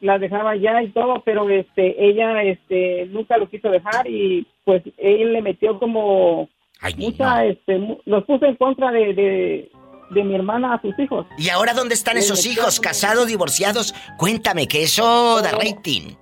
las 0.00 0.20
dejaba 0.20 0.56
ya 0.56 0.82
y 0.82 0.88
todo, 0.88 1.22
pero 1.24 1.48
este, 1.50 2.02
ella 2.02 2.42
este, 2.42 3.06
nunca 3.06 3.36
lo 3.36 3.48
quiso 3.48 3.68
dejar 3.70 4.08
y 4.08 4.46
pues 4.64 4.82
él 4.96 5.32
le 5.32 5.42
metió 5.42 5.78
como 5.78 6.48
mucha, 6.96 7.44
este, 7.44 7.98
los 8.06 8.24
puso 8.24 8.46
en 8.46 8.56
contra 8.56 8.90
de, 8.90 9.12
de, 10.10 10.24
mi 10.24 10.34
hermana 10.34 10.74
a 10.74 10.80
sus 10.80 10.98
hijos. 10.98 11.26
¿Y 11.38 11.50
ahora 11.50 11.74
dónde 11.74 11.94
están 11.94 12.16
esos 12.16 12.46
hijos? 12.46 12.80
¿Casados, 12.80 13.26
divorciados? 13.26 13.94
Cuéntame, 14.16 14.66
que 14.66 14.82
eso 14.82 15.40
da 15.42 15.52
rating. 15.52 16.14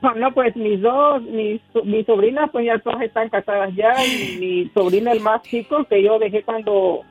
No, 0.00 0.32
pues 0.32 0.54
mis 0.54 0.80
dos, 0.80 1.22
mis, 1.22 1.60
mis 1.84 2.06
sobrinas 2.06 2.50
pues 2.52 2.66
ya 2.66 2.78
todas 2.78 3.02
están 3.02 3.28
casadas 3.30 3.74
ya 3.74 3.94
y 4.04 4.36
mi 4.40 4.70
sobrino 4.72 5.10
el 5.10 5.20
más 5.20 5.42
chico 5.42 5.84
que 5.84 6.02
yo 6.02 6.18
dejé 6.18 6.42
cuando 6.42 7.02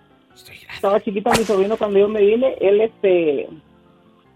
estaba 0.74 1.02
chiquito 1.02 1.30
mi 1.32 1.44
sobrino 1.44 1.78
cuando 1.78 2.00
yo 2.00 2.08
me 2.08 2.22
vine, 2.22 2.56
él 2.62 2.82
este 2.82 3.50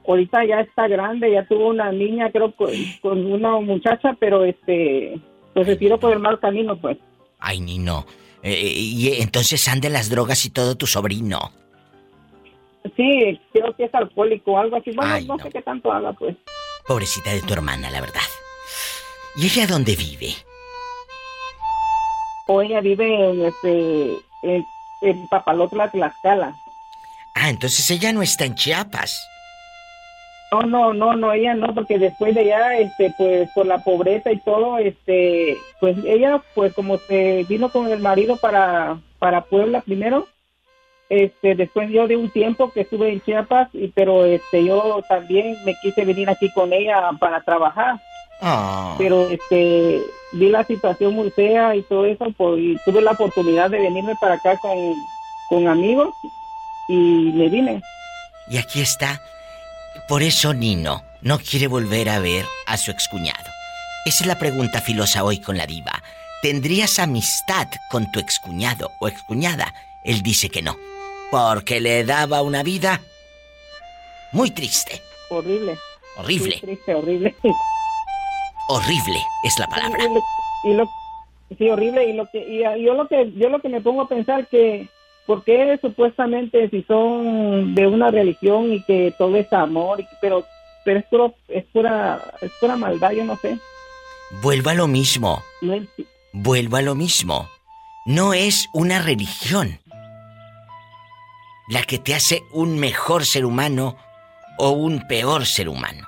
ahorita 0.05 0.45
ya 0.45 0.61
está 0.61 0.87
grande, 0.87 1.31
ya 1.31 1.45
tuvo 1.45 1.67
una 1.67 1.91
niña 1.91 2.31
creo 2.31 2.53
con, 3.01 3.31
una 3.31 3.59
muchacha, 3.59 4.15
pero 4.19 4.43
este 4.43 5.19
pues 5.53 5.67
se 5.67 5.75
tiró 5.77 5.97
por 5.99 6.11
el 6.11 6.19
mal 6.19 6.39
camino 6.39 6.75
pues. 6.75 6.97
Ay, 7.39 7.59
Nino. 7.59 8.05
Eh, 8.43 8.53
eh, 8.53 8.73
y 8.73 9.21
entonces 9.21 9.67
ande 9.67 9.89
las 9.89 10.09
drogas 10.09 10.45
y 10.45 10.49
todo 10.49 10.75
tu 10.75 10.87
sobrino. 10.87 11.51
Sí, 12.95 13.39
creo 13.53 13.75
que 13.75 13.85
es 13.85 13.93
alcohólico 13.93 14.53
o 14.53 14.57
algo 14.57 14.77
así. 14.77 14.91
Bueno, 14.91 15.19
no, 15.21 15.39
sé 15.39 15.49
qué 15.49 15.61
tanto 15.61 15.91
haga, 15.91 16.13
pues. 16.13 16.35
Pobrecita 16.87 17.31
de 17.31 17.41
tu 17.41 17.53
hermana, 17.53 17.89
la 17.91 18.01
verdad. 18.01 18.21
¿Y 19.35 19.45
ella 19.45 19.67
dónde 19.67 19.95
vive? 19.95 20.35
O 22.47 22.61
ella 22.61 22.81
vive 22.81 23.29
en 23.29 23.45
este 23.45 24.17
en, 24.43 24.65
en 25.01 25.27
Papalotla, 25.27 25.89
Tlaxcala. 25.89 26.55
Ah, 27.35 27.49
entonces 27.49 27.89
ella 27.91 28.11
no 28.11 28.21
está 28.21 28.45
en 28.45 28.55
Chiapas. 28.55 29.27
No, 30.51 30.63
no, 30.63 30.93
no, 30.93 31.15
no, 31.15 31.31
ella 31.31 31.53
no, 31.53 31.73
porque 31.73 31.97
después 31.97 32.35
de 32.35 32.41
allá, 32.41 32.77
este, 32.77 33.13
pues 33.17 33.49
por 33.55 33.65
la 33.65 33.77
pobreza 33.77 34.33
y 34.33 34.37
todo, 34.39 34.79
este, 34.79 35.57
pues 35.79 35.95
ella, 36.05 36.41
pues 36.53 36.73
como 36.73 36.97
se 36.97 37.45
vino 37.47 37.69
con 37.69 37.89
el 37.89 37.99
marido 37.99 38.35
para, 38.35 38.99
para 39.17 39.45
Puebla 39.45 39.79
primero, 39.79 40.27
este, 41.07 41.55
después 41.55 41.89
yo 41.89 42.05
de 42.07 42.17
un 42.17 42.29
tiempo 42.29 42.69
que 42.71 42.81
estuve 42.81 43.13
en 43.13 43.21
Chiapas, 43.21 43.69
y, 43.71 43.87
pero 43.89 44.25
este, 44.25 44.65
yo 44.65 45.01
también 45.07 45.57
me 45.63 45.73
quise 45.81 46.03
venir 46.03 46.29
aquí 46.29 46.51
con 46.51 46.73
ella 46.73 47.11
para 47.17 47.41
trabajar. 47.43 48.01
Ah. 48.41 48.95
Pero 48.97 49.29
este 49.29 50.01
vi 50.33 50.49
la 50.49 50.63
situación 50.63 51.13
muy 51.13 51.29
fea 51.31 51.75
y 51.75 51.83
todo 51.83 52.05
eso 52.05 52.25
pues, 52.37 52.59
y 52.59 52.77
tuve 52.85 53.01
la 53.01 53.11
oportunidad 53.11 53.69
de 53.69 53.79
venirme 53.79 54.15
para 54.19 54.35
acá 54.35 54.57
con, 54.57 54.77
con 55.49 55.67
amigos 55.67 56.15
y 56.87 57.31
me 57.33 57.49
vine. 57.49 57.81
Y 58.49 58.57
aquí 58.57 58.81
está. 58.81 59.21
Por 60.07 60.23
eso 60.23 60.53
Nino 60.53 61.03
no 61.21 61.39
quiere 61.39 61.67
volver 61.67 62.09
a 62.09 62.19
ver 62.19 62.45
a 62.65 62.77
su 62.77 62.91
excuñado. 62.91 63.49
Esa 64.05 64.23
es 64.23 64.27
la 64.27 64.39
pregunta 64.39 64.81
filosa 64.81 65.23
hoy 65.23 65.39
con 65.39 65.57
la 65.57 65.67
diva. 65.67 66.01
¿Tendrías 66.41 66.97
amistad 66.97 67.67
con 67.89 68.11
tu 68.11 68.19
excuñado 68.19 68.89
o 68.99 69.07
excuñada? 69.07 69.73
Él 70.03 70.23
dice 70.23 70.49
que 70.49 70.63
no, 70.63 70.75
porque 71.29 71.79
le 71.79 72.03
daba 72.03 72.41
una 72.41 72.63
vida 72.63 72.99
muy 74.31 74.49
triste. 74.49 75.01
Horrible. 75.29 75.77
Horrible. 76.17 76.55
Muy 76.55 76.59
triste, 76.61 76.95
horrible. 76.95 77.35
horrible 78.71 79.19
es 79.43 79.57
la 79.59 79.67
palabra. 79.67 80.03
Y, 80.63 80.73
lo, 80.73 80.89
sí, 81.57 81.69
horrible 81.69 82.09
y 82.09 82.13
lo 82.13 82.29
que 82.29 82.39
y 82.39 82.83
yo 82.83 82.93
lo 82.93 83.07
que 83.07 83.31
yo 83.35 83.49
lo 83.49 83.59
que 83.59 83.69
me 83.69 83.81
pongo 83.81 84.01
a 84.01 84.07
pensar 84.07 84.47
que 84.47 84.87
¿por 85.25 85.43
qué 85.43 85.77
supuestamente 85.81 86.69
si 86.69 86.83
son 86.83 87.75
de 87.75 87.87
una 87.87 88.11
religión 88.11 88.71
y 88.71 88.83
que 88.83 89.13
todo 89.17 89.35
es 89.35 89.51
amor, 89.53 90.03
pero 90.21 90.43
pero 90.83 90.99
es 90.99 91.05
puro, 91.05 91.33
es 91.47 91.65
pura 91.65 92.21
es 92.41 92.51
pura 92.59 92.75
maldad, 92.75 93.11
yo 93.11 93.23
no 93.23 93.35
sé. 93.37 93.57
Vuelvo 94.41 94.69
a 94.69 94.73
lo 94.73 94.87
mismo. 94.87 95.43
Vuelvo 96.31 96.77
a 96.77 96.81
lo 96.81 96.95
mismo. 96.95 97.49
No 98.05 98.33
es 98.33 98.67
una 98.73 98.99
religión 98.99 99.79
la 101.67 101.83
que 101.83 101.99
te 101.99 102.15
hace 102.15 102.43
un 102.51 102.79
mejor 102.79 103.25
ser 103.25 103.45
humano 103.45 103.95
o 104.57 104.71
un 104.71 105.07
peor 105.07 105.45
ser 105.45 105.69
humano. 105.69 106.07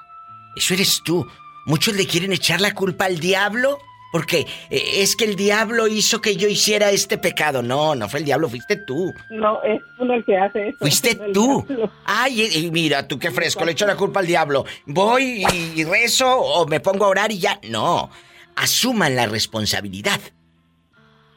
Eso 0.55 0.73
eres 0.73 1.01
tú. 1.03 1.25
Muchos 1.65 1.95
le 1.95 2.05
quieren 2.05 2.33
echar 2.33 2.61
la 2.61 2.73
culpa 2.73 3.05
al 3.05 3.19
diablo 3.19 3.79
porque 4.13 4.45
eh, 4.69 5.01
es 5.01 5.15
que 5.15 5.25
el 5.25 5.35
diablo 5.35 5.87
hizo 5.87 6.21
que 6.21 6.35
yo 6.35 6.47
hiciera 6.47 6.91
este 6.91 7.17
pecado. 7.17 7.63
No, 7.63 7.95
no 7.95 8.07
fue 8.07 8.19
el 8.19 8.25
diablo, 8.25 8.47
fuiste 8.47 8.75
tú. 8.75 9.11
No, 9.31 9.63
es 9.63 9.81
uno 9.97 10.13
el 10.13 10.23
que 10.23 10.37
hace 10.37 10.67
eso. 10.67 10.77
Fuiste 10.77 11.15
tú. 11.33 11.65
Ay, 12.05 12.43
y, 12.43 12.69
mira, 12.69 13.07
tú 13.07 13.17
qué 13.17 13.31
fresco, 13.31 13.65
le 13.65 13.71
echo 13.71 13.87
la 13.87 13.95
culpa 13.95 14.19
al 14.19 14.27
diablo. 14.27 14.65
Voy 14.85 15.43
y, 15.51 15.83
rezo 15.83 16.29
o 16.29 16.67
me 16.67 16.79
pongo 16.79 17.05
a 17.05 17.07
orar 17.07 17.31
y 17.31 17.39
ya. 17.39 17.59
No, 17.63 18.11
asuman 18.55 19.15
la 19.15 19.25
responsabilidad 19.25 20.21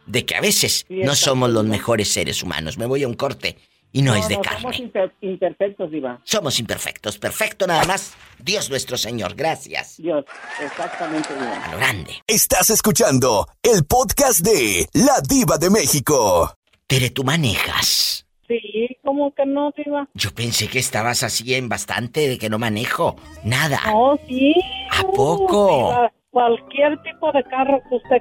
de 0.05 0.27
que 0.27 0.35
a 0.37 0.43
veces 0.43 0.85
no 0.91 1.15
somos 1.15 1.49
los 1.49 1.65
mejores 1.65 2.13
seres 2.13 2.43
humanos. 2.43 2.77
Me 2.77 2.85
voy 2.85 3.05
a 3.05 3.09
un 3.09 3.15
corte 3.15 3.57
y 3.93 4.03
no, 4.03 4.15
es 4.15 4.29
de 4.29 4.39
carne. 4.41 4.61
Somos 4.61 4.81
imperfectos, 5.21 5.91
Diva. 5.91 6.21
Somos 6.25 6.59
imperfectos. 6.61 7.19
Perfecto 7.19 7.67
nada 7.67 7.85
más. 7.85 8.15
Dios 8.39 8.69
nuestro 8.69 8.97
Señor. 8.97 9.35
Gracias. 9.35 9.97
Dios, 9.97 10.25
exactamente, 10.61 11.33
Diva. 11.35 11.65
A 11.65 11.73
lo 11.73 11.79
grande. 11.79 12.13
Estás 12.27 12.71
escuchando 12.71 13.47
el 13.63 13.85
podcast 13.85 14.41
de 14.41 14.87
La 14.93 15.21
Diva 15.27 15.59
de 15.59 15.71
México. 15.71 16.55
Tere, 16.87 17.11
¿tú 17.11 17.25
manejas? 17.25 18.27
Sí, 18.47 18.97
¿cómo 19.05 19.35
que 19.35 19.45
no, 19.47 19.73
Diva? 19.77 20.09
Yo 20.15 20.33
pensé 20.35 20.69
que 20.69 20.79
estabas 20.79 21.23
así 21.23 21.55
en 21.55 21.69
bastante 21.69 22.29
de 22.29 22.39
que 22.39 22.49
no 22.49 22.59
manejo. 22.59 23.17
Nada. 23.45 23.81
Oh, 23.93 24.19
sí. 24.29 24.55
¿A 24.91 25.03
poco? 25.03 26.11
cualquier 26.37 27.01
tipo 27.03 27.33
de 27.33 27.43
carro 27.45 27.81
que 27.89 27.95
usted 27.95 28.19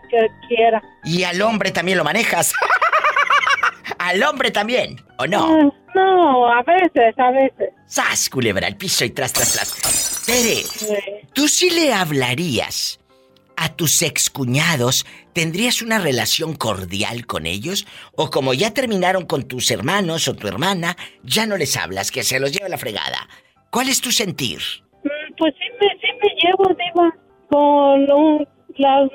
quiera. 0.47 0.81
¿Y 1.03 1.23
al 1.23 1.41
hombre 1.41 1.71
también 1.71 1.97
lo 1.97 2.05
manejas? 2.05 2.53
¿Al 3.99 4.23
hombre 4.23 4.51
también? 4.51 5.01
¿O 5.17 5.27
no? 5.27 5.47
Mm, 5.47 5.71
no, 5.95 6.47
a 6.51 6.63
veces, 6.63 7.17
a 7.17 7.31
veces. 7.31 7.69
¡Sas, 7.85 8.29
culebra! 8.29 8.67
Al 8.67 8.77
piso 8.77 9.05
y 9.05 9.11
tras, 9.11 9.33
tras, 9.33 9.53
tras. 9.53 10.23
Tere, 10.25 10.63
¿tú 11.33 11.47
sí 11.47 11.69
le 11.69 11.93
hablarías 11.93 12.99
a 13.55 13.69
tus 13.69 14.01
excuñados? 14.01 15.05
¿Tendrías 15.33 15.81
una 15.81 15.99
relación 15.99 16.55
cordial 16.55 17.25
con 17.25 17.45
ellos? 17.45 17.85
¿O 18.15 18.29
como 18.29 18.53
ya 18.53 18.73
terminaron 18.73 19.25
con 19.25 19.43
tus 19.43 19.69
hermanos 19.69 20.27
o 20.27 20.35
tu 20.35 20.47
hermana, 20.47 20.95
ya 21.23 21.45
no 21.45 21.57
les 21.57 21.77
hablas, 21.77 22.11
que 22.11 22.23
se 22.23 22.39
los 22.39 22.51
lleve 22.51 22.69
la 22.69 22.77
fregada? 22.77 23.29
¿Cuál 23.69 23.89
es 23.89 24.01
tu 24.01 24.11
sentir? 24.11 24.59
Mm, 25.03 25.33
pues 25.37 25.53
sí 25.59 25.65
me, 25.79 25.89
sí 25.99 26.07
me 26.21 26.29
llevo, 26.41 26.75
digo, 26.75 27.13
con 27.49 28.47
las... 28.77 29.09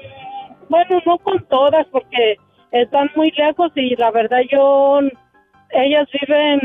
Bueno, 0.68 1.02
no 1.04 1.18
con 1.18 1.44
todas, 1.48 1.84
porque 1.90 2.36
están 2.72 3.10
muy 3.16 3.30
lejos 3.32 3.72
y 3.74 3.96
la 3.96 4.10
verdad 4.10 4.40
yo, 4.50 5.00
ellas 5.70 6.08
viven 6.20 6.60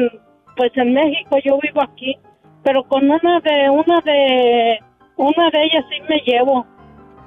pues 0.56 0.72
en 0.76 0.94
México, 0.94 1.38
yo 1.44 1.60
vivo 1.61 1.82
aquí, 1.82 2.18
pero 2.64 2.84
con 2.84 3.10
una 3.10 3.40
de, 3.41 3.69
una 3.69 3.99
de, 4.02 4.80
una 5.18 5.49
de 5.49 5.64
ellas 5.64 5.86
sí 5.90 6.02
me 6.07 6.18
llevo. 6.26 6.65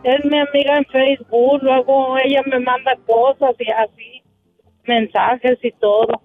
Es 0.04 0.24
mi 0.24 0.38
amiga 0.38 0.76
en 0.76 0.84
Facebook, 0.86 1.60
luego 1.62 2.16
ella 2.24 2.42
me 2.46 2.60
manda 2.60 2.96
cosas 3.06 3.54
y 3.58 3.70
así, 3.70 4.22
mensajes 4.84 5.58
y 5.62 5.72
todo. 5.72 6.22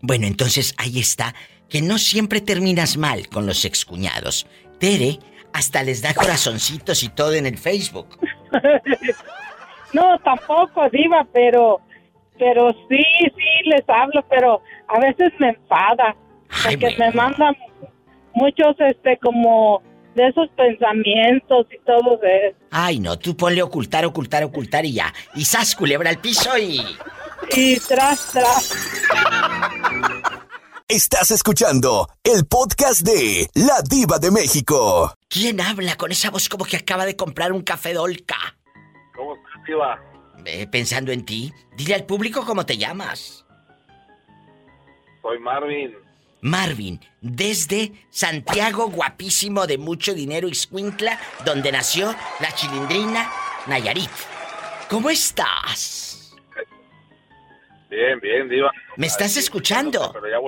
Bueno, 0.00 0.26
entonces 0.26 0.74
ahí 0.78 0.98
está, 0.98 1.34
que 1.68 1.82
no 1.82 1.98
siempre 1.98 2.40
terminas 2.40 2.96
mal 2.96 3.28
con 3.28 3.46
los 3.46 3.64
excuñados. 3.64 4.46
Tere 4.78 5.18
hasta 5.52 5.82
les 5.82 6.02
da 6.02 6.14
corazoncitos 6.14 7.02
y 7.02 7.08
todo 7.08 7.34
en 7.34 7.46
el 7.46 7.58
Facebook. 7.58 8.18
No, 9.92 10.18
tampoco, 10.20 10.88
Diva, 10.90 11.26
pero, 11.32 11.80
pero 12.38 12.70
sí, 12.88 13.02
sí 13.20 13.68
les 13.68 13.88
hablo, 13.88 14.24
pero 14.28 14.62
a 14.88 14.98
veces 15.00 15.32
me 15.38 15.50
enfada. 15.50 16.14
porque 16.64 16.94
me 16.98 17.10
mandan 17.12 17.56
muchos, 18.34 18.76
este, 18.78 19.18
como 19.18 19.82
de 20.14 20.28
esos 20.28 20.48
pensamientos 20.56 21.66
y 21.72 21.78
todo 21.84 22.20
eso. 22.22 22.56
Ay, 22.70 22.98
no, 22.98 23.18
tú 23.18 23.36
ponle 23.36 23.62
ocultar, 23.62 24.04
ocultar, 24.04 24.44
ocultar 24.44 24.84
y 24.84 24.92
ya. 24.94 25.12
Y 25.34 25.44
sas, 25.44 25.74
culebra 25.74 26.10
al 26.10 26.18
piso 26.18 26.56
y... 26.58 26.80
Y 27.52 27.78
tras, 27.78 28.32
tras. 28.32 28.74
Estás 30.88 31.30
escuchando 31.30 32.08
el 32.24 32.46
podcast 32.46 33.02
de 33.02 33.48
La 33.54 33.80
Diva 33.88 34.18
de 34.18 34.30
México. 34.30 35.14
¿Quién 35.28 35.60
habla 35.60 35.96
con 35.96 36.10
esa 36.10 36.30
voz 36.30 36.48
como 36.48 36.64
que 36.64 36.76
acaba 36.76 37.06
de 37.06 37.14
comprar 37.14 37.52
un 37.52 37.62
café 37.62 37.92
Dolca? 37.92 38.57
¿Cómo 39.68 39.84
estás, 39.84 40.00
Diva? 40.02 40.02
Eh, 40.44 40.66
pensando 40.66 41.12
en 41.12 41.24
ti, 41.24 41.52
dile 41.76 41.94
al 41.94 42.04
público 42.04 42.44
cómo 42.44 42.64
te 42.64 42.76
llamas. 42.76 43.44
Soy 45.22 45.38
Marvin. 45.40 45.94
Marvin, 46.40 47.00
desde 47.20 47.92
Santiago, 48.10 48.88
guapísimo 48.90 49.66
de 49.66 49.76
mucho 49.76 50.14
dinero, 50.14 50.48
Iscuintla, 50.48 51.18
donde 51.44 51.72
nació 51.72 52.14
la 52.40 52.52
chilindrina 52.54 53.30
Nayarit. 53.66 54.10
¿Cómo 54.88 55.10
estás? 55.10 56.36
Bien, 57.90 58.20
bien, 58.20 58.48
Diva. 58.48 58.70
¿Me 58.96 59.06
estás 59.06 59.36
escuchando? 59.36 60.12
Pero 60.12 60.28
ya. 60.28 60.38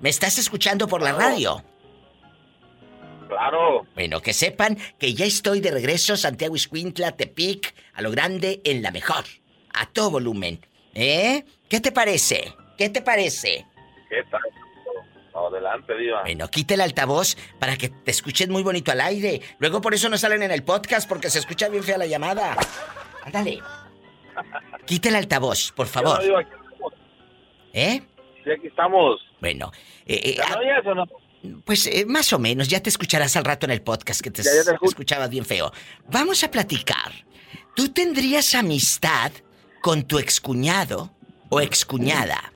¿Me 0.00 0.08
estás 0.08 0.38
escuchando 0.38 0.88
por 0.88 1.02
la 1.02 1.12
radio? 1.12 1.62
Claro. 3.38 3.86
Bueno, 3.94 4.20
que 4.20 4.32
sepan 4.32 4.76
que 4.98 5.14
ya 5.14 5.24
estoy 5.24 5.60
de 5.60 5.70
regreso, 5.70 6.16
Santiago 6.16 6.56
Iscuintla, 6.56 7.12
Tepic, 7.12 7.72
a 7.94 8.02
lo 8.02 8.10
grande, 8.10 8.60
en 8.64 8.82
la 8.82 8.90
mejor. 8.90 9.24
A 9.72 9.86
todo 9.86 10.10
volumen. 10.10 10.58
¿Eh? 10.92 11.44
¿Qué 11.68 11.78
te 11.80 11.92
parece? 11.92 12.52
¿Qué 12.76 12.88
te 12.88 13.00
parece? 13.00 13.64
¿Qué 14.08 14.24
tal? 14.28 14.40
Adelante, 15.32 15.96
Diva. 15.96 16.22
Bueno, 16.22 16.48
quite 16.48 16.74
el 16.74 16.80
altavoz 16.80 17.36
para 17.60 17.76
que 17.76 17.90
te 17.90 18.10
escuchen 18.10 18.50
muy 18.50 18.64
bonito 18.64 18.90
al 18.90 19.00
aire. 19.02 19.40
Luego 19.60 19.80
por 19.80 19.94
eso 19.94 20.08
no 20.08 20.18
salen 20.18 20.42
en 20.42 20.50
el 20.50 20.64
podcast 20.64 21.08
porque 21.08 21.30
se 21.30 21.38
escucha 21.38 21.68
bien 21.68 21.84
fea 21.84 21.96
la 21.96 22.06
llamada. 22.06 22.56
Ándale. 23.24 23.60
Quite 24.84 25.10
el 25.10 25.14
altavoz, 25.14 25.70
por 25.70 25.86
favor. 25.86 26.20
Diva, 26.20 26.40
aquí 26.40 26.50
estamos. 26.50 26.92
¿Eh? 27.72 28.02
Sí, 28.42 28.50
aquí 28.50 28.66
estamos. 28.66 29.20
Bueno. 29.40 29.70
eh, 30.06 30.20
eh, 30.24 30.34
¿Ya 30.36 30.82
no 30.84 30.90
o 30.90 30.94
no? 30.96 31.27
Pues 31.64 31.86
eh, 31.86 32.04
más 32.06 32.32
o 32.32 32.38
menos, 32.38 32.68
ya 32.68 32.80
te 32.82 32.88
escucharás 32.90 33.36
al 33.36 33.44
rato 33.44 33.66
en 33.66 33.72
el 33.72 33.82
podcast 33.82 34.20
que 34.20 34.30
te, 34.30 34.42
Ya, 34.42 34.50
ya 34.54 34.64
te 34.64 34.72
escucho. 34.72 34.90
escuchabas 34.90 35.30
bien 35.30 35.44
feo. 35.44 35.72
Vamos 36.10 36.42
a 36.44 36.50
platicar. 36.50 37.12
¿Tú 37.76 37.88
tendrías 37.90 38.54
amistad 38.54 39.30
con 39.82 40.02
tu 40.02 40.18
excuñado 40.18 41.12
o 41.48 41.60
excuñada? 41.60 42.52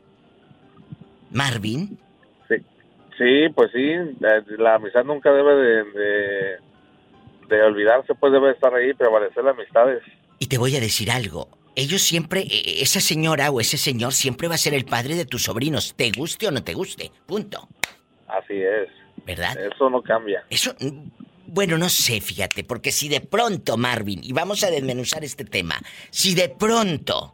Marvin, 1.30 1.98
Sí, 3.18 3.48
pues 3.54 3.70
sí. 3.72 3.92
La, 4.20 4.42
la 4.58 4.74
amistad 4.76 5.04
nunca 5.04 5.30
debe 5.30 5.54
de, 5.54 5.84
de, 5.92 6.56
de 7.48 7.62
olvidarse, 7.62 8.14
pues 8.18 8.32
debe 8.32 8.50
estar 8.50 8.74
ahí, 8.74 8.94
prevalecer 8.94 9.44
las 9.44 9.54
amistades. 9.54 10.02
y 10.40 10.46
te 10.46 10.58
voy 10.58 10.74
a 10.76 10.80
decir 10.80 11.10
algo. 11.10 11.46
Ellos 11.76 12.02
siempre, 12.02 12.40
eh, 12.40 12.82
esa 12.82 13.00
señora 13.00 13.50
o 13.50 13.60
ese 13.60 13.76
señor 13.76 14.12
siempre 14.14 14.48
va 14.48 14.56
a 14.56 14.58
ser 14.58 14.74
el 14.74 14.86
padre 14.86 15.14
de 15.14 15.24
tus 15.26 15.44
sobrinos, 15.44 15.94
te 15.94 16.10
guste 16.10 16.48
o 16.48 16.50
no 16.50 16.64
te 16.64 16.74
guste. 16.74 17.12
Punto. 17.26 17.68
Así 18.38 18.62
es. 18.62 18.88
¿Verdad? 19.24 19.56
Eso 19.58 19.90
no 19.90 20.02
cambia. 20.02 20.44
Eso, 20.50 20.74
bueno, 21.46 21.76
no 21.78 21.88
sé, 21.88 22.20
fíjate, 22.20 22.64
porque 22.64 22.90
si 22.90 23.08
de 23.08 23.20
pronto, 23.20 23.76
Marvin, 23.76 24.20
y 24.22 24.32
vamos 24.32 24.64
a 24.64 24.70
desmenuzar 24.70 25.22
este 25.22 25.44
tema, 25.44 25.78
si 26.10 26.34
de 26.34 26.48
pronto 26.48 27.32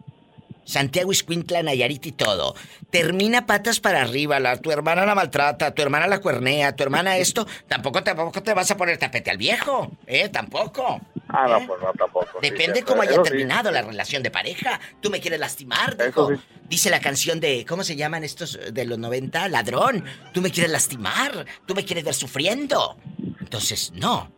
Santiago 0.68 1.10
Iscuintla, 1.12 1.62
Nayarit 1.62 2.04
y 2.04 2.12
todo, 2.12 2.54
termina 2.90 3.46
patas 3.46 3.80
para 3.80 4.02
arriba, 4.02 4.38
la, 4.38 4.58
tu 4.58 4.70
hermana 4.70 5.06
la 5.06 5.14
maltrata, 5.14 5.72
tu 5.74 5.80
hermana 5.80 6.06
la 6.06 6.20
cuernea, 6.20 6.76
tu 6.76 6.82
hermana 6.82 7.16
esto, 7.16 7.46
tampoco, 7.66 8.02
tampoco 8.04 8.42
te 8.42 8.52
vas 8.52 8.70
a 8.70 8.76
poner 8.76 8.98
tapete 8.98 9.30
al 9.30 9.38
viejo, 9.38 9.90
¿eh? 10.06 10.28
Tampoco. 10.28 11.00
Ah, 11.30 11.46
no, 11.48 11.66
pues 11.66 11.80
no, 11.80 11.90
tampoco. 11.94 12.26
sí, 12.42 12.50
Depende 12.50 12.64
siempre. 12.64 12.82
cómo 12.84 13.00
haya 13.02 13.14
sí. 13.14 13.22
terminado 13.22 13.70
la 13.70 13.80
relación 13.80 14.22
de 14.22 14.30
pareja. 14.30 14.78
Tú 15.00 15.08
me 15.08 15.20
quieres 15.20 15.40
lastimar, 15.40 15.96
dijo. 15.96 16.28
sí. 16.34 16.40
Dice 16.68 16.90
la 16.90 17.00
canción 17.00 17.40
de, 17.40 17.64
¿cómo 17.66 17.82
se 17.82 17.96
llaman 17.96 18.24
estos 18.24 18.58
de 18.70 18.84
los 18.84 18.98
90? 18.98 19.48
Ladrón. 19.48 20.04
Tú 20.34 20.42
me 20.42 20.50
quieres 20.50 20.70
lastimar. 20.70 21.46
Tú 21.66 21.74
me 21.74 21.82
quieres 21.86 22.04
ver 22.04 22.12
sufriendo. 22.14 22.96
Entonces, 23.40 23.90
no. 23.94 24.30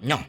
No. 0.00 0.26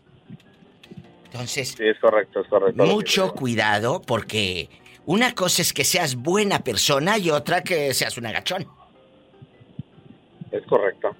Entonces, 1.25 1.75
Sí, 1.77 1.87
es 1.87 1.97
correcto, 1.99 2.41
es 2.41 2.47
correcto. 2.47 2.85
mucho 2.85 3.33
cuidado 3.33 4.01
porque 4.01 4.69
una 5.05 5.33
cosa 5.33 5.61
es 5.61 5.73
que 5.73 5.83
seas 5.83 6.15
buena 6.15 6.59
persona 6.59 7.17
y 7.17 7.29
otra 7.29 7.61
que 7.63 7.93
seas 7.93 8.17
un 8.17 8.25
agachón. 8.25 8.67
Es 10.51 10.63
correcto. 10.67 11.15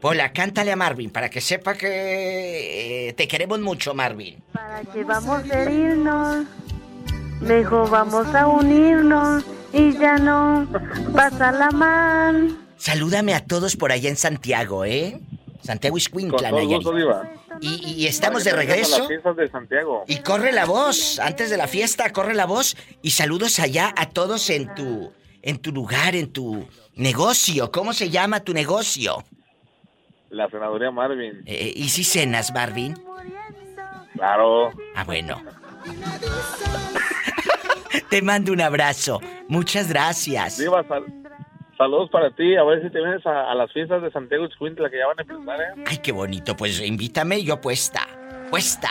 Pola, 0.00 0.32
cántale 0.32 0.72
a 0.72 0.76
Marvin 0.76 1.10
para 1.10 1.30
que 1.30 1.40
sepa 1.40 1.74
que 1.74 3.08
eh, 3.08 3.12
te 3.12 3.28
queremos 3.28 3.60
mucho, 3.60 3.94
Marvin. 3.94 4.42
¿Para 4.52 4.82
qué 4.82 5.04
vamos 5.04 5.48
a 5.48 5.62
herirnos? 5.62 6.46
Mejor 7.40 7.88
vamos 7.88 8.34
a 8.34 8.48
unirnos 8.48 9.44
y 9.72 9.92
ya 9.96 10.16
no 10.18 10.66
pasarla 11.14 11.70
mal. 11.70 12.56
Salúdame 12.76 13.32
a 13.34 13.44
todos 13.46 13.76
por 13.76 13.92
allá 13.92 14.08
en 14.08 14.16
Santiago, 14.16 14.84
¿eh? 14.84 15.20
Santiago 15.62 15.94
Con 15.94 15.98
Iscuintla, 15.98 16.50
todo 16.50 16.58
Nayarit. 16.58 16.76
gusto, 16.78 16.94
Diva. 16.96 17.30
Y, 17.60 17.94
y 18.02 18.06
estamos 18.06 18.44
de 18.44 18.52
regreso. 18.52 19.06
de 19.08 19.48
Santiago. 19.50 20.04
Y 20.08 20.18
corre 20.18 20.52
la 20.52 20.64
voz, 20.64 21.18
antes 21.18 21.50
de 21.50 21.56
la 21.56 21.68
fiesta, 21.68 22.10
corre 22.12 22.34
la 22.34 22.46
voz. 22.46 22.76
Y 23.02 23.10
saludos 23.10 23.58
allá 23.58 23.92
a 23.96 24.08
todos 24.08 24.48
en 24.50 24.74
tu, 24.74 25.12
en 25.42 25.58
tu 25.58 25.72
lugar, 25.72 26.16
en 26.16 26.32
tu 26.32 26.66
negocio. 26.96 27.70
¿Cómo 27.70 27.92
se 27.92 28.10
llama 28.10 28.40
tu 28.40 28.52
negocio? 28.52 29.24
La 30.30 30.48
senaduría 30.48 30.90
Marvin. 30.90 31.42
Eh, 31.46 31.72
¿Y 31.76 31.88
si 31.90 32.04
cenas, 32.04 32.52
Marvin? 32.54 32.94
Claro. 34.14 34.72
Ah, 34.94 35.04
bueno. 35.04 35.42
Te 38.10 38.22
mando 38.22 38.52
un 38.52 38.60
abrazo. 38.60 39.20
Muchas 39.48 39.88
gracias. 39.88 40.58
Sal- 40.88 41.21
saludos 41.82 42.10
para 42.10 42.30
ti. 42.30 42.56
A 42.56 42.64
ver 42.64 42.82
si 42.82 42.90
te 42.90 42.98
vienes 43.00 43.24
a, 43.26 43.50
a 43.50 43.54
las 43.54 43.72
fiestas 43.72 44.02
de 44.02 44.10
Santiago 44.10 44.44
Escuintla 44.44 44.90
que 44.90 44.98
ya 44.98 45.06
van 45.06 45.18
a 45.18 45.22
empezar, 45.22 45.58
¿eh? 45.60 45.84
Ay, 45.86 45.96
qué 45.98 46.12
bonito. 46.12 46.54
Pues 46.56 46.80
invítame, 46.80 47.42
yo 47.42 47.60
puesta. 47.60 48.06
Puesta. 48.50 48.90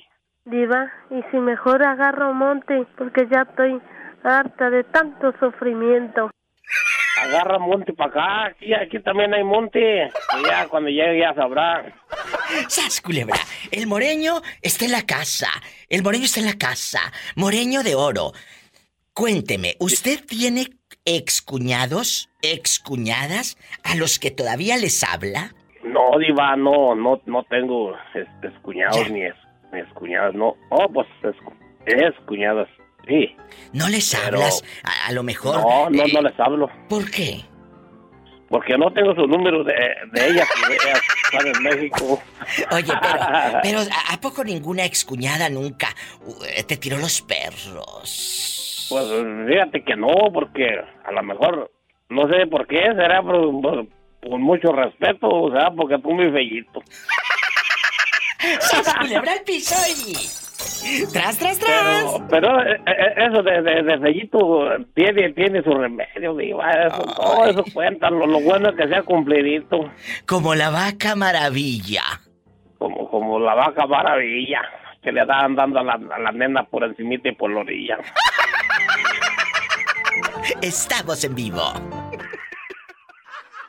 Diva, 0.44 0.90
y 1.12 1.22
si 1.30 1.36
mejor 1.36 1.84
agarro 1.84 2.34
monte, 2.34 2.84
porque 2.98 3.28
ya 3.30 3.42
estoy 3.42 3.80
harta 4.24 4.70
de 4.70 4.82
tanto 4.82 5.32
sufrimiento. 5.38 6.32
Agarra 7.20 7.58
monte 7.58 7.92
para 7.92 8.10
acá, 8.10 8.46
aquí, 8.46 8.72
aquí 8.74 8.98
también 9.00 9.34
hay 9.34 9.44
monte. 9.44 10.10
Y 10.38 10.46
ya 10.46 10.66
cuando 10.68 10.88
llegue 10.88 11.20
ya 11.20 11.34
sabrá. 11.34 11.94
¡Sas, 12.68 13.00
culebra! 13.00 13.36
El 13.70 13.86
moreño 13.86 14.40
está 14.60 14.84
en 14.84 14.92
la 14.92 15.06
casa. 15.06 15.48
El 15.88 16.02
moreño 16.02 16.24
está 16.24 16.40
en 16.40 16.46
la 16.46 16.58
casa. 16.58 17.00
Moreño 17.36 17.82
de 17.82 17.94
oro. 17.94 18.32
Cuénteme, 19.14 19.76
¿usted 19.78 20.24
tiene 20.26 20.68
excuñados, 21.04 22.30
excuñadas 22.40 23.58
a 23.84 23.94
los 23.94 24.18
que 24.18 24.30
todavía 24.30 24.78
les 24.78 25.04
habla? 25.04 25.54
No, 25.84 26.18
diva, 26.18 26.56
no, 26.56 26.94
no, 26.94 27.20
no 27.26 27.42
tengo 27.44 27.94
este, 28.14 28.50
cuñados 28.62 29.10
ni 29.10 29.24
es, 29.24 29.34
ni 29.72 29.80
es 29.80 29.88
cuñadas, 29.94 30.34
no. 30.34 30.56
Oh, 30.70 30.88
pues 30.88 31.06
es, 31.24 31.36
es 31.86 32.14
cuñadas, 32.26 32.68
sí. 33.06 33.36
¿No 33.72 33.88
les 33.88 34.14
Pero- 34.14 34.38
hablas? 34.38 34.62
A, 34.82 35.08
a 35.08 35.12
lo 35.12 35.22
mejor. 35.22 35.60
No, 35.60 35.90
no, 35.90 36.02
eh, 36.02 36.12
no 36.12 36.22
les 36.22 36.40
hablo. 36.40 36.70
¿Por 36.88 37.10
qué? 37.10 37.44
porque 38.52 38.76
no 38.76 38.92
tengo 38.92 39.14
su 39.14 39.26
número 39.26 39.64
de, 39.64 39.72
de 39.72 40.26
ella, 40.26 40.44
que 40.44 40.74
ella 40.74 40.92
está 40.92 41.48
en 41.48 41.62
México. 41.62 42.22
Oye, 42.70 42.92
pero, 43.00 43.58
pero 43.62 43.78
¿a 44.10 44.20
poco 44.20 44.44
ninguna 44.44 44.84
excuñada 44.84 45.48
nunca 45.48 45.88
uh, 46.26 46.62
te 46.68 46.76
tiró 46.76 46.98
los 46.98 47.22
perros? 47.22 48.86
Pues 48.90 49.06
fíjate 49.48 49.82
que 49.82 49.96
no, 49.96 50.12
porque 50.34 50.66
a 51.02 51.12
lo 51.12 51.22
mejor, 51.22 51.72
no 52.10 52.28
sé 52.28 52.46
por 52.46 52.66
qué, 52.66 52.82
será 52.94 53.22
por, 53.22 53.62
por, 53.62 54.38
mucho 54.38 54.70
respeto, 54.70 55.28
o 55.30 55.50
sea, 55.50 55.70
porque 55.70 55.96
tú 55.98 56.10
muy 56.10 56.30
bellito. 56.30 56.82
¡Se 58.38 58.82
culebra 59.00 59.32
el 59.32 59.44
piso 59.44 59.74
y... 59.96 60.41
¡Tras, 61.12 61.38
tras, 61.38 61.58
tras! 61.58 62.04
Pero, 62.30 62.60
eh, 62.62 62.80
eh, 62.86 63.14
eso 63.28 63.42
de, 63.42 63.62
de, 63.62 63.82
de 63.82 63.98
sellito 64.00 64.68
tiene, 64.94 65.32
tiene 65.32 65.62
su 65.62 65.72
remedio, 65.72 66.34
diva. 66.36 66.70
Eso, 66.70 67.02
todo 67.16 67.44
eso 67.46 67.64
cuenta. 67.72 68.10
Lo, 68.10 68.26
lo, 68.26 68.40
bueno 68.40 68.68
es 68.70 68.76
que 68.76 68.88
sea 68.88 69.02
cumplidito. 69.02 69.90
Como 70.26 70.54
la 70.54 70.70
vaca 70.70 71.14
maravilla. 71.16 72.02
Como, 72.78 73.08
como 73.10 73.38
la 73.38 73.54
vaca 73.54 73.86
maravilla. 73.86 74.60
Que 75.02 75.12
le 75.12 75.24
dan 75.26 75.56
dando 75.56 75.80
a 75.80 75.84
la, 75.84 75.94
a 75.94 76.18
la 76.18 76.32
nena 76.32 76.64
por 76.64 76.84
encimita 76.84 77.28
y 77.28 77.32
por 77.32 77.50
la 77.50 77.60
orilla. 77.60 77.98
Estamos 80.62 81.22
en 81.24 81.34
vivo. 81.34 81.62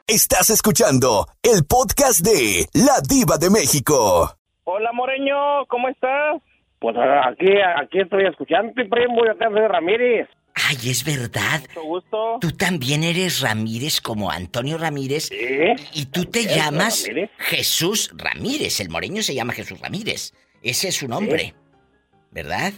Estás 0.08 0.50
escuchando 0.50 1.28
el 1.42 1.66
podcast 1.66 2.20
de 2.26 2.68
La 2.74 3.00
Diva 3.08 3.38
de 3.38 3.50
México. 3.50 4.38
Hola, 4.66 4.92
Moreño, 4.94 5.66
¿cómo 5.68 5.90
estás? 5.90 6.42
Pues 6.84 6.98
aquí, 6.98 7.48
aquí 7.78 8.02
estoy 8.02 8.26
escuchando, 8.26 8.74
primo, 8.74 9.26
yo 9.26 9.32
soy 9.40 9.68
Ramírez. 9.70 10.28
Ay, 10.54 10.76
es 10.90 11.06
verdad. 11.06 11.62
Mucho 11.62 11.84
gusto. 11.84 12.38
Tú 12.42 12.52
también 12.52 13.04
eres 13.04 13.40
Ramírez 13.40 14.02
como 14.02 14.30
Antonio 14.30 14.78
Ramírez. 14.78 15.30
¿Sí? 15.30 15.72
Y 15.94 16.08
tú 16.08 16.26
te 16.26 16.44
llamas 16.44 17.10
Jesús 17.38 18.14
Ramírez. 18.18 18.82
El 18.82 18.90
moreño 18.90 19.22
se 19.22 19.34
llama 19.34 19.54
Jesús 19.54 19.80
Ramírez. 19.80 20.34
Ese 20.62 20.90
es 20.90 20.98
su 20.98 21.08
nombre. 21.08 21.54
¿Verdad? 22.32 22.74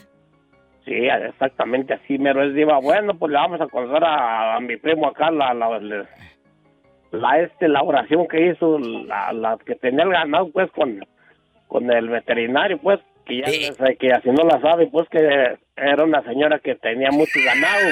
Sí, 0.86 0.94
exactamente 0.94 1.95
así 1.95 2.19
mero 2.19 2.44
es 2.44 2.53
diva. 2.53 2.77
Bueno, 2.77 3.18
pues 3.18 3.32
le 3.32 3.40
vamos 3.40 3.60
a 3.60 3.65
contar 3.65 4.03
a, 4.06 4.60
mi 4.60 4.77
primo 4.77 5.07
acá 5.07 5.32
la, 5.32 5.52
la, 5.52 5.80
la, 7.11 7.40
este, 7.40 7.68
la 7.68 7.82
oración 7.82 8.27
que 8.27 8.52
hizo, 8.52 8.77
la, 8.77 9.34
la 9.34 9.57
que 9.65 9.73
tenía 9.73 10.03
el 10.03 10.11
ganado 10.11 10.52
pues 10.52 10.69
con, 10.73 11.03
con 11.68 11.90
el 11.90 12.07
veterinario 12.10 12.77
pues 12.77 12.99
que 13.26 13.38
ya 13.38 13.46
eh. 13.48 13.98
que 13.98 14.12
así 14.12 14.30
no 14.30 14.44
la 14.44 14.60
sabe, 14.62 14.88
pues 14.88 15.08
que 15.10 15.58
era 15.76 16.04
una 16.04 16.24
señora 16.24 16.60
que 16.60 16.76
tenía 16.76 17.12
mucho 17.12 17.40
ganado, 17.46 17.90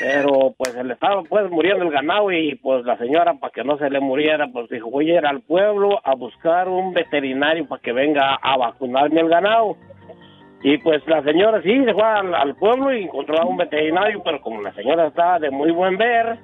pero 0.00 0.54
pues 0.56 0.72
se 0.72 0.84
le 0.84 0.94
estaba 0.94 1.22
pues 1.22 1.50
muriendo 1.50 1.84
el 1.84 1.90
ganado 1.90 2.32
y 2.32 2.54
pues 2.56 2.84
la 2.84 2.96
señora 2.98 3.34
para 3.34 3.52
que 3.52 3.64
no 3.64 3.76
se 3.78 3.90
le 3.90 4.00
muriera, 4.00 4.46
pues 4.52 4.68
dijo, 4.68 4.90
voy 4.90 5.10
a 5.10 5.18
ir 5.18 5.26
al 5.26 5.42
pueblo 5.42 6.00
a 6.04 6.14
buscar 6.14 6.68
un 6.68 6.94
veterinario 6.94 7.66
para 7.66 7.82
que 7.82 7.92
venga 7.92 8.34
a 8.36 8.56
vacunarme 8.56 9.20
el 9.20 9.28
ganado. 9.28 9.76
Y 10.62 10.78
pues 10.78 11.06
la 11.06 11.22
señora 11.22 11.60
sí 11.62 11.84
se 11.84 11.92
fue 11.92 12.02
al, 12.02 12.54
pueblo 12.56 12.90
y 12.94 13.04
encontró 13.04 13.38
a 13.38 13.44
un 13.44 13.58
veterinario, 13.58 14.22
pero 14.24 14.40
como 14.40 14.62
la 14.62 14.72
señora 14.72 15.08
estaba 15.08 15.38
de 15.38 15.50
muy 15.50 15.70
buen 15.70 15.98
ver, 15.98 16.38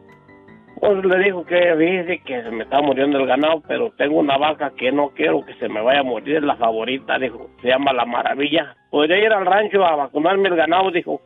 pues 0.81 1.05
le 1.05 1.19
dijo 1.25 1.45
que 1.45 1.77
dice 1.77 2.23
que 2.25 2.43
se 2.43 2.51
me 2.51 2.65
está 2.65 2.81
muriendo 2.81 3.19
el 3.19 3.27
ganado, 3.27 3.63
pero 3.69 3.91
tengo 3.99 4.19
una 4.19 4.39
vaca 4.39 4.73
que 4.77 4.91
no 4.91 5.11
quiero 5.11 5.45
que 5.45 5.53
se 5.55 5.69
me 5.69 5.83
vaya 5.83 6.01
a 6.01 6.05
morir, 6.05 6.37
es 6.37 6.43
la 6.43 6.57
favorita, 6.57 7.19
dijo, 7.19 7.51
se 7.61 7.69
llama 7.69 7.93
La 7.93 8.07
Maravilla. 8.07 8.75
¿Podría 8.89 9.19
ir 9.19 9.33
al 9.33 9.45
rancho 9.45 9.85
a 9.85 9.95
vacunarme 9.95 10.49
el 10.49 10.57
ganado? 10.57 10.91
Dijo, 10.91 11.21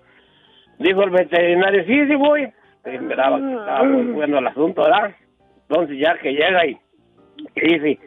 dijo 0.81 1.05
el 1.05 1.11
veterinario, 1.11 1.85
sí, 1.85 2.07
sí 2.07 2.15
voy. 2.17 2.53
Y 2.85 2.99
miraba 2.99 3.39
que 3.39 3.53
estaba 3.53 3.85
muy 3.85 4.13
bueno 4.13 4.39
el 4.39 4.47
asunto, 4.49 4.83
¿verdad? 4.83 5.15
Entonces 5.69 5.99
ya 5.99 6.19
que 6.19 6.33
llega 6.33 6.67
y, 6.67 6.77
dice, 7.55 8.01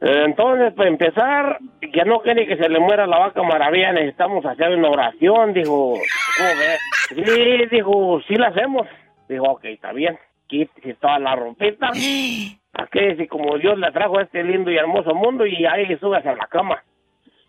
entonces, 0.00 0.74
para 0.74 0.90
empezar, 0.90 1.58
que 1.80 2.04
no 2.04 2.20
quiere 2.20 2.46
que 2.46 2.56
se 2.58 2.68
le 2.68 2.78
muera 2.78 3.06
la 3.06 3.18
vaca 3.18 3.42
maravilla, 3.42 3.92
necesitamos 3.92 4.44
hacer 4.44 4.76
una 4.76 4.90
oración, 4.90 5.54
dijo, 5.54 5.94
¿cómo 5.94 6.50
ves? 6.60 6.80
Sí, 7.08 7.66
dijo, 7.70 8.20
sí 8.28 8.36
la 8.36 8.48
hacemos. 8.48 8.86
Dijo, 9.28 9.44
ok, 9.44 9.64
está 9.64 9.92
bien. 9.92 10.18
Quítese 10.46 10.94
toda 10.94 11.18
la 11.18 11.36
rompita. 11.36 11.90
Aquí, 12.74 13.16
si 13.16 13.26
como 13.26 13.58
Dios 13.58 13.78
le 13.78 13.90
trajo 13.90 14.18
a 14.18 14.22
este 14.22 14.42
lindo 14.44 14.70
y 14.70 14.76
hermoso 14.76 15.14
mundo 15.14 15.44
y 15.44 15.66
ahí 15.66 15.96
sube 15.98 16.18
a 16.18 16.34
la 16.34 16.46
cama. 16.46 16.82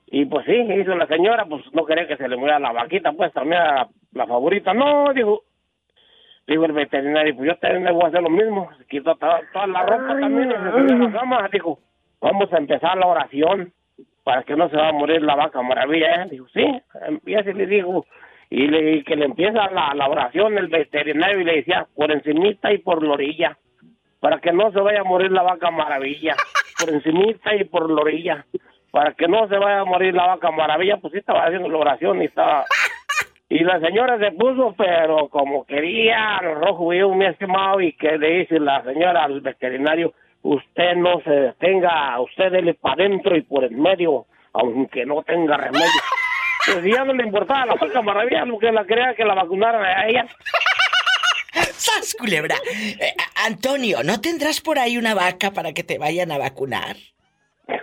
Y 0.08 0.26
pues 0.26 0.46
sí, 0.46 0.54
hizo 0.54 0.96
la 0.96 1.06
señora, 1.06 1.46
pues 1.46 1.64
no 1.74 1.86
quería 1.86 2.08
que 2.08 2.18
se 2.18 2.28
le 2.28 2.36
muera 2.36 2.58
la 2.58 2.72
vaquita, 2.72 3.12
pues 3.12 3.32
también 3.32 3.62
a 3.62 3.88
la, 4.14 4.26
favorita. 4.26 4.74
No, 4.74 5.14
dijo, 5.14 5.44
dijo 6.48 6.66
el 6.66 6.72
veterinario, 6.72 7.36
pues 7.36 7.48
yo 7.48 7.56
también 7.58 7.94
voy 7.94 8.06
a 8.06 8.08
hacer 8.08 8.24
lo 8.24 8.30
mismo. 8.32 8.70
Se 8.80 8.86
quitó 8.86 9.16
toda, 9.16 9.68
la 9.68 9.86
ropa 9.86 10.20
también 10.20 10.50
y 10.50 10.54
se 10.54 10.72
subió 10.72 10.96
a 10.96 11.10
la 11.10 11.12
cama. 11.12 11.50
Dijo, 11.52 11.80
vamos 12.22 12.52
a 12.52 12.58
empezar 12.58 12.98
la 12.98 13.06
oración 13.06 13.72
para 14.24 14.42
que 14.44 14.56
no 14.56 14.68
se 14.70 14.78
va 14.78 14.90
a 14.90 14.94
morir 14.94 15.22
la 15.22 15.36
vaca 15.36 15.62
maravilla. 15.62 16.26
Dijo, 16.26 16.48
sí, 16.54 16.66
empieza 17.08 17.52
y 17.52 17.54
le 17.54 17.68
dijo, 17.68 18.04
y, 18.50 18.68
le, 18.68 19.04
que 19.04 19.16
le 19.16 19.26
empieza 19.26 19.70
la, 19.70 19.94
la, 19.94 20.08
oración 20.08 20.58
el 20.58 20.68
veterinario 20.68 21.42
y 21.42 21.44
le 21.44 21.56
decía 21.58 21.88
por 21.96 22.12
encimita 22.12 22.74
y 22.74 22.80
por 22.80 23.04
la 23.04 23.14
orilla 23.14 23.58
para 24.20 24.40
que 24.40 24.52
no 24.52 24.72
se 24.72 24.80
vaya 24.80 25.02
a 25.02 25.06
morir 25.06 25.32
la 25.32 25.44
vaca 25.44 25.72
maravilla. 25.72 26.36
Por 26.80 26.94
encimita 26.94 27.56
y 27.56 27.66
por 27.66 27.90
la 27.90 28.02
orilla 28.02 28.46
para 28.92 29.14
que 29.14 29.28
no 29.28 29.48
se 29.48 29.58
vaya 29.58 29.82
a 29.82 29.86
morir 29.86 30.14
la 30.14 30.28
vaca 30.28 30.52
maravilla. 30.52 30.98
Pues 30.98 31.14
sí 31.14 31.20
estaba 31.20 31.46
haciendo 31.46 31.70
la 31.70 31.78
oración 31.78 32.22
y 32.22 32.26
estaba 32.26 32.66
y 33.50 33.64
la 33.64 33.80
señora 33.80 34.20
se 34.20 34.32
puso 34.32 34.76
pero 34.78 35.28
como 35.30 35.66
quería 35.66 36.38
rojo 36.40 36.94
y 36.94 37.04
mi 37.16 37.26
estimado 37.26 37.82
y 37.82 37.94
que 37.94 38.18
le 38.18 38.40
dice 38.40 38.60
la 38.60 38.84
señora 38.84 39.24
al 39.24 39.42
veterinario 39.42 40.14
usted 40.44 40.96
no 40.96 41.20
se 41.22 41.32
detenga 41.32 42.20
usted 42.22 42.52
dele 42.52 42.76
para 42.76 43.06
adentro 43.06 43.36
y 43.36 43.42
por 43.42 43.64
el 43.64 43.72
medio 43.72 44.28
aunque 44.54 45.04
no 45.04 45.24
tenga 45.24 45.58
remedio 45.58 46.02
pues 46.74 46.86
ya 46.96 47.04
no 47.04 47.14
le 47.14 47.24
importaba 47.24 47.66
la 47.66 47.76
vaca 47.76 48.02
maravilla, 48.02 48.44
que 48.60 48.72
la 48.72 48.86
quería 48.86 49.14
que 49.16 49.26
la 49.26 49.36
vacunaran 49.36 49.84
a 49.84 50.08
ella. 50.08 50.28
¡Sas, 51.74 52.16
culebra! 52.18 52.56
Eh, 52.72 53.14
Antonio, 53.46 54.04
¿no 54.04 54.22
tendrás 54.22 54.62
por 54.62 54.80
ahí 54.80 54.98
una 54.98 55.14
vaca 55.14 55.52
para 55.52 55.74
que 55.74 55.84
te 55.84 55.98
vayan 55.98 56.32
a 56.32 56.38
vacunar? 56.38 56.96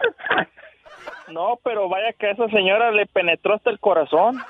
No, 1.29 1.59
pero 1.65 1.89
vaya 1.89 2.13
que 2.17 2.29
a 2.29 2.31
esa 2.31 2.49
señora 2.51 2.93
le 2.93 3.05
penetró 3.07 3.57
hasta 3.57 3.69
el 3.69 3.81
corazón. 3.81 4.41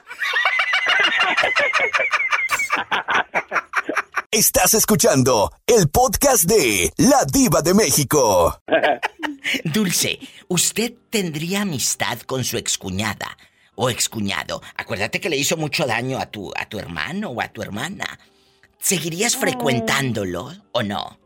Estás 4.30 4.74
escuchando 4.74 5.50
el 5.66 5.88
podcast 5.88 6.44
de 6.44 6.92
La 6.98 7.24
Diva 7.24 7.62
de 7.62 7.72
México. 7.72 8.60
Dulce, 9.64 10.18
¿usted 10.48 10.92
tendría 11.08 11.62
amistad 11.62 12.20
con 12.20 12.44
su 12.44 12.58
excuñada? 12.58 13.38
O 13.76 13.88
excuñado, 13.88 14.60
acuérdate 14.76 15.20
que 15.20 15.30
le 15.30 15.36
hizo 15.36 15.56
mucho 15.56 15.86
daño 15.86 16.18
a 16.18 16.26
tu, 16.26 16.52
a 16.56 16.68
tu 16.68 16.78
hermano 16.78 17.30
o 17.30 17.40
a 17.40 17.48
tu 17.48 17.62
hermana. 17.62 18.18
¿Seguirías 18.78 19.36
frecuentándolo 19.36 20.52
o 20.72 20.82
no? 20.82 21.18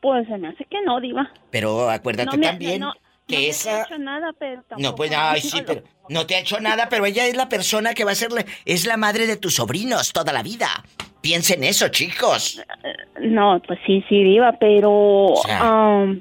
Pues 0.00 0.26
se 0.26 0.36
me 0.36 0.48
hace 0.48 0.64
que 0.64 0.80
no, 0.84 1.00
Diva. 1.00 1.30
Pero 1.50 1.88
acuérdate 1.88 2.36
también 2.38 2.84
que 3.26 3.48
esa. 3.48 3.70
No 3.70 3.78
ha 3.78 3.82
hecho 3.82 3.98
nada, 3.98 4.32
pero 4.38 4.62
tampoco. 4.62 4.82
No, 4.82 4.94
pues, 4.94 5.12
ay, 5.14 5.40
sí, 5.40 5.62
pero. 5.64 5.82
No 6.08 6.26
te 6.26 6.34
ha 6.34 6.40
hecho 6.40 6.60
nada, 6.60 6.88
pero 6.88 7.06
ella 7.06 7.26
es 7.26 7.36
la 7.36 7.48
persona 7.48 7.94
que 7.94 8.04
va 8.04 8.12
a 8.12 8.16
serle. 8.16 8.44
Es 8.64 8.86
la 8.86 8.96
madre 8.96 9.26
de 9.26 9.36
tus 9.36 9.54
sobrinos 9.54 10.12
toda 10.12 10.32
la 10.32 10.42
vida. 10.42 10.68
Piensen 11.20 11.62
eso, 11.62 11.88
chicos. 11.88 12.60
No, 13.20 13.62
pues 13.66 13.78
sí, 13.86 14.04
sí, 14.08 14.24
Diva, 14.24 14.56
pero. 14.58 15.34
Um, 15.34 16.20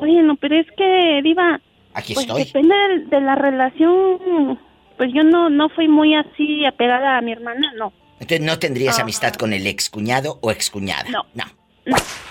bueno, 0.00 0.36
pero 0.40 0.58
es 0.58 0.66
que, 0.76 1.20
Diva. 1.22 1.60
Aquí 1.94 2.14
pues 2.14 2.26
estoy. 2.26 2.44
Depende 2.44 2.74
de 3.06 3.20
la 3.20 3.36
relación 3.36 4.58
pues 4.96 5.10
yo 5.14 5.22
no, 5.22 5.50
no 5.50 5.68
fui 5.68 5.88
muy 5.88 6.14
así 6.14 6.64
apegada 6.64 7.18
a 7.18 7.20
mi 7.20 7.32
hermana, 7.32 7.72
no. 7.76 7.92
Entonces 8.14 8.40
no 8.40 8.58
tendrías 8.58 8.98
ah. 8.98 9.02
amistad 9.02 9.34
con 9.34 9.52
el 9.52 9.66
excuñado 9.66 10.38
o 10.42 10.50
excuñada. 10.50 11.10
No. 11.10 11.26
No. 11.34 11.44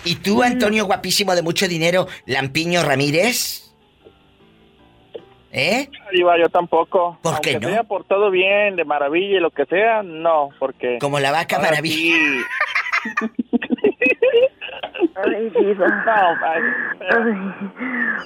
¿Y 0.05 0.15
tú, 0.15 0.41
Antonio, 0.41 0.85
guapísimo 0.85 1.35
de 1.35 1.41
mucho 1.41 1.67
dinero, 1.67 2.07
Lampiño 2.25 2.83
Ramírez? 2.83 3.73
¿Eh? 5.51 5.89
Iba 6.13 6.39
yo 6.39 6.47
tampoco. 6.47 7.19
¿Por 7.21 7.33
Aunque 7.33 7.51
qué 7.51 7.59
no? 7.59 7.69
sea 7.69 7.83
por 7.83 8.05
todo 8.05 8.31
bien, 8.31 8.77
de 8.77 8.85
maravilla 8.85 9.37
y 9.37 9.41
lo 9.41 9.51
que 9.51 9.65
sea, 9.65 10.01
no, 10.01 10.49
porque... 10.59 10.97
Como 10.99 11.19
la 11.19 11.31
vaca 11.31 11.59
maravilla. 11.59 12.15
Ay, 15.15 15.49
diva. 15.49 15.87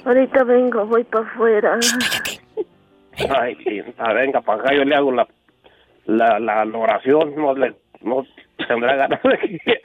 ahorita 0.05 0.43
vengo, 0.43 0.85
voy 0.85 1.03
para 1.03 1.25
afuera. 1.25 1.79
Ay, 3.17 3.55
venga 4.13 4.41
para 4.41 4.61
acá, 4.61 4.73
yo 4.75 4.83
le 4.83 4.95
hago 4.95 5.11
la, 5.11 5.27
la, 6.05 6.39
la 6.39 6.77
oración, 6.77 7.35
no 7.35 7.53
le, 7.53 7.73
no 8.01 8.25
tendrá 8.67 8.95
ganas 8.95 9.21
de 9.23 9.81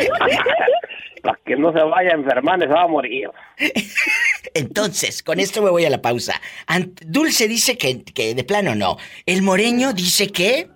para 1.22 1.38
que 1.44 1.56
no 1.56 1.72
se 1.72 1.82
vaya 1.82 2.10
a 2.12 2.14
enfermar, 2.14 2.58
se 2.60 2.66
va 2.66 2.82
a 2.82 2.88
morir. 2.88 3.30
Entonces, 4.54 5.22
con 5.22 5.38
esto 5.38 5.62
me 5.62 5.70
voy 5.70 5.84
a 5.84 5.90
la 5.90 6.00
pausa. 6.00 6.40
Dulce 7.02 7.46
dice 7.48 7.76
que, 7.76 8.02
que 8.04 8.34
de 8.34 8.44
plano 8.44 8.74
no. 8.74 8.96
El 9.26 9.42
moreño 9.42 9.92
dice 9.92 10.28
que 10.28 10.68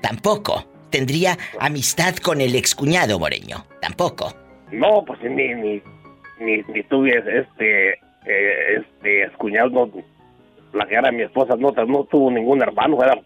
tampoco. 0.00 0.64
tendría 0.90 1.36
amistad 1.58 2.16
con 2.16 2.40
el 2.40 2.54
excuñado 2.54 3.18
moreño. 3.18 3.64
Tampoco. 3.80 4.34
No, 4.70 5.04
pues 5.04 5.20
ni, 5.22 5.54
ni, 5.54 5.82
ni, 6.40 6.62
ni 6.68 6.82
tuve 6.84 7.10
este, 7.18 7.98
eh, 8.26 8.80
este, 8.80 9.24
excuñado, 9.24 9.68
no, 9.70 9.90
la 10.72 10.86
que 10.86 10.94
era 10.94 11.10
mi 11.10 11.22
esposa, 11.22 11.54
no, 11.56 11.70
no 11.70 12.04
tuvo 12.04 12.30
ningún 12.30 12.62
hermano, 12.62 13.02
eran, 13.02 13.20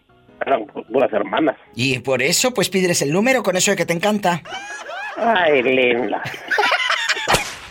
eran 0.45 0.67
puras 0.67 1.13
hermanas. 1.13 1.57
Y 1.75 1.99
por 2.01 2.23
eso, 2.23 2.53
pues 2.53 2.69
pídeles 2.69 3.03
el 3.03 3.13
número 3.13 3.43
con 3.43 3.57
eso 3.57 3.71
de 3.71 3.77
que 3.77 3.87
te 3.87 3.93
encanta. 3.93 4.43
Ay, 5.17 5.63
linda. 5.63 6.23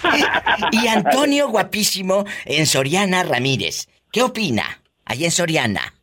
y 0.72 0.88
Antonio, 0.88 1.50
guapísimo, 1.50 2.26
en 2.46 2.66
Soriana 2.66 3.24
Ramírez. 3.24 3.88
¿Qué 4.12 4.24
opina? 4.24 4.82
Allí 5.06 5.26
en 5.26 5.32
Soriana. 5.32 5.94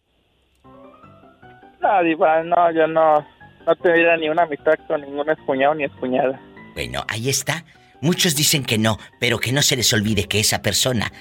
No, 1.81 2.03
Diva, 2.05 2.43
no, 2.45 2.71
yo 2.73 2.87
no, 2.87 3.27
no 3.67 3.77
tendría 3.77 4.17
ni 4.17 4.29
una 4.29 4.43
amistad 4.43 4.75
con 4.87 5.01
ningún 5.01 5.29
escuñado 5.29 5.75
ni 5.75 5.85
escuñada. 5.85 6.41
Bueno, 6.75 7.05
ahí 7.09 7.29
está. 7.29 7.65
Muchos 8.03 8.35
dicen 8.35 8.65
que 8.65 8.79
no, 8.79 8.99
pero 9.21 9.39
que 9.39 9.53
no 9.53 9.63
se 9.63 9.77
les 9.77 9.93
olvide 9.93 10.25
que 10.25 10.41
esa 10.41 10.61
persona 10.61 11.13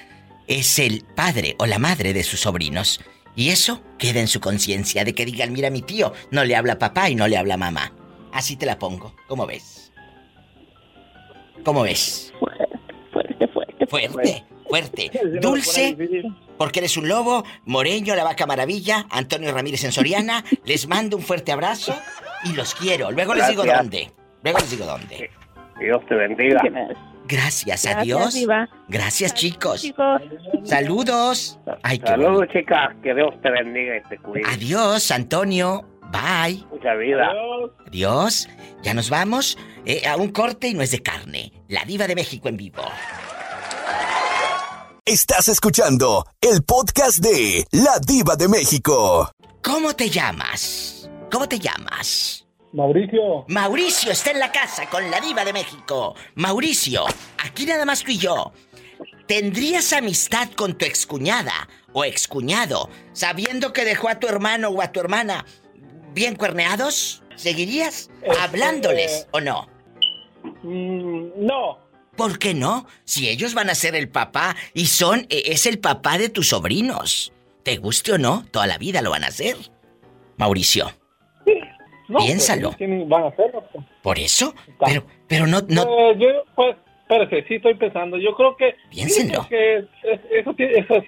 es 0.48 0.80
el 0.80 1.04
padre 1.14 1.54
o 1.58 1.66
la 1.66 1.78
madre 1.78 2.12
de 2.12 2.24
sus 2.24 2.40
sobrinos. 2.40 3.00
Y 3.36 3.50
eso 3.50 3.82
queda 3.98 4.20
en 4.20 4.26
su 4.28 4.40
conciencia 4.40 5.04
de 5.04 5.14
que 5.14 5.24
digan, 5.24 5.52
mira 5.52 5.70
mi 5.70 5.80
tío, 5.80 6.12
no 6.32 6.44
le 6.44 6.56
habla 6.56 6.80
papá 6.80 7.08
y 7.08 7.14
no 7.14 7.28
le 7.28 7.38
habla 7.38 7.56
mamá. 7.56 7.92
Así 8.32 8.56
te 8.56 8.66
la 8.66 8.80
pongo. 8.80 9.14
¿Cómo 9.28 9.46
ves? 9.46 9.92
¿Cómo 11.64 11.82
ves? 11.82 12.34
Fuerte, 12.40 13.48
fuerte, 13.48 13.86
fuerte. 13.86 14.44
Fuerte, 14.68 15.10
Dulce, 15.38 15.98
porque 16.56 16.78
eres 16.80 16.96
un 16.96 17.06
lobo. 17.06 17.44
Moreño, 17.66 18.14
la 18.16 18.24
vaca 18.24 18.46
maravilla. 18.46 19.06
Antonio 19.10 19.52
Ramírez 19.52 19.84
en 19.84 19.92
Soriana. 19.92 20.44
les 20.64 20.88
mando 20.88 21.18
un 21.18 21.22
fuerte 21.22 21.52
abrazo 21.52 21.94
y 22.44 22.54
los 22.54 22.74
quiero. 22.74 23.10
Luego 23.12 23.34
les 23.34 23.48
digo 23.48 23.64
dónde. 23.64 24.10
Luego 24.42 24.58
les 24.60 24.70
digo 24.70 24.86
dónde. 24.86 25.30
Dios 25.82 26.00
te 26.08 26.14
bendiga. 26.14 26.60
Gracias, 27.26 27.86
adiós. 27.86 28.34
Gracias, 28.88 29.34
chicos. 29.34 29.92
Saludos. 30.64 31.58
Saludos, 32.04 32.48
chica. 32.52 32.94
Que 33.02 33.14
Dios 33.14 33.34
te 33.42 33.50
bendiga 33.50 33.96
y 33.96 34.02
te 34.08 34.18
cuide. 34.18 34.42
Adiós, 34.48 35.10
Antonio. 35.10 35.88
Bye. 36.10 36.64
Mucha 36.70 36.94
vida. 36.94 37.30
Adiós. 37.86 38.48
Ya 38.82 38.92
nos 38.92 39.08
vamos 39.08 39.56
eh, 39.86 40.06
a 40.06 40.16
un 40.16 40.30
corte 40.30 40.68
y 40.68 40.74
no 40.74 40.82
es 40.82 40.90
de 40.90 41.02
carne. 41.02 41.52
La 41.68 41.84
diva 41.84 42.06
de 42.06 42.14
México 42.14 42.48
en 42.48 42.56
vivo. 42.56 42.82
Estás 45.04 45.48
escuchando 45.48 46.24
el 46.40 46.62
podcast 46.62 47.18
de 47.18 47.66
La 47.72 47.98
Diva 47.98 48.36
de 48.36 48.46
México. 48.46 49.30
¿Cómo 49.60 49.94
te 49.94 50.08
llamas? 50.08 51.10
¿Cómo 51.30 51.48
te 51.48 51.58
llamas? 51.58 52.46
Mauricio. 52.72 53.44
Mauricio 53.48 54.12
está 54.12 54.30
en 54.30 54.38
la 54.38 54.50
casa 54.50 54.88
con 54.88 55.10
la 55.10 55.20
diva 55.20 55.44
de 55.44 55.52
México. 55.52 56.14
Mauricio, 56.34 57.04
aquí 57.38 57.66
nada 57.66 57.84
más 57.84 58.02
tú 58.02 58.10
y 58.12 58.18
yo. 58.18 58.52
¿Tendrías 59.26 59.92
amistad 59.92 60.48
con 60.56 60.76
tu 60.76 60.84
excuñada 60.84 61.68
o 61.92 62.04
excuñado 62.04 62.88
sabiendo 63.12 63.72
que 63.72 63.84
dejó 63.84 64.08
a 64.08 64.18
tu 64.18 64.26
hermano 64.26 64.68
o 64.70 64.82
a 64.82 64.90
tu 64.92 65.00
hermana 65.00 65.44
bien 66.14 66.34
cuerneados? 66.36 67.22
¿Seguirías 67.36 68.10
Este, 68.22 68.38
hablándoles 68.40 69.26
o 69.32 69.40
no? 69.40 69.68
Mm, 70.62 71.46
no. 71.46 71.78
¿Por 72.16 72.38
qué 72.38 72.52
no? 72.54 72.86
Si 73.04 73.28
ellos 73.28 73.54
van 73.54 73.70
a 73.70 73.74
ser 73.74 73.94
el 73.94 74.08
papá 74.08 74.54
y 74.74 74.86
son 74.86 75.26
e- 75.30 75.44
es 75.52 75.66
el 75.66 75.78
papá 75.78 76.18
de 76.18 76.28
tus 76.28 76.48
sobrinos. 76.48 77.32
¿Te 77.62 77.76
guste 77.78 78.12
o 78.12 78.18
no? 78.18 78.44
Toda 78.50 78.66
la 78.66 78.76
vida 78.76 79.00
lo 79.02 79.10
van 79.10 79.24
a 79.24 79.28
hacer. 79.28 79.56
Mauricio. 80.36 80.92
No, 82.12 82.18
Piénsalo. 82.18 82.68
pues, 82.68 82.76
¿quién 82.76 83.08
van 83.08 83.24
a 83.24 83.28
hacerlo? 83.28 83.64
pues? 83.72 83.84
¿Por 84.02 84.18
eso? 84.18 84.54
Pero, 84.84 85.04
pero 85.26 85.46
no, 85.46 85.60
no. 85.68 85.82
Eh, 85.82 86.16
yo, 86.18 86.28
pues, 86.54 86.76
espérate, 87.02 87.44
sí 87.48 87.54
estoy 87.54 87.74
pensando. 87.74 88.18
Yo 88.18 88.34
creo 88.36 88.56
que. 88.56 88.74
Piénsenlo. 88.90 89.46
es- 89.50 89.84
eso, 90.30 90.54
es 90.58 91.04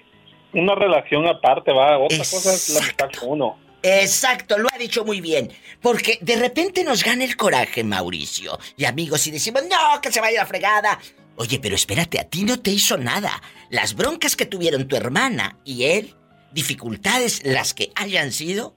una 0.55 0.75
relación 0.75 1.27
aparte, 1.27 1.73
va. 1.73 1.99
Otra 1.99 2.19
cosa 2.19 2.55
es 2.55 2.69
la 2.71 2.81
amistad 2.81 3.09
con 3.21 3.31
uno. 3.31 3.59
Exacto, 3.83 4.57
lo 4.57 4.69
ha 4.75 4.79
dicho 4.79 5.05
muy 5.05 5.21
bien. 5.21 5.51
Porque 5.83 6.17
de 6.23 6.37
repente 6.37 6.83
nos 6.85 7.05
gana 7.05 7.23
el 7.25 7.37
coraje, 7.37 7.85
Mauricio. 7.85 8.59
Y 8.79 8.87
amigos, 8.87 9.27
y 9.27 9.31
decimos, 9.31 9.63
no, 9.71 10.01
que 10.01 10.11
se 10.11 10.23
vaya 10.23 10.41
la 10.41 10.47
fregada. 10.47 10.99
Oye, 11.37 11.59
pero 11.61 11.75
espérate, 11.75 12.19
a 12.19 12.25
ti 12.25 12.45
no 12.45 12.59
te 12.61 12.71
hizo 12.71 12.97
nada. 12.97 13.43
Las 13.69 13.95
broncas 13.95 14.37
que 14.37 14.47
tuvieron 14.47 14.89
tu 14.89 14.97
hermana 14.97 15.59
y 15.65 15.85
él, 15.85 16.15
dificultades 16.53 17.45
las 17.45 17.75
que 17.75 17.91
hayan 17.95 18.33
sido, 18.33 18.75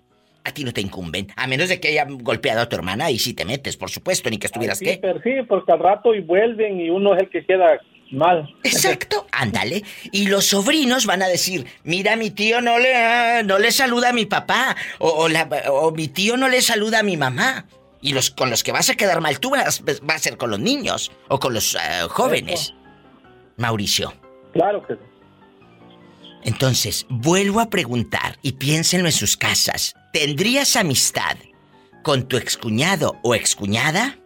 a 0.48 0.52
ti 0.54 0.64
no 0.64 0.72
te 0.74 0.82
incumben. 0.82 1.28
A 1.36 1.46
menos 1.48 1.70
de 1.70 1.80
que 1.80 1.90
hayan 1.90 2.18
golpeado 2.20 2.62
a 2.62 2.70
tu 2.70 2.76
hermana 2.76 3.12
y 3.12 3.20
si 3.20 3.34
te 3.34 3.46
metes, 3.46 3.78
por 3.78 3.90
supuesto, 3.90 4.30
ni 4.30 4.38
que 4.38 4.48
estuvieras 4.48 4.80
Sí, 4.80 4.86
qué. 4.86 5.00
pero 5.02 5.22
sí, 5.22 5.32
porque 5.48 5.72
al 5.72 5.80
rato 5.80 6.14
y 6.16 6.22
vuelven 6.22 6.80
y 6.80 6.90
uno 6.90 7.16
es 7.16 7.24
el 7.24 7.30
que 7.30 7.46
queda 7.46 7.80
mal. 8.12 8.48
Exacto, 8.64 9.28
ándale. 9.32 9.84
Y 10.12 10.28
los 10.28 10.46
sobrinos 10.46 11.06
van 11.06 11.22
a 11.22 11.28
decir, 11.28 11.66
mira, 11.84 12.16
mi 12.16 12.32
tío 12.32 12.62
no 12.62 12.80
le, 12.80 13.44
no 13.44 13.60
le 13.60 13.72
saluda 13.72 14.10
a 14.10 14.14
mi 14.14 14.26
papá, 14.26 14.76
o, 15.00 15.10
o 15.10 15.28
la- 15.30 15.48
o 15.72 15.92
mi 15.92 16.08
tío 16.08 16.38
no 16.38 16.48
le 16.48 16.62
saluda 16.62 17.00
a 17.00 17.04
mi 17.04 17.18
mamá. 17.18 17.66
Y 18.00 18.14
los 18.14 18.30
con 18.32 18.50
los 18.50 18.64
que 18.64 18.72
vas 18.72 18.90
a 18.90 18.96
quedar 18.96 19.20
mal 19.22 19.40
tú 19.40 19.50
vas, 19.50 19.84
va 19.84 20.14
a 20.14 20.20
ser 20.20 20.38
con 20.38 20.52
los 20.52 20.60
niños 20.60 21.12
o 21.30 21.40
con 21.40 21.54
los 21.54 21.76
eh, 21.76 21.80
jóvenes. 22.10 22.74
Mauricio. 23.58 24.14
Claro 24.54 24.86
que 24.86 24.94
sí. 24.94 25.00
Entonces, 26.44 27.06
vuelvo 27.10 27.60
a 27.60 27.70
preguntar 27.70 28.38
y 28.42 28.54
piénsenlo 28.54 29.08
en 29.08 29.12
sus 29.14 29.36
casas. 29.36 29.96
¿Tendrías 30.20 30.76
amistad 30.76 31.38
con 32.02 32.28
tu 32.28 32.38
excuñado 32.38 33.20
o 33.22 33.36
excuñada? 33.36 34.18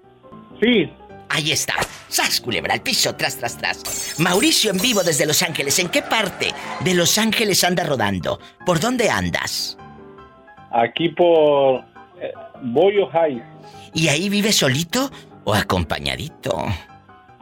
Sí. 0.61 0.89
Ahí 1.27 1.51
está. 1.51 1.73
¡Sas, 2.07 2.39
culebra 2.39 2.75
al 2.75 2.81
piso! 2.81 3.13
Tras, 3.17 3.37
tras, 3.37 3.57
tras. 3.57 4.15
Mauricio 4.17 4.71
en 4.71 4.77
vivo 4.77 5.03
desde 5.03 5.25
Los 5.25 5.43
Ángeles. 5.43 5.77
¿En 5.79 5.89
qué 5.89 6.01
parte 6.01 6.53
de 6.79 6.93
Los 6.93 7.17
Ángeles 7.17 7.65
anda 7.65 7.83
rodando? 7.83 8.39
¿Por 8.65 8.79
dónde 8.79 9.09
andas? 9.09 9.77
Aquí 10.71 11.09
por 11.09 11.83
eh, 12.21 12.31
Boyo 12.61 13.07
High. 13.07 13.43
¿Y 13.93 14.07
ahí 14.07 14.29
vive 14.29 14.53
solito 14.53 15.11
o 15.43 15.53
acompañadito? 15.53 16.55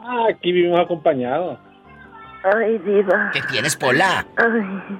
Ah, 0.00 0.26
aquí 0.28 0.50
vivimos 0.50 0.80
acompañados. 0.80 1.56
Ay, 2.42 2.78
diva. 2.78 3.30
¿Qué 3.32 3.42
tienes, 3.42 3.76
Pola? 3.76 4.26
Ay, 4.36 4.96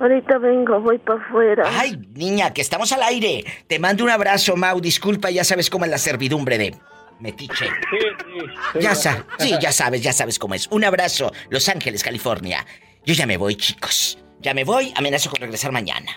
ahorita 0.00 0.38
vengo, 0.38 0.80
voy 0.80 0.98
para 0.98 1.22
afuera. 1.22 1.64
Ay, 1.66 2.00
niña, 2.14 2.52
que 2.52 2.62
estamos 2.62 2.90
al 2.92 3.02
aire. 3.02 3.44
Te 3.66 3.78
mando 3.78 4.04
un 4.04 4.10
abrazo, 4.10 4.56
Mau. 4.56 4.80
Disculpa, 4.80 5.30
ya 5.30 5.44
sabes 5.44 5.68
cómo 5.68 5.84
es 5.84 5.90
la 5.90 5.98
servidumbre 5.98 6.56
de 6.56 6.74
Metiche. 7.20 7.66
Sí, 7.66 7.98
sí. 8.72 8.78
Ya 8.80 8.94
sabes, 8.94 9.24
sí, 9.38 9.54
ya 9.60 9.72
sabes, 9.72 10.02
ya 10.02 10.12
sabes 10.12 10.38
cómo 10.38 10.54
es. 10.54 10.68
Un 10.68 10.84
abrazo, 10.84 11.32
Los 11.50 11.68
Ángeles, 11.68 12.02
California. 12.02 12.64
Yo 13.04 13.12
ya 13.12 13.26
me 13.26 13.36
voy, 13.36 13.56
chicos. 13.56 14.18
Ya 14.40 14.54
me 14.54 14.64
voy, 14.64 14.92
amenazo 14.96 15.28
con 15.28 15.40
regresar 15.40 15.72
mañana. 15.72 16.12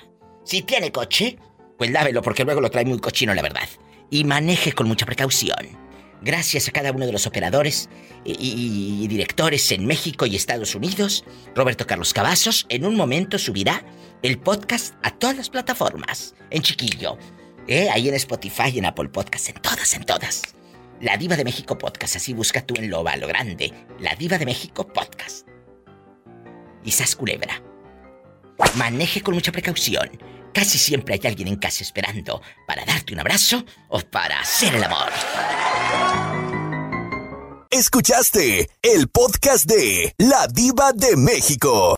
Si 0.45 0.61
tiene 0.61 0.91
coche, 0.93 1.37
pues 1.77 1.91
lávelo 1.91 2.21
porque 2.21 2.45
luego 2.45 2.61
lo 2.61 2.71
trae 2.71 2.85
muy 2.85 2.99
cochino, 2.99 3.33
la 3.33 3.41
verdad. 3.41 3.67
Y 4.09 4.23
maneje 4.23 4.71
con 4.71 4.87
mucha 4.87 5.05
precaución. 5.05 5.82
Gracias 6.23 6.69
a 6.69 6.71
cada 6.71 6.93
uno 6.93 7.05
de 7.05 7.11
los 7.11 7.27
operadores 7.27 7.89
y, 8.23 9.05
directores 9.09 9.69
en 9.73 9.85
México 9.85 10.25
y 10.25 10.37
Estados 10.37 10.73
Unidos. 10.73 11.25
Roberto 11.53 11.85
Carlos 11.85 12.13
Cavazos 12.13 12.65
en 12.69 12.85
un 12.85 12.95
momento 12.95 13.37
subirá 13.37 13.83
el 14.21 14.39
podcast 14.39 14.93
a 15.03 15.11
todas 15.11 15.35
las 15.35 15.49
plataformas. 15.49 16.33
En 16.49 16.61
chiquillo. 16.61 17.17
¿eh? 17.67 17.89
Ahí 17.91 18.07
en 18.07 18.15
Spotify, 18.15 18.77
en 18.77 18.85
Apple 18.85 19.09
Podcast, 19.09 19.49
en 19.49 19.55
todas, 19.55 19.93
en 19.95 20.05
todas. 20.05 20.43
La 21.01 21.17
Diva 21.17 21.35
de 21.35 21.43
México 21.43 21.77
Podcast, 21.77 22.15
así 22.15 22.33
busca 22.33 22.65
tú 22.65 22.75
en 22.77 22.89
lo, 22.89 23.03
lo 23.03 23.27
grande. 23.27 23.73
La 23.99 24.15
Diva 24.15 24.37
de 24.37 24.45
México 24.45 24.87
Podcast. 24.87 25.45
Y 26.85 26.91
sas 26.91 27.17
culebra. 27.17 27.61
Maneje 28.75 29.19
con 29.19 29.33
mucha 29.33 29.51
precaución. 29.51 30.09
Casi 30.53 30.77
siempre 30.77 31.15
hay 31.15 31.21
alguien 31.27 31.47
en 31.47 31.55
casa 31.55 31.83
esperando 31.83 32.41
para 32.67 32.85
darte 32.85 33.13
un 33.13 33.19
abrazo 33.19 33.65
o 33.89 33.99
para 33.99 34.39
hacer 34.39 34.75
el 34.75 34.83
amor. 34.83 35.09
Escuchaste 37.71 38.69
el 38.83 39.07
podcast 39.07 39.65
de 39.65 40.13
La 40.17 40.47
Diva 40.47 40.93
de 40.93 41.15
México. 41.17 41.95